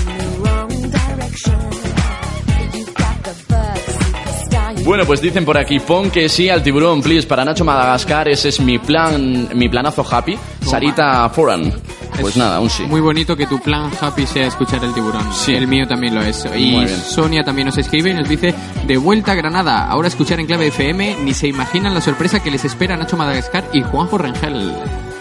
Bueno, 4.85 5.05
pues 5.05 5.21
dicen 5.21 5.45
por 5.45 5.57
aquí, 5.57 5.79
pon 5.79 6.11
que 6.11 6.27
sí 6.27 6.49
al 6.49 6.61
tiburón, 6.61 7.01
please, 7.01 7.25
para 7.25 7.45
Nacho 7.45 7.63
Madagascar, 7.63 8.27
ese 8.27 8.49
es 8.49 8.59
mi 8.59 8.79
plan, 8.79 9.47
mi 9.55 9.69
planazo 9.69 10.05
happy. 10.09 10.37
Sarita 10.61 11.29
Foran. 11.29 11.73
Pues 12.19 12.33
Es 12.33 12.37
nada, 12.37 12.59
un 12.59 12.69
sí. 12.69 12.83
Muy 12.83 13.01
bonito 13.01 13.35
que 13.35 13.45
tu 13.47 13.59
plan 13.59 13.89
happy 13.99 14.25
sea 14.27 14.47
escuchar 14.47 14.83
el 14.83 14.93
tiburón. 14.93 15.27
Sí. 15.33 15.53
El 15.55 15.67
mío 15.67 15.87
también 15.87 16.15
lo 16.15 16.21
es. 16.21 16.45
Y. 16.55 16.87
Sonia 16.87 17.43
también 17.43 17.65
nos 17.67 17.77
escribe 17.77 18.11
y 18.11 18.13
nos 18.13 18.27
dice, 18.29 18.53
de 18.85 18.97
vuelta 18.97 19.31
a 19.33 19.35
Granada, 19.35 19.87
ahora 19.89 20.07
escuchar 20.07 20.39
en 20.39 20.45
clave 20.45 20.67
FM, 20.67 21.17
ni 21.23 21.33
se 21.33 21.47
imaginan 21.47 21.93
la 21.93 22.01
sorpresa 22.01 22.41
que 22.41 22.51
les 22.51 22.63
espera 22.65 22.95
Nacho 22.95 23.17
Madagascar 23.17 23.65
y 23.73 23.81
Juanjo 23.81 24.17
Rengel. 24.17 24.73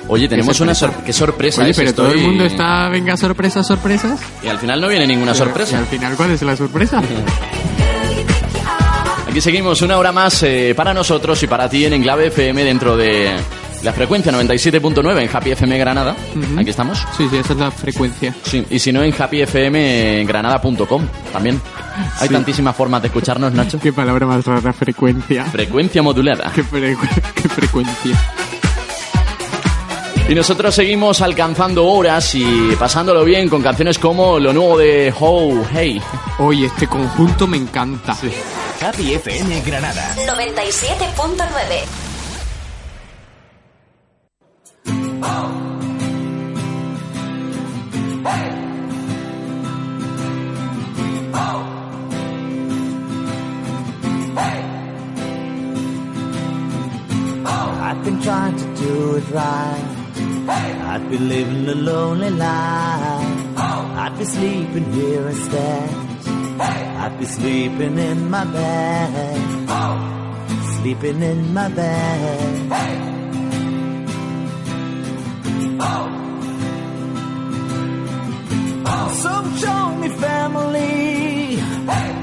Oye, 0.08 0.28
tenemos 0.28 0.56
Qué 0.56 0.62
una 0.64 0.74
sorpresa. 0.74 0.96
sor- 0.96 1.04
qué 1.06 1.12
sorpresa 1.12 1.62
Oye, 1.62 1.70
es, 1.70 1.76
pero 1.76 1.94
todo 1.94 2.10
el 2.12 2.18
mundo 2.18 2.44
está, 2.44 2.88
venga, 2.88 3.16
sorpresas, 3.16 3.66
sorpresas. 3.66 4.20
Y 4.42 4.48
al 4.48 4.58
final 4.58 4.80
no 4.80 4.88
viene 4.88 5.06
ninguna 5.06 5.32
Y 5.32 5.36
sorpresa. 5.36 5.78
al 5.78 5.86
final, 5.86 6.16
¿cuál 6.16 6.32
es 6.32 6.42
la 6.42 6.56
sorpresa? 6.56 7.00
Aquí 9.28 9.40
seguimos 9.40 9.80
una 9.80 9.96
hora 9.96 10.12
más 10.12 10.42
eh, 10.42 10.74
para 10.76 10.92
nosotros 10.92 11.42
y 11.42 11.46
para 11.46 11.68
ti 11.68 11.86
en 11.86 11.94
Enclave 11.94 12.26
FM 12.26 12.64
dentro 12.64 12.96
de 12.96 13.30
la 13.82 13.92
frecuencia 13.92 14.32
97.9 14.32 15.22
en 15.22 15.30
Happy 15.36 15.50
FM 15.52 15.78
Granada. 15.78 16.14
Aquí 16.58 16.70
estamos. 16.70 17.04
Sí, 17.16 17.26
sí, 17.30 17.36
esa 17.36 17.52
es 17.52 17.58
la 17.58 17.70
frecuencia. 17.70 18.34
Sí, 18.44 18.64
y 18.70 18.78
si 18.78 18.92
no 18.92 19.02
en 19.02 19.12
happyfmgranada.com 19.16 21.06
también. 21.32 21.60
Hay 22.20 22.28
Sí. 22.28 22.34
tantísimas 22.34 22.76
formas 22.76 23.02
de 23.02 23.08
escucharnos, 23.08 23.52
Nacho. 23.52 23.78
Qué 23.80 23.92
palabra 23.92 24.26
más 24.26 24.44
rara, 24.44 24.72
frecuencia. 24.72 25.44
Frecuencia 25.46 26.02
modulada. 26.02 26.50
Qué, 26.54 26.64
fre- 26.64 26.96
qué 27.34 27.48
frecuencia. 27.48 28.16
Y 30.28 30.34
nosotros 30.34 30.74
seguimos 30.74 31.20
alcanzando 31.20 31.84
horas 31.86 32.34
y 32.34 32.44
pasándolo 32.78 33.24
bien 33.24 33.48
con 33.48 33.60
canciones 33.62 33.98
como 33.98 34.38
lo 34.38 34.52
nuevo 34.52 34.78
de 34.78 35.12
Ho 35.20 35.62
Hey. 35.72 36.00
Oye, 36.38 36.66
este 36.66 36.86
conjunto 36.86 37.46
me 37.46 37.56
encanta. 37.58 38.16
Happy 38.80 39.14
FM 39.14 39.60
Granada. 39.62 40.14
97.9. 40.16 42.11
I've 57.92 58.02
been 58.06 58.22
trying 58.22 58.56
to 58.56 58.64
do 58.76 59.16
it 59.16 59.30
right. 59.32 59.84
I've 60.92 61.10
been 61.10 61.28
living 61.28 61.68
a 61.68 61.74
lonely 61.74 62.30
life. 62.30 63.58
I'd 64.02 64.14
be 64.18 64.24
sleeping 64.24 64.92
here 64.94 65.28
instead. 65.28 65.90
I'd 67.02 67.18
be 67.18 67.26
sleeping 67.26 67.98
in 67.98 68.30
my 68.30 68.44
bed. 68.46 69.40
Sleeping 70.76 71.22
in 71.22 71.52
my 71.52 71.68
bed. 71.68 72.72
So 79.22 79.32
show 79.62 79.94
me 80.00 80.08
family, 80.08 81.60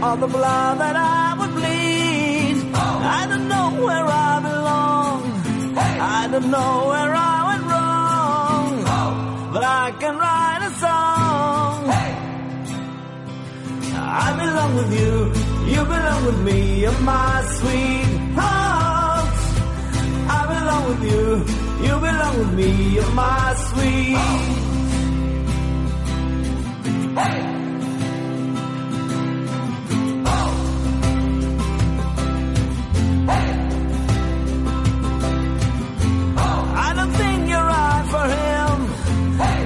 all 0.02 0.18
the 0.18 0.28
blood 0.28 0.80
that 0.80 0.96
I 0.96 1.36
would 1.40 1.54
bleed. 1.54 2.74
I 2.74 3.28
don't 3.30 3.48
know 3.48 3.86
where 3.86 4.06
I 4.06 4.40
belong. 4.42 4.69
I 6.00 6.28
don't 6.32 6.50
know 6.50 6.88
where 6.88 7.14
I 7.14 7.38
went 7.50 7.64
wrong, 7.72 9.52
but 9.54 9.64
I 9.64 9.92
can 10.00 10.18
write 10.18 10.62
a 10.64 10.72
song. 10.84 11.90
I 14.02 14.28
belong 14.42 14.76
with 14.80 14.92
you, 15.00 15.16
you 15.74 15.82
belong 15.84 16.26
with 16.26 16.40
me, 16.48 16.82
you're 16.82 17.02
my 17.02 17.44
sweetheart. 17.58 19.36
I 20.38 20.42
belong 20.54 20.84
with 20.90 21.04
you, 21.12 21.26
you 21.86 21.94
belong 22.08 22.40
with 22.40 22.54
me, 22.54 22.70
you're 22.96 23.12
my 23.12 23.54
sweet. 23.68 24.60
I 27.22 27.59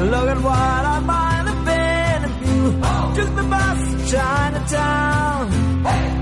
Look 0.03 0.29
at 0.29 0.37
what 0.41 0.83
I 0.95 0.99
might 0.99 1.45
have 1.51 1.63
been 1.71 2.19
if 2.29 2.35
you 2.49 2.59
took 3.15 3.31
the 3.35 3.43
bus 3.43 3.79
to 3.89 3.97
Chinatown. 4.11 5.41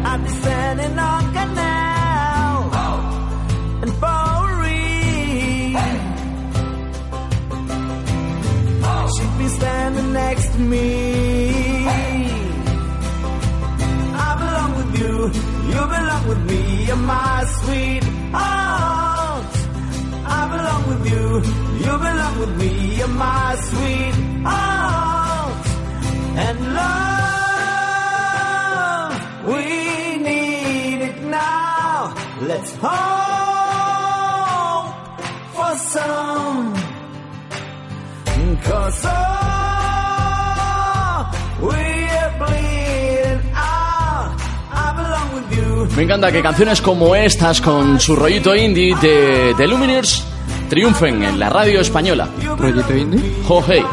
I'd 0.05 0.21
be 0.23 0.29
standing 0.29 0.99
on 0.99 1.33
Canal 1.33 2.57
and 3.83 3.91
Bowery. 3.99 5.75
She'd 9.13 9.35
be 9.39 9.47
standing 9.59 10.13
next 10.13 10.47
to 10.53 10.59
me. 10.59 11.85
I 14.13 14.29
belong 14.41 14.71
with 14.77 14.91
you, 14.99 15.15
you 15.73 15.81
belong 15.95 16.23
with 16.29 16.41
me, 16.49 16.85
you're 16.85 16.95
my 16.97 17.45
sweetheart. 17.57 19.51
I 20.23 20.39
belong 20.53 20.81
with 20.91 21.03
you, 21.11 21.25
you 21.85 21.97
belong 21.97 22.39
with 22.39 22.53
me, 22.57 22.71
you're 22.97 23.07
my 23.07 23.55
sweetheart. 23.67 25.53
And 26.45 26.59
love, 26.73 27.51
we 29.51 29.63
need 30.27 31.01
it 31.09 31.17
now. 31.23 32.13
Let's 32.41 32.71
hope 32.83 32.91
for 35.55 35.73
some. 35.95 36.73
Cause 38.63 39.01
oh, 39.05 39.11
we're 41.61 42.31
bleeding 42.39 43.41
out. 43.55 44.35
I 44.71 44.93
belong 44.99 45.27
with 45.35 45.47
you. 45.57 45.69
Me 45.97 46.03
encanta 46.03 46.31
que 46.31 46.41
canciones 46.41 46.81
como 46.81 47.15
estas, 47.15 47.59
con 47.61 47.99
su 47.99 48.15
rollito 48.15 48.55
indie 48.55 48.95
de 49.01 49.53
The 49.57 49.67
Lumineers, 49.67 50.30
triunfen 50.75 51.21
en 51.21 51.37
la 51.37 51.49
radio 51.49 51.81
española. 51.81 52.29
¿Rollito 52.57 52.95
indie? 52.95 53.19
Ho 53.49 53.61
hey. 53.67 53.83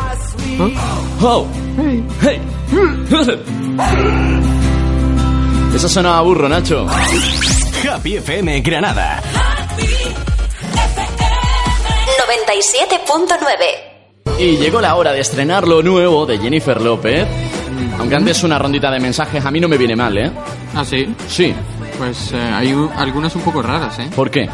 Ho 1.21 1.45
hey. 2.23 2.41
Eso 5.75 5.89
sonaba 5.89 6.21
burro, 6.21 6.49
Nacho. 6.49 6.87
Happy 7.93 8.15
FM 8.19 8.61
Granada. 8.61 9.21
97.9 12.29 14.39
Y 14.39 14.57
llegó 14.59 14.81
la 14.81 14.95
hora 14.95 15.11
de 15.13 15.19
estrenar 15.21 15.67
lo 15.67 15.83
nuevo 15.83 16.27
de 16.27 16.39
Jennifer 16.39 16.81
López. 16.81 17.27
Aunque 17.99 18.15
antes 18.15 18.45
una 18.45 18.57
rondita 18.57 18.89
de 18.93 19.01
mensajes 19.01 19.45
a 19.45 19.51
mí 19.51 19.59
no 19.59 19.67
me 19.67 19.77
viene 19.77 19.97
mal, 19.97 20.17
¿eh? 20.17 20.31
¿Ah, 20.77 20.85
sí? 20.85 21.13
Sí. 21.27 21.53
Pues 21.99 22.31
eh, 22.33 22.37
hay 22.41 22.73
un- 22.73 22.93
algunas 22.93 23.35
un 23.35 23.43
poco 23.43 23.63
raras, 23.63 23.99
¿eh? 23.99 24.09
¿Por 24.15 24.31
qué? 24.31 24.49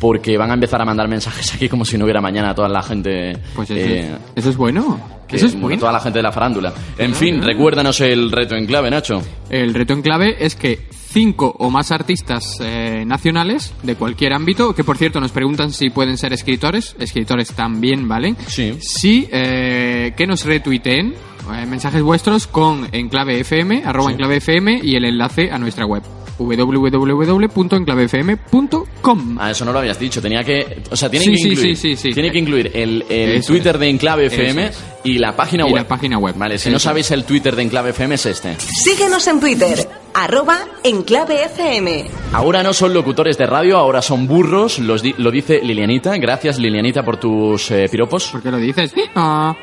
Porque 0.00 0.36
van 0.36 0.50
a 0.50 0.54
empezar 0.54 0.80
a 0.80 0.84
mandar 0.84 1.08
mensajes 1.08 1.54
aquí 1.54 1.68
como 1.68 1.84
si 1.84 1.96
no 1.96 2.04
hubiera 2.04 2.20
mañana 2.20 2.50
a 2.50 2.54
toda 2.54 2.68
la 2.68 2.82
gente. 2.82 3.36
Pues 3.54 3.70
eso, 3.70 3.80
eh, 3.88 4.14
eso 4.34 4.50
es 4.50 4.56
bueno. 4.56 5.00
que- 5.28 5.36
Eso 5.36 5.46
es 5.46 5.58
bueno, 5.58 5.80
toda 5.80 5.92
la 5.92 6.00
gente 6.00 6.18
de 6.18 6.22
la 6.22 6.32
farándula. 6.32 6.68
En 6.98 7.12
Claro. 7.12 7.14
fin, 7.14 7.42
recuérdanos 7.42 7.98
el 8.02 8.30
reto 8.30 8.54
en 8.56 8.66
clave, 8.66 8.90
Nacho. 8.90 9.22
El 9.48 9.72
reto 9.72 9.94
en 9.94 10.02
clave 10.02 10.36
es 10.38 10.54
que 10.54 10.80
cinco 10.90 11.54
o 11.58 11.70
más 11.70 11.90
artistas 11.92 12.58
eh, 12.60 13.04
nacionales 13.06 13.72
de 13.82 13.94
cualquier 13.94 14.34
ámbito, 14.34 14.74
que 14.74 14.84
por 14.84 14.98
cierto 14.98 15.20
nos 15.20 15.32
preguntan 15.32 15.72
si 15.72 15.88
pueden 15.90 16.18
ser 16.18 16.32
escritores, 16.34 16.94
escritores 16.98 17.52
también 17.54 18.06
valen, 18.06 18.36
Sí. 18.48 18.74
sí, 18.80 19.28
eh, 19.32 20.12
que 20.16 20.26
nos 20.26 20.44
retuiteen 20.44 21.14
eh, 21.54 21.66
mensajes 21.66 22.02
vuestros 22.02 22.46
con 22.46 22.88
enclave 22.92 23.40
FM, 23.40 23.82
arroba 23.84 24.10
enclave 24.12 24.36
FM 24.38 24.80
y 24.82 24.94
el 24.96 25.04
enlace 25.06 25.50
a 25.50 25.58
nuestra 25.58 25.86
web 25.86 26.02
www.enclavefm.com 26.38 29.36
Ah, 29.38 29.50
eso 29.50 29.64
no 29.64 29.72
lo 29.72 29.78
habías 29.78 29.98
dicho. 29.98 30.20
Tenía 30.22 30.42
que. 30.44 30.82
O 30.90 30.96
sea, 30.96 31.08
tiene 31.10 31.24
Sí, 31.26 31.32
que 31.32 31.36
sí, 31.38 31.48
incluir. 31.50 31.76
sí, 31.76 31.96
sí, 31.96 32.08
sí. 32.08 32.12
Tiene 32.12 32.30
que 32.30 32.38
incluir 32.38 32.70
el, 32.74 33.04
el 33.08 33.44
Twitter 33.44 33.74
es. 33.76 33.80
de 33.80 33.88
Enclave 33.88 34.26
FM 34.26 34.66
es. 34.66 34.78
y 35.04 35.18
la 35.18 35.34
página 35.36 35.64
Y 35.68 35.72
web. 35.72 35.82
la 35.82 35.88
página 35.88 36.18
web. 36.18 36.34
Vale, 36.36 36.58
si 36.58 36.70
no 36.70 36.78
sabéis 36.78 37.10
el 37.10 37.24
Twitter 37.24 37.54
de 37.56 37.62
Enclave 37.62 37.90
FM 37.90 38.14
es 38.16 38.26
este. 38.26 38.56
Síguenos 38.58 39.26
en 39.26 39.40
Twitter, 39.40 39.88
arroba 40.14 40.58
Enclave 40.82 41.44
FM. 41.44 42.04
Ahora 42.32 42.62
no 42.62 42.72
son 42.72 42.94
locutores 42.94 43.36
de 43.38 43.46
radio, 43.46 43.76
ahora 43.78 44.00
son 44.02 44.26
burros. 44.26 44.78
Los 44.78 45.02
di- 45.02 45.14
lo 45.18 45.30
dice 45.30 45.60
Lilianita. 45.62 46.16
Gracias, 46.16 46.58
Lilianita, 46.58 47.04
por 47.04 47.16
tus 47.18 47.70
eh, 47.70 47.88
piropos. 47.90 48.28
¿Por 48.30 48.42
qué 48.42 48.50
lo 48.50 48.56
dices? 48.58 48.92
Ah. 49.14 49.54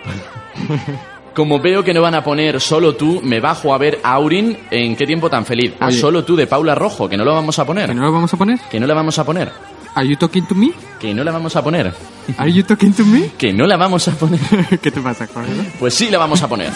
Como 1.33 1.59
veo 1.59 1.83
que 1.83 1.93
no 1.93 2.01
van 2.01 2.15
a 2.15 2.23
poner 2.23 2.59
solo 2.59 2.95
tú, 2.95 3.21
me 3.23 3.39
bajo 3.39 3.73
a 3.73 3.77
ver 3.77 3.99
Aurin 4.03 4.57
en 4.69 4.95
qué 4.95 5.05
tiempo 5.05 5.29
tan 5.29 5.45
feliz. 5.45 5.73
A 5.79 5.87
Oye. 5.87 5.97
solo 5.97 6.25
tú 6.25 6.35
de 6.35 6.45
Paula 6.45 6.75
Rojo, 6.75 7.07
que 7.07 7.15
no 7.15 7.23
lo 7.23 7.33
vamos 7.33 7.57
a 7.57 7.65
poner. 7.65 7.87
¿Que 7.87 7.95
no 7.95 8.01
lo 8.03 8.11
vamos 8.11 8.33
a 8.33 8.37
poner? 8.37 8.59
Que 8.69 8.79
no 8.79 8.87
la 8.87 8.93
vamos 8.93 9.17
a 9.17 9.23
poner. 9.23 9.51
¿Are 9.95 10.07
you 10.07 10.15
talking 10.17 10.45
to 10.45 10.55
me? 10.55 10.71
Que 10.99 11.13
no 11.13 11.23
la 11.23 11.31
vamos 11.31 11.55
a 11.55 11.63
poner. 11.63 11.93
¿Are 12.37 12.51
you 12.51 12.63
talking 12.63 12.93
to 12.93 13.05
me? 13.05 13.29
Que 13.37 13.53
no 13.53 13.65
la 13.65 13.77
vamos 13.77 14.07
a 14.07 14.11
poner. 14.11 14.39
¿Qué 14.81 14.91
te 14.91 15.01
pasa, 15.01 15.27
Jorge? 15.27 15.51
Pues 15.79 15.93
sí 15.93 16.09
la 16.09 16.17
vamos 16.17 16.41
a 16.43 16.47
poner. 16.47 16.71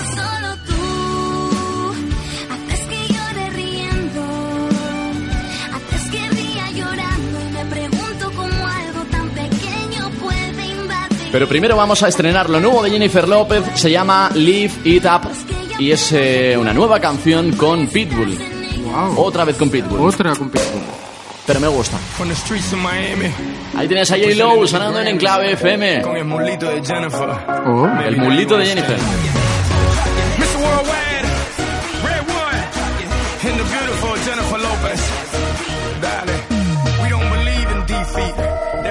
Pero 11.36 11.50
primero 11.50 11.76
vamos 11.76 12.02
a 12.02 12.08
estrenar 12.08 12.50
lo 12.50 12.62
nuevo 12.62 12.82
de 12.82 12.90
Jennifer 12.90 13.28
López. 13.28 13.62
Se 13.74 13.92
llama 13.92 14.32
Live 14.34 14.72
It 14.86 15.04
Up. 15.04 15.30
Y 15.78 15.92
es 15.92 16.14
eh, 16.14 16.56
una 16.58 16.74
nueva 16.74 17.02
canción 17.02 17.52
con 17.58 17.88
Pitbull. 17.88 18.38
Wow. 18.86 19.20
Otra 19.20 19.44
vez 19.44 19.58
con 19.58 19.70
Pitbull. 19.70 20.00
Otra 20.00 20.34
con 20.34 20.50
Pitbull. 20.50 20.82
Pero 21.46 21.60
me 21.60 21.68
gusta. 21.68 21.98
From 21.98 22.30
the 22.30 22.36
streets 22.36 22.72
of 22.72 22.80
Miami. 22.80 23.34
Ahí 23.76 23.86
tienes 23.86 24.10
a 24.12 24.16
J-Lo 24.16 24.66
sonando 24.66 25.02
en 25.02 25.10
Enclave 25.10 25.52
FM. 25.52 26.04
Con 26.04 26.16
el 26.16 26.24
mulito 26.24 26.70
de 26.70 26.82
Jennifer. 26.82 27.30
Oh. 27.66 27.86
El 28.02 28.16
mulito 28.16 28.58
de 28.58 28.68
Jennifer. 28.68 28.98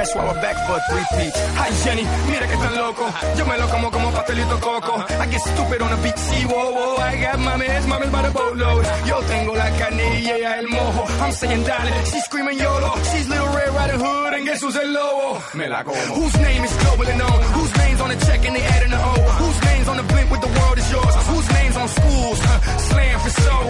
That's 0.04 0.16
why 0.16 0.28
we're 0.28 0.42
back 0.44 0.58
for 0.68 0.76
three 0.92 1.06
feet. 1.16 1.32
Hi 1.56 1.70
Jenny, 1.80 2.04
mira 2.28 2.44
que 2.44 2.56
tan 2.60 2.76
loco. 2.76 3.08
Yo 3.38 3.46
me 3.46 3.56
lo 3.56 3.66
como 3.68 3.90
como 3.90 4.12
pastelito 4.12 4.60
coco. 4.60 5.00
I 5.00 5.26
get 5.32 5.40
stupid 5.40 5.80
on 5.80 5.90
the 5.96 6.00
beach, 6.04 6.20
see, 6.20 6.44
whoa, 6.44 6.76
whoa. 6.76 6.96
I 7.00 7.16
got 7.24 7.38
mames, 7.40 7.86
mames 7.88 8.12
by 8.12 8.20
the 8.20 8.30
boatload. 8.36 8.84
Yo 9.08 9.16
tengo 9.32 9.54
la 9.56 9.64
ella 9.64 10.58
el 10.58 10.68
mojo. 10.68 11.08
I'm 11.24 11.32
saying 11.32 11.64
dale, 11.64 12.04
she's 12.04 12.24
screaming 12.24 12.58
YOLO. 12.58 12.92
She's 13.10 13.28
little 13.30 13.48
Red 13.48 13.70
Riding 13.72 14.00
Hood 14.00 14.34
and 14.34 14.44
guess 14.44 14.60
who's 14.60 14.76
el 14.76 14.92
lobo? 14.92 15.40
Me 15.56 15.68
la 15.68 15.82
como. 15.82 15.96
Whose 16.20 16.36
name 16.36 16.64
is 16.64 16.72
globally 16.84 17.16
known? 17.16 17.40
Whose 17.56 17.74
name's 17.78 18.00
on 18.02 18.08
the 18.10 18.16
check 18.26 18.44
and 18.44 18.56
they 18.56 18.62
adding 18.76 18.90
the 18.90 19.00
O? 19.00 19.14
Whose 19.40 19.60
name's 19.64 19.88
on 19.88 19.96
the 19.96 20.02
blimp 20.02 20.30
with 20.30 20.42
the 20.42 20.52
world 20.58 20.76
is 20.76 20.92
yours? 20.92 21.14
Whose 21.32 21.48
name's 21.48 21.76
on 21.78 21.88
schools? 21.88 22.38
Huh, 22.44 22.60
Slam 22.76 23.20
for 23.20 23.32
show. 23.40 23.64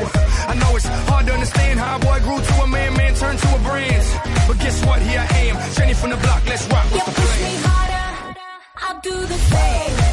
I 0.50 0.54
know 0.54 0.76
it's 0.76 0.86
hard 1.08 1.26
to 1.26 1.32
understand 1.32 1.78
how 1.78 1.96
a 1.96 1.98
boy 2.00 2.18
grew 2.26 2.40
to 2.42 2.54
a 2.62 2.66
man, 2.66 2.96
man 2.96 3.14
turned 3.14 3.38
to 3.38 3.48
a 3.54 3.58
brand. 3.60 4.04
But 4.46 4.58
guess 4.58 4.84
what? 4.84 5.00
Here 5.00 5.20
I 5.20 5.38
am, 5.48 5.56
Jenny 5.74 5.94
from 5.94 6.10
the 6.10 6.16
block. 6.24 6.42
Let's 6.46 6.66
rock. 6.68 6.86
You 6.92 7.00
the 7.00 7.14
push 7.20 7.40
me 7.42 7.54
harder, 7.66 8.38
I'll 8.76 9.00
do 9.00 9.16
the 9.32 9.38
same. 9.52 10.03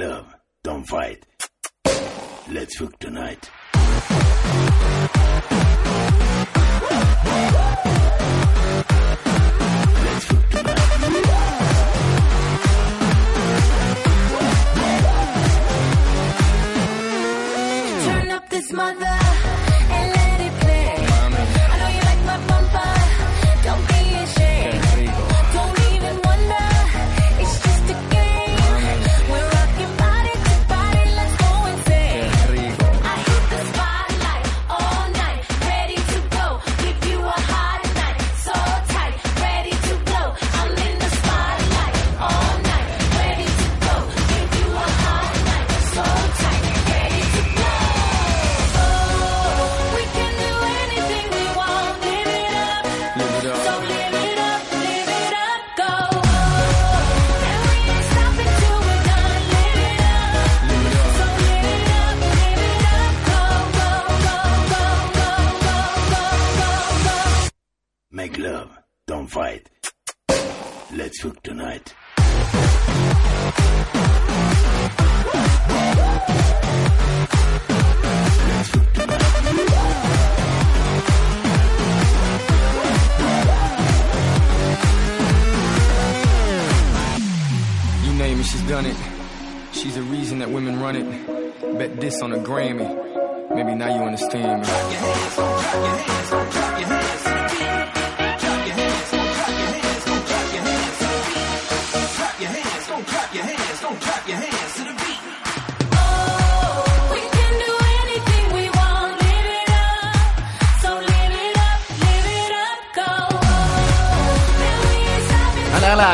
Love, 0.00 0.34
don't 0.62 0.84
fight. 0.84 1.26
Let's 2.50 2.78
fuck 2.78 2.98
tonight. 2.98 3.50
This 92.10 92.22
on 92.22 92.32
a 92.32 92.38
Grammy. 92.38 93.54
Maybe 93.54 93.76
now 93.76 93.86
you 93.86 94.02
understand 94.02 94.62
me. 94.62 95.10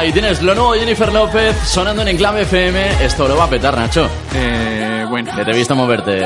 Y 0.07 0.13
tienes 0.13 0.41
lo 0.41 0.55
nuevo 0.55 0.73
de 0.73 0.81
Jennifer 0.81 1.13
López 1.13 1.57
sonando 1.65 2.03
en 2.03 2.09
Enclave 2.09 2.43
FM. 2.43 3.05
Esto 3.05 3.27
lo 3.27 3.37
va 3.37 3.45
a 3.45 3.51
petar, 3.51 3.77
Nacho. 3.77 4.09
Eh, 4.35 4.76
bueno. 5.23 5.37
Que 5.37 5.45
te 5.45 5.51
he 5.51 5.55
visto 5.55 5.75
moverte. 5.75 6.25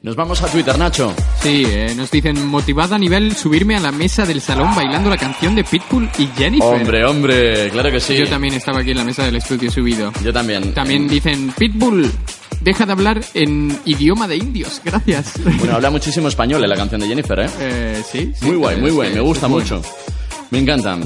Nos 0.03 0.15
vamos 0.15 0.41
a 0.43 0.47
Twitter, 0.47 0.79
Nacho. 0.79 1.13
Sí, 1.41 1.65
eh, 1.67 1.93
nos 1.97 2.11
dicen 2.11 2.47
motivada 2.47 2.97
a 2.97 2.99
nivel 2.99 3.35
subirme 3.35 3.77
a 3.77 3.81
la 3.81 3.91
mesa 3.91 4.25
del 4.25 4.41
salón 4.41 4.75
bailando 4.75 5.11
la 5.11 5.17
canción 5.17 5.55
de 5.57 5.65
Pitbull 5.65 6.09
y 6.19 6.27
Jennifer. 6.29 6.67
Hombre, 6.81 7.05
hombre, 7.05 7.71
claro 7.71 7.91
que 7.91 7.99
sí. 7.99 8.17
Yo 8.17 8.29
también 8.29 8.55
estaba 8.55 8.81
aquí 8.81 8.93
en 8.93 8.99
la 8.99 9.05
mesa 9.05 9.25
del 9.25 9.37
estudio 9.37 9.71
subido. 9.71 10.13
Yo 10.23 10.33
también. 10.33 10.73
También 10.75 11.09
dicen 11.09 11.53
Pitbull, 11.59 12.13
deja 12.61 12.87
de 12.87 12.93
hablar 12.93 13.21
en 13.35 13.77
idioma 13.85 14.29
de 14.29 14.37
indios, 14.37 14.81
gracias. 14.85 15.33
Bueno, 15.59 15.75
habla 15.75 15.91
muchísimo 15.91 16.29
español 16.29 16.63
en 16.63 16.71
la 16.71 16.77
canción 16.77 17.01
de 17.01 17.09
Jennifer, 17.09 17.41
¿eh? 17.41 17.51
Eh, 17.59 18.03
sí, 18.11 18.33
sí, 18.39 18.47
Muy 18.47 18.57
guay, 18.57 18.81
muy 18.81 18.91
guay, 18.91 19.13
me 19.13 19.21
gusta 19.21 19.49
bueno. 19.49 19.83
Me 20.51 20.59
encantan. 20.59 21.03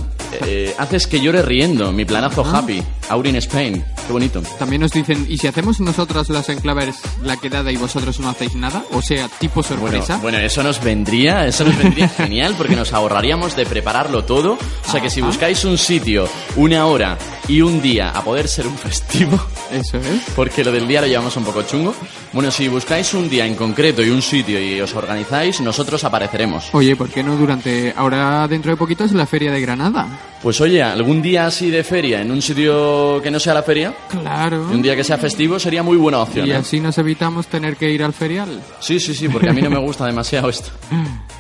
Eh, 0.47 0.75
haces 0.79 1.07
que 1.07 1.21
llore 1.21 1.43
riendo, 1.43 1.91
mi 1.93 2.05
planazo 2.05 2.45
Ah. 2.47 2.59
happy. 2.59 2.83
Aurin 3.09 3.35
Spain, 3.37 3.85
qué 4.07 4.13
bonito. 4.13 4.41
También 4.61 4.83
nos 4.83 4.93
dicen, 4.93 5.27
¿y 5.29 5.37
si 5.39 5.49
hacemos 5.49 5.81
nosotras 5.81 6.29
las 6.29 6.49
enclavers 6.49 6.97
la 7.25 7.37
quedada 7.37 7.73
y 7.73 7.77
vosotros 7.77 8.21
no 8.21 8.29
hacéis 8.29 8.55
nada? 8.55 8.85
O 8.93 9.03
sea, 9.03 9.29
tipo 9.41 9.63
Bueno, 9.63 9.81
sorpresa. 9.83 10.19
bueno, 10.23 10.39
eso 10.39 10.63
nos 10.63 10.81
vendría, 10.81 11.45
eso 11.47 11.65
nos 11.65 11.77
vendría 11.77 12.09
genial 12.17 12.55
porque 12.57 12.77
nos 12.77 12.93
ahorraríamos 12.93 13.57
de 13.57 13.67
prepararlo 13.67 14.25
todo. 14.25 14.53
O 14.87 14.91
sea 14.93 15.01
que 15.01 15.11
si 15.11 15.21
buscáis 15.21 15.65
un 15.65 15.77
sitio, 15.77 16.29
una 16.55 16.87
hora 16.87 17.19
y 17.49 17.63
un 17.63 17.83
día 17.83 18.11
a 18.11 18.23
poder 18.23 18.47
ser 18.47 18.69
un 18.69 18.79
festivo, 18.79 19.41
Eso 19.73 19.97
es. 19.99 20.23
porque 20.37 20.63
lo 20.63 20.71
del 20.71 20.87
día 20.87 21.01
lo 21.01 21.09
llevamos 21.09 21.37
un 21.37 21.43
poco 21.45 21.63
chungo. 21.65 21.93
Bueno, 22.33 22.53
si 22.53 22.69
buscáis 22.69 23.13
un 23.15 23.29
día 23.29 23.45
en 23.45 23.57
concreto 23.57 24.05
y 24.05 24.11
un 24.11 24.23
sitio 24.23 24.61
y 24.65 24.81
os 24.81 24.95
organizáis, 24.95 25.61
nosotros 25.61 26.05
apareceremos. 26.05 26.69
Oye, 26.75 26.95
¿por 26.95 27.09
qué 27.09 27.25
no 27.25 27.37
durante... 27.37 27.93
Ahora 27.97 28.47
dentro 28.47 28.71
de 28.71 28.77
poquito 28.77 29.03
es 29.03 29.11
la 29.11 29.27
feria 29.31 29.53
de 29.53 29.61
Granada? 29.61 30.09
Pues 30.43 30.61
oye, 30.61 30.83
algún 30.83 31.23
día 31.23 31.47
así 31.47 31.71
de 31.71 31.85
feria 31.85 32.21
en 32.21 32.31
un 32.33 32.43
sitio 32.43 33.21
que 33.23 33.31
no 33.31 33.39
sea 33.39 33.55
la 33.55 33.63
feria, 33.63 33.95
Claro. 34.11 34.67
y 34.71 34.75
un 34.75 34.83
día 34.83 34.97
que 34.97 35.05
sea 35.05 35.17
festivo 35.19 35.59
sería 35.61 35.83
muy 35.83 35.97
buena 35.97 36.19
opción. 36.21 36.49
Y 36.49 36.51
¿eh? 36.51 36.57
así 36.57 36.81
nos 36.81 36.99
evitamos 36.99 37.47
tener 37.47 37.77
que 37.77 37.91
ir 37.91 38.03
al 38.03 38.13
ferial. 38.13 38.61
Sí, 38.81 38.99
sí, 38.99 39.15
sí, 39.15 39.29
porque 39.29 39.51
a 39.51 39.53
mí 39.53 39.63
no 39.63 39.71
me 39.71 39.79
gusta 39.79 40.05
demasiado 40.07 40.49
esto. 40.49 40.71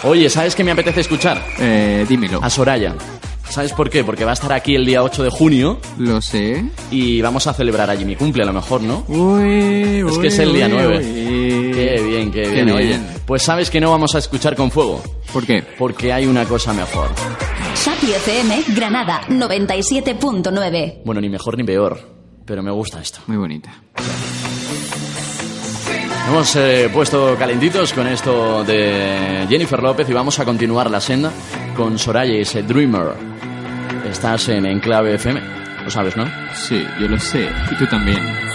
Oye, 0.04 0.28
¿sabes 0.30 0.54
qué 0.54 0.62
me 0.62 0.72
apetece 0.72 1.00
escuchar? 1.00 1.42
Eh, 1.58 2.04
dímelo. 2.08 2.40
A 2.42 2.50
Soraya. 2.50 2.94
¿Sabes 3.48 3.72
por 3.72 3.88
qué? 3.88 4.04
Porque 4.04 4.24
va 4.24 4.32
a 4.32 4.34
estar 4.34 4.52
aquí 4.52 4.74
el 4.74 4.84
día 4.84 5.02
8 5.02 5.22
de 5.22 5.30
junio 5.30 5.78
Lo 5.98 6.20
sé. 6.20 6.64
y 6.90 7.22
vamos 7.22 7.46
a 7.46 7.54
celebrar 7.54 7.88
allí 7.88 8.04
mi 8.04 8.14
cumple 8.16 8.42
a 8.42 8.46
lo 8.46 8.52
mejor, 8.52 8.82
¿no? 8.82 9.04
Uy, 9.08 9.98
Es 9.98 10.04
uy, 10.04 10.20
que 10.20 10.26
es 10.28 10.38
el 10.38 10.52
día 10.52 10.66
uy, 10.66 10.72
9. 10.74 10.96
uy. 10.98 11.72
Qué 11.72 12.02
bien, 12.06 12.30
qué 12.32 12.42
Qué 12.42 12.50
bien. 12.64 12.70
Oye, 12.70 12.86
bien. 12.88 13.06
pues 13.26 13.42
sabes 13.42 13.70
que 13.70 13.80
no 13.80 13.90
vamos 13.90 14.14
a 14.14 14.18
escuchar 14.18 14.54
con 14.56 14.70
fuego. 14.70 15.02
¿Por 15.32 15.46
qué? 15.46 15.62
Porque 15.78 16.12
hay 16.12 16.26
una 16.26 16.44
cosa 16.44 16.72
mejor. 16.72 17.08
Happy 17.86 18.12
FM 18.12 18.64
Granada 18.74 19.22
97.9. 19.28 21.02
Bueno, 21.04 21.20
ni 21.20 21.28
mejor 21.28 21.56
ni 21.56 21.64
peor. 21.64 21.98
Pero 22.44 22.62
me 22.62 22.70
gusta 22.70 23.00
esto. 23.00 23.20
Muy 23.26 23.36
bonita. 23.36 23.72
Hemos 26.28 26.56
eh, 26.56 26.90
puesto 26.92 27.36
calentitos 27.38 27.92
con 27.92 28.06
esto 28.08 28.64
de 28.64 29.46
Jennifer 29.48 29.80
López 29.82 30.08
y 30.08 30.12
vamos 30.12 30.38
a 30.40 30.44
continuar 30.44 30.90
la 30.90 31.00
senda 31.00 31.30
con 31.76 31.98
Soraya 31.98 32.34
y 32.34 32.40
ese 32.40 32.62
Dreamer. 32.64 33.35
Estás 34.16 34.48
en 34.48 34.64
Enclave 34.64 35.16
FM. 35.16 35.42
Lo 35.84 35.90
sabes, 35.90 36.16
¿no? 36.16 36.24
Sí, 36.54 36.86
yo 36.98 37.06
lo 37.06 37.18
sé. 37.18 37.50
Y 37.70 37.74
tú 37.74 37.86
también. 37.86 38.45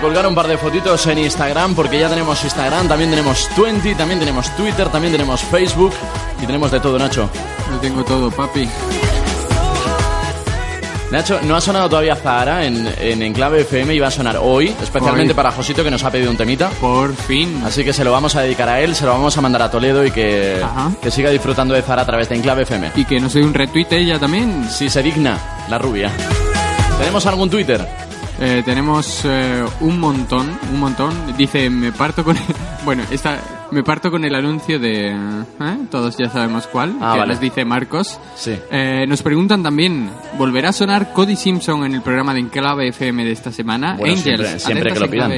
Colgar 0.00 0.26
un 0.26 0.34
par 0.34 0.46
de 0.48 0.56
fotitos 0.56 1.06
en 1.06 1.18
Instagram, 1.18 1.74
porque 1.74 1.98
ya 1.98 2.08
tenemos 2.08 2.42
Instagram, 2.42 2.88
también 2.88 3.10
tenemos 3.10 3.48
Twenty, 3.54 3.94
también 3.94 4.18
tenemos 4.18 4.54
Twitter, 4.56 4.88
también 4.88 5.12
tenemos 5.12 5.42
Facebook 5.42 5.92
y 6.42 6.46
tenemos 6.46 6.70
de 6.70 6.80
todo, 6.80 6.98
Nacho. 6.98 7.28
Lo 7.70 7.78
tengo 7.78 8.04
todo, 8.04 8.30
papi. 8.30 8.68
Nacho, 11.10 11.40
no 11.42 11.56
ha 11.56 11.60
sonado 11.60 11.88
todavía 11.88 12.14
Zahara 12.14 12.64
en, 12.64 12.88
en 13.00 13.20
Enclave 13.22 13.62
FM 13.62 13.94
y 13.94 13.98
va 13.98 14.06
a 14.06 14.10
sonar 14.12 14.38
hoy, 14.40 14.72
especialmente 14.80 15.32
Hoy. 15.32 15.36
para 15.36 15.50
Josito 15.50 15.82
que 15.82 15.90
nos 15.90 16.04
ha 16.04 16.10
pedido 16.10 16.30
un 16.30 16.36
temita. 16.36 16.70
Por 16.80 17.14
fin. 17.16 17.62
Así 17.66 17.82
que 17.84 17.92
se 17.92 18.04
lo 18.04 18.12
vamos 18.12 18.36
a 18.36 18.42
dedicar 18.42 18.68
a 18.68 18.80
él, 18.80 18.94
se 18.94 19.04
lo 19.06 19.12
vamos 19.12 19.36
a 19.36 19.40
mandar 19.40 19.62
a 19.62 19.70
Toledo 19.70 20.06
y 20.06 20.12
que, 20.12 20.64
que 21.02 21.10
siga 21.10 21.30
disfrutando 21.30 21.74
de 21.74 21.82
Zahara 21.82 22.02
a 22.02 22.06
través 22.06 22.28
de 22.28 22.36
Enclave 22.36 22.62
FM. 22.62 22.92
Y 22.94 23.04
que 23.04 23.18
no 23.18 23.28
soy 23.28 23.42
un 23.42 23.52
retweet 23.52 23.88
ella 23.90 24.20
también. 24.20 24.68
Si 24.70 24.88
se 24.88 25.02
digna, 25.02 25.36
la 25.68 25.78
rubia. 25.78 26.12
¿Tenemos 26.98 27.26
algún 27.26 27.50
Twitter? 27.50 27.99
Eh, 28.42 28.62
tenemos 28.64 29.22
eh, 29.26 29.62
un 29.80 30.00
montón, 30.00 30.48
un 30.72 30.80
montón. 30.80 31.12
Dice, 31.36 31.68
me 31.68 31.92
parto 31.92 32.24
con... 32.24 32.36
bueno, 32.86 33.02
esta, 33.10 33.38
me 33.70 33.82
parto 33.82 34.10
con 34.10 34.24
el 34.24 34.34
anuncio 34.34 34.78
de... 34.78 35.10
¿eh? 35.10 35.76
Todos 35.90 36.16
ya 36.16 36.30
sabemos 36.30 36.66
cuál. 36.66 36.96
Ah, 37.02 37.12
que 37.12 37.18
vale. 37.20 37.32
nos 37.34 37.40
dice 37.40 37.64
Marcos. 37.66 38.18
Sí. 38.36 38.54
Eh, 38.70 39.04
nos 39.06 39.22
preguntan 39.22 39.62
también, 39.62 40.08
¿volverá 40.38 40.70
a 40.70 40.72
sonar 40.72 41.12
Cody 41.12 41.36
Simpson 41.36 41.84
en 41.84 41.94
el 41.94 42.00
programa 42.00 42.32
de 42.32 42.40
Enclave 42.40 42.88
FM 42.88 43.24
de 43.24 43.32
esta 43.32 43.52
semana? 43.52 43.96
Bueno, 43.98 44.14
Angels, 44.16 44.62
siempre- 44.62 44.92
que 44.92 45.00
lo 45.00 45.10
pidan. 45.10 45.32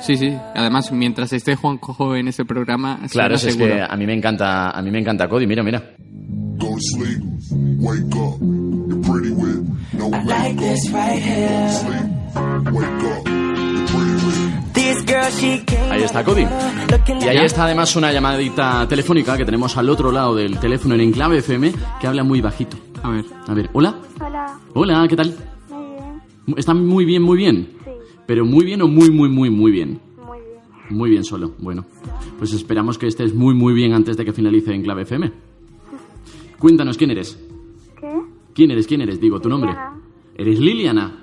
Sí, 0.00 0.16
sí. 0.16 0.34
Además, 0.56 0.90
mientras 0.90 1.32
esté 1.34 1.54
Juan 1.54 1.76
Cojo 1.78 2.16
en 2.16 2.28
ese 2.28 2.44
programa, 2.46 2.98
Claro, 3.10 3.36
si 3.36 3.48
es 3.48 3.54
seguro. 3.54 3.74
que 3.74 3.82
a 3.82 3.94
mí 3.96 4.06
me 4.06 4.14
encanta, 4.14 4.70
a 4.70 4.80
mí 4.82 4.90
me 4.90 4.98
encanta 4.98 5.28
Cody, 5.28 5.46
mira, 5.46 5.62
mira. 5.62 5.80
Go 6.56 6.68
to 6.70 6.76
sleep, 6.80 7.20
wake 7.78 8.16
up, 8.16 8.40
you're 8.88 9.00
pretty 9.02 9.30
with 9.30 9.68
no 9.92 10.06
I 10.06 10.24
like 10.24 10.56
this 10.58 10.90
right 10.92 11.20
here. 11.22 12.21
Ahí 15.90 16.02
está 16.02 16.24
Cody. 16.24 16.46
Y 17.20 17.28
ahí 17.28 17.44
está 17.44 17.64
además 17.64 17.94
una 17.96 18.12
llamadita 18.12 18.86
telefónica 18.88 19.36
que 19.36 19.44
tenemos 19.44 19.76
al 19.76 19.88
otro 19.90 20.10
lado 20.10 20.34
del 20.34 20.58
teléfono 20.58 20.94
en 20.94 21.02
Enclave 21.02 21.38
FM 21.38 21.72
que 22.00 22.06
habla 22.06 22.24
muy 22.24 22.40
bajito. 22.40 22.76
A 23.02 23.10
ver. 23.10 23.24
A 23.46 23.54
ver, 23.54 23.70
hola. 23.72 23.96
Hola, 24.20 24.58
Hola, 24.74 25.06
¿qué 25.08 25.16
tal? 25.16 25.34
muy 25.68 25.84
bien, 25.84 26.58
¿Está 26.58 26.74
muy 26.74 27.04
bien, 27.04 27.22
muy 27.22 27.36
bien? 27.36 27.68
sí, 27.84 27.90
Pero 28.26 28.44
muy 28.46 28.64
bien 28.64 28.80
o 28.82 28.88
muy, 28.88 29.10
muy, 29.10 29.28
muy, 29.28 29.50
muy 29.50 29.72
bien. 29.72 30.00
muy 30.16 30.38
bien. 30.38 30.60
Muy 30.90 31.10
bien 31.10 31.24
solo. 31.24 31.52
Bueno, 31.58 31.84
pues 32.38 32.52
esperamos 32.52 32.96
que 32.98 33.06
estés 33.08 33.34
muy, 33.34 33.54
muy 33.54 33.74
bien 33.74 33.92
antes 33.92 34.16
de 34.16 34.24
que 34.24 34.32
finalice 34.32 34.72
Enclave 34.74 35.02
FM. 35.02 35.32
Cuéntanos, 36.58 36.96
¿quién 36.96 37.10
eres? 37.10 37.38
¿Qué? 38.00 38.22
¿Quién 38.54 38.70
eres? 38.70 38.86
¿Quién 38.86 39.00
eres? 39.02 39.20
Digo, 39.20 39.40
tu 39.40 39.48
nombre. 39.48 39.70
Liliana. 39.70 39.96
¿Eres 40.36 40.60
Liliana? 40.60 41.21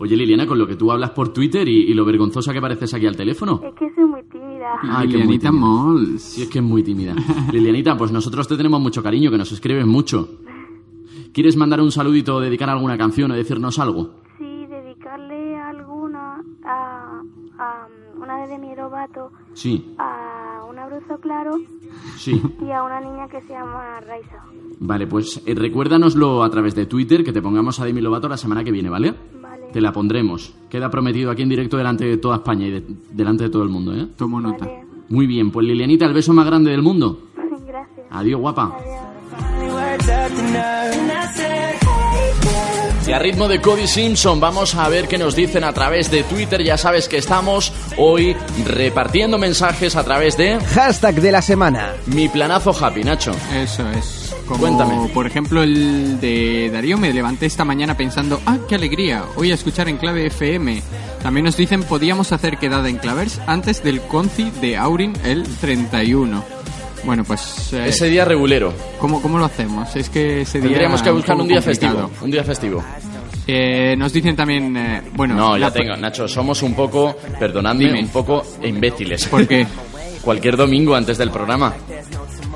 Oye, 0.00 0.16
Liliana, 0.16 0.46
con 0.46 0.58
lo 0.58 0.66
que 0.66 0.76
tú 0.76 0.92
hablas 0.92 1.10
por 1.10 1.32
Twitter 1.32 1.68
y, 1.68 1.90
y 1.90 1.94
lo 1.94 2.04
vergonzosa 2.04 2.52
que 2.52 2.60
pareces 2.60 2.92
aquí 2.94 3.06
al 3.06 3.16
teléfono. 3.16 3.60
Es 3.64 3.74
que 3.74 3.92
soy 3.94 4.04
muy 4.04 4.22
tímida. 4.24 4.78
Muy 4.82 5.06
Lilianita. 5.08 5.50
Mols. 5.52 6.22
Sí, 6.22 6.42
es 6.42 6.48
que 6.48 6.58
es 6.58 6.64
muy 6.64 6.82
tímida. 6.82 7.14
Lilianita, 7.52 7.96
pues 7.96 8.12
nosotros 8.12 8.46
te 8.46 8.56
tenemos 8.56 8.80
mucho 8.80 9.02
cariño, 9.02 9.30
que 9.30 9.38
nos 9.38 9.50
escribes 9.52 9.86
mucho. 9.86 10.28
¿Quieres 11.32 11.56
mandar 11.56 11.80
un 11.80 11.90
saludito 11.92 12.36
o 12.36 12.40
dedicar 12.40 12.70
alguna 12.70 12.96
canción 12.96 13.30
o 13.30 13.34
decirnos 13.34 13.78
algo? 13.78 14.14
Sí, 14.38 14.66
dedicarle 14.68 15.56
alguna 15.56 16.42
a, 16.64 17.22
a 17.58 17.86
una 18.20 18.46
de 18.46 18.58
mi 18.58 18.74
Robato 18.74 19.30
Sí. 19.52 19.94
a 19.98 20.64
una 20.68 20.84
Abruzzo 20.84 21.18
Claro 21.20 21.56
Sí. 22.16 22.40
y 22.66 22.70
a 22.70 22.82
una 22.82 23.00
niña 23.00 23.28
que 23.28 23.40
se 23.42 23.52
llama 23.52 24.00
Raisa. 24.00 24.42
Vale, 24.80 25.06
pues 25.06 25.42
eh, 25.44 25.54
recuérdanoslo 25.54 26.42
a 26.44 26.50
través 26.50 26.74
de 26.74 26.86
Twitter, 26.86 27.24
que 27.24 27.32
te 27.32 27.42
pongamos 27.42 27.78
a 27.80 27.84
Demi 27.84 28.00
Lovato 28.00 28.28
la 28.28 28.36
semana 28.36 28.62
que 28.64 28.70
viene, 28.72 28.88
¿vale? 28.88 29.12
Vale. 29.42 29.47
Te 29.72 29.80
la 29.80 29.92
pondremos. 29.92 30.52
Queda 30.70 30.90
prometido 30.90 31.30
aquí 31.30 31.42
en 31.42 31.48
directo 31.48 31.76
delante 31.76 32.04
de 32.04 32.16
toda 32.18 32.36
España 32.36 32.66
y 32.66 32.70
de- 32.70 32.84
delante 33.12 33.44
de 33.44 33.50
todo 33.50 33.62
el 33.62 33.68
mundo, 33.68 33.94
¿eh? 33.94 34.06
Tomo 34.16 34.40
nota. 34.40 34.66
Muy 35.08 35.26
bien, 35.26 35.50
pues 35.50 35.66
Lilianita, 35.66 36.04
el 36.06 36.12
beso 36.14 36.32
más 36.32 36.46
grande 36.46 36.70
del 36.70 36.82
mundo. 36.82 37.28
Gracias. 37.66 38.06
Adiós, 38.10 38.40
guapa. 38.40 38.76
Y 43.06 43.12
a 43.12 43.18
ritmo 43.18 43.48
de 43.48 43.58
Cody 43.62 43.86
Simpson, 43.86 44.38
vamos 44.38 44.74
a 44.74 44.86
ver 44.90 45.08
qué 45.08 45.16
nos 45.16 45.34
dicen 45.34 45.64
a 45.64 45.72
través 45.72 46.10
de 46.10 46.24
Twitter. 46.24 46.62
Ya 46.62 46.76
sabes 46.76 47.08
que 47.08 47.16
estamos 47.16 47.72
hoy 47.96 48.36
repartiendo 48.66 49.38
mensajes 49.38 49.96
a 49.96 50.04
través 50.04 50.36
de 50.36 50.58
Hashtag 50.60 51.14
de 51.14 51.32
la 51.32 51.40
semana. 51.40 51.94
mi 52.06 52.28
planazo 52.28 52.70
happy, 52.78 53.02
Nacho. 53.04 53.32
Eso 53.54 53.88
es. 53.92 54.27
Como, 54.48 54.60
Cuéntame. 54.60 55.08
por 55.12 55.26
ejemplo, 55.26 55.62
el 55.62 56.18
de 56.20 56.70
Darío, 56.72 56.96
me 56.96 57.12
levanté 57.12 57.44
esta 57.46 57.64
mañana 57.66 57.96
pensando, 57.98 58.40
ah, 58.46 58.56
qué 58.68 58.76
alegría, 58.76 59.24
hoy 59.36 59.50
a 59.50 59.54
escuchar 59.54 59.88
en 59.88 59.98
clave 59.98 60.26
FM. 60.26 60.82
También 61.22 61.44
nos 61.44 61.56
dicen, 61.56 61.82
podíamos 61.82 62.32
hacer 62.32 62.56
quedada 62.56 62.88
en 62.88 62.96
clavers 62.96 63.40
antes 63.46 63.82
del 63.82 64.00
conci 64.00 64.50
de 64.62 64.76
Aurin 64.78 65.12
el 65.24 65.42
31. 65.60 66.42
Bueno, 67.04 67.24
pues... 67.24 67.72
eh, 67.74 67.88
Ese 67.88 68.08
día 68.08 68.24
regulero. 68.24 68.72
¿cómo, 68.98 69.20
¿Cómo 69.22 69.38
lo 69.38 69.44
hacemos? 69.44 69.94
Es 69.96 70.08
que 70.08 70.40
ese 70.42 70.58
día... 70.60 70.68
Tendríamos 70.70 71.02
que 71.02 71.10
buscar 71.10 71.34
poco 71.34 71.42
un 71.42 71.48
día 71.48 71.60
complicado. 71.62 71.96
festivo. 72.08 72.24
Un 72.24 72.30
día 72.30 72.44
festivo. 72.44 72.84
Eh, 73.46 73.94
nos 73.96 74.12
dicen 74.12 74.34
también, 74.34 74.76
eh, 74.76 75.02
bueno... 75.14 75.34
No, 75.34 75.56
ya 75.58 75.70
tengo, 75.70 75.96
Nacho, 75.96 76.26
somos 76.26 76.62
un 76.62 76.74
poco, 76.74 77.16
perdonadme, 77.38 77.84
Dime. 77.86 78.00
un 78.00 78.08
poco 78.08 78.42
imbéciles. 78.62 79.26
¿Por 79.26 79.46
qué? 79.46 79.66
Cualquier 80.22 80.56
domingo 80.56 80.94
antes 80.94 81.16
del 81.18 81.30
programa. 81.30 81.74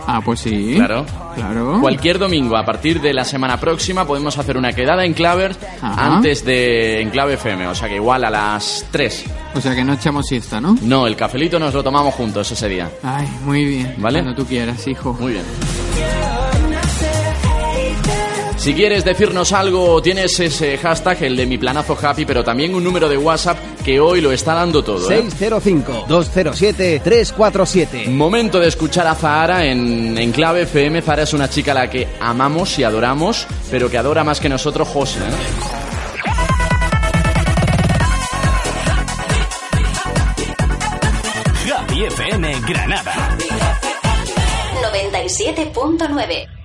Ah, 0.07 0.20
pues 0.24 0.41
sí. 0.41 0.74
Claro. 0.77 1.05
Claro. 1.35 1.79
Cualquier 1.81 2.19
domingo 2.19 2.57
a 2.57 2.65
partir 2.65 3.01
de 3.01 3.15
la 3.15 3.24
semana 3.24 3.59
próxima 3.59 4.07
podemos 4.07 4.37
hacer 4.39 4.57
una 4.57 4.73
quedada 4.73 5.05
en 5.05 5.15
Clavers 5.15 5.59
Ajá. 5.81 6.16
antes 6.16 6.45
de 6.45 7.01
en 7.01 7.11
Clave 7.11 7.35
FM, 7.35 7.66
o 7.69 7.74
sea 7.74 7.89
que 7.89 7.97
igual 7.97 8.24
a 8.24 8.31
las 8.31 8.87
3. 8.91 9.24
O 9.55 9.61
sea 9.61 9.74
que 9.74 9.85
no 9.85 9.95
echamos 9.95 10.27
siesta, 10.27 10.61
¿no? 10.61 10.77
No, 10.83 11.07
el 11.07 11.16
cafelito 11.16 11.59
nos 11.59 11.73
lo 11.74 11.83
tomamos 11.83 12.15
juntos 12.15 12.51
ese 12.51 12.69
día. 12.69 12.91
Ay, 13.03 13.29
muy 13.45 13.65
bien. 13.65 13.95
¿Vale? 13.99 14.23
Cuando 14.23 14.43
tú 14.43 14.49
quieras, 14.49 14.87
hijo. 14.87 15.16
Muy 15.19 15.33
bien. 15.33 15.45
Si 18.62 18.74
quieres 18.74 19.05
decirnos 19.05 19.52
algo, 19.52 20.01
tienes 20.01 20.39
ese 20.39 20.78
hashtag, 20.78 21.24
el 21.24 21.36
de 21.36 21.47
mi 21.47 21.59
planazo 21.59 21.98
happy, 22.01 22.24
pero 22.24 22.44
también 22.44 22.76
un 22.76 22.84
número 22.84 23.09
de 23.09 23.18
WhatsApp 23.18 23.59
que 23.84 23.98
hoy 23.98 24.20
lo 24.20 24.30
está 24.30 24.55
dando 24.55 24.84
todo. 24.84 25.10
¿eh? 25.10 25.24
605-207-347. 25.24 28.06
Momento 28.09 28.60
de 28.60 28.68
escuchar 28.68 29.09
a 29.09 29.16
Zahara 29.16 29.64
en, 29.66 30.16
en 30.16 30.30
clave 30.30 30.62
FM. 30.62 31.02
Zahara 31.02 31.24
es 31.24 31.32
una 31.32 31.51
chica 31.51 31.72
a 31.72 31.74
la 31.74 31.90
que 31.90 32.06
amamos 32.20 32.78
y 32.78 32.84
adoramos, 32.84 33.48
pero 33.68 33.90
que 33.90 33.98
adora 33.98 34.22
más 34.22 34.39
que 34.39 34.48
nosotros 34.48 34.86
José. 34.86 35.18
¿eh? 35.18 35.22
Happy 41.74 42.05
FM 42.05 42.60
Granada. 42.68 43.36
97.9. 44.94 46.61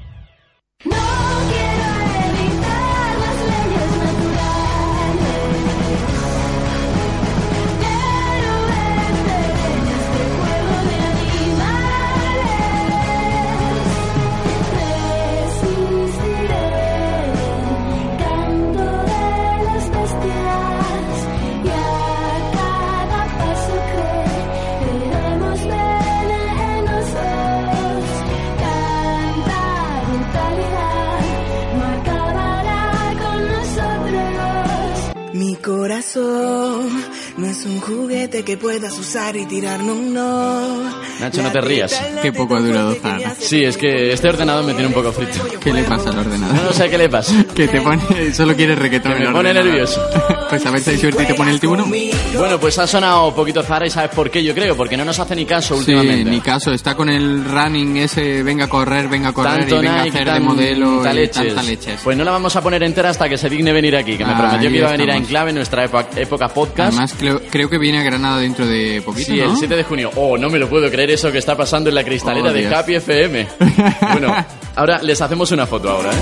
no 36.16 37.47
es 37.60 37.66
un 37.66 37.80
juguete 37.82 38.44
que 38.44 38.58
puedas 38.58 38.98
usar 39.00 39.36
y 39.36 39.46
tirar, 39.46 39.80
no, 39.82 39.96
no. 39.96 40.84
Nacho, 41.20 41.42
no 41.42 41.52
te 41.52 41.62
rías. 41.62 42.00
Qué 42.22 42.32
poco 42.32 42.56
ha 42.56 42.60
durado 42.60 42.94
Zara. 42.96 43.34
Sí, 43.40 43.64
es 43.64 43.78
que 43.78 44.12
este 44.14 44.30
ordenador 44.30 44.64
me 44.66 44.74
tiene 44.74 44.88
un 44.88 44.94
poco 44.94 45.12
frito. 45.12 45.40
¿Qué 45.60 45.74
le 45.74 45.84
pasa 45.84 46.10
al 46.10 46.20
ordenador? 46.20 46.64
No 46.66 46.74
sé 46.74 46.90
qué 46.90 46.98
le 46.98 47.10
pasa. 47.10 47.34
Que 47.56 47.68
te 47.68 47.82
pone, 47.82 48.34
solo 48.34 48.56
quiere 48.56 48.76
reggaetón. 48.76 49.14
Que 49.14 49.20
me 49.20 49.26
el 49.26 49.32
pone 49.32 49.50
ordenador. 49.50 49.66
nervioso. 49.72 50.02
Pues 50.48 50.66
a 50.66 50.72
ver 50.72 50.80
si 50.80 50.92
hay 50.92 50.98
suerte 50.98 51.24
y 51.24 51.26
te 51.26 51.34
pone 51.34 51.52
el 51.52 51.60
tiburón. 51.60 51.92
Bueno, 52.38 52.58
pues 52.58 52.80
ha 52.80 52.88
sonado 52.88 53.28
un 53.28 53.36
poquito 53.36 53.62
Zara 53.64 53.86
y 53.86 53.90
sabes 53.90 54.12
por 54.12 54.30
qué, 54.32 54.42
yo 54.42 54.56
creo, 54.56 54.78
porque 54.78 54.96
no 54.96 55.04
nos 55.04 55.20
hace 55.20 55.36
ni 55.36 55.46
caso 55.46 55.74
Sí, 55.76 55.80
últimamente. 55.94 56.32
ni 56.32 56.40
caso. 56.40 56.72
Está 56.72 56.96
con 56.96 57.10
el 57.10 57.44
running 57.44 57.98
ese, 57.98 58.44
venga 58.44 58.64
a 58.64 58.70
correr, 58.70 59.10
venga 59.10 59.28
a 59.28 59.34
correr 59.34 59.60
Tanto 59.68 59.76
y 59.76 59.80
venga 59.80 60.04
Nike, 60.06 60.08
a 60.08 60.22
hacer 60.22 60.26
de 60.26 60.32
tan- 60.32 60.44
modelo 60.46 60.90
tanta 61.04 61.12
y 61.12 61.16
leches. 61.18 61.48
tanta 61.48 61.64
leches. 61.64 62.00
Pues 62.02 62.16
no 62.18 62.24
la 62.24 62.32
vamos 62.32 62.56
a 62.56 62.62
poner 62.62 62.82
entera 62.82 63.10
hasta 63.10 63.28
que 63.28 63.38
se 63.38 63.50
digne 63.50 63.74
venir 63.74 63.94
aquí, 63.98 64.16
que 64.18 64.24
me 64.24 64.32
Ahí 64.32 64.38
prometió 64.38 64.70
que 64.70 64.78
iba 64.78 64.88
a 64.88 64.92
venir 64.94 65.10
a 65.10 65.14
estamos. 65.16 65.28
Enclave 65.28 65.50
en 65.50 65.56
nuestra 65.58 65.84
época, 65.84 66.08
época 66.16 66.48
podcast. 66.48 66.88
Además, 66.94 67.14
creo, 67.20 67.42
creo 67.50 67.70
que 67.70 67.78
viene 67.78 68.00
a 68.00 68.04
Granada 68.04 68.40
dentro 68.40 68.66
de 68.66 69.02
poquito, 69.04 69.32
Sí, 69.32 69.38
¿no? 69.40 69.52
el 69.52 69.58
7 69.58 69.76
de 69.76 69.84
junio. 69.84 70.12
Oh, 70.16 70.38
no 70.38 70.50
me 70.50 70.60
lo 70.60 70.68
puedo 70.70 70.90
creer 70.90 71.12
eso 71.12 71.32
que 71.32 71.38
está 71.38 71.56
pasando 71.56 71.90
en 71.90 71.96
la 71.96 72.04
cristalera 72.04 72.50
Oh, 72.50 72.54
de. 72.54 72.68
Happy 72.68 72.96
FM. 72.96 73.48
bueno, 74.14 74.34
ahora 74.76 75.02
les 75.02 75.22
hacemos 75.22 75.52
una 75.52 75.66
foto 75.66 75.90
ahora, 75.90 76.12
¿eh? 76.12 76.16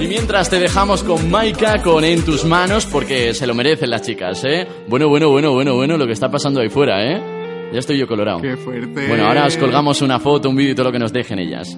Y 0.00 0.06
mientras 0.08 0.50
te 0.50 0.58
dejamos 0.58 1.02
con 1.04 1.30
Maika 1.30 1.80
con 1.82 2.02
En 2.04 2.24
tus 2.24 2.44
manos, 2.44 2.86
porque 2.86 3.34
se 3.34 3.46
lo 3.46 3.54
merecen 3.54 3.90
las 3.90 4.02
chicas, 4.02 4.42
¿eh? 4.44 4.66
Bueno, 4.88 5.08
bueno, 5.08 5.30
bueno, 5.30 5.52
bueno, 5.52 5.74
bueno, 5.76 5.96
lo 5.96 6.06
que 6.06 6.12
está 6.12 6.30
pasando 6.30 6.60
ahí 6.60 6.68
fuera, 6.68 7.02
¿eh? 7.04 7.70
Ya 7.72 7.78
estoy 7.78 7.98
yo 7.98 8.06
colorado. 8.06 8.40
Qué 8.40 8.56
fuerte. 8.56 9.06
Bueno, 9.08 9.26
ahora 9.26 9.46
os 9.46 9.56
colgamos 9.56 10.02
una 10.02 10.18
foto, 10.18 10.48
un 10.50 10.56
vídeo 10.56 10.72
y 10.72 10.74
todo 10.74 10.86
lo 10.86 10.92
que 10.92 10.98
nos 10.98 11.12
dejen 11.12 11.38
ellas. 11.38 11.76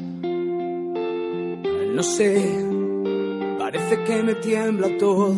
No 1.94 2.02
sé, 2.02 2.56
parece 3.59 4.02
que 4.05 4.22
me 4.22 4.34
tiembla 4.36 4.88
todo. 4.98 5.34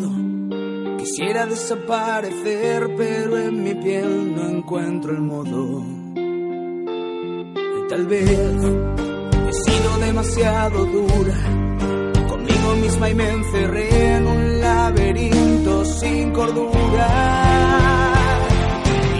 Quisiera 0.99 1.47
desaparecer, 1.47 2.95
pero 2.97 3.39
en 3.39 3.63
mi 3.63 3.75
piel 3.75 4.35
no 4.35 4.49
encuentro 4.49 5.13
el 5.13 5.21
modo. 5.21 5.85
Y 7.79 7.89
tal 7.89 8.07
vez 8.07 8.31
he 8.31 9.53
sido 9.53 9.99
demasiado 10.01 10.85
dura. 10.87 11.37
Conmigo 12.29 12.77
misma 12.81 13.11
y 13.11 13.15
me 13.15 13.31
encerré 13.31 14.17
en 14.17 14.27
un 14.27 14.61
laberinto 14.61 15.85
sin 15.85 16.33
cordura. 16.33 17.09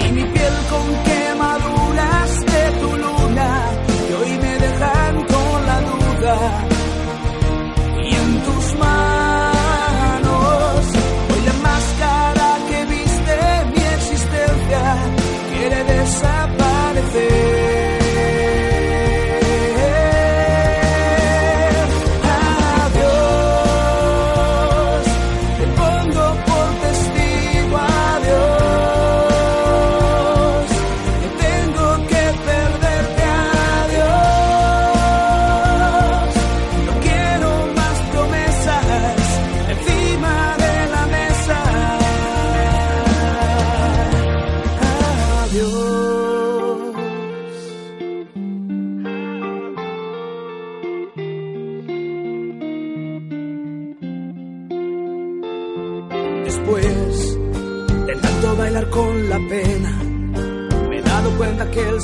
Y 0.01 0.13
mi 0.13 0.25
piel 0.25 0.55
con 0.71 0.87
quemaduras 1.05 2.41
de 2.41 2.81
tu 2.81 2.97
luna, 2.97 3.65
que 4.09 4.15
hoy 4.15 4.39
me 4.39 4.59
dejan 4.59 5.15
con 5.27 5.67
la 5.67 5.81
duda 5.81 6.76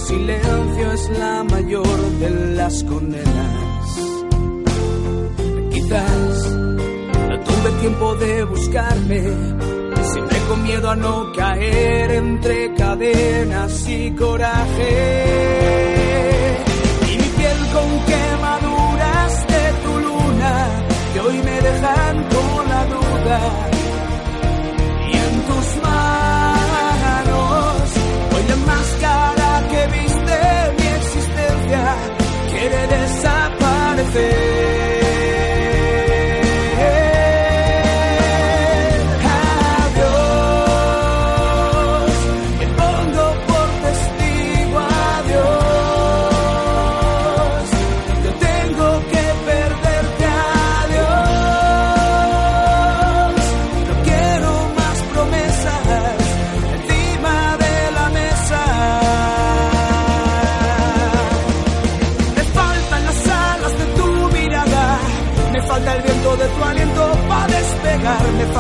silencio 0.07 0.93
es 0.93 1.11
la 1.19 1.45
mayor 1.45 2.01
de 2.21 2.31
las 2.57 2.85
condenas. 2.85 3.87
Quizás 5.73 6.51
no 7.29 7.41
tuve 7.41 7.71
tiempo 7.81 8.15
de 8.17 8.45
buscarme, 8.45 9.23
siempre 10.13 10.43
Tengo 10.43 10.57
miedo 10.57 10.91
a 10.91 10.97
no 10.97 11.33
caer 11.33 12.11
entre 12.11 12.75
cadenas 12.75 13.89
y 13.89 14.11
coraje. 14.13 14.95
Y 17.13 17.17
mi 17.17 17.29
piel 17.39 17.59
con 17.73 17.91
quemaduras 18.11 19.47
de 19.47 19.73
tu 19.85 20.01
luna 20.01 20.69
que 21.13 21.21
hoy 21.21 21.37
me 21.39 21.61
dejan 21.61 22.25
con 22.25 22.69
la 22.69 22.85
duda. 22.87 23.82
Desaparecer. 34.03 34.62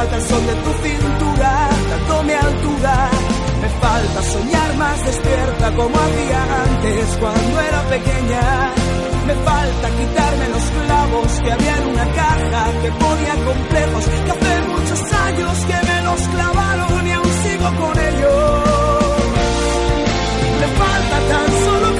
Falta 0.02 0.16
el 0.16 0.22
sol 0.22 0.46
de 0.46 0.54
tu 0.54 0.72
cintura, 0.82 1.68
dándome 1.90 2.34
altura. 2.34 3.10
Me 3.62 3.68
falta 3.68 4.22
soñar 4.22 4.76
más 4.76 5.04
despierta 5.06 5.72
como 5.76 5.96
hacía 5.96 6.42
antes 6.64 7.16
cuando 7.20 7.60
era 7.60 7.82
pequeña. 7.88 8.72
Me 9.26 9.34
falta 9.34 9.86
quitarme 9.98 10.48
los 10.48 10.64
clavos 10.64 11.28
que 11.42 11.52
había 11.52 11.76
en 11.76 11.86
una 11.86 12.06
caja 12.20 12.62
que 12.82 12.90
ponía 12.90 13.34
complejos, 13.44 14.04
que 14.24 14.30
hace 14.32 14.62
muchos 14.74 15.12
años 15.26 15.54
que 15.68 15.78
me 15.88 16.02
los 16.02 16.20
clavaron 16.34 17.06
y 17.06 17.12
aún 17.12 17.32
sigo 17.44 17.68
con 17.80 17.98
ellos. 18.08 18.72
Me 20.60 20.68
falta 20.82 21.16
tan 21.32 21.48
solo 21.64 21.91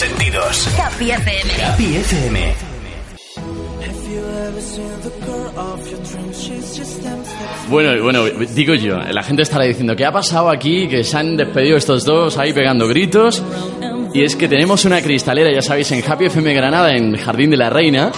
sentidos. 0.00 0.66
Happy 0.78 1.10
FM. 1.10 1.62
Happy 1.62 1.96
FM. 1.96 2.54
Bueno, 7.68 8.02
bueno, 8.02 8.24
digo 8.54 8.74
yo, 8.74 8.96
la 8.96 9.22
gente 9.22 9.42
estará 9.42 9.64
diciendo, 9.64 9.94
¿qué 9.94 10.06
ha 10.06 10.12
pasado 10.12 10.48
aquí? 10.48 10.88
Que 10.88 11.04
se 11.04 11.18
han 11.18 11.36
despedido 11.36 11.76
estos 11.76 12.06
dos 12.06 12.38
ahí 12.38 12.54
pegando 12.54 12.88
gritos. 12.88 13.42
Y 14.14 14.24
es 14.24 14.36
que 14.36 14.48
tenemos 14.48 14.86
una 14.86 15.02
cristalera, 15.02 15.52
ya 15.52 15.60
sabéis, 15.60 15.92
en 15.92 16.02
Happy 16.02 16.24
FM 16.26 16.54
Granada, 16.54 16.96
en 16.96 17.14
Jardín 17.16 17.50
de 17.50 17.58
la 17.58 17.68
Reina. 17.68 18.10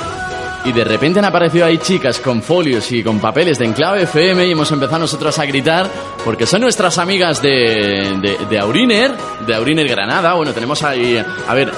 Y 0.64 0.70
de 0.72 0.84
repente 0.84 1.18
han 1.18 1.24
aparecido 1.24 1.66
ahí 1.66 1.78
chicas 1.78 2.20
con 2.20 2.40
folios 2.40 2.90
y 2.92 3.02
con 3.02 3.18
papeles 3.18 3.58
de 3.58 3.64
Enclave 3.64 4.02
FM 4.04 4.46
y 4.46 4.52
hemos 4.52 4.70
empezado 4.70 5.00
nosotros 5.00 5.36
a 5.40 5.44
gritar 5.44 5.88
porque 6.24 6.46
son 6.46 6.60
nuestras 6.60 6.98
amigas 6.98 7.42
de, 7.42 8.16
de, 8.22 8.36
de 8.48 8.58
Auriner, 8.60 9.10
de 9.44 9.54
Auriner 9.56 9.88
Granada. 9.88 10.34
Bueno, 10.34 10.52
tenemos 10.52 10.82
ahí... 10.84 11.20
A 11.48 11.54
ver, 11.54 11.72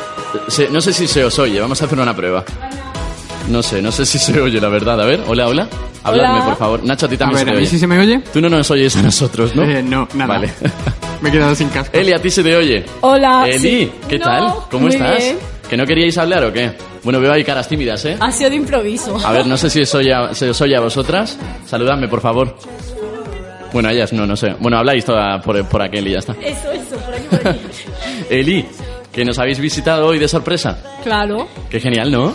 se- 0.49 0.69
no 0.69 0.83
sé 0.83 0.93
si 0.93 1.07
se 1.07 1.25
os 1.25 1.39
oye, 1.39 1.59
vamos 1.61 1.81
a 1.81 1.87
hacer 1.87 1.99
una 1.99 2.15
prueba. 2.15 2.45
No 3.49 3.63
sé, 3.63 3.81
no 3.81 3.91
sé 3.91 4.05
si 4.05 4.19
se 4.19 4.39
oye, 4.41 4.61
la 4.61 4.69
verdad. 4.69 5.01
A 5.01 5.05
ver, 5.07 5.23
hola, 5.27 5.49
hola. 5.49 5.69
Habladme, 6.03 6.35
Hola. 6.37 6.45
por 6.45 6.57
favor. 6.59 6.85
Nacho, 6.85 7.07
a 7.07 7.09
ti 7.09 7.17
también 7.17 7.37
A 7.37 7.39
se 7.41 7.45
ver, 7.47 7.55
te 7.55 7.57
¿a 7.57 7.61
mí 7.61 7.67
oye. 7.67 7.71
sí 7.71 7.79
se 7.79 7.87
me 7.87 7.99
oye? 7.99 8.21
Tú 8.33 8.41
no 8.43 8.51
nos 8.51 8.71
oyes 8.71 8.95
a 8.97 9.03
nosotros, 9.03 9.57
¿no? 9.57 9.63
Eh, 9.63 9.83
no, 9.83 10.07
nada. 10.15 10.35
Vale. 10.35 10.53
Me 11.23 11.31
he 11.31 11.33
quedado 11.33 11.55
sin 11.55 11.71
casco. 11.71 11.97
Eli, 11.97 12.13
a 12.13 12.21
ti 12.21 12.31
se 12.31 12.43
te 12.43 12.55
oye. 12.55 12.85
Hola. 13.01 13.47
Eli, 13.49 13.59
sí. 13.59 13.93
¿qué 14.09 14.19
No, 14.19 14.25
tal? 14.27 14.55
¿Cómo 14.71 14.87
muy 14.87 14.95
estás? 14.95 15.17
bien. 15.19 15.39
¿Que 15.75 15.79
no 15.79 15.87
queríais 15.87 16.17
hablar 16.19 16.45
o 16.45 16.53
qué? 16.53 16.71
Bueno, 17.03 17.19
veo 17.19 17.33
ahí 17.33 17.43
caras 17.43 17.67
tímidas, 17.67 18.05
¿eh? 18.05 18.17
Ha 18.21 18.31
sido 18.31 18.49
de 18.49 18.55
improviso. 18.55 19.19
A 19.27 19.33
ver, 19.33 19.45
no 19.45 19.57
sé 19.57 19.69
si 19.69 19.81
os 19.81 19.93
oye 19.97 20.15
a, 20.15 20.31
os 20.31 20.61
oye 20.61 20.77
a 20.77 20.79
vosotras. 20.79 21.37
Saludadme, 21.67 22.07
por 22.07 22.21
favor. 22.21 22.57
Bueno, 23.73 23.91
ellas 23.91 24.13
no, 24.13 24.25
no 24.25 24.37
sé. 24.37 24.55
Bueno, 24.61 24.79
habláis 24.79 25.05
toda 25.05 25.41
por, 25.41 25.67
por 25.67 25.83
aquel 25.83 26.07
y 26.07 26.13
ya 26.13 26.19
está. 26.21 26.37
Eso, 26.41 26.71
eso, 26.71 26.97
por 27.05 27.13
aquí, 27.13 27.27
por 27.29 27.49
aquí. 27.49 27.59
Eli, 28.31 28.65
que 29.11 29.25
nos 29.25 29.37
habéis 29.41 29.59
visitado 29.59 30.07
hoy 30.07 30.21
de 30.21 30.29
sorpresa. 30.29 30.79
claro. 31.03 31.49
Qué 31.69 31.81
genial, 31.81 32.13
¿no? 32.13 32.33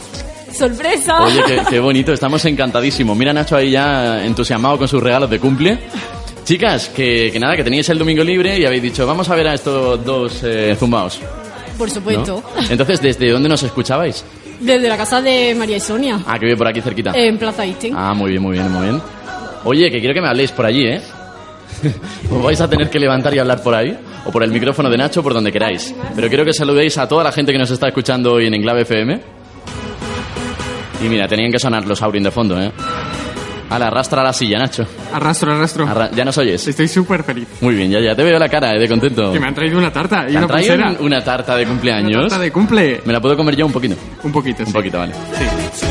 Sorpresa. 0.51 1.23
Oye, 1.23 1.41
qué, 1.47 1.61
qué 1.69 1.79
bonito, 1.79 2.11
estamos 2.11 2.43
encantadísimos. 2.43 3.15
Mira 3.15 3.31
a 3.31 3.35
Nacho 3.35 3.55
ahí 3.55 3.71
ya 3.71 4.21
entusiasmado 4.25 4.77
con 4.77 4.89
sus 4.89 5.01
regalos 5.01 5.29
de 5.29 5.39
cumple. 5.39 5.79
Chicas, 6.43 6.89
que, 6.89 7.29
que 7.31 7.39
nada, 7.39 7.55
que 7.55 7.63
teníais 7.63 7.87
el 7.87 7.99
domingo 7.99 8.21
libre 8.21 8.59
y 8.59 8.65
habéis 8.65 8.81
dicho, 8.83 9.07
vamos 9.07 9.29
a 9.29 9.35
ver 9.35 9.47
a 9.47 9.53
estos 9.53 10.03
dos 10.03 10.43
eh, 10.43 10.75
zumbaos. 10.77 11.21
Por 11.79 11.87
¿no? 11.87 11.93
supuesto. 11.95 12.43
Entonces, 12.69 13.01
¿desde 13.01 13.31
dónde 13.31 13.47
nos 13.47 13.63
escuchabais? 13.63 14.23
Desde 14.59 14.89
la 14.89 14.97
casa 14.97 15.21
de 15.21 15.55
María 15.55 15.77
y 15.77 15.79
Sonia. 15.79 16.19
Ah, 16.27 16.37
que 16.37 16.45
vive 16.45 16.57
por 16.57 16.67
aquí 16.67 16.81
cerquita. 16.81 17.13
En 17.15 17.37
Plaza 17.37 17.65
Isten. 17.65 17.93
Ah, 17.95 18.13
muy 18.13 18.31
bien, 18.31 18.43
muy 18.43 18.57
bien, 18.57 18.69
muy 18.69 18.87
bien. 18.89 19.01
Oye, 19.63 19.89
que 19.89 19.99
quiero 19.99 20.13
que 20.13 20.21
me 20.21 20.27
habléis 20.27 20.51
por 20.51 20.65
allí, 20.65 20.85
¿eh? 20.85 21.01
Os 22.31 22.43
vais 22.43 22.59
a 22.59 22.69
tener 22.69 22.89
que 22.89 22.99
levantar 22.99 23.33
y 23.33 23.39
hablar 23.39 23.63
por 23.63 23.73
ahí, 23.73 23.97
o 24.25 24.31
por 24.31 24.43
el 24.43 24.51
micrófono 24.51 24.89
de 24.89 24.97
Nacho, 24.97 25.23
por 25.23 25.33
donde 25.33 25.51
queráis. 25.51 25.95
Pero 26.15 26.27
quiero 26.27 26.43
que 26.43 26.53
saludéis 26.53 26.97
a 26.97 27.07
toda 27.07 27.23
la 27.23 27.31
gente 27.31 27.53
que 27.53 27.57
nos 27.57 27.71
está 27.71 27.87
escuchando 27.87 28.33
hoy 28.33 28.47
en 28.47 28.53
Enclave 28.55 28.81
FM. 28.81 29.21
Y 31.01 31.07
mira, 31.07 31.27
tenían 31.29 31.51
que 31.51 31.59
sonar 31.59 31.85
los 31.87 32.01
Aurin 32.01 32.23
de 32.23 32.31
fondo, 32.31 32.61
¿eh? 32.61 32.71
Ala, 33.69 33.87
arrastra 33.87 34.23
la 34.23 34.33
silla, 34.33 34.57
Nacho. 34.57 34.85
Arrastro, 35.13 35.51
arrastro. 35.53 35.85
Arra- 35.87 36.09
¿Ya 36.15 36.25
nos 36.25 36.37
oyes? 36.39 36.67
Estoy 36.67 36.87
súper 36.87 37.23
feliz. 37.23 37.47
Muy 37.61 37.75
bien, 37.75 37.91
ya, 37.91 37.99
ya 37.99 38.15
te 38.15 38.23
veo 38.23 38.39
la 38.39 38.49
cara, 38.49 38.73
¿eh? 38.75 38.79
De 38.79 38.87
contento. 38.87 39.31
Que 39.31 39.39
me 39.39 39.47
han 39.47 39.53
traído 39.53 39.77
una 39.77 39.91
tarta 39.93 40.25
y 40.27 40.31
¿Te 40.31 40.37
han 40.37 40.43
una 40.43 40.47
traído 40.47 40.73
pulsera. 40.75 40.99
un- 40.99 41.05
una 41.05 41.23
tarta 41.23 41.55
de 41.55 41.65
cumpleaños? 41.67 42.11
Una 42.11 42.21
tarta 42.29 42.39
de 42.43 42.51
cumple. 42.51 43.01
¿Me 43.05 43.13
la 43.13 43.21
puedo 43.21 43.37
comer 43.37 43.55
yo 43.55 43.65
un 43.67 43.71
poquito? 43.71 43.95
Un 44.23 44.31
poquito, 44.31 44.63
Un 44.65 44.73
poquito, 44.73 44.97
vale. 44.97 45.13
Sí. 45.13 45.85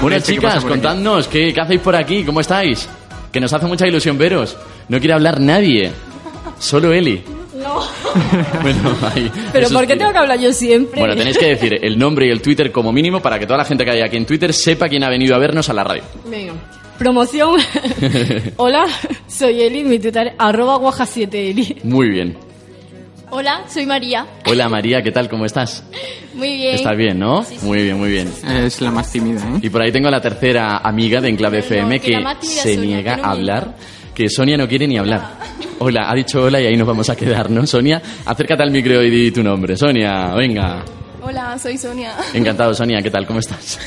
Bueno, 0.00 0.16
Este, 0.16 0.32
¿qué 0.32 0.36
chicas, 0.38 0.54
pasa 0.54 0.62
por 0.66 0.72
aquí? 0.72 0.80
contadnos, 0.80 1.28
¿qué, 1.28 1.52
¿qué 1.52 1.60
hacéis 1.60 1.80
por 1.80 1.96
aquí? 1.96 2.24
¿Cómo 2.24 2.40
estáis? 2.40 2.88
Que 3.32 3.40
nos 3.40 3.52
hace 3.52 3.66
mucha 3.66 3.86
ilusión 3.86 4.16
veros. 4.16 4.56
No 4.88 4.98
quiere 4.98 5.12
hablar 5.14 5.38
nadie. 5.40 5.90
Solo 6.58 6.92
Eli. 6.92 7.22
No. 7.56 7.82
Bueno, 8.62 8.96
ahí. 9.14 9.30
Pero 9.52 9.68
¿por 9.68 9.86
qué 9.86 9.94
tengo 9.96 10.10
que 10.12 10.18
hablar 10.18 10.38
yo 10.40 10.52
siempre? 10.52 10.98
Bueno, 11.00 11.14
tenéis 11.14 11.36
que 11.38 11.46
decir 11.46 11.78
el 11.82 11.98
nombre 11.98 12.26
y 12.26 12.30
el 12.30 12.40
Twitter 12.40 12.72
como 12.72 12.90
mínimo 12.92 13.20
para 13.20 13.38
que 13.38 13.46
toda 13.46 13.58
la 13.58 13.64
gente 13.64 13.84
que 13.84 13.90
hay 13.90 14.00
aquí 14.00 14.16
en 14.16 14.24
Twitter 14.26 14.52
sepa 14.52 14.88
quién 14.88 15.04
ha 15.04 15.08
venido 15.10 15.34
a 15.34 15.38
vernos 15.38 15.68
a 15.68 15.72
la 15.74 15.84
radio. 15.84 16.02
Venga. 16.26 16.52
Promoción. 16.98 17.60
Hola, 18.56 18.86
soy 19.28 19.62
Eli, 19.62 19.84
mi 19.84 19.98
Twitter 19.98 20.34
arroba 20.36 20.76
guaja7eli. 20.78 21.84
Muy 21.84 22.10
bien. 22.10 22.36
Hola, 23.30 23.62
soy 23.68 23.86
María. 23.86 24.26
Hola 24.46 24.68
María, 24.68 25.02
¿qué 25.02 25.12
tal? 25.12 25.28
¿Cómo 25.28 25.44
estás? 25.44 25.84
Muy 26.34 26.56
bien. 26.56 26.74
¿Estás 26.74 26.96
bien, 26.96 27.18
no? 27.18 27.44
Muy 27.62 27.82
bien, 27.82 27.98
muy 27.98 28.10
bien. 28.10 28.32
Es 28.64 28.80
la 28.80 28.90
más 28.90 29.12
tímida, 29.12 29.40
¿eh? 29.40 29.60
Y 29.62 29.70
por 29.70 29.82
ahí 29.82 29.92
tengo 29.92 30.08
a 30.08 30.10
la 30.10 30.20
tercera 30.20 30.78
amiga 30.78 31.20
de 31.20 31.28
Enclave 31.28 31.58
FM 31.58 32.00
que 32.00 32.18
se 32.40 32.74
Sonia, 32.74 32.96
niega 32.96 33.16
que 33.16 33.22
no 33.22 33.28
a 33.28 33.30
hablar, 33.30 33.76
que 34.14 34.28
Sonia 34.28 34.56
no 34.56 34.66
quiere 34.66 34.88
ni 34.88 34.96
hablar. 34.98 35.36
Hola, 35.78 36.10
ha 36.10 36.14
dicho 36.14 36.42
hola 36.42 36.60
y 36.60 36.66
ahí 36.66 36.76
nos 36.76 36.86
vamos 36.88 37.08
a 37.10 37.16
quedar, 37.16 37.50
¿no? 37.50 37.66
Sonia, 37.66 38.02
acércate 38.24 38.62
al 38.62 38.70
micro 38.70 39.02
y 39.02 39.10
di 39.10 39.30
tu 39.30 39.42
nombre. 39.42 39.76
Sonia, 39.76 40.32
venga. 40.34 40.84
Hola, 41.22 41.58
soy 41.58 41.76
Sonia. 41.76 42.14
Encantado, 42.32 42.74
Sonia, 42.74 43.02
¿qué 43.02 43.10
tal? 43.10 43.26
¿Cómo 43.26 43.40
estás? 43.40 43.78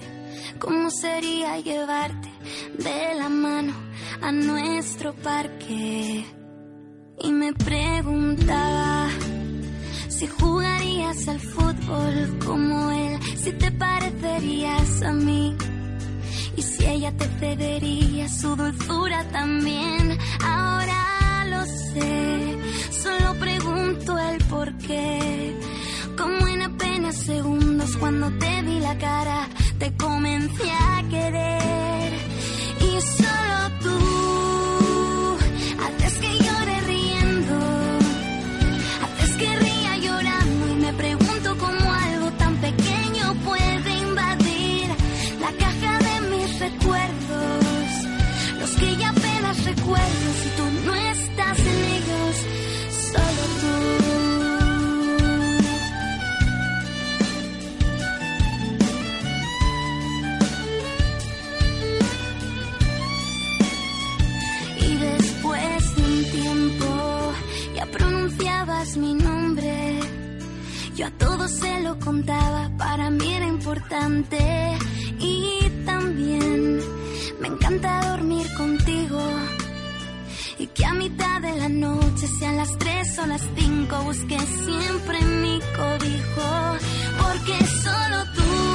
cómo 0.59 0.91
sería 0.91 1.59
llevarte 1.59 2.29
de 2.79 3.15
la 3.17 3.29
mano 3.29 3.75
a 4.21 4.33
nuestro 4.33 5.15
parque. 5.15 6.25
Y 7.23 7.33
me 7.33 7.53
preguntaba 7.53 9.09
si 10.09 10.27
jugarías 10.27 11.29
al 11.29 11.41
fútbol 11.41 12.39
como 12.45 12.91
él, 12.91 13.21
si 13.37 13.53
te 13.53 13.71
parecerías 13.71 15.03
a 15.03 15.13
mí. 15.13 15.57
Y 16.57 16.63
si 16.63 16.87
ella 16.87 17.13
te 17.17 17.27
cedería 17.41 18.29
su 18.29 18.55
dulzura 18.55 19.25
también, 19.31 20.19
ahora 20.45 21.45
lo 21.51 21.65
sé. 21.67 22.59
Solo 22.91 23.35
pregunto 23.41 24.19
el 24.19 24.39
por 24.45 24.77
qué. 24.79 25.55
Como 26.17 26.47
en 26.47 26.63
apenas 26.95 27.17
segundos 27.17 27.97
cuando 27.97 28.31
te 28.39 28.63
vi 28.63 28.79
la 28.79 28.97
cara, 28.97 29.49
te 29.79 29.93
comencé 29.97 30.71
a 30.71 31.03
querer. 31.11 32.13
Y 32.81 33.01
solo 33.01 33.71
tú 33.83 34.34
mi 68.97 69.15
nombre. 69.15 69.99
Yo 70.95 71.07
a 71.07 71.11
todos 71.13 71.51
se 71.51 71.81
lo 71.81 71.99
contaba, 71.99 72.71
para 72.77 73.09
mí 73.11 73.33
era 73.33 73.47
importante. 73.47 74.39
Y 75.19 75.71
también 75.87 76.81
me 77.41 77.49
encanta 77.49 78.11
dormir 78.11 78.47
contigo. 78.57 79.21
Y 80.59 80.67
que 80.67 80.85
a 80.85 80.93
mitad 80.93 81.41
de 81.41 81.57
la 81.57 81.69
noche 81.69 82.27
sean 82.39 82.59
las 82.59 82.77
tres 82.79 83.19
o 83.19 83.27
las 83.27 83.43
cinco, 83.57 83.97
busque 84.05 84.39
siempre 84.39 85.19
mi 85.43 85.59
cobijo. 85.81 86.49
Porque 87.23 87.67
solo 87.83 88.19
tú 88.35 88.74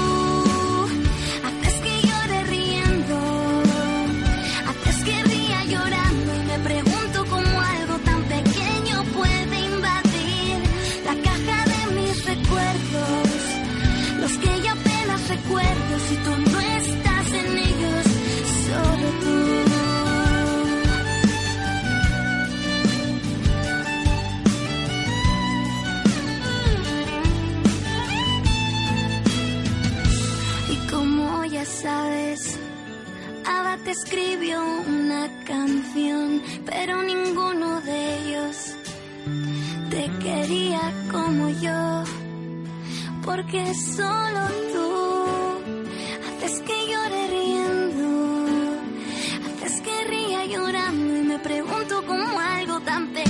escribió 34.03 34.61
una 34.87 35.27
canción, 35.45 36.41
pero 36.65 37.03
ninguno 37.03 37.81
de 37.81 38.17
ellos 38.19 38.55
te 39.89 40.09
quería 40.23 40.93
como 41.11 41.49
yo, 41.49 42.03
porque 43.25 43.73
solo 43.73 44.41
tú 44.73 44.89
haces 46.27 46.61
que 46.61 46.77
llore 46.89 47.27
riendo, 47.27 48.45
haces 49.47 49.81
que 49.81 50.03
ría 50.05 50.45
llorando 50.45 51.17
y 51.17 51.21
me 51.21 51.39
pregunto 51.39 52.03
cómo 52.07 52.39
algo 52.39 52.79
tan 52.81 53.07
pequeño 53.07 53.28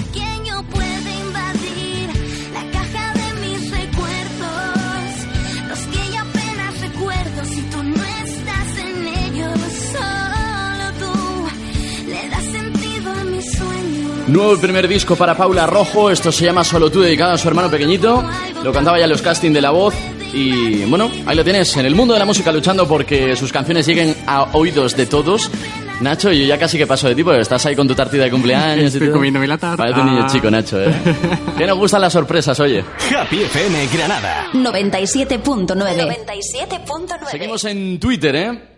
Nuevo 14.39 14.57
primer 14.57 14.87
disco 14.87 15.17
para 15.17 15.35
Paula 15.35 15.67
Rojo, 15.67 16.09
esto 16.09 16.31
se 16.31 16.45
llama 16.45 16.63
Solo 16.63 16.89
tú, 16.89 17.01
dedicado 17.01 17.33
a 17.33 17.37
su 17.37 17.45
hermano 17.49 17.69
pequeñito. 17.69 18.23
Lo 18.63 18.71
cantaba 18.71 18.97
ya 18.97 19.03
en 19.03 19.09
los 19.09 19.21
castings 19.21 19.53
de 19.53 19.59
La 19.59 19.71
Voz. 19.71 19.93
Y 20.33 20.85
bueno, 20.85 21.11
ahí 21.25 21.35
lo 21.35 21.43
tienes, 21.43 21.75
en 21.75 21.85
el 21.85 21.93
mundo 21.93 22.13
de 22.13 22.19
la 22.21 22.25
música 22.25 22.49
luchando 22.49 22.87
porque 22.87 23.35
sus 23.35 23.51
canciones 23.51 23.85
lleguen 23.85 24.15
a 24.27 24.43
oídos 24.53 24.95
de 24.95 25.07
todos. 25.07 25.51
Nacho, 25.99 26.31
yo 26.31 26.45
ya 26.45 26.57
casi 26.57 26.77
que 26.77 26.87
paso 26.87 27.09
de 27.09 27.15
ti, 27.15 27.23
porque 27.25 27.41
estás 27.41 27.65
ahí 27.65 27.75
con 27.75 27.85
tu 27.85 27.93
tartita 27.93 28.23
de 28.23 28.31
cumpleaños. 28.31 28.83
y 28.83 28.85
Estoy 28.85 29.07
todo. 29.07 29.17
comiéndome 29.17 29.45
la 29.45 29.57
tarta. 29.57 29.75
Parece 29.83 29.99
un 29.99 30.05
niño 30.05 30.25
chico, 30.29 30.49
Nacho, 30.49 30.81
¿eh? 30.81 30.93
que 31.57 31.67
nos 31.67 31.77
gustan 31.77 31.99
las 31.99 32.13
sorpresas, 32.13 32.57
oye. 32.61 32.81
Happy 33.19 33.41
FM 33.43 33.87
Granada. 33.87 34.47
97.9. 34.53 35.67
97.9. 35.67 37.29
Seguimos 37.29 37.65
en 37.65 37.99
Twitter, 37.99 38.35
¿eh? 38.37 38.68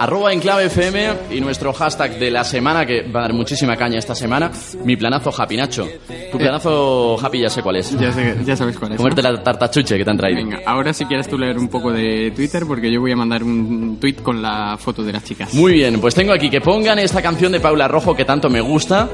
Arroba 0.00 0.32
Enclave 0.32 0.66
FM 0.66 1.08
y 1.32 1.40
nuestro 1.40 1.72
hashtag 1.74 2.18
de 2.18 2.30
la 2.30 2.44
semana, 2.44 2.86
que 2.86 3.02
va 3.02 3.20
a 3.20 3.22
dar 3.24 3.34
muchísima 3.34 3.76
caña 3.76 3.98
esta 3.98 4.14
semana, 4.14 4.50
mi 4.84 4.96
planazo 4.96 5.30
Happy 5.36 5.56
Nacho. 5.56 5.86
Tu 6.32 6.38
planazo 6.38 7.18
Happy 7.22 7.40
ya 7.40 7.50
sé 7.50 7.62
cuál 7.62 7.76
es. 7.76 7.90
Ya, 7.98 8.10
sé- 8.12 8.36
ya 8.44 8.56
sabes 8.56 8.78
cuál 8.78 8.92
es. 8.92 8.98
¿no? 8.98 9.02
Comerte 9.02 9.22
la 9.22 9.42
tartachuche 9.42 9.98
que 9.98 10.04
te 10.04 10.10
han 10.10 10.16
traído. 10.16 10.38
Venga, 10.42 10.60
ahora 10.66 10.92
si 10.94 11.04
quieres 11.04 11.28
tú 11.28 11.36
leer 11.38 11.58
un 11.58 11.68
poco 11.68 11.92
de 11.92 12.32
Twitter, 12.34 12.64
porque 12.66 12.90
yo 12.90 13.00
voy 13.00 13.12
a 13.12 13.16
mandar 13.16 13.42
un 13.42 13.98
tweet 14.00 14.16
con 14.22 14.40
la 14.40 14.78
foto 14.78 15.02
de 15.02 15.12
las 15.12 15.24
chicas. 15.24 15.52
Muy 15.52 15.74
bien, 15.74 16.00
pues 16.00 16.14
tengo 16.14 16.32
aquí 16.32 16.48
que 16.48 16.60
pongan 16.62 16.98
esta 16.98 17.20
canción 17.20 17.52
de 17.52 17.60
Paula 17.60 17.86
Rojo 17.86 18.14
que 18.16 18.24
tanto 18.24 18.48
me 18.48 18.60
gusta. 18.62 19.08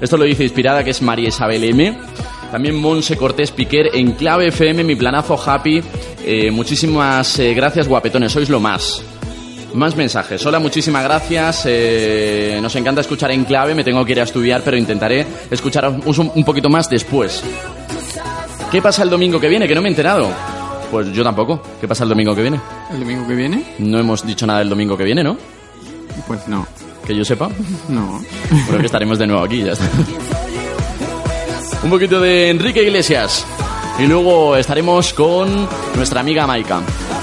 Esto 0.00 0.16
lo 0.16 0.24
dice 0.24 0.44
inspirada, 0.44 0.82
que 0.82 0.90
es 0.90 1.02
María 1.02 1.28
Isabel 1.28 1.62
M. 1.62 1.96
También 2.50 2.76
Monse 2.76 3.16
Cortés 3.16 3.50
Piquer 3.50 3.90
en 3.94 4.12
Clave 4.12 4.48
FM, 4.48 4.84
mi 4.84 4.94
planazo 4.96 5.38
Happy. 5.44 5.82
Eh, 6.24 6.50
muchísimas 6.50 7.38
eh, 7.38 7.52
gracias, 7.52 7.86
guapetones, 7.88 8.32
sois 8.32 8.48
lo 8.48 8.60
más. 8.60 9.02
Más 9.74 9.96
mensajes. 9.96 10.44
Hola, 10.46 10.58
muchísimas 10.60 11.02
gracias. 11.02 11.62
eh, 11.66 12.58
nos 12.62 12.74
encanta 12.76 13.00
escuchar 13.00 13.30
en 13.32 13.44
clave. 13.44 13.74
Me 13.74 13.82
tengo 13.82 14.04
que 14.04 14.12
ir 14.12 14.20
a 14.20 14.24
estudiar, 14.24 14.62
pero 14.64 14.76
intentaré 14.76 15.26
escuchar 15.50 15.88
un, 15.88 16.32
un 16.34 16.44
poquito 16.44 16.68
más 16.70 16.88
después. 16.88 17.42
¿Qué 18.70 18.80
pasa 18.80 19.02
el 19.02 19.10
domingo 19.10 19.40
que 19.40 19.48
viene? 19.48 19.66
Que 19.66 19.74
no 19.74 19.82
me 19.82 19.88
he 19.88 19.90
enterado. 19.90 20.28
Pues 20.92 21.10
yo 21.12 21.24
tampoco. 21.24 21.60
¿Qué 21.80 21.88
pasa 21.88 22.04
el 22.04 22.10
domingo 22.10 22.34
que 22.36 22.42
viene? 22.42 22.60
¿El 22.92 23.00
domingo 23.00 23.26
que 23.26 23.34
viene? 23.34 23.64
No 23.78 23.98
hemos 23.98 24.24
dicho 24.24 24.46
nada 24.46 24.60
del 24.60 24.68
domingo 24.68 24.96
que 24.96 25.04
viene, 25.04 25.24
¿no? 25.24 25.36
Pues 26.28 26.46
no. 26.46 26.66
Que 27.04 27.16
yo 27.16 27.24
sepa. 27.24 27.50
No. 27.88 28.22
Creo 28.68 28.78
que 28.78 28.86
estaremos 28.86 29.18
de 29.18 29.26
nuevo 29.26 29.42
aquí, 29.42 29.62
ya 29.64 29.72
está. 29.72 29.86
Un 31.82 31.90
poquito 31.90 32.20
de 32.20 32.50
Enrique 32.50 32.82
Iglesias. 32.82 33.44
Y 33.98 34.06
luego 34.06 34.56
estaremos 34.56 35.12
con 35.14 35.68
nuestra 35.96 36.20
amiga 36.20 36.46
Maika. 36.46 36.80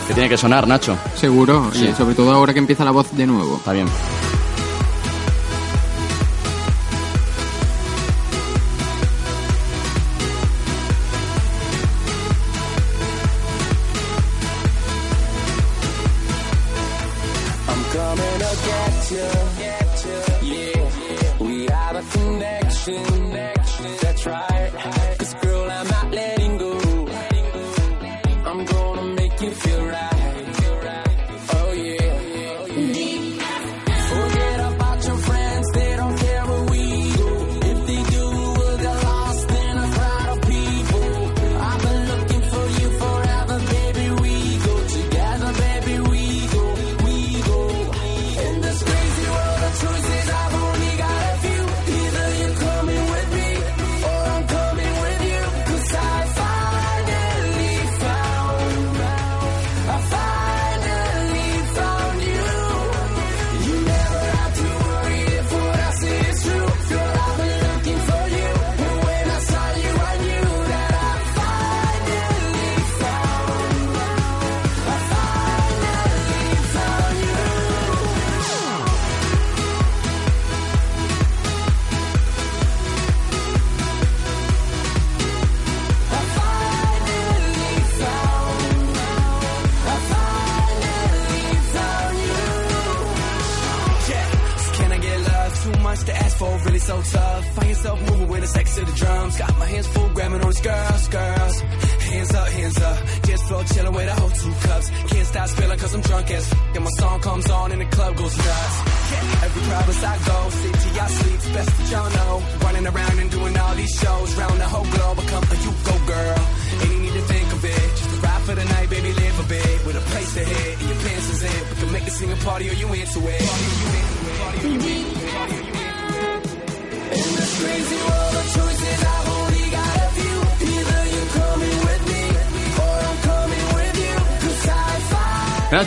Que 0.08 0.14
tiene 0.14 0.30
que 0.30 0.38
sonar, 0.38 0.68
Nacho. 0.68 0.98
Seguro, 1.16 1.70
Sí. 1.74 1.88
y 1.92 1.94
sobre 1.96 2.16
todo 2.16 2.32
ahora 2.32 2.54
que 2.54 2.60
empieza 2.60 2.84
la 2.84 2.92
voz 2.92 3.16
de 3.16 3.26
nuevo. 3.28 3.58
Está 3.58 3.72
bien. 3.72 3.88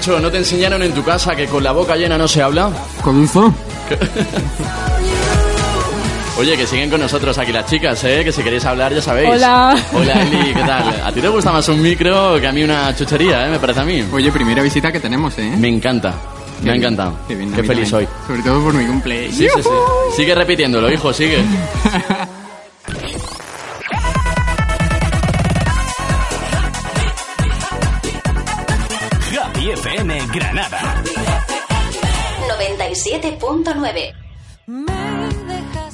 Nacho, 0.07 0.21
¿no 0.21 0.31
te 0.31 0.37
enseñaron 0.37 0.83
en 0.83 0.93
tu 0.93 1.03
casa 1.03 1.35
que 1.35 1.47
con 1.47 1.65
la 1.65 1.73
boca 1.73 1.97
llena 1.97 2.19
no 2.19 2.29
se 2.29 2.43
habla? 2.43 2.71
¿Cómo? 3.03 3.25
Oye, 6.37 6.59
que 6.59 6.67
siguen 6.67 6.91
con 6.91 7.01
nosotros 7.01 7.39
aquí 7.39 7.53
las 7.53 7.65
chicas, 7.65 8.05
¿eh? 8.05 8.21
Que 8.23 8.31
si 8.31 8.43
queréis 8.43 8.67
hablar 8.67 8.93
ya 8.93 9.01
sabéis. 9.01 9.31
Hola. 9.31 9.75
Hola, 9.95 10.23
Eli, 10.25 10.53
¿qué 10.53 10.61
tal? 10.61 11.01
¿A 11.07 11.11
ti 11.11 11.23
te 11.23 11.29
gusta 11.29 11.53
más 11.53 11.67
un 11.71 11.81
micro 11.81 12.39
que 12.39 12.47
a 12.47 12.53
mí 12.53 12.63
una 12.63 12.95
chuchería, 12.95 13.47
eh? 13.47 13.51
Me 13.53 13.59
parece 13.59 13.81
a 13.81 13.85
mí. 13.85 14.05
Oye, 14.13 14.31
primera 14.31 14.61
visita 14.61 14.93
que 14.93 15.01
tenemos, 15.01 15.39
¿eh? 15.39 15.55
Me 15.57 15.69
encanta. 15.69 16.13
Qué 16.59 16.67
Me 16.67 16.73
ha 16.73 16.75
encantado. 16.75 17.15
Qué, 17.27 17.35
bien, 17.35 17.51
Qué 17.55 17.63
feliz 17.63 17.89
soy. 17.89 18.07
Sobre 18.27 18.43
todo 18.43 18.63
por 18.63 18.75
mi 18.75 18.85
cumpleaños. 18.85 19.35
Sí, 19.35 19.49
sí, 19.55 19.63
sí. 19.63 19.71
Sigue 20.17 20.35
repitiéndolo, 20.35 20.93
hijo, 20.93 21.15
sigue. 21.15 21.39
Happy 29.65 29.81
FM 29.81 30.13
Granada. 30.31 30.77
97.9. 32.49 35.44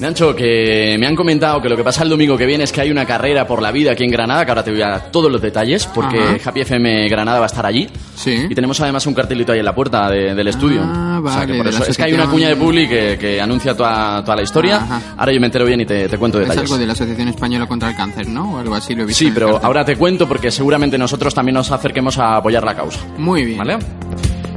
Nacho, 0.01 0.35
que 0.35 0.95
me 0.99 1.05
han 1.05 1.15
comentado 1.15 1.61
que 1.61 1.69
lo 1.69 1.77
que 1.77 1.83
pasa 1.83 2.01
el 2.03 2.09
domingo 2.09 2.35
que 2.35 2.47
viene 2.47 2.63
es 2.63 2.71
que 2.71 2.81
hay 2.81 2.89
una 2.89 3.05
carrera 3.05 3.45
por 3.45 3.61
la 3.61 3.71
vida 3.71 3.91
aquí 3.91 4.03
en 4.03 4.09
Granada, 4.09 4.43
que 4.43 4.49
ahora 4.51 4.63
te 4.63 4.71
voy 4.71 4.81
a 4.81 4.87
dar 4.89 5.11
todos 5.11 5.31
los 5.31 5.39
detalles, 5.39 5.85
porque 5.85 6.17
Ajá. 6.19 6.49
Happy 6.49 6.61
FM 6.61 7.07
Granada 7.07 7.37
va 7.37 7.45
a 7.45 7.47
estar 7.47 7.63
allí. 7.65 7.87
Sí. 8.15 8.47
Y 8.49 8.55
tenemos 8.55 8.79
además 8.81 9.05
un 9.05 9.13
cartelito 9.13 9.51
ahí 9.51 9.59
en 9.59 9.65
la 9.65 9.75
puerta 9.75 10.09
de- 10.09 10.33
del 10.33 10.47
estudio. 10.47 10.81
Ah, 10.83 11.21
O 11.23 11.29
sea, 11.29 11.41
que 11.45 11.51
vale, 11.51 11.57
por 11.57 11.67
eso- 11.67 11.85
es 11.87 11.95
que 11.95 12.03
hay 12.03 12.13
una 12.13 12.27
cuña 12.27 12.47
de 12.49 12.55
Publi 12.55 12.89
que, 12.89 13.17
que 13.19 13.39
anuncia 13.39 13.75
toda, 13.77 14.23
toda 14.23 14.35
la 14.37 14.41
historia. 14.41 14.77
Ajá. 14.77 15.01
Ahora 15.17 15.31
yo 15.33 15.39
me 15.39 15.45
entero 15.45 15.65
bien 15.65 15.81
y 15.81 15.85
te, 15.85 16.09
te 16.09 16.17
cuento 16.17 16.39
Es 16.41 16.47
detalles. 16.47 16.63
algo 16.71 16.79
de 16.79 16.87
la 16.87 16.93
Asociación 16.93 17.27
Española 17.27 17.67
contra 17.67 17.89
el 17.89 17.95
Cáncer, 17.95 18.27
¿no? 18.27 18.55
O 18.55 18.57
algo 18.57 18.73
así 18.73 18.95
lo 18.95 19.03
he 19.03 19.05
visto. 19.05 19.23
Sí, 19.23 19.29
pero 19.31 19.59
ahora 19.63 19.85
te 19.85 19.95
cuento 19.97 20.27
porque 20.27 20.49
seguramente 20.49 20.97
nosotros 20.97 21.31
también 21.35 21.53
nos 21.53 21.69
acerquemos 21.71 22.17
a 22.17 22.37
apoyar 22.37 22.63
la 22.63 22.73
causa. 22.75 22.99
Muy 23.19 23.45
bien. 23.45 23.59
¿Vale? 23.59 23.77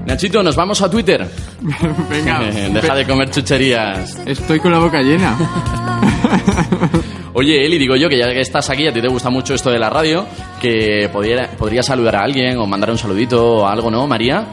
Nachito, 0.06 0.42
nos 0.42 0.56
vamos 0.56 0.82
a 0.82 0.90
Twitter. 0.90 1.26
Venga. 2.10 2.40
Deja 2.72 2.94
de 2.94 3.06
comer 3.06 3.30
chucherías. 3.30 4.20
Estoy 4.26 4.60
con 4.60 4.72
la 4.72 4.78
boca 4.78 5.00
llena. 5.00 5.36
Oye, 7.32 7.66
Eli, 7.66 7.78
digo 7.78 7.96
yo 7.96 8.08
que 8.08 8.16
ya 8.16 8.28
que 8.28 8.40
estás 8.40 8.70
aquí, 8.70 8.86
a 8.86 8.92
ti 8.92 9.00
te 9.00 9.08
gusta 9.08 9.28
mucho 9.28 9.54
esto 9.54 9.70
de 9.70 9.78
la 9.78 9.90
radio, 9.90 10.24
que 10.60 11.08
podría, 11.12 11.50
podría 11.50 11.82
saludar 11.82 12.16
a 12.16 12.22
alguien 12.22 12.58
o 12.58 12.66
mandar 12.66 12.90
un 12.90 12.98
saludito 12.98 13.56
o 13.56 13.66
algo, 13.66 13.90
¿no, 13.90 14.06
María? 14.06 14.46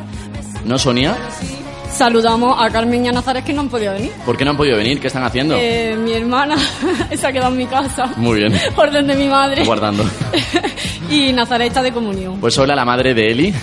¿No, 0.65 0.79
Sonia? 0.79 1.15
Saludamos 1.93 2.55
a 2.59 2.69
Carmen 2.69 3.05
y 3.05 3.09
a 3.09 3.11
Nazaret 3.11 3.43
que 3.43 3.53
no 3.53 3.61
han 3.61 3.69
podido 3.69 3.93
venir. 3.93 4.11
¿Por 4.25 4.37
qué 4.37 4.45
no 4.45 4.51
han 4.51 4.57
podido 4.57 4.77
venir? 4.77 4.99
¿Qué 4.99 5.07
están 5.07 5.23
haciendo? 5.23 5.55
Eh, 5.59 5.95
mi 5.99 6.13
hermana 6.13 6.55
se 7.15 7.27
ha 7.27 7.31
quedado 7.31 7.51
en 7.51 7.57
mi 7.57 7.65
casa. 7.67 8.11
Muy 8.17 8.39
bien. 8.39 8.53
Orden 8.75 9.05
de 9.07 9.15
mi 9.15 9.27
madre. 9.27 9.63
Guardando. 9.65 10.03
Y 11.09 11.33
Nazaret 11.33 11.67
está 11.67 11.83
de 11.83 11.91
comunión. 11.91 12.39
Pues 12.39 12.57
hola, 12.57 12.73
la 12.73 12.85
madre 12.85 13.13
de 13.13 13.31
Eli. 13.31 13.53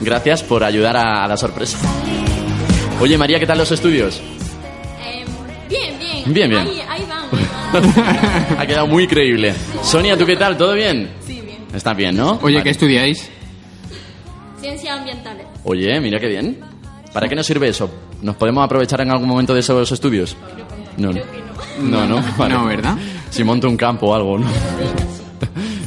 Gracias 0.00 0.42
por 0.42 0.64
ayudar 0.64 0.96
a, 0.96 1.24
a 1.24 1.28
la 1.28 1.36
sorpresa. 1.36 1.76
Oye, 3.02 3.18
María, 3.18 3.38
¿qué 3.38 3.46
tal 3.46 3.58
los 3.58 3.70
estudios? 3.70 4.18
Bien, 5.68 5.98
bien. 5.98 6.32
Bien, 6.32 6.48
bien. 6.48 6.62
Ahí, 6.62 6.80
ahí 6.88 7.06
van. 7.06 8.58
ha 8.58 8.66
quedado 8.66 8.86
muy 8.86 9.06
creíble. 9.06 9.52
Sonia, 9.82 10.16
¿tú 10.16 10.24
qué 10.24 10.36
tal? 10.36 10.56
¿Todo 10.56 10.72
bien? 10.72 11.10
Sí, 11.26 11.38
bien. 11.42 11.58
Estás 11.74 11.94
bien, 11.94 12.16
¿no? 12.16 12.38
Oye, 12.40 12.54
Vale. 12.54 12.62
¿qué 12.62 12.70
estudiáis? 12.70 13.28
Ciencias 14.58 14.98
ambientales. 14.98 15.44
Oye, 15.64 16.00
mira 16.00 16.18
qué 16.18 16.28
bien. 16.28 16.58
¿Para 17.16 17.30
qué 17.30 17.34
nos 17.34 17.46
sirve 17.46 17.68
eso? 17.68 17.88
¿Nos 18.20 18.36
podemos 18.36 18.62
aprovechar 18.62 19.00
en 19.00 19.10
algún 19.10 19.26
momento 19.26 19.54
de 19.54 19.60
esos 19.60 19.90
estudios? 19.90 20.36
No, 20.98 21.14
no. 21.14 21.20
No, 21.80 22.06
no. 22.06 22.22
Vale. 22.36 22.54
No, 22.54 22.66
¿verdad? 22.66 22.94
Si 23.30 23.42
monto 23.42 23.70
un 23.70 23.76
campo 23.78 24.08
o 24.08 24.14
algo, 24.14 24.38
¿no? 24.38 24.46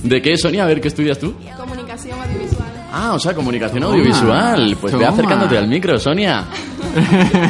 ¿De 0.02 0.24
qué, 0.24 0.36
Sonia? 0.38 0.64
A 0.64 0.66
ver, 0.66 0.82
¿qué 0.82 0.88
estudias 0.88 1.20
tú? 1.20 1.36
Comunicación 1.56 2.20
audiovisual. 2.20 2.68
Ah, 2.92 3.14
o 3.14 3.20
sea, 3.20 3.36
comunicación 3.36 3.80
Toma, 3.80 3.94
audiovisual. 3.94 4.76
Pues 4.82 4.98
ve 4.98 5.06
acercándote 5.06 5.56
al 5.56 5.68
micro, 5.68 6.00
Sonia. 6.00 6.46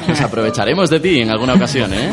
Nos 0.09 0.19
aprovecharemos 0.19 0.89
de 0.89 0.99
ti 0.99 1.21
en 1.21 1.29
alguna 1.29 1.53
ocasión, 1.53 1.93
¿eh? 1.93 2.09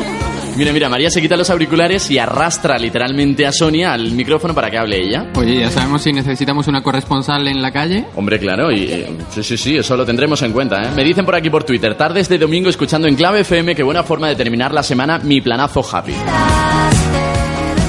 Mira, 0.57 0.73
mira, 0.73 0.89
María 0.89 1.11
se 1.11 1.21
quita 1.21 1.37
los 1.37 1.51
auriculares 1.51 2.09
y 2.09 2.17
arrastra 2.17 2.79
literalmente 2.79 3.45
a 3.45 3.51
Sonia 3.51 3.93
al 3.93 4.11
micrófono 4.13 4.55
para 4.55 4.71
que 4.71 4.77
hable 4.79 4.99
ella. 4.99 5.27
Oye, 5.35 5.59
ya 5.59 5.69
sabemos 5.69 6.01
si 6.01 6.11
necesitamos 6.11 6.67
una 6.67 6.81
corresponsal 6.81 7.47
en 7.47 7.61
la 7.61 7.71
calle. 7.71 8.05
Hombre, 8.15 8.39
claro, 8.39 8.71
y 8.71 8.85
eh, 8.85 9.07
sí, 9.29 9.43
sí, 9.43 9.55
sí, 9.55 9.77
eso 9.77 9.95
lo 9.95 10.03
tendremos 10.03 10.41
en 10.41 10.53
cuenta, 10.53 10.81
¿eh? 10.81 10.89
Me 10.95 11.03
dicen 11.03 11.25
por 11.25 11.35
aquí 11.35 11.51
por 11.51 11.63
Twitter, 11.63 11.95
tardes 11.95 12.27
de 12.27 12.39
domingo 12.39 12.69
escuchando 12.69 13.07
en 13.07 13.15
Clave 13.15 13.41
FM, 13.41 13.75
qué 13.75 13.83
buena 13.83 14.01
forma 14.01 14.29
de 14.29 14.35
terminar 14.35 14.73
la 14.73 14.81
semana, 14.81 15.19
mi 15.19 15.41
planazo 15.41 15.85
happy. 15.95 16.15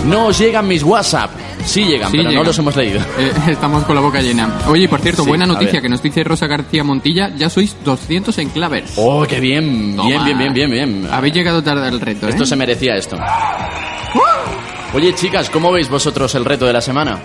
No 0.08 0.26
os 0.26 0.38
llegan 0.38 0.66
mis 0.66 0.82
WhatsApp. 0.82 1.30
Sí 1.64 1.84
llegan, 1.84 2.10
Sí 2.10 2.18
pero 2.18 2.32
no 2.32 2.44
los 2.44 2.58
hemos 2.58 2.74
leído. 2.76 3.00
Eh, 3.18 3.32
estamos 3.48 3.84
con 3.84 3.94
la 3.94 4.00
boca 4.00 4.20
llena. 4.20 4.48
Oye, 4.68 4.84
y 4.84 4.88
por 4.88 5.00
cierto, 5.00 5.22
Sí, 5.22 5.28
buena 5.28 5.44
noticia 5.46 5.80
que 5.80 5.88
nos 5.88 6.02
dice 6.02 6.22
Rosa 6.24 6.46
García 6.46 6.84
Montilla. 6.84 7.30
Ya 7.36 7.50
sois 7.50 7.76
200 7.84 8.36
en 8.38 8.48
Clavers. 8.50 8.92
Oh, 8.96 9.24
qué 9.28 9.40
bien, 9.40 9.96
Toma. 9.96 10.08
bien, 10.08 10.24
bien, 10.24 10.38
bien, 10.38 10.54
bien, 10.54 10.70
bien. 10.70 11.08
Habéis 11.12 11.34
llegado 11.34 11.62
tarde 11.62 11.88
al 11.88 12.00
reto, 12.00 12.26
¿eh? 12.26 12.30
Esto 12.30 12.46
se 12.46 12.56
merecía 12.56 12.94
esto. 12.96 13.18
Oye, 14.94 15.14
chicas, 15.14 15.50
¿cómo 15.50 15.70
veis 15.72 15.88
vosotros 15.90 16.34
el 16.34 16.44
reto 16.44 16.64
de 16.66 16.72
la 16.72 16.80
semana? 16.80 17.18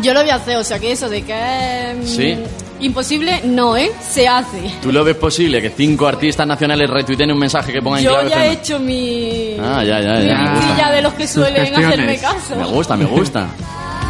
Yo 0.00 0.14
lo 0.14 0.20
voy 0.22 0.30
a 0.30 0.36
hacer, 0.36 0.56
o 0.56 0.64
sea 0.64 0.78
que 0.78 0.92
eso 0.92 1.08
de 1.08 1.22
que 1.22 1.96
mm, 2.00 2.06
Sí. 2.06 2.38
Imposible, 2.82 3.40
no, 3.44 3.76
¿eh? 3.76 3.90
Se 4.00 4.28
hace. 4.28 4.74
¿Tú 4.82 4.92
lo 4.92 5.04
ves 5.04 5.16
posible 5.16 5.60
que 5.60 5.70
cinco 5.70 6.06
artistas 6.06 6.46
nacionales 6.46 6.88
retuiteen 6.90 7.32
un 7.32 7.38
mensaje 7.38 7.72
que 7.72 7.80
ponga 7.80 7.98
en 7.98 8.04
Yo 8.04 8.10
clave 8.12 8.30
ya 8.30 8.46
he 8.46 8.52
hecho 8.52 8.78
mi... 8.78 9.56
Ah, 9.60 9.82
ya, 9.84 10.00
ya, 10.00 10.12
mi 10.20 10.26
ya. 10.26 10.38
Gusta. 10.38 10.66
listilla 10.66 10.90
de 10.92 11.02
los 11.02 11.14
que 11.14 11.26
suelen 11.26 11.74
hacerme 11.74 12.18
caso. 12.18 12.56
Me 12.56 12.64
gusta, 12.64 12.96
me 12.96 13.04
gusta. 13.04 13.48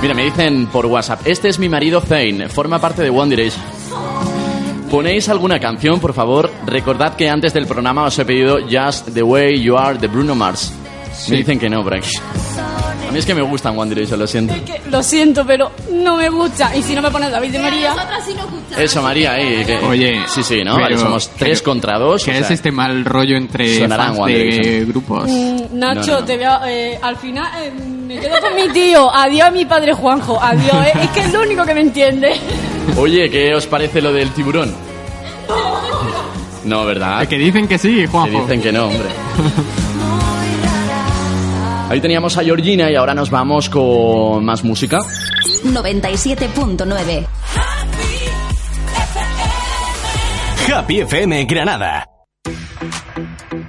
Mira, 0.01 0.15
me 0.15 0.25
dicen 0.25 0.67
por 0.67 0.87
WhatsApp, 0.87 1.21
este 1.27 1.49
es 1.49 1.59
mi 1.59 1.69
marido 1.69 2.01
Zane, 2.01 2.49
forma 2.49 2.81
parte 2.81 3.03
de 3.03 3.11
One 3.11 3.31
Direction. 3.31 3.63
¿Ponéis 4.91 5.29
alguna 5.29 5.59
canción, 5.59 6.01
por 6.01 6.13
favor? 6.13 6.51
Recordad 6.67 7.15
que 7.15 7.31
antes 7.31 7.55
del 7.55 7.67
programa 7.67 8.05
os 8.05 8.19
he 8.19 8.25
pedido 8.25 8.59
Just 8.71 9.15
the 9.15 9.23
Way 9.23 9.63
You 9.63 9.79
Are 9.79 9.99
de 9.99 10.07
Bruno 10.09 10.35
Mars. 10.35 10.73
Sí. 11.15 11.31
Me 11.31 11.37
dicen 11.39 11.59
que 11.59 11.71
no 11.71 11.83
por 11.83 11.95
aquí. 11.95 12.11
A 13.09 13.13
mí 13.13 13.19
es 13.19 13.27
que 13.27 13.35
me 13.35 13.43
gustan 13.43 13.79
One 13.79 13.89
Direction, 13.95 14.19
lo 14.19 14.27
siento. 14.27 14.55
Que 14.65 14.81
lo 14.91 15.03
siento, 15.03 15.45
pero 15.47 15.71
no 15.93 16.17
me 16.17 16.29
gusta. 16.31 16.75
Y 16.77 16.83
si 16.83 16.95
no 16.95 17.03
me 17.03 17.11
pones 17.11 17.31
David 17.31 17.51
de 17.53 17.59
María... 17.59 17.95
Sí 18.25 18.35
nos 18.35 18.51
gusta. 18.51 18.81
Eso, 18.83 19.03
María, 19.03 19.33
ahí. 19.33 19.65
que- 19.65 19.79
Oye, 19.79 20.23
Sí, 20.29 20.43
sí, 20.43 20.57
¿no? 20.65 20.73
pero- 20.75 20.85
Vale, 20.85 20.99
somos 20.99 21.29
tres 21.37 21.61
pero- 21.61 21.73
contra 21.73 21.99
dos. 21.99 22.23
o 22.23 22.25
¿Qué 22.25 22.39
es 22.39 22.47
sea, 22.47 22.55
este 22.55 22.71
mal 22.73 23.05
rollo 23.05 23.37
entre 23.37 23.87
fans 23.89 24.19
de 24.27 24.85
grupos? 24.89 25.29
Mm, 25.29 25.57
Nacho, 25.79 26.01
No, 26.01 26.07
no, 26.07 26.21
no. 26.21 26.25
te 26.25 26.37
veo. 26.37 26.59
eh, 26.67 26.99
al 27.03 27.17
final 27.17 27.47
eh, 27.63 27.73
me 28.07 28.19
quedo 28.19 28.41
con 28.41 28.55
mi 28.55 28.69
tío. 28.73 29.15
Adiós 29.15 29.49
a 29.49 29.51
mi 29.51 29.65
padre 29.65 29.93
Juanjo. 29.93 30.39
Adiós. 30.43 30.87
eh, 30.87 30.93
Es 31.03 31.09
que 31.11 31.21
es 31.21 31.33
lo 31.33 31.41
único 31.43 31.65
que 31.65 31.75
me 31.75 31.81
entiende. 31.83 32.33
Oye, 32.97 33.29
¿qué 33.31 33.55
os 33.55 33.67
parece 33.67 34.01
lo 34.01 34.13
del 34.13 34.31
tiburón? 34.31 34.75
No, 36.65 36.85
¿verdad? 36.85 37.27
Que 37.27 37.39
dicen 37.39 37.67
que 37.67 37.77
sí, 37.77 37.97
Que 38.03 38.07
Juanjo. 38.07 38.41
dicen 38.43 38.63
que 38.63 38.71
no, 38.73 38.85
hombre. 38.87 39.09
Ahí 41.93 42.01
teníamos 42.01 42.39
a 42.39 42.43
Georgina 42.43 42.91
y 42.91 42.95
ahora 42.95 43.13
nos 43.13 43.29
vamos 43.29 43.69
con 43.69 44.43
más 44.47 44.65
música. 44.65 44.97
97.9. 45.63 47.27
Happy 50.75 51.01
FM 51.01 51.45
Granada. 51.45 52.09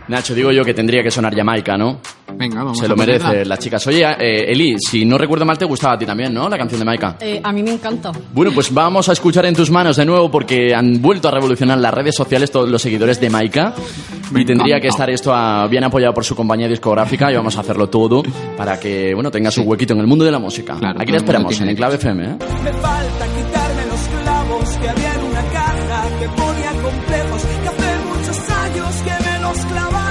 Nacho, 0.08 0.34
digo 0.34 0.54
yo 0.54 0.64
que 0.64 0.74
tendría 0.74 1.04
que 1.04 1.12
sonar 1.12 1.36
Jamaica, 1.36 1.76
¿no? 1.78 2.00
Venga, 2.36 2.58
vamos 2.64 2.80
Se 2.80 2.86
a 2.86 2.88
lo 2.88 2.96
ponerla. 2.96 3.28
merece 3.30 3.46
las 3.46 3.60
chicas. 3.60 3.86
Oye, 3.88 4.04
eh, 4.20 4.52
Eli, 4.52 4.76
si 4.80 5.06
no 5.06 5.18
recuerdo 5.18 5.46
mal, 5.46 5.58
te 5.58 5.66
gustaba 5.66 5.94
a 5.94 5.98
ti 5.98 6.06
también, 6.06 6.34
¿no? 6.34 6.50
La 6.50 6.58
canción 6.58 6.80
de 6.80 6.86
Maika. 6.86 7.18
Eh, 7.20 7.40
a 7.44 7.52
mí 7.52 7.62
me 7.62 7.74
encanta. 7.74 8.12
Bueno, 8.34 8.52
pues 8.54 8.74
vamos 8.74 9.08
a 9.10 9.14
escuchar 9.14 9.46
en 9.46 9.56
tus 9.56 9.70
manos 9.70 9.98
de 9.98 10.06
nuevo 10.06 10.32
porque 10.32 10.74
han 10.74 11.02
vuelto 11.02 11.28
a 11.28 11.32
revolucionar 11.32 11.78
las 11.78 11.94
redes 11.94 12.16
sociales 12.16 12.50
todos 12.50 12.70
los 12.70 12.82
seguidores 12.82 13.20
de 13.22 13.30
Maika. 13.30 13.74
Me 14.32 14.42
y 14.42 14.46
tendría 14.46 14.78
encanta. 14.78 14.82
que 14.82 14.88
estar 14.88 15.10
esto 15.12 15.32
a- 15.34 15.68
bien 15.68 15.84
apoyado 15.84 16.14
por 16.14 16.24
su 16.26 16.36
compañía 16.36 16.68
discográfica 16.68 17.32
y 17.32 17.36
vamos 17.36 17.56
a 17.58 17.60
hacerlo 17.60 17.88
todo 17.90 18.24
para 18.58 18.80
que, 18.80 19.14
bueno, 19.14 19.30
tenga 19.30 19.52
su 19.52 19.62
huequito 19.62 19.94
en 19.94 20.00
el 20.00 20.08
mundo 20.08 20.26
de 20.26 20.32
la 20.32 20.40
música. 20.40 20.76
Claro, 20.80 21.00
Aquí 21.00 21.12
la 21.12 21.18
esperamos 21.20 21.60
en 21.62 21.70
Enclave 21.70 21.96
FM, 21.96 22.24
¿eh? 22.24 22.28
Me 22.64 22.72
falta 22.74 23.26
quitarme 23.28 23.86
los 23.92 24.24
clavos 24.24 24.70
que 24.78 24.90
había 24.90 25.14
en 25.14 25.24
una 25.24 25.42
caja 25.52 26.08
que 26.20 26.28
ponía 26.30 26.72
complejos 26.82 27.42
que 27.44 27.68
hace 27.70 27.98
muchos 28.08 28.50
años 28.50 28.96
que 29.04 29.30
me 29.30 29.40
los 29.42 29.58
clavaron 29.66 30.03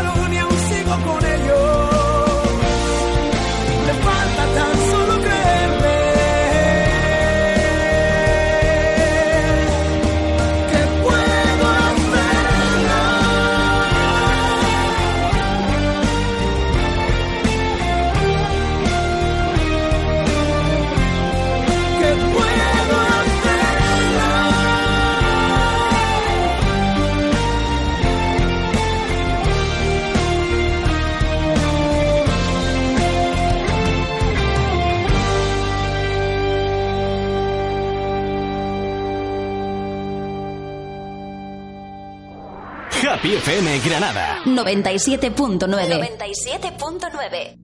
Happy 43.23 43.37
FM 43.37 43.79
Granada. 43.87 44.43
97.9. 44.45 46.19
97.9. 46.19 47.57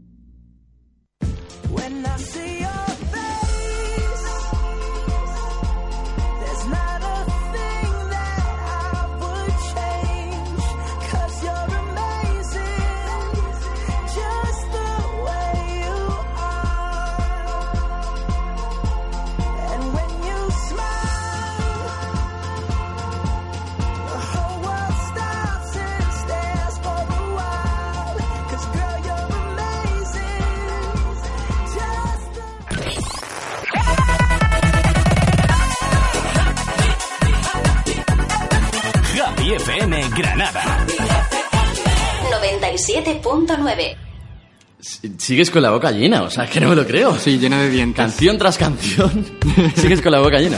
Sigues 45.29 45.51
con 45.51 45.61
la 45.61 45.69
boca 45.69 45.91
llena, 45.91 46.23
o 46.23 46.31
sea, 46.31 46.45
es 46.45 46.51
que 46.51 46.59
no 46.59 46.71
me 46.71 46.75
lo 46.75 46.87
creo. 46.87 47.15
Sí, 47.19 47.39
llena 47.39 47.61
de 47.61 47.69
dientes. 47.69 48.03
Canción 48.03 48.39
tras 48.39 48.57
canción. 48.57 49.27
Sigues 49.77 50.01
con 50.01 50.11
la 50.11 50.21
boca 50.21 50.39
llena. 50.39 50.57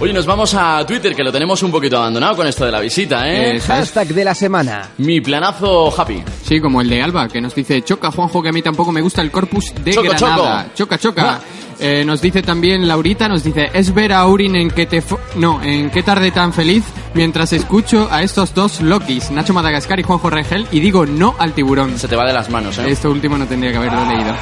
Oye, 0.00 0.12
nos 0.12 0.26
vamos 0.26 0.52
a 0.52 0.84
Twitter, 0.86 1.16
que 1.16 1.24
lo 1.24 1.32
tenemos 1.32 1.62
un 1.62 1.70
poquito 1.70 1.96
abandonado 1.96 2.36
con 2.36 2.46
esto 2.46 2.66
de 2.66 2.72
la 2.72 2.80
visita, 2.80 3.26
¿eh? 3.26 3.58
Hashtag 3.58 4.08
de 4.08 4.22
la 4.22 4.34
semana. 4.34 4.90
Mi 4.98 5.22
planazo 5.22 5.98
happy. 5.98 6.22
Sí, 6.44 6.60
como 6.60 6.82
el 6.82 6.90
de 6.90 7.00
Alba, 7.00 7.26
que 7.26 7.40
nos 7.40 7.54
dice, 7.54 7.80
choca, 7.80 8.10
Juanjo, 8.10 8.42
que 8.42 8.50
a 8.50 8.52
mí 8.52 8.60
tampoco 8.60 8.92
me 8.92 9.00
gusta 9.00 9.22
el 9.22 9.30
corpus 9.30 9.72
de 9.82 9.92
Choco, 9.94 10.10
Granada. 10.10 10.64
choco. 10.64 10.76
Choca, 10.76 10.98
choca. 10.98 11.40
Eh, 11.84 12.04
nos 12.04 12.20
dice 12.22 12.42
también 12.42 12.86
Laurita, 12.86 13.28
nos 13.28 13.42
dice, 13.42 13.68
es 13.72 13.92
ver 13.92 14.12
a 14.12 14.20
Aurin 14.20 14.54
en 14.54 14.70
que 14.70 14.86
te... 14.86 15.02
No, 15.34 15.60
en 15.62 15.90
qué 15.90 16.04
tarde 16.04 16.30
tan 16.30 16.52
feliz 16.52 16.84
mientras 17.14 17.52
escucho 17.52 18.08
a 18.10 18.22
estos 18.22 18.54
dos 18.54 18.80
Lokis, 18.80 19.32
Nacho 19.32 19.52
Madagascar 19.52 19.98
y 19.98 20.04
Juanjo 20.04 20.30
Regel, 20.30 20.68
y 20.70 20.78
digo 20.78 21.06
no 21.06 21.34
al 21.40 21.54
tiburón. 21.54 21.98
Se 21.98 22.06
te 22.06 22.14
va 22.14 22.24
de 22.24 22.32
las 22.32 22.48
manos, 22.50 22.78
¿eh? 22.78 22.84
Esto 22.88 23.10
último 23.10 23.36
no 23.36 23.46
tendría 23.46 23.72
que 23.72 23.78
haberlo 23.78 24.04
leído. 24.06 24.32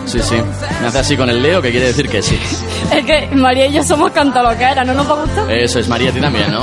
Sí, 0.07 0.21
sí. 0.23 0.37
Me 0.81 0.87
hace 0.87 0.99
así 0.99 1.17
con 1.17 1.29
el 1.29 1.43
Leo, 1.43 1.61
que 1.61 1.71
quiere 1.71 1.87
decir 1.87 2.09
que 2.09 2.23
sí. 2.23 2.39
Es 2.93 3.05
que 3.05 3.29
María 3.35 3.67
y 3.67 3.73
yo 3.73 3.83
somos 3.83 4.13
cantaloqueras, 4.13 4.87
¿no 4.87 4.95
nos 4.95 5.09
va 5.09 5.15
a 5.15 5.23
gustar? 5.25 5.51
Eso 5.53 5.81
es, 5.81 5.89
María, 5.89 6.11
a 6.11 6.13
ti 6.13 6.21
también, 6.21 6.51
¿no? 6.51 6.63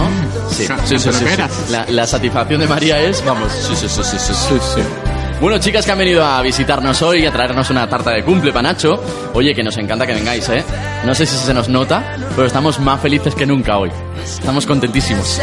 Sí, 0.50 0.66
sí, 0.86 0.98
sí. 0.98 1.00
sí, 1.00 1.12
sí. 1.12 1.72
La, 1.72 1.86
la 1.90 2.08
satisfacción 2.08 2.62
de 2.62 2.68
María 2.68 3.00
es, 3.02 3.24
vamos, 3.26 3.52
sí, 3.52 3.76
sí, 3.76 3.88
sí, 3.90 4.02
sí, 4.04 4.18
sí, 4.18 4.34
sí, 4.34 4.56
sí. 4.76 4.82
Bueno, 5.42 5.58
chicas 5.58 5.86
que 5.86 5.92
han 5.92 5.98
venido 5.98 6.24
a 6.26 6.42
visitarnos 6.42 7.02
hoy, 7.02 7.26
a 7.26 7.32
traernos 7.32 7.70
una 7.70 7.90
tarta 7.90 8.12
de 8.12 8.24
cumple 8.24 8.54
para 8.54 8.70
Nacho. 8.70 9.04
Oye, 9.34 9.54
que 9.54 9.62
nos 9.62 9.76
encanta 9.78 10.08
que 10.08 10.14
vengáis, 10.14 10.48
¿eh? 10.48 10.64
No 11.06 11.14
sé 11.14 11.26
si 11.26 11.36
se 11.36 11.54
nos 11.54 11.68
nota, 11.68 12.16
pero 12.34 12.48
estamos 12.48 12.80
más 12.80 13.02
felices 13.02 13.36
que 13.36 13.46
nunca 13.46 13.78
hoy. 13.78 13.92
Estamos 14.24 14.66
contentísimos. 14.66 15.42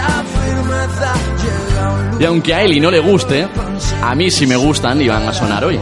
Y 2.19 2.25
aunque 2.25 2.55
a 2.55 2.63
Eli 2.63 2.81
no 2.81 2.91
le 2.91 3.01
guste, 3.01 3.47
a 4.03 4.15
mí 4.15 4.31
sí 4.31 4.47
me 4.47 4.57
gustan 4.57 5.03
y 5.03 5.09
van 5.09 5.29
a 5.29 5.35
sonar 5.35 5.65
hoy. 5.67 5.79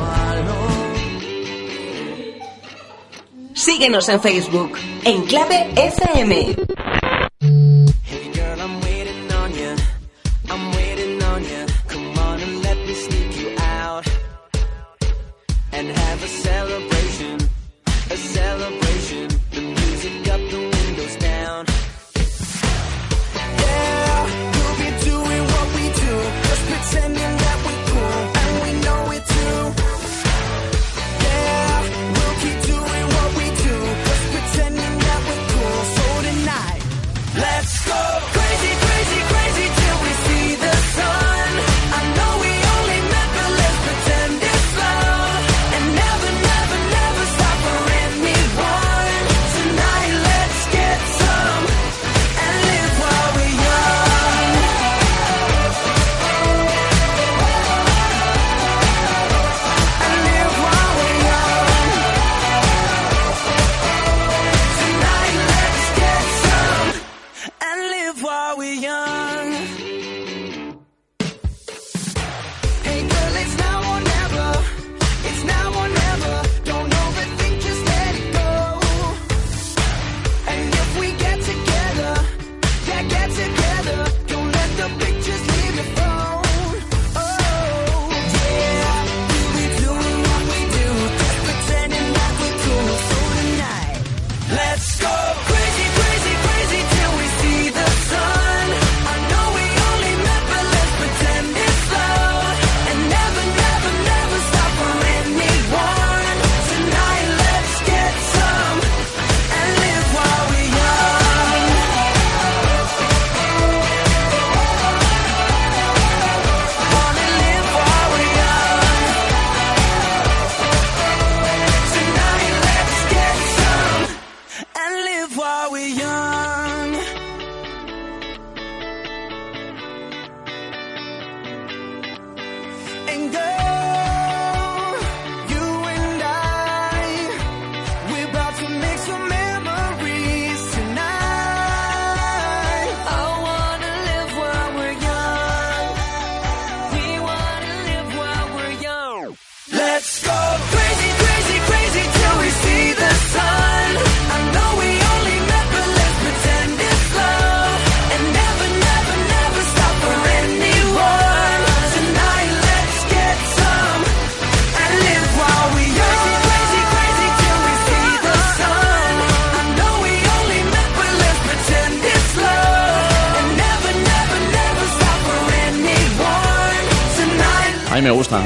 Síguenos 3.68 4.08
en 4.08 4.18
Facebook. 4.18 4.78
En 5.04 5.24
clave 5.26 5.68
FM. 5.76 6.56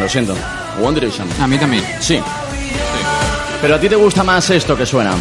Lo 0.03 0.09
siento. 0.09 0.35
One 0.83 0.95
Direction. 0.99 1.29
A 1.41 1.47
mí 1.47 1.57
también. 1.59 1.85
Sí. 2.01 2.21
Pero 3.61 3.77
a 3.77 3.81
ti 3.81 3.89
te 3.89 3.97
gusta 3.97 4.25
más 4.25 4.51
esto 4.51 4.77
que 4.77 4.85
suena. 4.85 5.13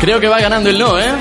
Creo 0.00 0.20
que 0.20 0.28
va 0.28 0.40
ganando 0.40 0.70
el 0.70 0.78
no, 0.78 0.98
¿eh? 0.98 1.12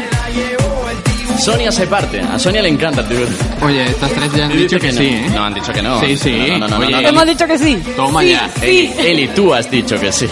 Sonia 1.39 1.71
se 1.71 1.87
parte. 1.87 2.21
A 2.21 2.37
Sonia 2.37 2.61
le 2.61 2.69
encanta 2.69 3.01
el 3.01 3.07
tiburón. 3.07 3.35
Oye, 3.63 3.85
estas 3.85 4.11
tres 4.11 4.31
ya 4.33 4.45
han 4.45 4.55
dicho 4.55 4.79
que, 4.79 4.91
sí, 4.91 5.07
¿eh? 5.07 5.29
No, 5.33 5.45
han 5.45 5.53
dicho 5.55 5.73
que 5.73 5.81
no. 5.81 5.99
Sí, 5.99 6.17
sí. 6.17 6.31
No, 6.37 6.59
no, 6.59 6.67
no, 6.67 6.67
no, 6.67 6.77
Oye, 6.77 6.91
no, 6.91 7.01
no. 7.01 7.07
Hemos 7.09 7.25
dicho 7.25 7.47
que 7.47 7.57
sí. 7.57 7.81
Toma 7.95 8.21
Sí, 8.21 8.29
ya. 8.29 8.49
Sí. 8.59 8.65
Eli, 8.65 8.93
Eli, 8.99 9.27
tú 9.29 9.53
has 9.53 9.69
dicho 9.69 9.99
que 9.99 10.11
sí. 10.11 10.27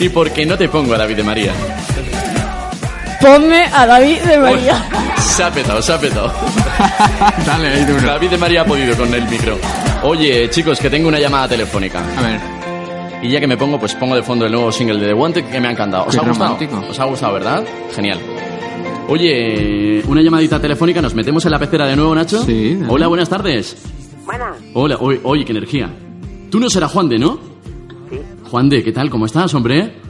¿Y 0.00 0.08
por 0.08 0.30
qué 0.30 0.46
no 0.46 0.56
te 0.56 0.68
pongo 0.68 0.94
a 0.94 0.98
David 0.98 1.16
de 1.16 1.22
María? 1.22 1.52
Ponme 3.20 3.68
a 3.72 3.86
David 3.86 4.20
de 4.22 4.38
María. 4.38 4.88
Se 5.22 5.42
ha 5.42 5.50
petado, 5.50 5.80
se 5.80 5.92
ha 5.92 5.98
petado. 5.98 6.30
Dale, 7.46 7.68
ahí 7.68 7.84
duro. 7.84 8.02
David 8.02 8.30
de 8.30 8.38
María 8.38 8.62
ha 8.62 8.64
podido 8.64 8.94
con 8.96 9.12
el 9.14 9.26
micro. 9.28 9.58
Oye, 10.02 10.50
chicos, 10.50 10.78
que 10.78 10.90
tengo 10.90 11.08
una 11.08 11.18
llamada 11.18 11.48
telefónica. 11.48 12.02
A 12.18 12.22
ver. 12.22 12.40
Y 13.22 13.30
ya 13.30 13.40
que 13.40 13.46
me 13.46 13.56
pongo, 13.56 13.78
pues 13.78 13.94
pongo 13.94 14.14
de 14.16 14.22
fondo 14.22 14.44
el 14.46 14.52
nuevo 14.52 14.70
single 14.72 14.98
de 14.98 15.06
The 15.08 15.14
Wanted 15.14 15.44
que 15.46 15.60
me 15.60 15.68
ha 15.68 15.70
encantado. 15.70 16.04
¿Os 16.06 16.14
Qué 16.14 16.20
ha 16.20 16.24
gustado? 16.28 16.54
romántico. 16.54 16.84
¿Os 16.90 16.98
ha 16.98 17.04
gustado, 17.04 17.32
verdad? 17.34 17.64
Genial. 17.94 18.18
Oye, 19.08 20.02
una 20.06 20.22
llamadita 20.22 20.60
telefónica, 20.60 21.00
¿nos 21.00 21.14
metemos 21.14 21.44
en 21.44 21.52
la 21.52 21.58
pecera 21.58 21.86
de 21.86 21.96
nuevo, 21.96 22.14
Nacho? 22.14 22.42
Sí. 22.44 22.74
dale. 22.74 22.92
Hola, 22.92 23.06
buenas 23.06 23.28
tardes. 23.28 23.76
Buenas. 24.24 24.56
Hola, 24.74 24.96
oye, 25.00 25.20
oye, 25.22 25.44
qué 25.44 25.52
energía. 25.52 25.90
Tú 26.50 26.58
no 26.60 26.68
serás 26.68 26.90
Juan 26.92 27.08
de, 27.08 27.18
¿no? 27.18 27.38
Sí. 28.10 28.18
Juan 28.50 28.68
de, 28.68 28.82
¿qué 28.82 28.92
tal? 28.92 29.08
¿Cómo 29.10 29.26
estás, 29.26 29.54
hombre? 29.54 30.01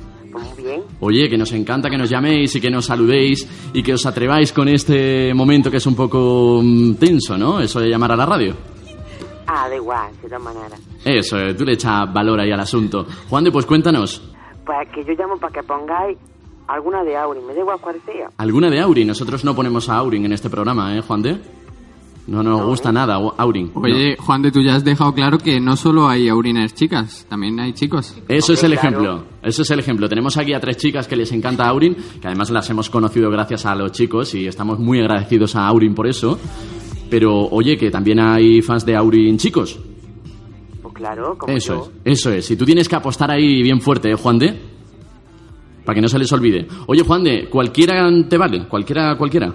Oye, 1.05 1.28
que 1.28 1.36
nos 1.36 1.50
encanta 1.52 1.90
que 1.90 1.98
nos 1.98 2.08
llaméis 2.08 2.55
y 2.55 2.60
que 2.60 2.70
nos 2.70 2.86
saludéis 2.86 3.48
y 3.74 3.82
que 3.82 3.94
os 3.94 4.06
atreváis 4.06 4.52
con 4.52 4.68
este 4.68 5.34
momento 5.34 5.68
que 5.68 5.78
es 5.78 5.86
un 5.86 5.97
poco 5.97 6.60
mm, 6.62 6.94
tenso, 6.94 7.36
¿no? 7.36 7.60
Eso 7.60 7.81
de 7.81 7.89
llamar 7.89 8.12
a 8.12 8.16
la 8.16 8.24
radio. 8.24 8.55
Ah, 9.48 9.68
da 9.68 9.74
igual, 9.74 10.12
de 10.22 10.28
todas 10.28 10.42
maneras. 10.42 10.81
Eso, 11.05 11.39
eh, 11.40 11.55
tú 11.55 11.64
le 11.64 11.72
echas 11.72 12.12
valor 12.12 12.39
ahí 12.39 12.52
al 12.52 12.60
asunto. 12.60 13.05
Juan 13.28 13.42
de, 13.42 13.50
pues 13.50 13.66
cuéntanos. 13.66 14.22
Pues 14.64 14.89
que 14.94 15.05
yo 15.05 15.12
llamo 15.14 15.39
para 15.39 15.52
que 15.52 15.62
pongáis 15.64 16.16
alguna 16.68 17.02
de 17.02 17.16
Auri, 17.16 17.40
me 17.40 17.52
da 17.52 17.58
igual 17.58 17.78
cuál 17.81 18.00
sea. 18.06 18.31
¿Alguna 18.39 18.70
de 18.70 18.78
Aurin? 18.78 19.08
Nosotros 19.08 19.44
no 19.44 19.56
ponemos 19.56 19.89
a 19.89 19.97
Aurin 19.97 20.24
en 20.24 20.32
este 20.32 20.50
programa, 20.50 20.97
¿eh, 20.97 21.00
Juan 21.00 21.22
de? 21.22 21.40
No 22.26 22.42
nos 22.42 22.65
gusta 22.65 22.92
nada, 22.92 23.17
Aurin. 23.36 23.73
Oye, 23.75 24.17
Juan 24.17 24.42
de, 24.42 24.52
tú 24.52 24.62
ya 24.62 24.76
has 24.76 24.84
dejado 24.84 25.12
claro 25.12 25.39
que 25.39 25.59
no 25.59 25.76
solo 25.76 26.09
hay 26.09 26.28
aurinas 26.28 26.73
chicas, 26.73 27.26
también 27.28 27.59
hay 27.59 27.73
chicos. 27.73 28.15
Eso 28.28 28.52
es 28.52 28.62
el 28.62 28.73
claro. 28.73 28.89
ejemplo. 28.89 29.25
Eso 29.42 29.62
es 29.62 29.70
el 29.73 29.81
ejemplo. 29.81 30.09
Tenemos 30.09 30.36
aquí 30.36 30.55
a 30.55 30.60
tres 30.60 30.76
chicas 30.76 31.09
que 31.09 31.17
les 31.17 31.33
encanta 31.33 31.67
Aurin, 31.67 31.97
que 32.20 32.26
además 32.28 32.51
las 32.51 32.70
hemos 32.70 32.91
conocido 32.91 33.28
gracias 33.28 33.67
a 33.67 33.75
los 33.75 33.91
chicos 33.91 34.34
y 34.36 34.47
estamos 34.47 34.78
muy 34.78 35.01
agradecidos 35.01 35.57
a 35.57 35.67
Aurin 35.67 35.94
por 35.97 36.07
eso. 36.07 36.39
Pero, 37.10 37.49
oye, 37.49 37.76
que 37.76 37.91
también 37.91 38.20
hay 38.20 38.62
fans 38.62 38.86
de 38.86 38.94
Aurin 38.94 39.36
chicos. 39.36 39.78
Pues 40.81 40.94
claro, 40.94 41.36
como 41.36 41.52
Eso 41.52 41.75
yo. 41.75 41.92
es, 42.05 42.20
eso 42.20 42.31
es. 42.31 42.47
Si 42.47 42.57
tú 42.57 42.65
tienes 42.65 42.89
que 42.89 42.94
apostar 42.97 43.33
ahí 43.33 43.62
bien 43.62 43.81
fuerte, 43.81 44.12
¿eh, 44.12 44.15
Juan 44.15 44.39
de? 44.39 44.60
Para 45.84 45.97
que 45.97 46.01
no 46.01 46.09
se 46.09 46.20
les 46.20 46.33
olvide. 46.33 46.68
Oye, 46.86 47.02
Juan 47.02 47.25
de, 47.25 47.49
¿cualquiera 47.51 48.09
te 48.28 48.39
vale? 48.39 48.68
¿Cualquiera, 48.68 49.17
cualquiera? 49.18 49.52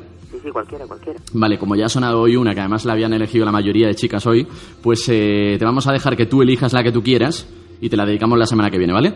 Sí, 0.47 0.51
cualquiera, 0.53 0.87
cualquiera. 0.87 1.19
Vale, 1.33 1.59
como 1.59 1.75
ya 1.75 1.87
ha 1.87 1.89
sonado 1.89 2.21
hoy 2.21 2.37
una, 2.37 2.53
que 2.53 2.61
además 2.61 2.85
la 2.85 2.93
habían 2.93 3.11
elegido 3.11 3.43
la 3.43 3.51
mayoría 3.51 3.87
de 3.87 3.95
chicas 3.95 4.25
hoy, 4.25 4.47
pues 4.81 5.03
eh, 5.09 5.57
te 5.59 5.65
vamos 5.65 5.87
a 5.87 5.91
dejar 5.91 6.15
que 6.15 6.25
tú 6.25 6.41
elijas 6.41 6.71
la 6.71 6.83
que 6.83 6.93
tú 6.93 7.03
quieras 7.03 7.45
y 7.81 7.89
te 7.89 7.97
la 7.97 8.05
dedicamos 8.05 8.39
la 8.39 8.45
semana 8.45 8.71
que 8.71 8.77
viene, 8.77 8.93
¿vale? 8.93 9.13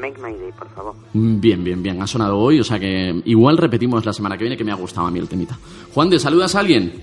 Make 0.00 0.16
my 0.22 0.32
day, 0.38 0.52
por 0.56 0.68
favor. 0.70 0.94
Bien, 1.12 1.64
bien, 1.64 1.82
bien. 1.82 2.00
Ha 2.00 2.06
sonado 2.06 2.38
hoy, 2.38 2.60
o 2.60 2.64
sea 2.64 2.78
que 2.78 3.20
igual 3.24 3.56
repetimos 3.58 4.06
la 4.06 4.12
semana 4.12 4.36
que 4.36 4.44
viene, 4.44 4.56
que 4.56 4.62
me 4.62 4.70
ha 4.70 4.76
gustado 4.76 5.08
a 5.08 5.10
mí 5.10 5.18
el 5.18 5.28
temita. 5.28 5.58
Juan 5.92 6.08
de, 6.08 6.20
¿saludas 6.20 6.54
a 6.54 6.60
alguien? 6.60 7.02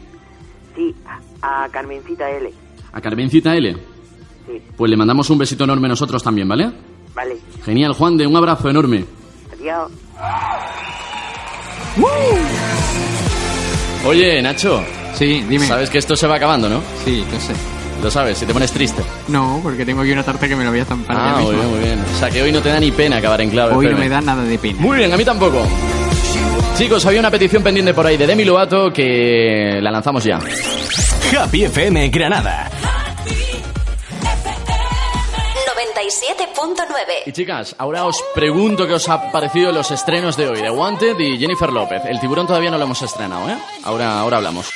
Sí, 0.73 0.95
a 1.41 1.67
Carmencita 1.69 2.31
L. 2.31 2.53
A 2.93 3.01
Carmencita 3.01 3.53
L. 3.53 3.73
Sí, 4.47 4.61
Pues 4.77 4.89
le 4.89 4.95
mandamos 4.95 5.29
un 5.29 5.37
besito 5.39 5.65
enorme 5.65 5.89
nosotros 5.89 6.23
también, 6.23 6.47
¿vale? 6.47 6.71
vale. 7.13 7.35
Genial, 7.65 7.91
Juan 7.95 8.15
de, 8.15 8.25
un 8.27 8.35
abrazo 8.37 8.69
enorme. 8.69 9.03
Adiós. 9.51 9.91
Oye, 14.05 14.41
Nacho. 14.41 14.83
Sí, 15.13 15.43
dime. 15.47 15.67
Sabes 15.67 15.89
que 15.89 15.97
esto 15.99 16.15
se 16.15 16.27
va 16.27 16.35
acabando, 16.35 16.67
¿no? 16.69 16.81
Sí, 17.05 17.23
lo 17.31 17.39
sé. 17.39 17.53
Lo 18.01 18.09
sabes, 18.09 18.37
si 18.39 18.45
te 18.47 18.53
pones 18.53 18.71
triste. 18.71 19.03
No, 19.27 19.59
porque 19.61 19.85
tengo 19.85 20.01
aquí 20.01 20.11
una 20.11 20.23
tarta 20.23 20.47
que 20.47 20.55
me 20.55 20.63
la 20.63 20.71
voy 20.71 20.79
a 20.79 20.85
zampar 20.85 21.15
ya 21.15 21.35
Ah, 21.35 21.39
muy 21.39 21.55
bien, 21.55 21.69
muy 21.69 21.79
bien. 21.79 21.99
O 22.15 22.19
sea 22.19 22.29
que 22.31 22.41
hoy 22.41 22.51
no 22.51 22.61
te 22.61 22.69
da 22.69 22.79
ni 22.79 22.91
pena 22.91 23.17
acabar 23.17 23.41
en 23.41 23.51
clave. 23.51 23.75
Hoy 23.75 23.87
no 23.89 23.97
me 23.97 24.09
da 24.09 24.21
nada 24.21 24.43
de 24.43 24.57
pena. 24.57 24.79
Muy 24.79 24.97
bien, 24.97 25.13
a 25.13 25.17
mí 25.17 25.23
tampoco. 25.25 25.67
Chicos, 26.77 27.05
había 27.05 27.19
una 27.19 27.29
petición 27.29 27.61
pendiente 27.61 27.93
por 27.93 28.07
ahí 28.07 28.17
de 28.17 28.25
Demi 28.25 28.43
Lovato 28.43 28.91
que 28.91 29.77
la 29.81 29.91
lanzamos 29.91 30.23
ya. 30.23 30.39
Happy 31.39 31.65
FM 31.65 32.09
Granada. 32.09 32.71
97.9. 36.11 37.23
Y 37.25 37.31
chicas, 37.31 37.75
ahora 37.77 38.05
os 38.05 38.21
pregunto 38.35 38.85
qué 38.85 38.93
os 38.93 39.07
ha 39.07 39.31
parecido 39.31 39.71
los 39.71 39.91
estrenos 39.91 40.35
de 40.35 40.49
hoy 40.49 40.61
de 40.61 40.69
Wanted 40.69 41.17
y 41.19 41.37
Jennifer 41.37 41.71
López. 41.71 42.01
El 42.05 42.19
tiburón 42.19 42.47
todavía 42.47 42.69
no 42.69 42.77
lo 42.77 42.83
hemos 42.83 43.01
estrenado, 43.01 43.49
¿eh? 43.49 43.57
Ahora, 43.83 44.19
ahora 44.19 44.37
hablamos. 44.37 44.69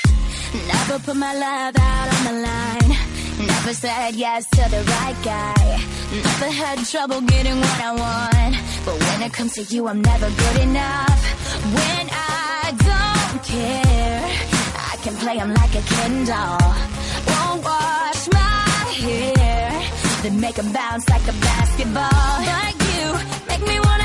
Then 20.26 20.40
make 20.40 20.58
'em 20.58 20.72
bounce 20.74 21.08
like 21.10 21.26
a 21.28 21.36
basketball. 21.50 22.32
Like 22.54 22.80
you, 22.94 23.06
make 23.48 23.64
me 23.70 23.80
wanna 23.80 24.05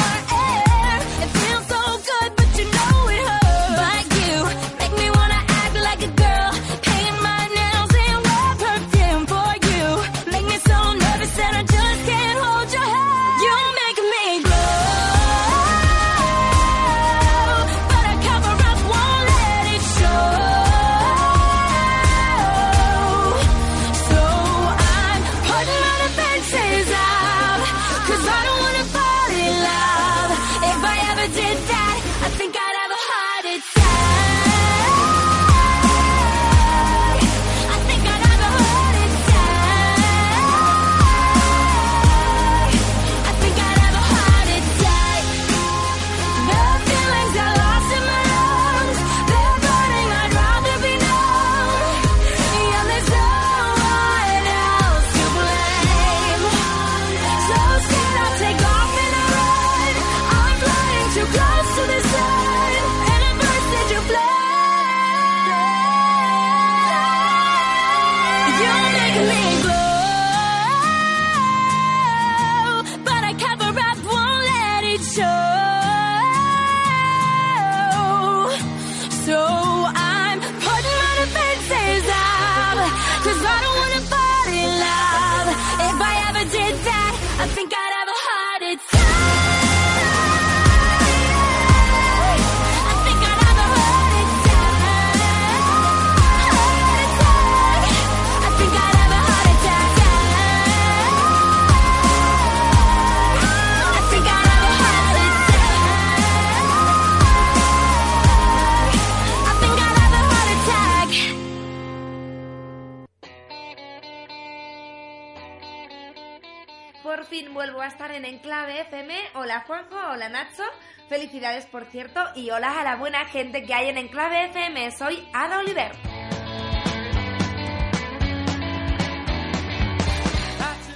en 118.21 118.35
Enclave 118.35 118.81
FM. 118.81 119.15
Hola 119.33 119.63
Juanjo, 119.65 119.95
hola 120.11 120.29
Nacho. 120.29 120.63
Felicidades 121.09 121.65
por 121.65 121.85
cierto 121.85 122.19
y 122.35 122.51
hola 122.51 122.79
a 122.79 122.83
la 122.83 122.95
buena 122.95 123.25
gente 123.25 123.63
que 123.63 123.73
hay 123.73 123.89
en 123.89 123.97
Enclave 123.97 124.45
FM. 124.45 124.91
Soy 124.91 125.27
Ada 125.33 125.59
Oliver. 125.59 125.91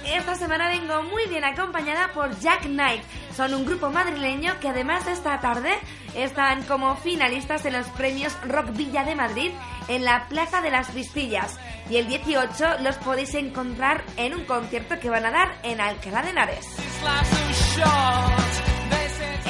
Esta 0.06 0.34
semana 0.36 0.68
vengo 0.68 1.02
muy 1.02 1.26
bien 1.26 1.44
acompañada 1.44 2.12
por 2.14 2.38
Jack 2.38 2.62
Knight. 2.62 3.02
Son 3.36 3.52
un 3.52 3.66
grupo 3.66 3.90
madrileño 3.90 4.58
que 4.60 4.70
además 4.70 5.04
de 5.04 5.12
esta 5.12 5.38
tarde 5.40 5.74
están 6.14 6.62
como 6.62 6.96
finalistas 6.96 7.66
en 7.66 7.74
los 7.74 7.86
premios 7.88 8.34
Rock 8.48 8.74
Villa 8.74 9.04
de 9.04 9.14
Madrid 9.14 9.50
en 9.88 10.06
la 10.06 10.26
Plaza 10.26 10.62
de 10.62 10.70
las 10.70 10.94
Vistillas. 10.94 11.58
Y 11.90 11.98
el 11.98 12.08
18 12.08 12.78
los 12.80 12.96
podéis 12.96 13.34
encontrar 13.34 14.02
en 14.16 14.34
un 14.34 14.46
concierto 14.46 14.98
que 14.98 15.10
van 15.10 15.26
a 15.26 15.30
dar 15.30 15.54
en 15.64 15.82
Alcalá 15.82 16.22
de 16.22 16.30
Henares. 16.30 16.66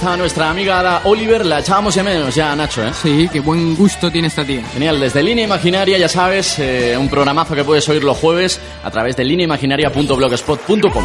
Estaba 0.00 0.16
nuestra 0.16 0.48
amiga 0.48 0.80
Ada 0.80 1.02
Oliver, 1.04 1.44
la 1.44 1.58
echábamos 1.58 1.94
de 1.94 2.02
menos 2.02 2.34
ya, 2.34 2.56
Nacho, 2.56 2.82
¿eh? 2.82 2.90
Sí, 2.94 3.28
qué 3.30 3.40
buen 3.40 3.76
gusto 3.76 4.10
tiene 4.10 4.28
esta 4.28 4.42
tía. 4.42 4.62
Genial, 4.72 4.98
desde 4.98 5.22
Línea 5.22 5.44
Imaginaria, 5.44 5.98
ya 5.98 6.08
sabes, 6.08 6.58
eh, 6.58 6.96
un 6.98 7.10
programazo 7.10 7.54
que 7.54 7.64
puedes 7.64 7.86
oír 7.86 8.02
los 8.02 8.16
jueves 8.16 8.58
a 8.82 8.90
través 8.90 9.14
de 9.16 9.24
lineaimaginaria.blogspot.com. 9.24 11.04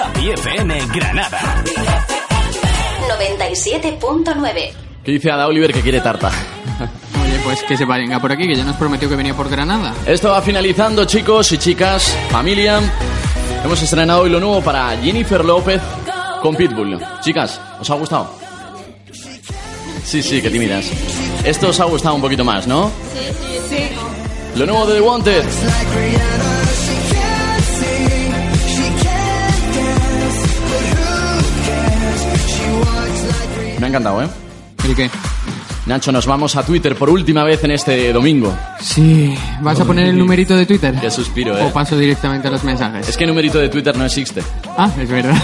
Happy 0.00 0.30
FM 0.30 0.86
Granada. 0.94 1.64
97.9. 3.18 4.72
¿Qué 5.02 5.10
dice 5.10 5.32
Ada 5.32 5.48
Oliver 5.48 5.72
que 5.72 5.80
quiere 5.80 6.00
tarta? 6.00 6.30
Oye, 7.20 7.40
pues 7.42 7.64
que 7.64 7.76
se 7.76 7.84
venga 7.84 8.20
por 8.20 8.30
aquí, 8.30 8.46
que 8.46 8.54
ya 8.54 8.62
nos 8.62 8.76
prometió 8.76 9.08
que 9.08 9.16
venía 9.16 9.34
por 9.34 9.48
Granada. 9.48 9.92
Esto 10.06 10.28
va 10.28 10.40
finalizando, 10.40 11.04
chicos 11.04 11.50
y 11.50 11.58
chicas, 11.58 12.16
familia. 12.30 12.80
Hemos 13.66 13.82
estrenado 13.82 14.22
hoy 14.22 14.30
lo 14.30 14.38
nuevo 14.38 14.62
para 14.62 14.96
Jennifer 14.96 15.44
López 15.44 15.82
con 16.40 16.54
Pitbull. 16.54 17.04
Chicas, 17.20 17.60
¿os 17.80 17.90
ha 17.90 17.94
gustado? 17.94 18.30
Sí, 20.04 20.22
sí, 20.22 20.40
que 20.40 20.50
tímidas. 20.50 20.86
Esto 21.44 21.70
os 21.70 21.80
ha 21.80 21.84
gustado 21.86 22.14
un 22.14 22.20
poquito 22.20 22.44
más, 22.44 22.68
¿no? 22.68 22.92
Sí. 23.68 23.88
Lo 24.54 24.66
nuevo 24.66 24.86
de 24.86 24.94
The 24.94 25.00
Wanted. 25.00 25.44
Me 33.80 33.86
ha 33.86 33.88
encantado, 33.88 34.22
¿eh? 34.22 34.28
¿El 34.84 34.94
qué? 34.94 35.10
Nacho, 35.86 36.10
nos 36.10 36.26
vamos 36.26 36.56
a 36.56 36.64
Twitter 36.64 36.96
por 36.96 37.08
última 37.08 37.44
vez 37.44 37.62
en 37.62 37.70
este 37.70 38.12
domingo. 38.12 38.52
Sí, 38.80 39.32
¿vas 39.60 39.78
a 39.78 39.84
poner 39.84 40.08
el 40.08 40.18
numerito 40.18 40.56
de 40.56 40.66
Twitter? 40.66 40.92
Qué 41.00 41.10
suspiro, 41.12 41.56
¿eh? 41.56 41.62
¿O 41.62 41.72
paso 41.72 41.96
directamente 41.96 42.48
a 42.48 42.50
los 42.50 42.64
mensajes? 42.64 43.08
Es 43.08 43.16
que 43.16 43.24
numerito 43.24 43.58
de 43.58 43.68
Twitter 43.68 43.96
no 43.96 44.04
existe. 44.04 44.42
Ah, 44.76 44.90
es 45.00 45.08
verdad. 45.08 45.36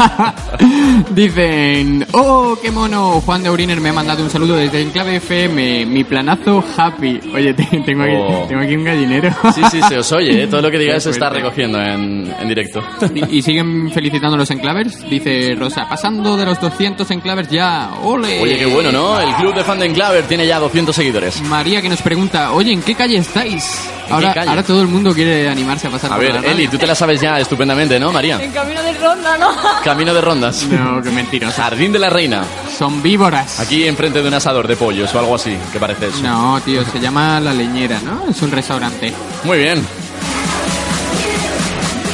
Dicen, 1.10 2.06
oh, 2.12 2.56
qué 2.62 2.70
mono, 2.70 3.20
Juan 3.20 3.42
de 3.42 3.48
Auriner 3.48 3.80
me 3.80 3.88
ha 3.90 3.92
mandado 3.92 4.22
un 4.22 4.30
saludo 4.30 4.56
desde 4.56 4.80
Enclave 4.82 5.16
FM, 5.16 5.86
mi 5.86 6.04
planazo 6.04 6.64
happy. 6.76 7.20
Oye, 7.34 7.54
te- 7.54 7.64
tengo, 7.84 8.02
aquí, 8.04 8.12
Oh. 8.16 8.44
tengo 8.48 8.62
aquí 8.62 8.76
un 8.76 8.84
gallinero. 8.84 9.30
Sí, 9.54 9.62
sí, 9.70 9.80
se 9.88 9.98
os 9.98 10.12
oye, 10.12 10.42
¿eh? 10.44 10.46
Todo 10.46 10.62
lo 10.62 10.70
que 10.70 10.78
digáis 10.78 11.02
se 11.02 11.10
está 11.10 11.28
recogiendo 11.30 11.80
en, 11.80 12.32
en 12.38 12.48
directo. 12.48 12.82
Y, 13.14 13.38
y 13.38 13.42
siguen 13.42 13.90
felicitando 13.90 14.34
a 14.36 14.38
los 14.38 14.50
enclavers. 14.50 15.08
Dice 15.08 15.54
Rosa, 15.58 15.88
pasando 15.88 16.36
de 16.36 16.44
los 16.46 16.60
200 16.60 17.10
enclavers 17.10 17.48
ya. 17.50 17.90
¡Ole! 18.02 18.40
Oye, 18.42 18.58
qué 18.58 18.66
bueno, 18.66 18.92
¿no? 18.92 19.20
El 19.20 19.34
club 19.34 19.54
de 19.54 19.64
fan 19.64 19.78
de 19.78 19.86
Enclaver 19.86 20.24
tiene 20.24 20.46
ya 20.46 20.58
200 20.58 20.94
seguidores. 20.94 21.40
María 21.42 21.80
que 21.82 21.88
nos 21.88 22.02
pregunta, 22.02 22.52
oye, 22.52 22.72
¿en 22.72 22.82
qué 22.82 22.94
calle 22.94 23.16
estáis? 23.16 23.90
Ahora, 24.10 24.34
ahora 24.46 24.62
todo 24.62 24.82
el 24.82 24.88
mundo 24.88 25.14
quiere 25.14 25.48
animarse 25.48 25.86
a 25.86 25.90
pasar 25.90 26.12
A 26.12 26.16
por 26.16 26.24
ver, 26.24 26.42
la. 26.42 26.50
Eli, 26.50 26.68
tú 26.68 26.76
te 26.78 26.86
la 26.86 26.94
sabes 26.94 27.20
ya 27.20 27.38
estupendamente, 27.38 27.98
¿no, 27.98 28.12
María? 28.12 28.42
En 28.42 28.50
camino 28.50 28.82
de 28.82 28.92
ronda, 28.94 29.38
¿no? 29.38 29.48
Camino 29.84 30.12
de 30.14 30.20
rondas. 30.20 30.64
No, 30.64 31.02
qué 31.02 31.10
mentirosa. 31.10 31.62
Jardín 31.62 31.92
de 31.92 31.98
la 31.98 32.10
Reina. 32.10 32.44
Son 32.76 33.02
víboras. 33.02 33.60
Aquí 33.60 33.86
enfrente 33.86 34.22
de 34.22 34.28
un 34.28 34.34
asador 34.34 34.66
de 34.66 34.76
pollos 34.76 35.14
o 35.14 35.18
algo 35.18 35.34
así, 35.34 35.56
que 35.72 35.78
parece 35.78 36.08
eso. 36.08 36.22
No, 36.22 36.60
tío, 36.60 36.84
se 36.84 36.98
llama 37.00 37.40
La 37.40 37.52
Leñera, 37.52 38.00
¿no? 38.00 38.30
Es 38.30 38.40
un 38.42 38.50
restaurante. 38.50 39.12
Muy 39.44 39.58
bien. 39.58 39.84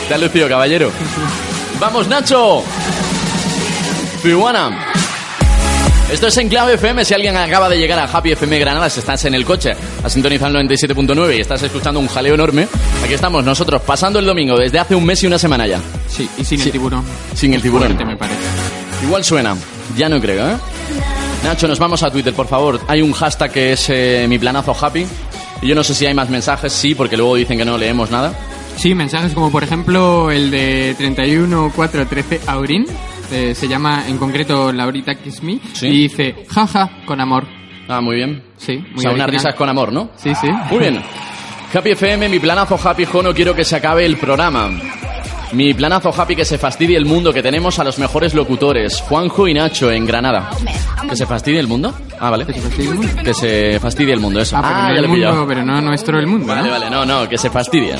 Te 0.08 0.14
has 0.14 0.20
lucido, 0.20 0.48
caballero. 0.48 0.90
¡Vamos, 1.80 2.06
Nacho! 2.08 2.62
Tijuana. 4.22 4.95
Esto 6.10 6.28
es 6.28 6.36
Enclave 6.36 6.74
FM. 6.74 7.04
Si 7.04 7.14
alguien 7.14 7.36
acaba 7.36 7.68
de 7.68 7.78
llegar 7.78 7.98
a 7.98 8.04
Happy 8.04 8.30
FM 8.30 8.58
Granada, 8.60 8.88
si 8.88 9.00
estás 9.00 9.24
en 9.24 9.34
el 9.34 9.44
coche 9.44 9.72
a 10.04 10.08
sintonizar 10.08 10.54
el 10.54 10.68
97.9 10.68 11.36
y 11.36 11.40
estás 11.40 11.62
escuchando 11.64 11.98
un 11.98 12.06
jaleo 12.06 12.34
enorme, 12.34 12.68
aquí 13.04 13.14
estamos 13.14 13.44
nosotros 13.44 13.82
pasando 13.82 14.20
el 14.20 14.24
domingo 14.26 14.56
desde 14.56 14.78
hace 14.78 14.94
un 14.94 15.04
mes 15.04 15.22
y 15.24 15.26
una 15.26 15.38
semana 15.38 15.66
ya. 15.66 15.80
Sí, 16.08 16.28
y 16.38 16.44
sin 16.44 16.60
el 16.60 16.70
tiburón. 16.70 17.04
Sin 17.34 17.54
el 17.54 17.60
tiburón. 17.60 17.88
Fuerte, 17.88 18.04
me 18.04 18.16
parece. 18.16 18.40
Igual 19.02 19.24
suena. 19.24 19.56
Ya 19.96 20.08
no 20.08 20.20
creo, 20.20 20.48
¿eh? 20.48 20.56
Nacho, 21.42 21.66
nos 21.66 21.78
vamos 21.80 22.02
a 22.04 22.10
Twitter, 22.10 22.32
por 22.32 22.46
favor. 22.46 22.80
Hay 22.86 23.02
un 23.02 23.12
hashtag 23.12 23.50
que 23.50 23.72
es 23.72 23.86
eh, 23.90 24.26
mi 24.28 24.38
planazo 24.38 24.76
happy. 24.80 25.04
Y 25.60 25.66
yo 25.66 25.74
no 25.74 25.82
sé 25.82 25.94
si 25.94 26.06
hay 26.06 26.14
más 26.14 26.30
mensajes, 26.30 26.72
sí, 26.72 26.94
porque 26.94 27.16
luego 27.16 27.34
dicen 27.34 27.58
que 27.58 27.64
no 27.64 27.76
leemos 27.78 28.10
nada. 28.12 28.32
Sí, 28.76 28.94
mensajes 28.94 29.32
como 29.32 29.50
por 29.50 29.64
ejemplo 29.64 30.30
el 30.30 30.50
de 30.50 30.94
31413 30.98 32.42
Aurin. 32.46 32.86
Eh, 33.30 33.54
se 33.54 33.68
llama 33.68 34.04
en 34.08 34.18
concreto 34.18 34.72
Laurita 34.72 35.14
Kiss 35.14 35.42
Me. 35.42 35.58
Sí. 35.72 35.86
Y 35.86 36.02
dice, 36.08 36.46
jaja, 36.48 36.90
con 37.04 37.20
amor. 37.20 37.46
Ah, 37.88 38.00
muy 38.00 38.16
bien. 38.16 38.42
Sí, 38.56 38.78
muy 38.78 38.98
o 38.98 39.00
sea, 39.00 39.12
unas 39.12 39.30
risas 39.30 39.54
con 39.54 39.68
amor, 39.68 39.92
¿no? 39.92 40.10
Sí, 40.16 40.34
sí. 40.34 40.48
Muy 40.70 40.78
bien. 40.78 41.02
Happy 41.74 41.90
FM, 41.90 42.28
mi 42.28 42.38
planazo 42.38 42.78
happy, 42.82 43.04
jo, 43.04 43.22
no 43.22 43.34
quiero 43.34 43.54
que 43.54 43.64
se 43.64 43.76
acabe 43.76 44.06
el 44.06 44.16
programa. 44.16 44.70
Mi 45.52 45.72
planazo 45.74 46.12
happy 46.16 46.34
que 46.36 46.44
se 46.44 46.58
fastidie 46.58 46.96
el 46.96 47.06
mundo, 47.06 47.32
que 47.32 47.42
tenemos 47.42 47.78
a 47.78 47.84
los 47.84 47.98
mejores 47.98 48.34
locutores, 48.34 49.00
Juanjo 49.02 49.46
y 49.48 49.54
Nacho 49.54 49.90
en 49.92 50.04
Granada. 50.04 50.50
¿Que 51.08 51.16
se 51.16 51.24
fastidie 51.26 51.60
el 51.60 51.68
mundo? 51.68 51.94
Ah, 52.18 52.30
vale. 52.30 52.44
¿Que 52.46 52.54
se 52.54 52.60
fastidie 52.60 52.90
el 52.90 52.94
mundo? 52.96 53.22
Que 53.22 53.34
se 53.34 53.80
fastidie 53.80 54.12
el 54.12 54.20
mundo, 54.20 54.40
eso. 54.40 54.56
Ah, 54.56 54.62
pero 54.62 54.74
no 54.74 54.88
ya 54.88 54.94
el 54.94 55.02
lo 55.02 55.08
he 55.08 55.14
pillado. 55.14 55.32
mundo, 55.34 55.48
pero 55.48 55.64
no 55.64 55.80
nuestro 55.80 56.18
el 56.18 56.26
mundo, 56.26 56.46
Vale, 56.46 56.62
¿no? 56.62 56.70
vale, 56.70 56.90
no, 56.90 57.06
no, 57.06 57.28
que 57.28 57.38
se 57.38 57.48
fastidie. 57.50 57.94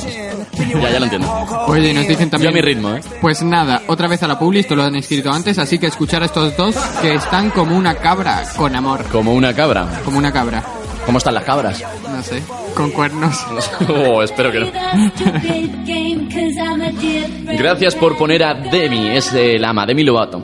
Ya, 0.57 0.91
ya 0.91 0.99
lo 0.99 1.05
entiendo. 1.05 1.33
Oye, 1.69 1.95
nos 1.95 2.09
dicen 2.09 2.27
Yo 2.27 2.31
también... 2.31 2.51
a 2.53 2.55
mi 2.55 2.61
ritmo, 2.63 2.95
¿eh? 2.95 3.01
Pues 3.21 3.43
nada, 3.43 3.83
otra 3.87 4.09
vez 4.09 4.23
a 4.23 4.27
la 4.29 4.39
publi, 4.39 4.61
esto 4.61 4.75
lo 4.75 4.83
han 4.83 4.97
escrito 4.97 5.31
antes, 5.31 5.59
así 5.59 5.79
que 5.79 5.87
escuchar 5.87 6.23
a 6.23 6.27
estos 6.27 6.57
dos 6.57 6.75
que 7.01 7.15
están 7.15 7.51
como 7.51 7.77
una 7.77 7.95
cabra, 7.97 8.43
con 8.57 8.75
amor. 8.75 9.05
Como 9.11 9.33
una 9.35 9.55
cabra. 9.55 9.87
Como 10.05 10.19
una 10.19 10.33
cabra. 10.33 10.65
¿Cómo 11.07 11.19
están 11.19 11.35
las 11.35 11.45
cabras? 11.45 11.83
No 12.03 12.23
sé, 12.23 12.43
con 12.75 12.91
cuernos. 12.91 13.37
Oh, 13.89 14.23
espero 14.23 14.51
que 14.51 14.61
no. 14.61 14.67
Gracias 17.59 17.95
por 17.95 18.17
poner 18.19 18.43
a 18.43 18.55
Demi, 18.55 19.09
es 19.09 19.33
el 19.33 19.65
ama, 19.65 19.87
Demi 19.87 20.03
Lovato. 20.03 20.43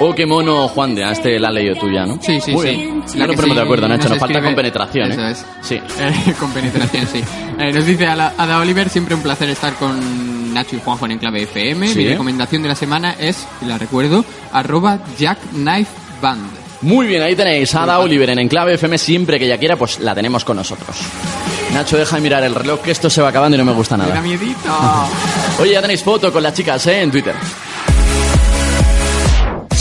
Oh, 0.00 0.14
qué 0.14 0.26
mono, 0.26 0.68
Juan 0.68 0.94
de, 0.94 1.04
a 1.04 1.12
este 1.12 1.38
la 1.38 1.48
has 1.48 1.54
leído 1.54 1.76
tú 1.76 1.90
ya, 1.90 2.04
¿no? 2.04 2.18
Sí, 2.20 2.40
sí, 2.40 2.52
Muy 2.52 2.68
sí. 2.68 2.76
bien. 2.76 2.98
Nos 2.98 3.12
ponemos 3.12 3.44
sí 3.44 3.54
de 3.54 3.60
acuerdo, 3.60 3.88
Nacho, 3.88 4.02
nos 4.04 4.10
nos 4.10 4.18
falta 4.18 4.42
compenetración, 4.42 5.12
Eso 5.12 5.20
¿eh? 5.22 5.30
es. 5.30 5.46
Sí. 5.62 5.74
Eh, 5.76 6.34
con 6.40 6.50
penetración, 6.52 7.06
sí. 7.06 7.22
Eh, 7.58 7.72
nos 7.72 7.86
dice 7.86 8.06
Ada, 8.06 8.34
Ada 8.36 8.58
Oliver, 8.58 8.88
siempre 8.88 9.14
un 9.14 9.22
placer 9.22 9.48
estar 9.50 9.74
con 9.74 10.52
Nacho 10.52 10.76
y 10.76 10.80
Juanjo 10.80 11.06
en 11.06 11.12
Enclave 11.12 11.42
FM. 11.42 11.88
Sí. 11.88 11.98
Mi 11.98 12.08
recomendación 12.08 12.62
de 12.62 12.68
la 12.68 12.74
semana 12.74 13.14
es, 13.18 13.46
y 13.62 13.66
la 13.66 13.78
recuerdo, 13.78 14.24
arroba 14.52 14.98
Jack 15.16 15.38
Knife 15.52 15.90
Band. 16.20 16.63
Muy 16.84 17.06
bien, 17.06 17.22
ahí 17.22 17.34
tenéis 17.34 17.74
a 17.74 17.84
Ada 17.84 17.98
Oliver 17.98 18.28
en 18.28 18.38
Enclave 18.38 18.74
FM. 18.74 18.98
Siempre 18.98 19.38
que 19.38 19.46
ella 19.46 19.56
quiera, 19.56 19.76
pues 19.76 20.00
la 20.00 20.14
tenemos 20.14 20.44
con 20.44 20.58
nosotros. 20.58 20.94
Nacho, 21.72 21.96
deja 21.96 22.16
de 22.16 22.22
mirar 22.22 22.44
el 22.44 22.54
reloj, 22.54 22.80
que 22.82 22.90
esto 22.90 23.08
se 23.08 23.22
va 23.22 23.30
acabando 23.30 23.56
y 23.56 23.58
no 23.58 23.64
me 23.64 23.72
gusta 23.72 23.96
nada. 23.96 24.10
Oye, 25.60 25.72
ya 25.72 25.80
tenéis 25.80 26.02
foto 26.02 26.30
con 26.30 26.42
las 26.42 26.52
chicas, 26.52 26.86
¿eh? 26.86 27.00
En 27.00 27.10
Twitter. 27.10 27.34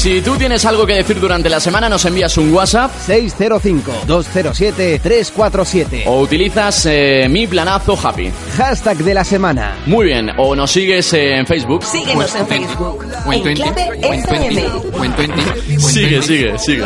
Si 0.03 0.21
tú 0.21 0.35
tienes 0.35 0.65
algo 0.65 0.85
que 0.85 0.95
decir 0.95 1.17
durante 1.17 1.49
la 1.49 1.61
semana, 1.61 1.87
nos 1.87 2.03
envías 2.03 2.37
un 2.37 2.53
WhatsApp 2.53 2.91
605-207-347. 3.07 6.03
o 6.07 6.19
utilizas 6.19 6.85
eh, 6.87 7.27
mi 7.29 7.47
planazo 7.47 7.97
happy. 8.03 8.29
Hashtag 8.57 8.97
de 8.97 9.13
la 9.13 9.23
semana. 9.23 9.77
Muy 9.85 10.07
bien, 10.07 10.29
o 10.37 10.57
nos 10.57 10.71
sigues 10.71 11.13
eh, 11.13 11.37
en 11.37 11.47
Facebook. 11.47 11.85
Síguenos 11.85 12.35
en 12.35 12.45
Facebook. 12.47 13.05
En 13.31 13.43
20. 13.45 13.51
Enclave 13.51 13.89
O 13.89 13.93
en 14.13 14.23
20. 14.23 14.29
FM. 14.33 14.65
O 14.91 15.05
en 15.05 15.15
20. 15.15 15.41
o 15.41 15.43
en 15.69 15.79
Sigue, 15.79 16.09
20. 16.19 16.27
sigue, 16.27 16.59
sigue. 16.59 16.83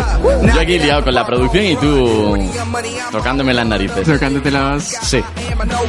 Yo 0.53 0.61
aquí 0.61 0.77
liado 0.77 1.03
con 1.03 1.15
la 1.15 1.25
producción 1.25 1.65
y 1.65 1.75
tú 1.75 2.37
tocándome 3.11 3.51
las 3.51 3.65
narices. 3.65 4.05
Tocándote 4.07 4.51
las 4.51 4.83
Sí. 5.01 5.23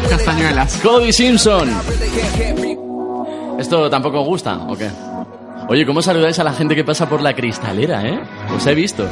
castañuelas. 0.09 0.79
Cody 0.83 1.13
Simpson. 1.13 1.69
¿Esto 3.59 3.91
tampoco 3.91 4.21
os 4.23 4.27
gusta 4.27 4.57
o 4.67 4.75
qué? 4.75 4.89
Oye, 5.71 5.85
¿cómo 5.85 6.01
saludáis 6.01 6.39
a 6.39 6.45
la 6.45 6.55
gente 6.55 6.75
que 6.75 6.83
pasa 6.83 7.11
por 7.11 7.21
la 7.21 7.35
cristalera, 7.35 8.07
eh? 8.09 8.19
Os 8.57 8.67
he 8.67 8.75
visto. 8.75 9.07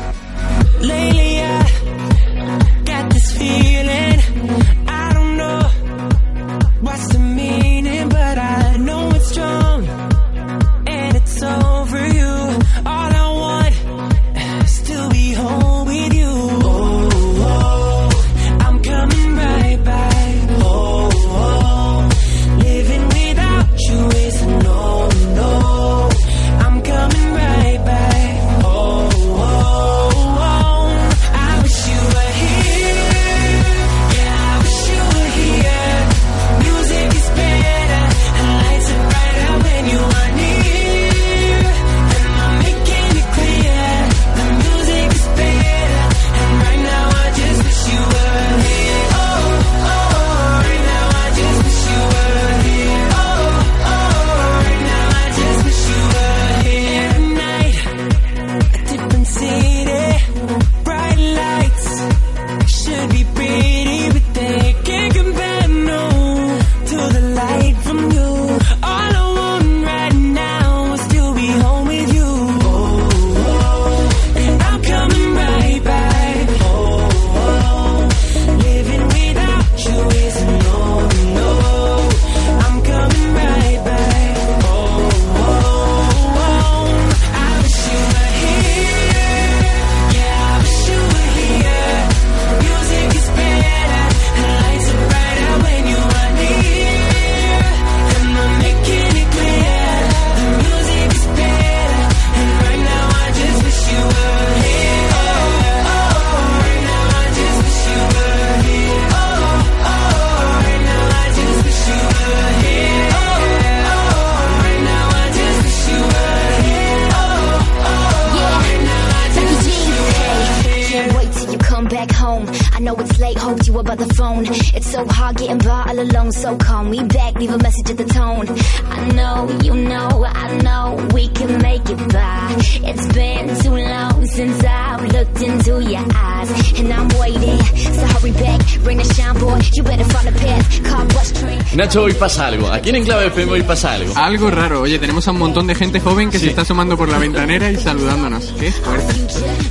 Nacho, 141.97 142.05
hoy 142.05 142.13
pasa 142.13 142.47
algo. 142.49 142.71
Aquí 142.71 142.91
en 142.91 142.97
Enclave 142.97 143.29
FM 143.29 143.53
hoy 143.53 143.63
pasa 143.63 143.95
algo. 143.95 144.13
Algo 144.17 144.51
raro. 144.51 144.83
Oye, 144.83 144.99
tenemos 144.99 145.27
a 145.29 145.31
un 145.31 145.39
montón 145.39 145.67
de 145.67 145.75
gente 145.75 145.99
joven 145.99 146.31
que 146.31 146.39
se 146.39 146.49
está 146.49 146.61
asomando 146.61 146.95
por 146.95 147.09
la 147.09 147.17
ventanera 147.17 147.71
y 147.71 147.77
saludándonos. 147.77 148.53
Qué 148.61 148.71
fuerte. 148.71 149.15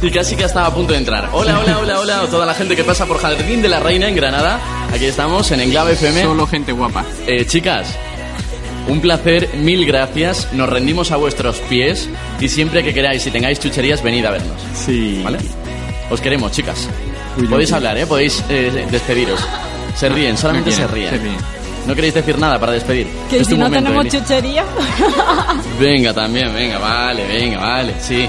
Y 0.02 0.10
casi 0.10 0.36
que 0.36 0.46
estaba 0.46 0.66
a 0.66 0.74
punto 0.74 0.94
de 0.94 1.00
entrar. 1.00 1.30
Hola, 1.34 1.60
hola, 1.60 1.78
hola, 1.80 2.00
hola. 2.00 2.22
a 2.22 2.26
Toda 2.28 2.48
la 2.48 2.56
gente 2.56 2.76
que 2.76 2.84
pasa 2.84 3.06
por 3.06 3.20
Jardín 3.20 3.62
de 3.62 3.70
la 3.70 3.80
Reina 3.80 4.08
en 4.08 4.16
Granada. 4.16 4.60
Aquí 4.92 5.06
estamos 5.06 5.52
en 5.52 5.60
Enclave 5.62 5.94
FM. 5.94 6.24
Solo 6.24 6.48
gente 6.48 6.72
guapa. 6.72 7.06
Eh, 7.28 7.46
chicas, 7.46 7.96
un 8.88 9.02
placer, 9.02 9.48
mil 9.58 9.86
gracias. 9.86 10.52
Nos 10.54 10.68
rendimos 10.68 11.12
a 11.12 11.18
vuestros 11.18 11.58
pies 11.70 12.10
y 12.40 12.50
siempre 12.50 12.84
que 12.84 12.92
queráis 12.92 13.28
y 13.28 13.30
tengáis 13.30 13.60
chucherías, 13.60 14.02
venid 14.02 14.26
a 14.26 14.32
vernos. 14.32 14.60
Sí. 14.74 15.22
¿Vale? 15.24 15.38
Os 16.10 16.22
queremos, 16.22 16.52
chicas. 16.52 16.90
Podéis 17.48 17.72
hablar, 17.72 17.96
¿eh? 18.00 18.08
Podéis 18.08 18.44
eh, 18.50 18.88
despediros. 18.90 19.46
Se 19.96 20.10
ríen, 20.10 20.36
solamente 20.38 20.72
No 20.72 20.76
se 20.76 20.88
ríen. 20.88 21.10
se 21.12 21.18
ríen. 21.20 21.55
No 21.88 21.94
queréis 21.96 22.14
decir 22.14 22.38
nada 22.40 22.60
para 22.60 22.72
despedir. 22.74 23.08
Que 23.30 23.38
Es 23.40 23.48
si 23.48 23.54
tu 23.54 23.60
no 23.60 23.66
momento, 23.66 23.90
tenemos 23.90 24.06
Eli. 24.14 24.18
chuchería. 24.24 24.66
Venga, 25.80 26.14
también, 26.14 26.54
venga, 26.54 26.78
vale, 26.80 27.26
venga, 27.28 27.60
vale, 27.60 27.94
sí. 28.00 28.28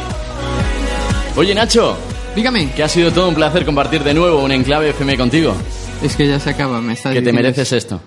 Oye, 1.37 1.55
Nacho. 1.55 1.97
Dígame. 2.35 2.71
Que 2.73 2.83
ha 2.83 2.89
sido 2.89 3.11
todo 3.13 3.29
un 3.29 3.35
placer 3.35 3.65
compartir 3.65 4.03
de 4.05 4.13
nuevo 4.13 4.43
un 4.43 4.53
enclave 4.53 4.91
FM 4.91 5.17
contigo. 5.17 5.55
Es 6.03 6.15
que 6.17 6.27
ya 6.29 6.39
se 6.39 6.51
acaba, 6.51 6.81
me 6.83 6.93
estás 6.93 7.15
Que 7.15 7.23
te 7.23 7.33
mereces 7.33 7.73
esto. 7.73 8.01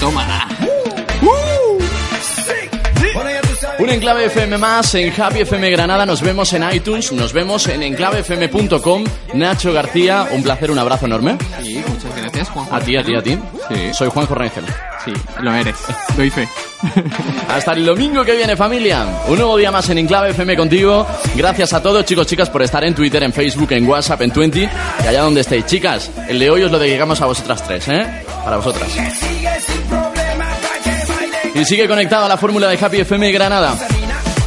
Tómala. 0.00 0.46
Un 3.78 3.90
enclave 3.90 4.24
FM 4.26 4.56
más 4.56 4.94
en 4.94 5.12
Happy 5.20 5.40
FM 5.40 5.70
Granada. 5.70 6.06
Nos 6.06 6.22
vemos 6.22 6.50
en 6.54 6.64
iTunes, 6.72 7.12
nos 7.12 7.32
vemos 7.34 7.66
en 7.68 7.82
enclavefm.com. 7.82 9.04
Nacho 9.34 9.72
García, 9.72 10.28
un 10.32 10.42
placer, 10.42 10.70
un 10.70 10.78
abrazo 10.78 11.04
enorme. 11.04 11.36
Sí, 11.62 11.84
gracias, 12.36 12.54
Juanjo. 12.54 12.74
A 12.74 12.80
ti, 12.80 12.96
a 12.96 13.02
ti, 13.02 13.16
a 13.16 13.22
ti. 13.22 13.38
Sí. 13.68 13.74
Soy 13.92 14.08
Juanjo 14.08 14.34
Rangel. 14.34 14.64
Sí, 15.04 15.12
lo 15.40 15.54
eres. 15.54 15.76
Doy 16.16 16.30
fe. 16.30 16.48
Hasta 17.48 17.72
el 17.72 17.86
domingo 17.86 18.24
que 18.24 18.34
viene, 18.34 18.56
familia. 18.56 19.06
Un 19.28 19.36
nuevo 19.36 19.56
día 19.56 19.70
más 19.70 19.88
en 19.88 19.98
Enclave 19.98 20.30
FM 20.30 20.56
contigo. 20.56 21.06
Gracias 21.34 21.72
a 21.72 21.82
todos, 21.82 22.04
chicos, 22.04 22.26
chicas, 22.26 22.50
por 22.50 22.62
estar 22.62 22.84
en 22.84 22.94
Twitter, 22.94 23.22
en 23.22 23.32
Facebook, 23.32 23.72
en 23.72 23.88
WhatsApp, 23.88 24.22
en 24.22 24.32
Twenty 24.32 24.62
y 24.62 25.06
allá 25.06 25.22
donde 25.22 25.40
estéis. 25.40 25.66
Chicas, 25.66 26.10
el 26.28 26.38
de 26.38 26.50
hoy 26.50 26.62
os 26.62 26.70
lo 26.70 26.78
dedicamos 26.78 27.20
a 27.20 27.26
vosotras 27.26 27.62
tres, 27.66 27.88
¿eh? 27.88 28.06
Para 28.44 28.56
vosotras. 28.56 28.88
Y 31.54 31.64
sigue 31.64 31.88
conectado 31.88 32.26
a 32.26 32.28
la 32.28 32.36
fórmula 32.36 32.68
de 32.68 32.84
Happy 32.84 33.00
FM 33.00 33.32
Granada. 33.32 33.74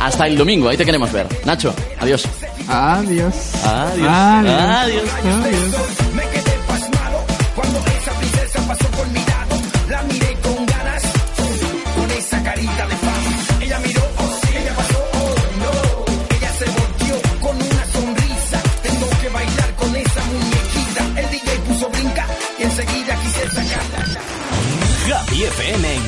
Hasta 0.02 0.28
el 0.28 0.38
domingo, 0.38 0.70
ahí 0.70 0.78
te 0.78 0.86
queremos 0.86 1.12
ver. 1.12 1.28
Nacho, 1.46 1.74
adiós. 2.00 2.24
Adiós. 2.68 3.34
Adiós. 3.66 4.08
Adiós. 4.08 6.09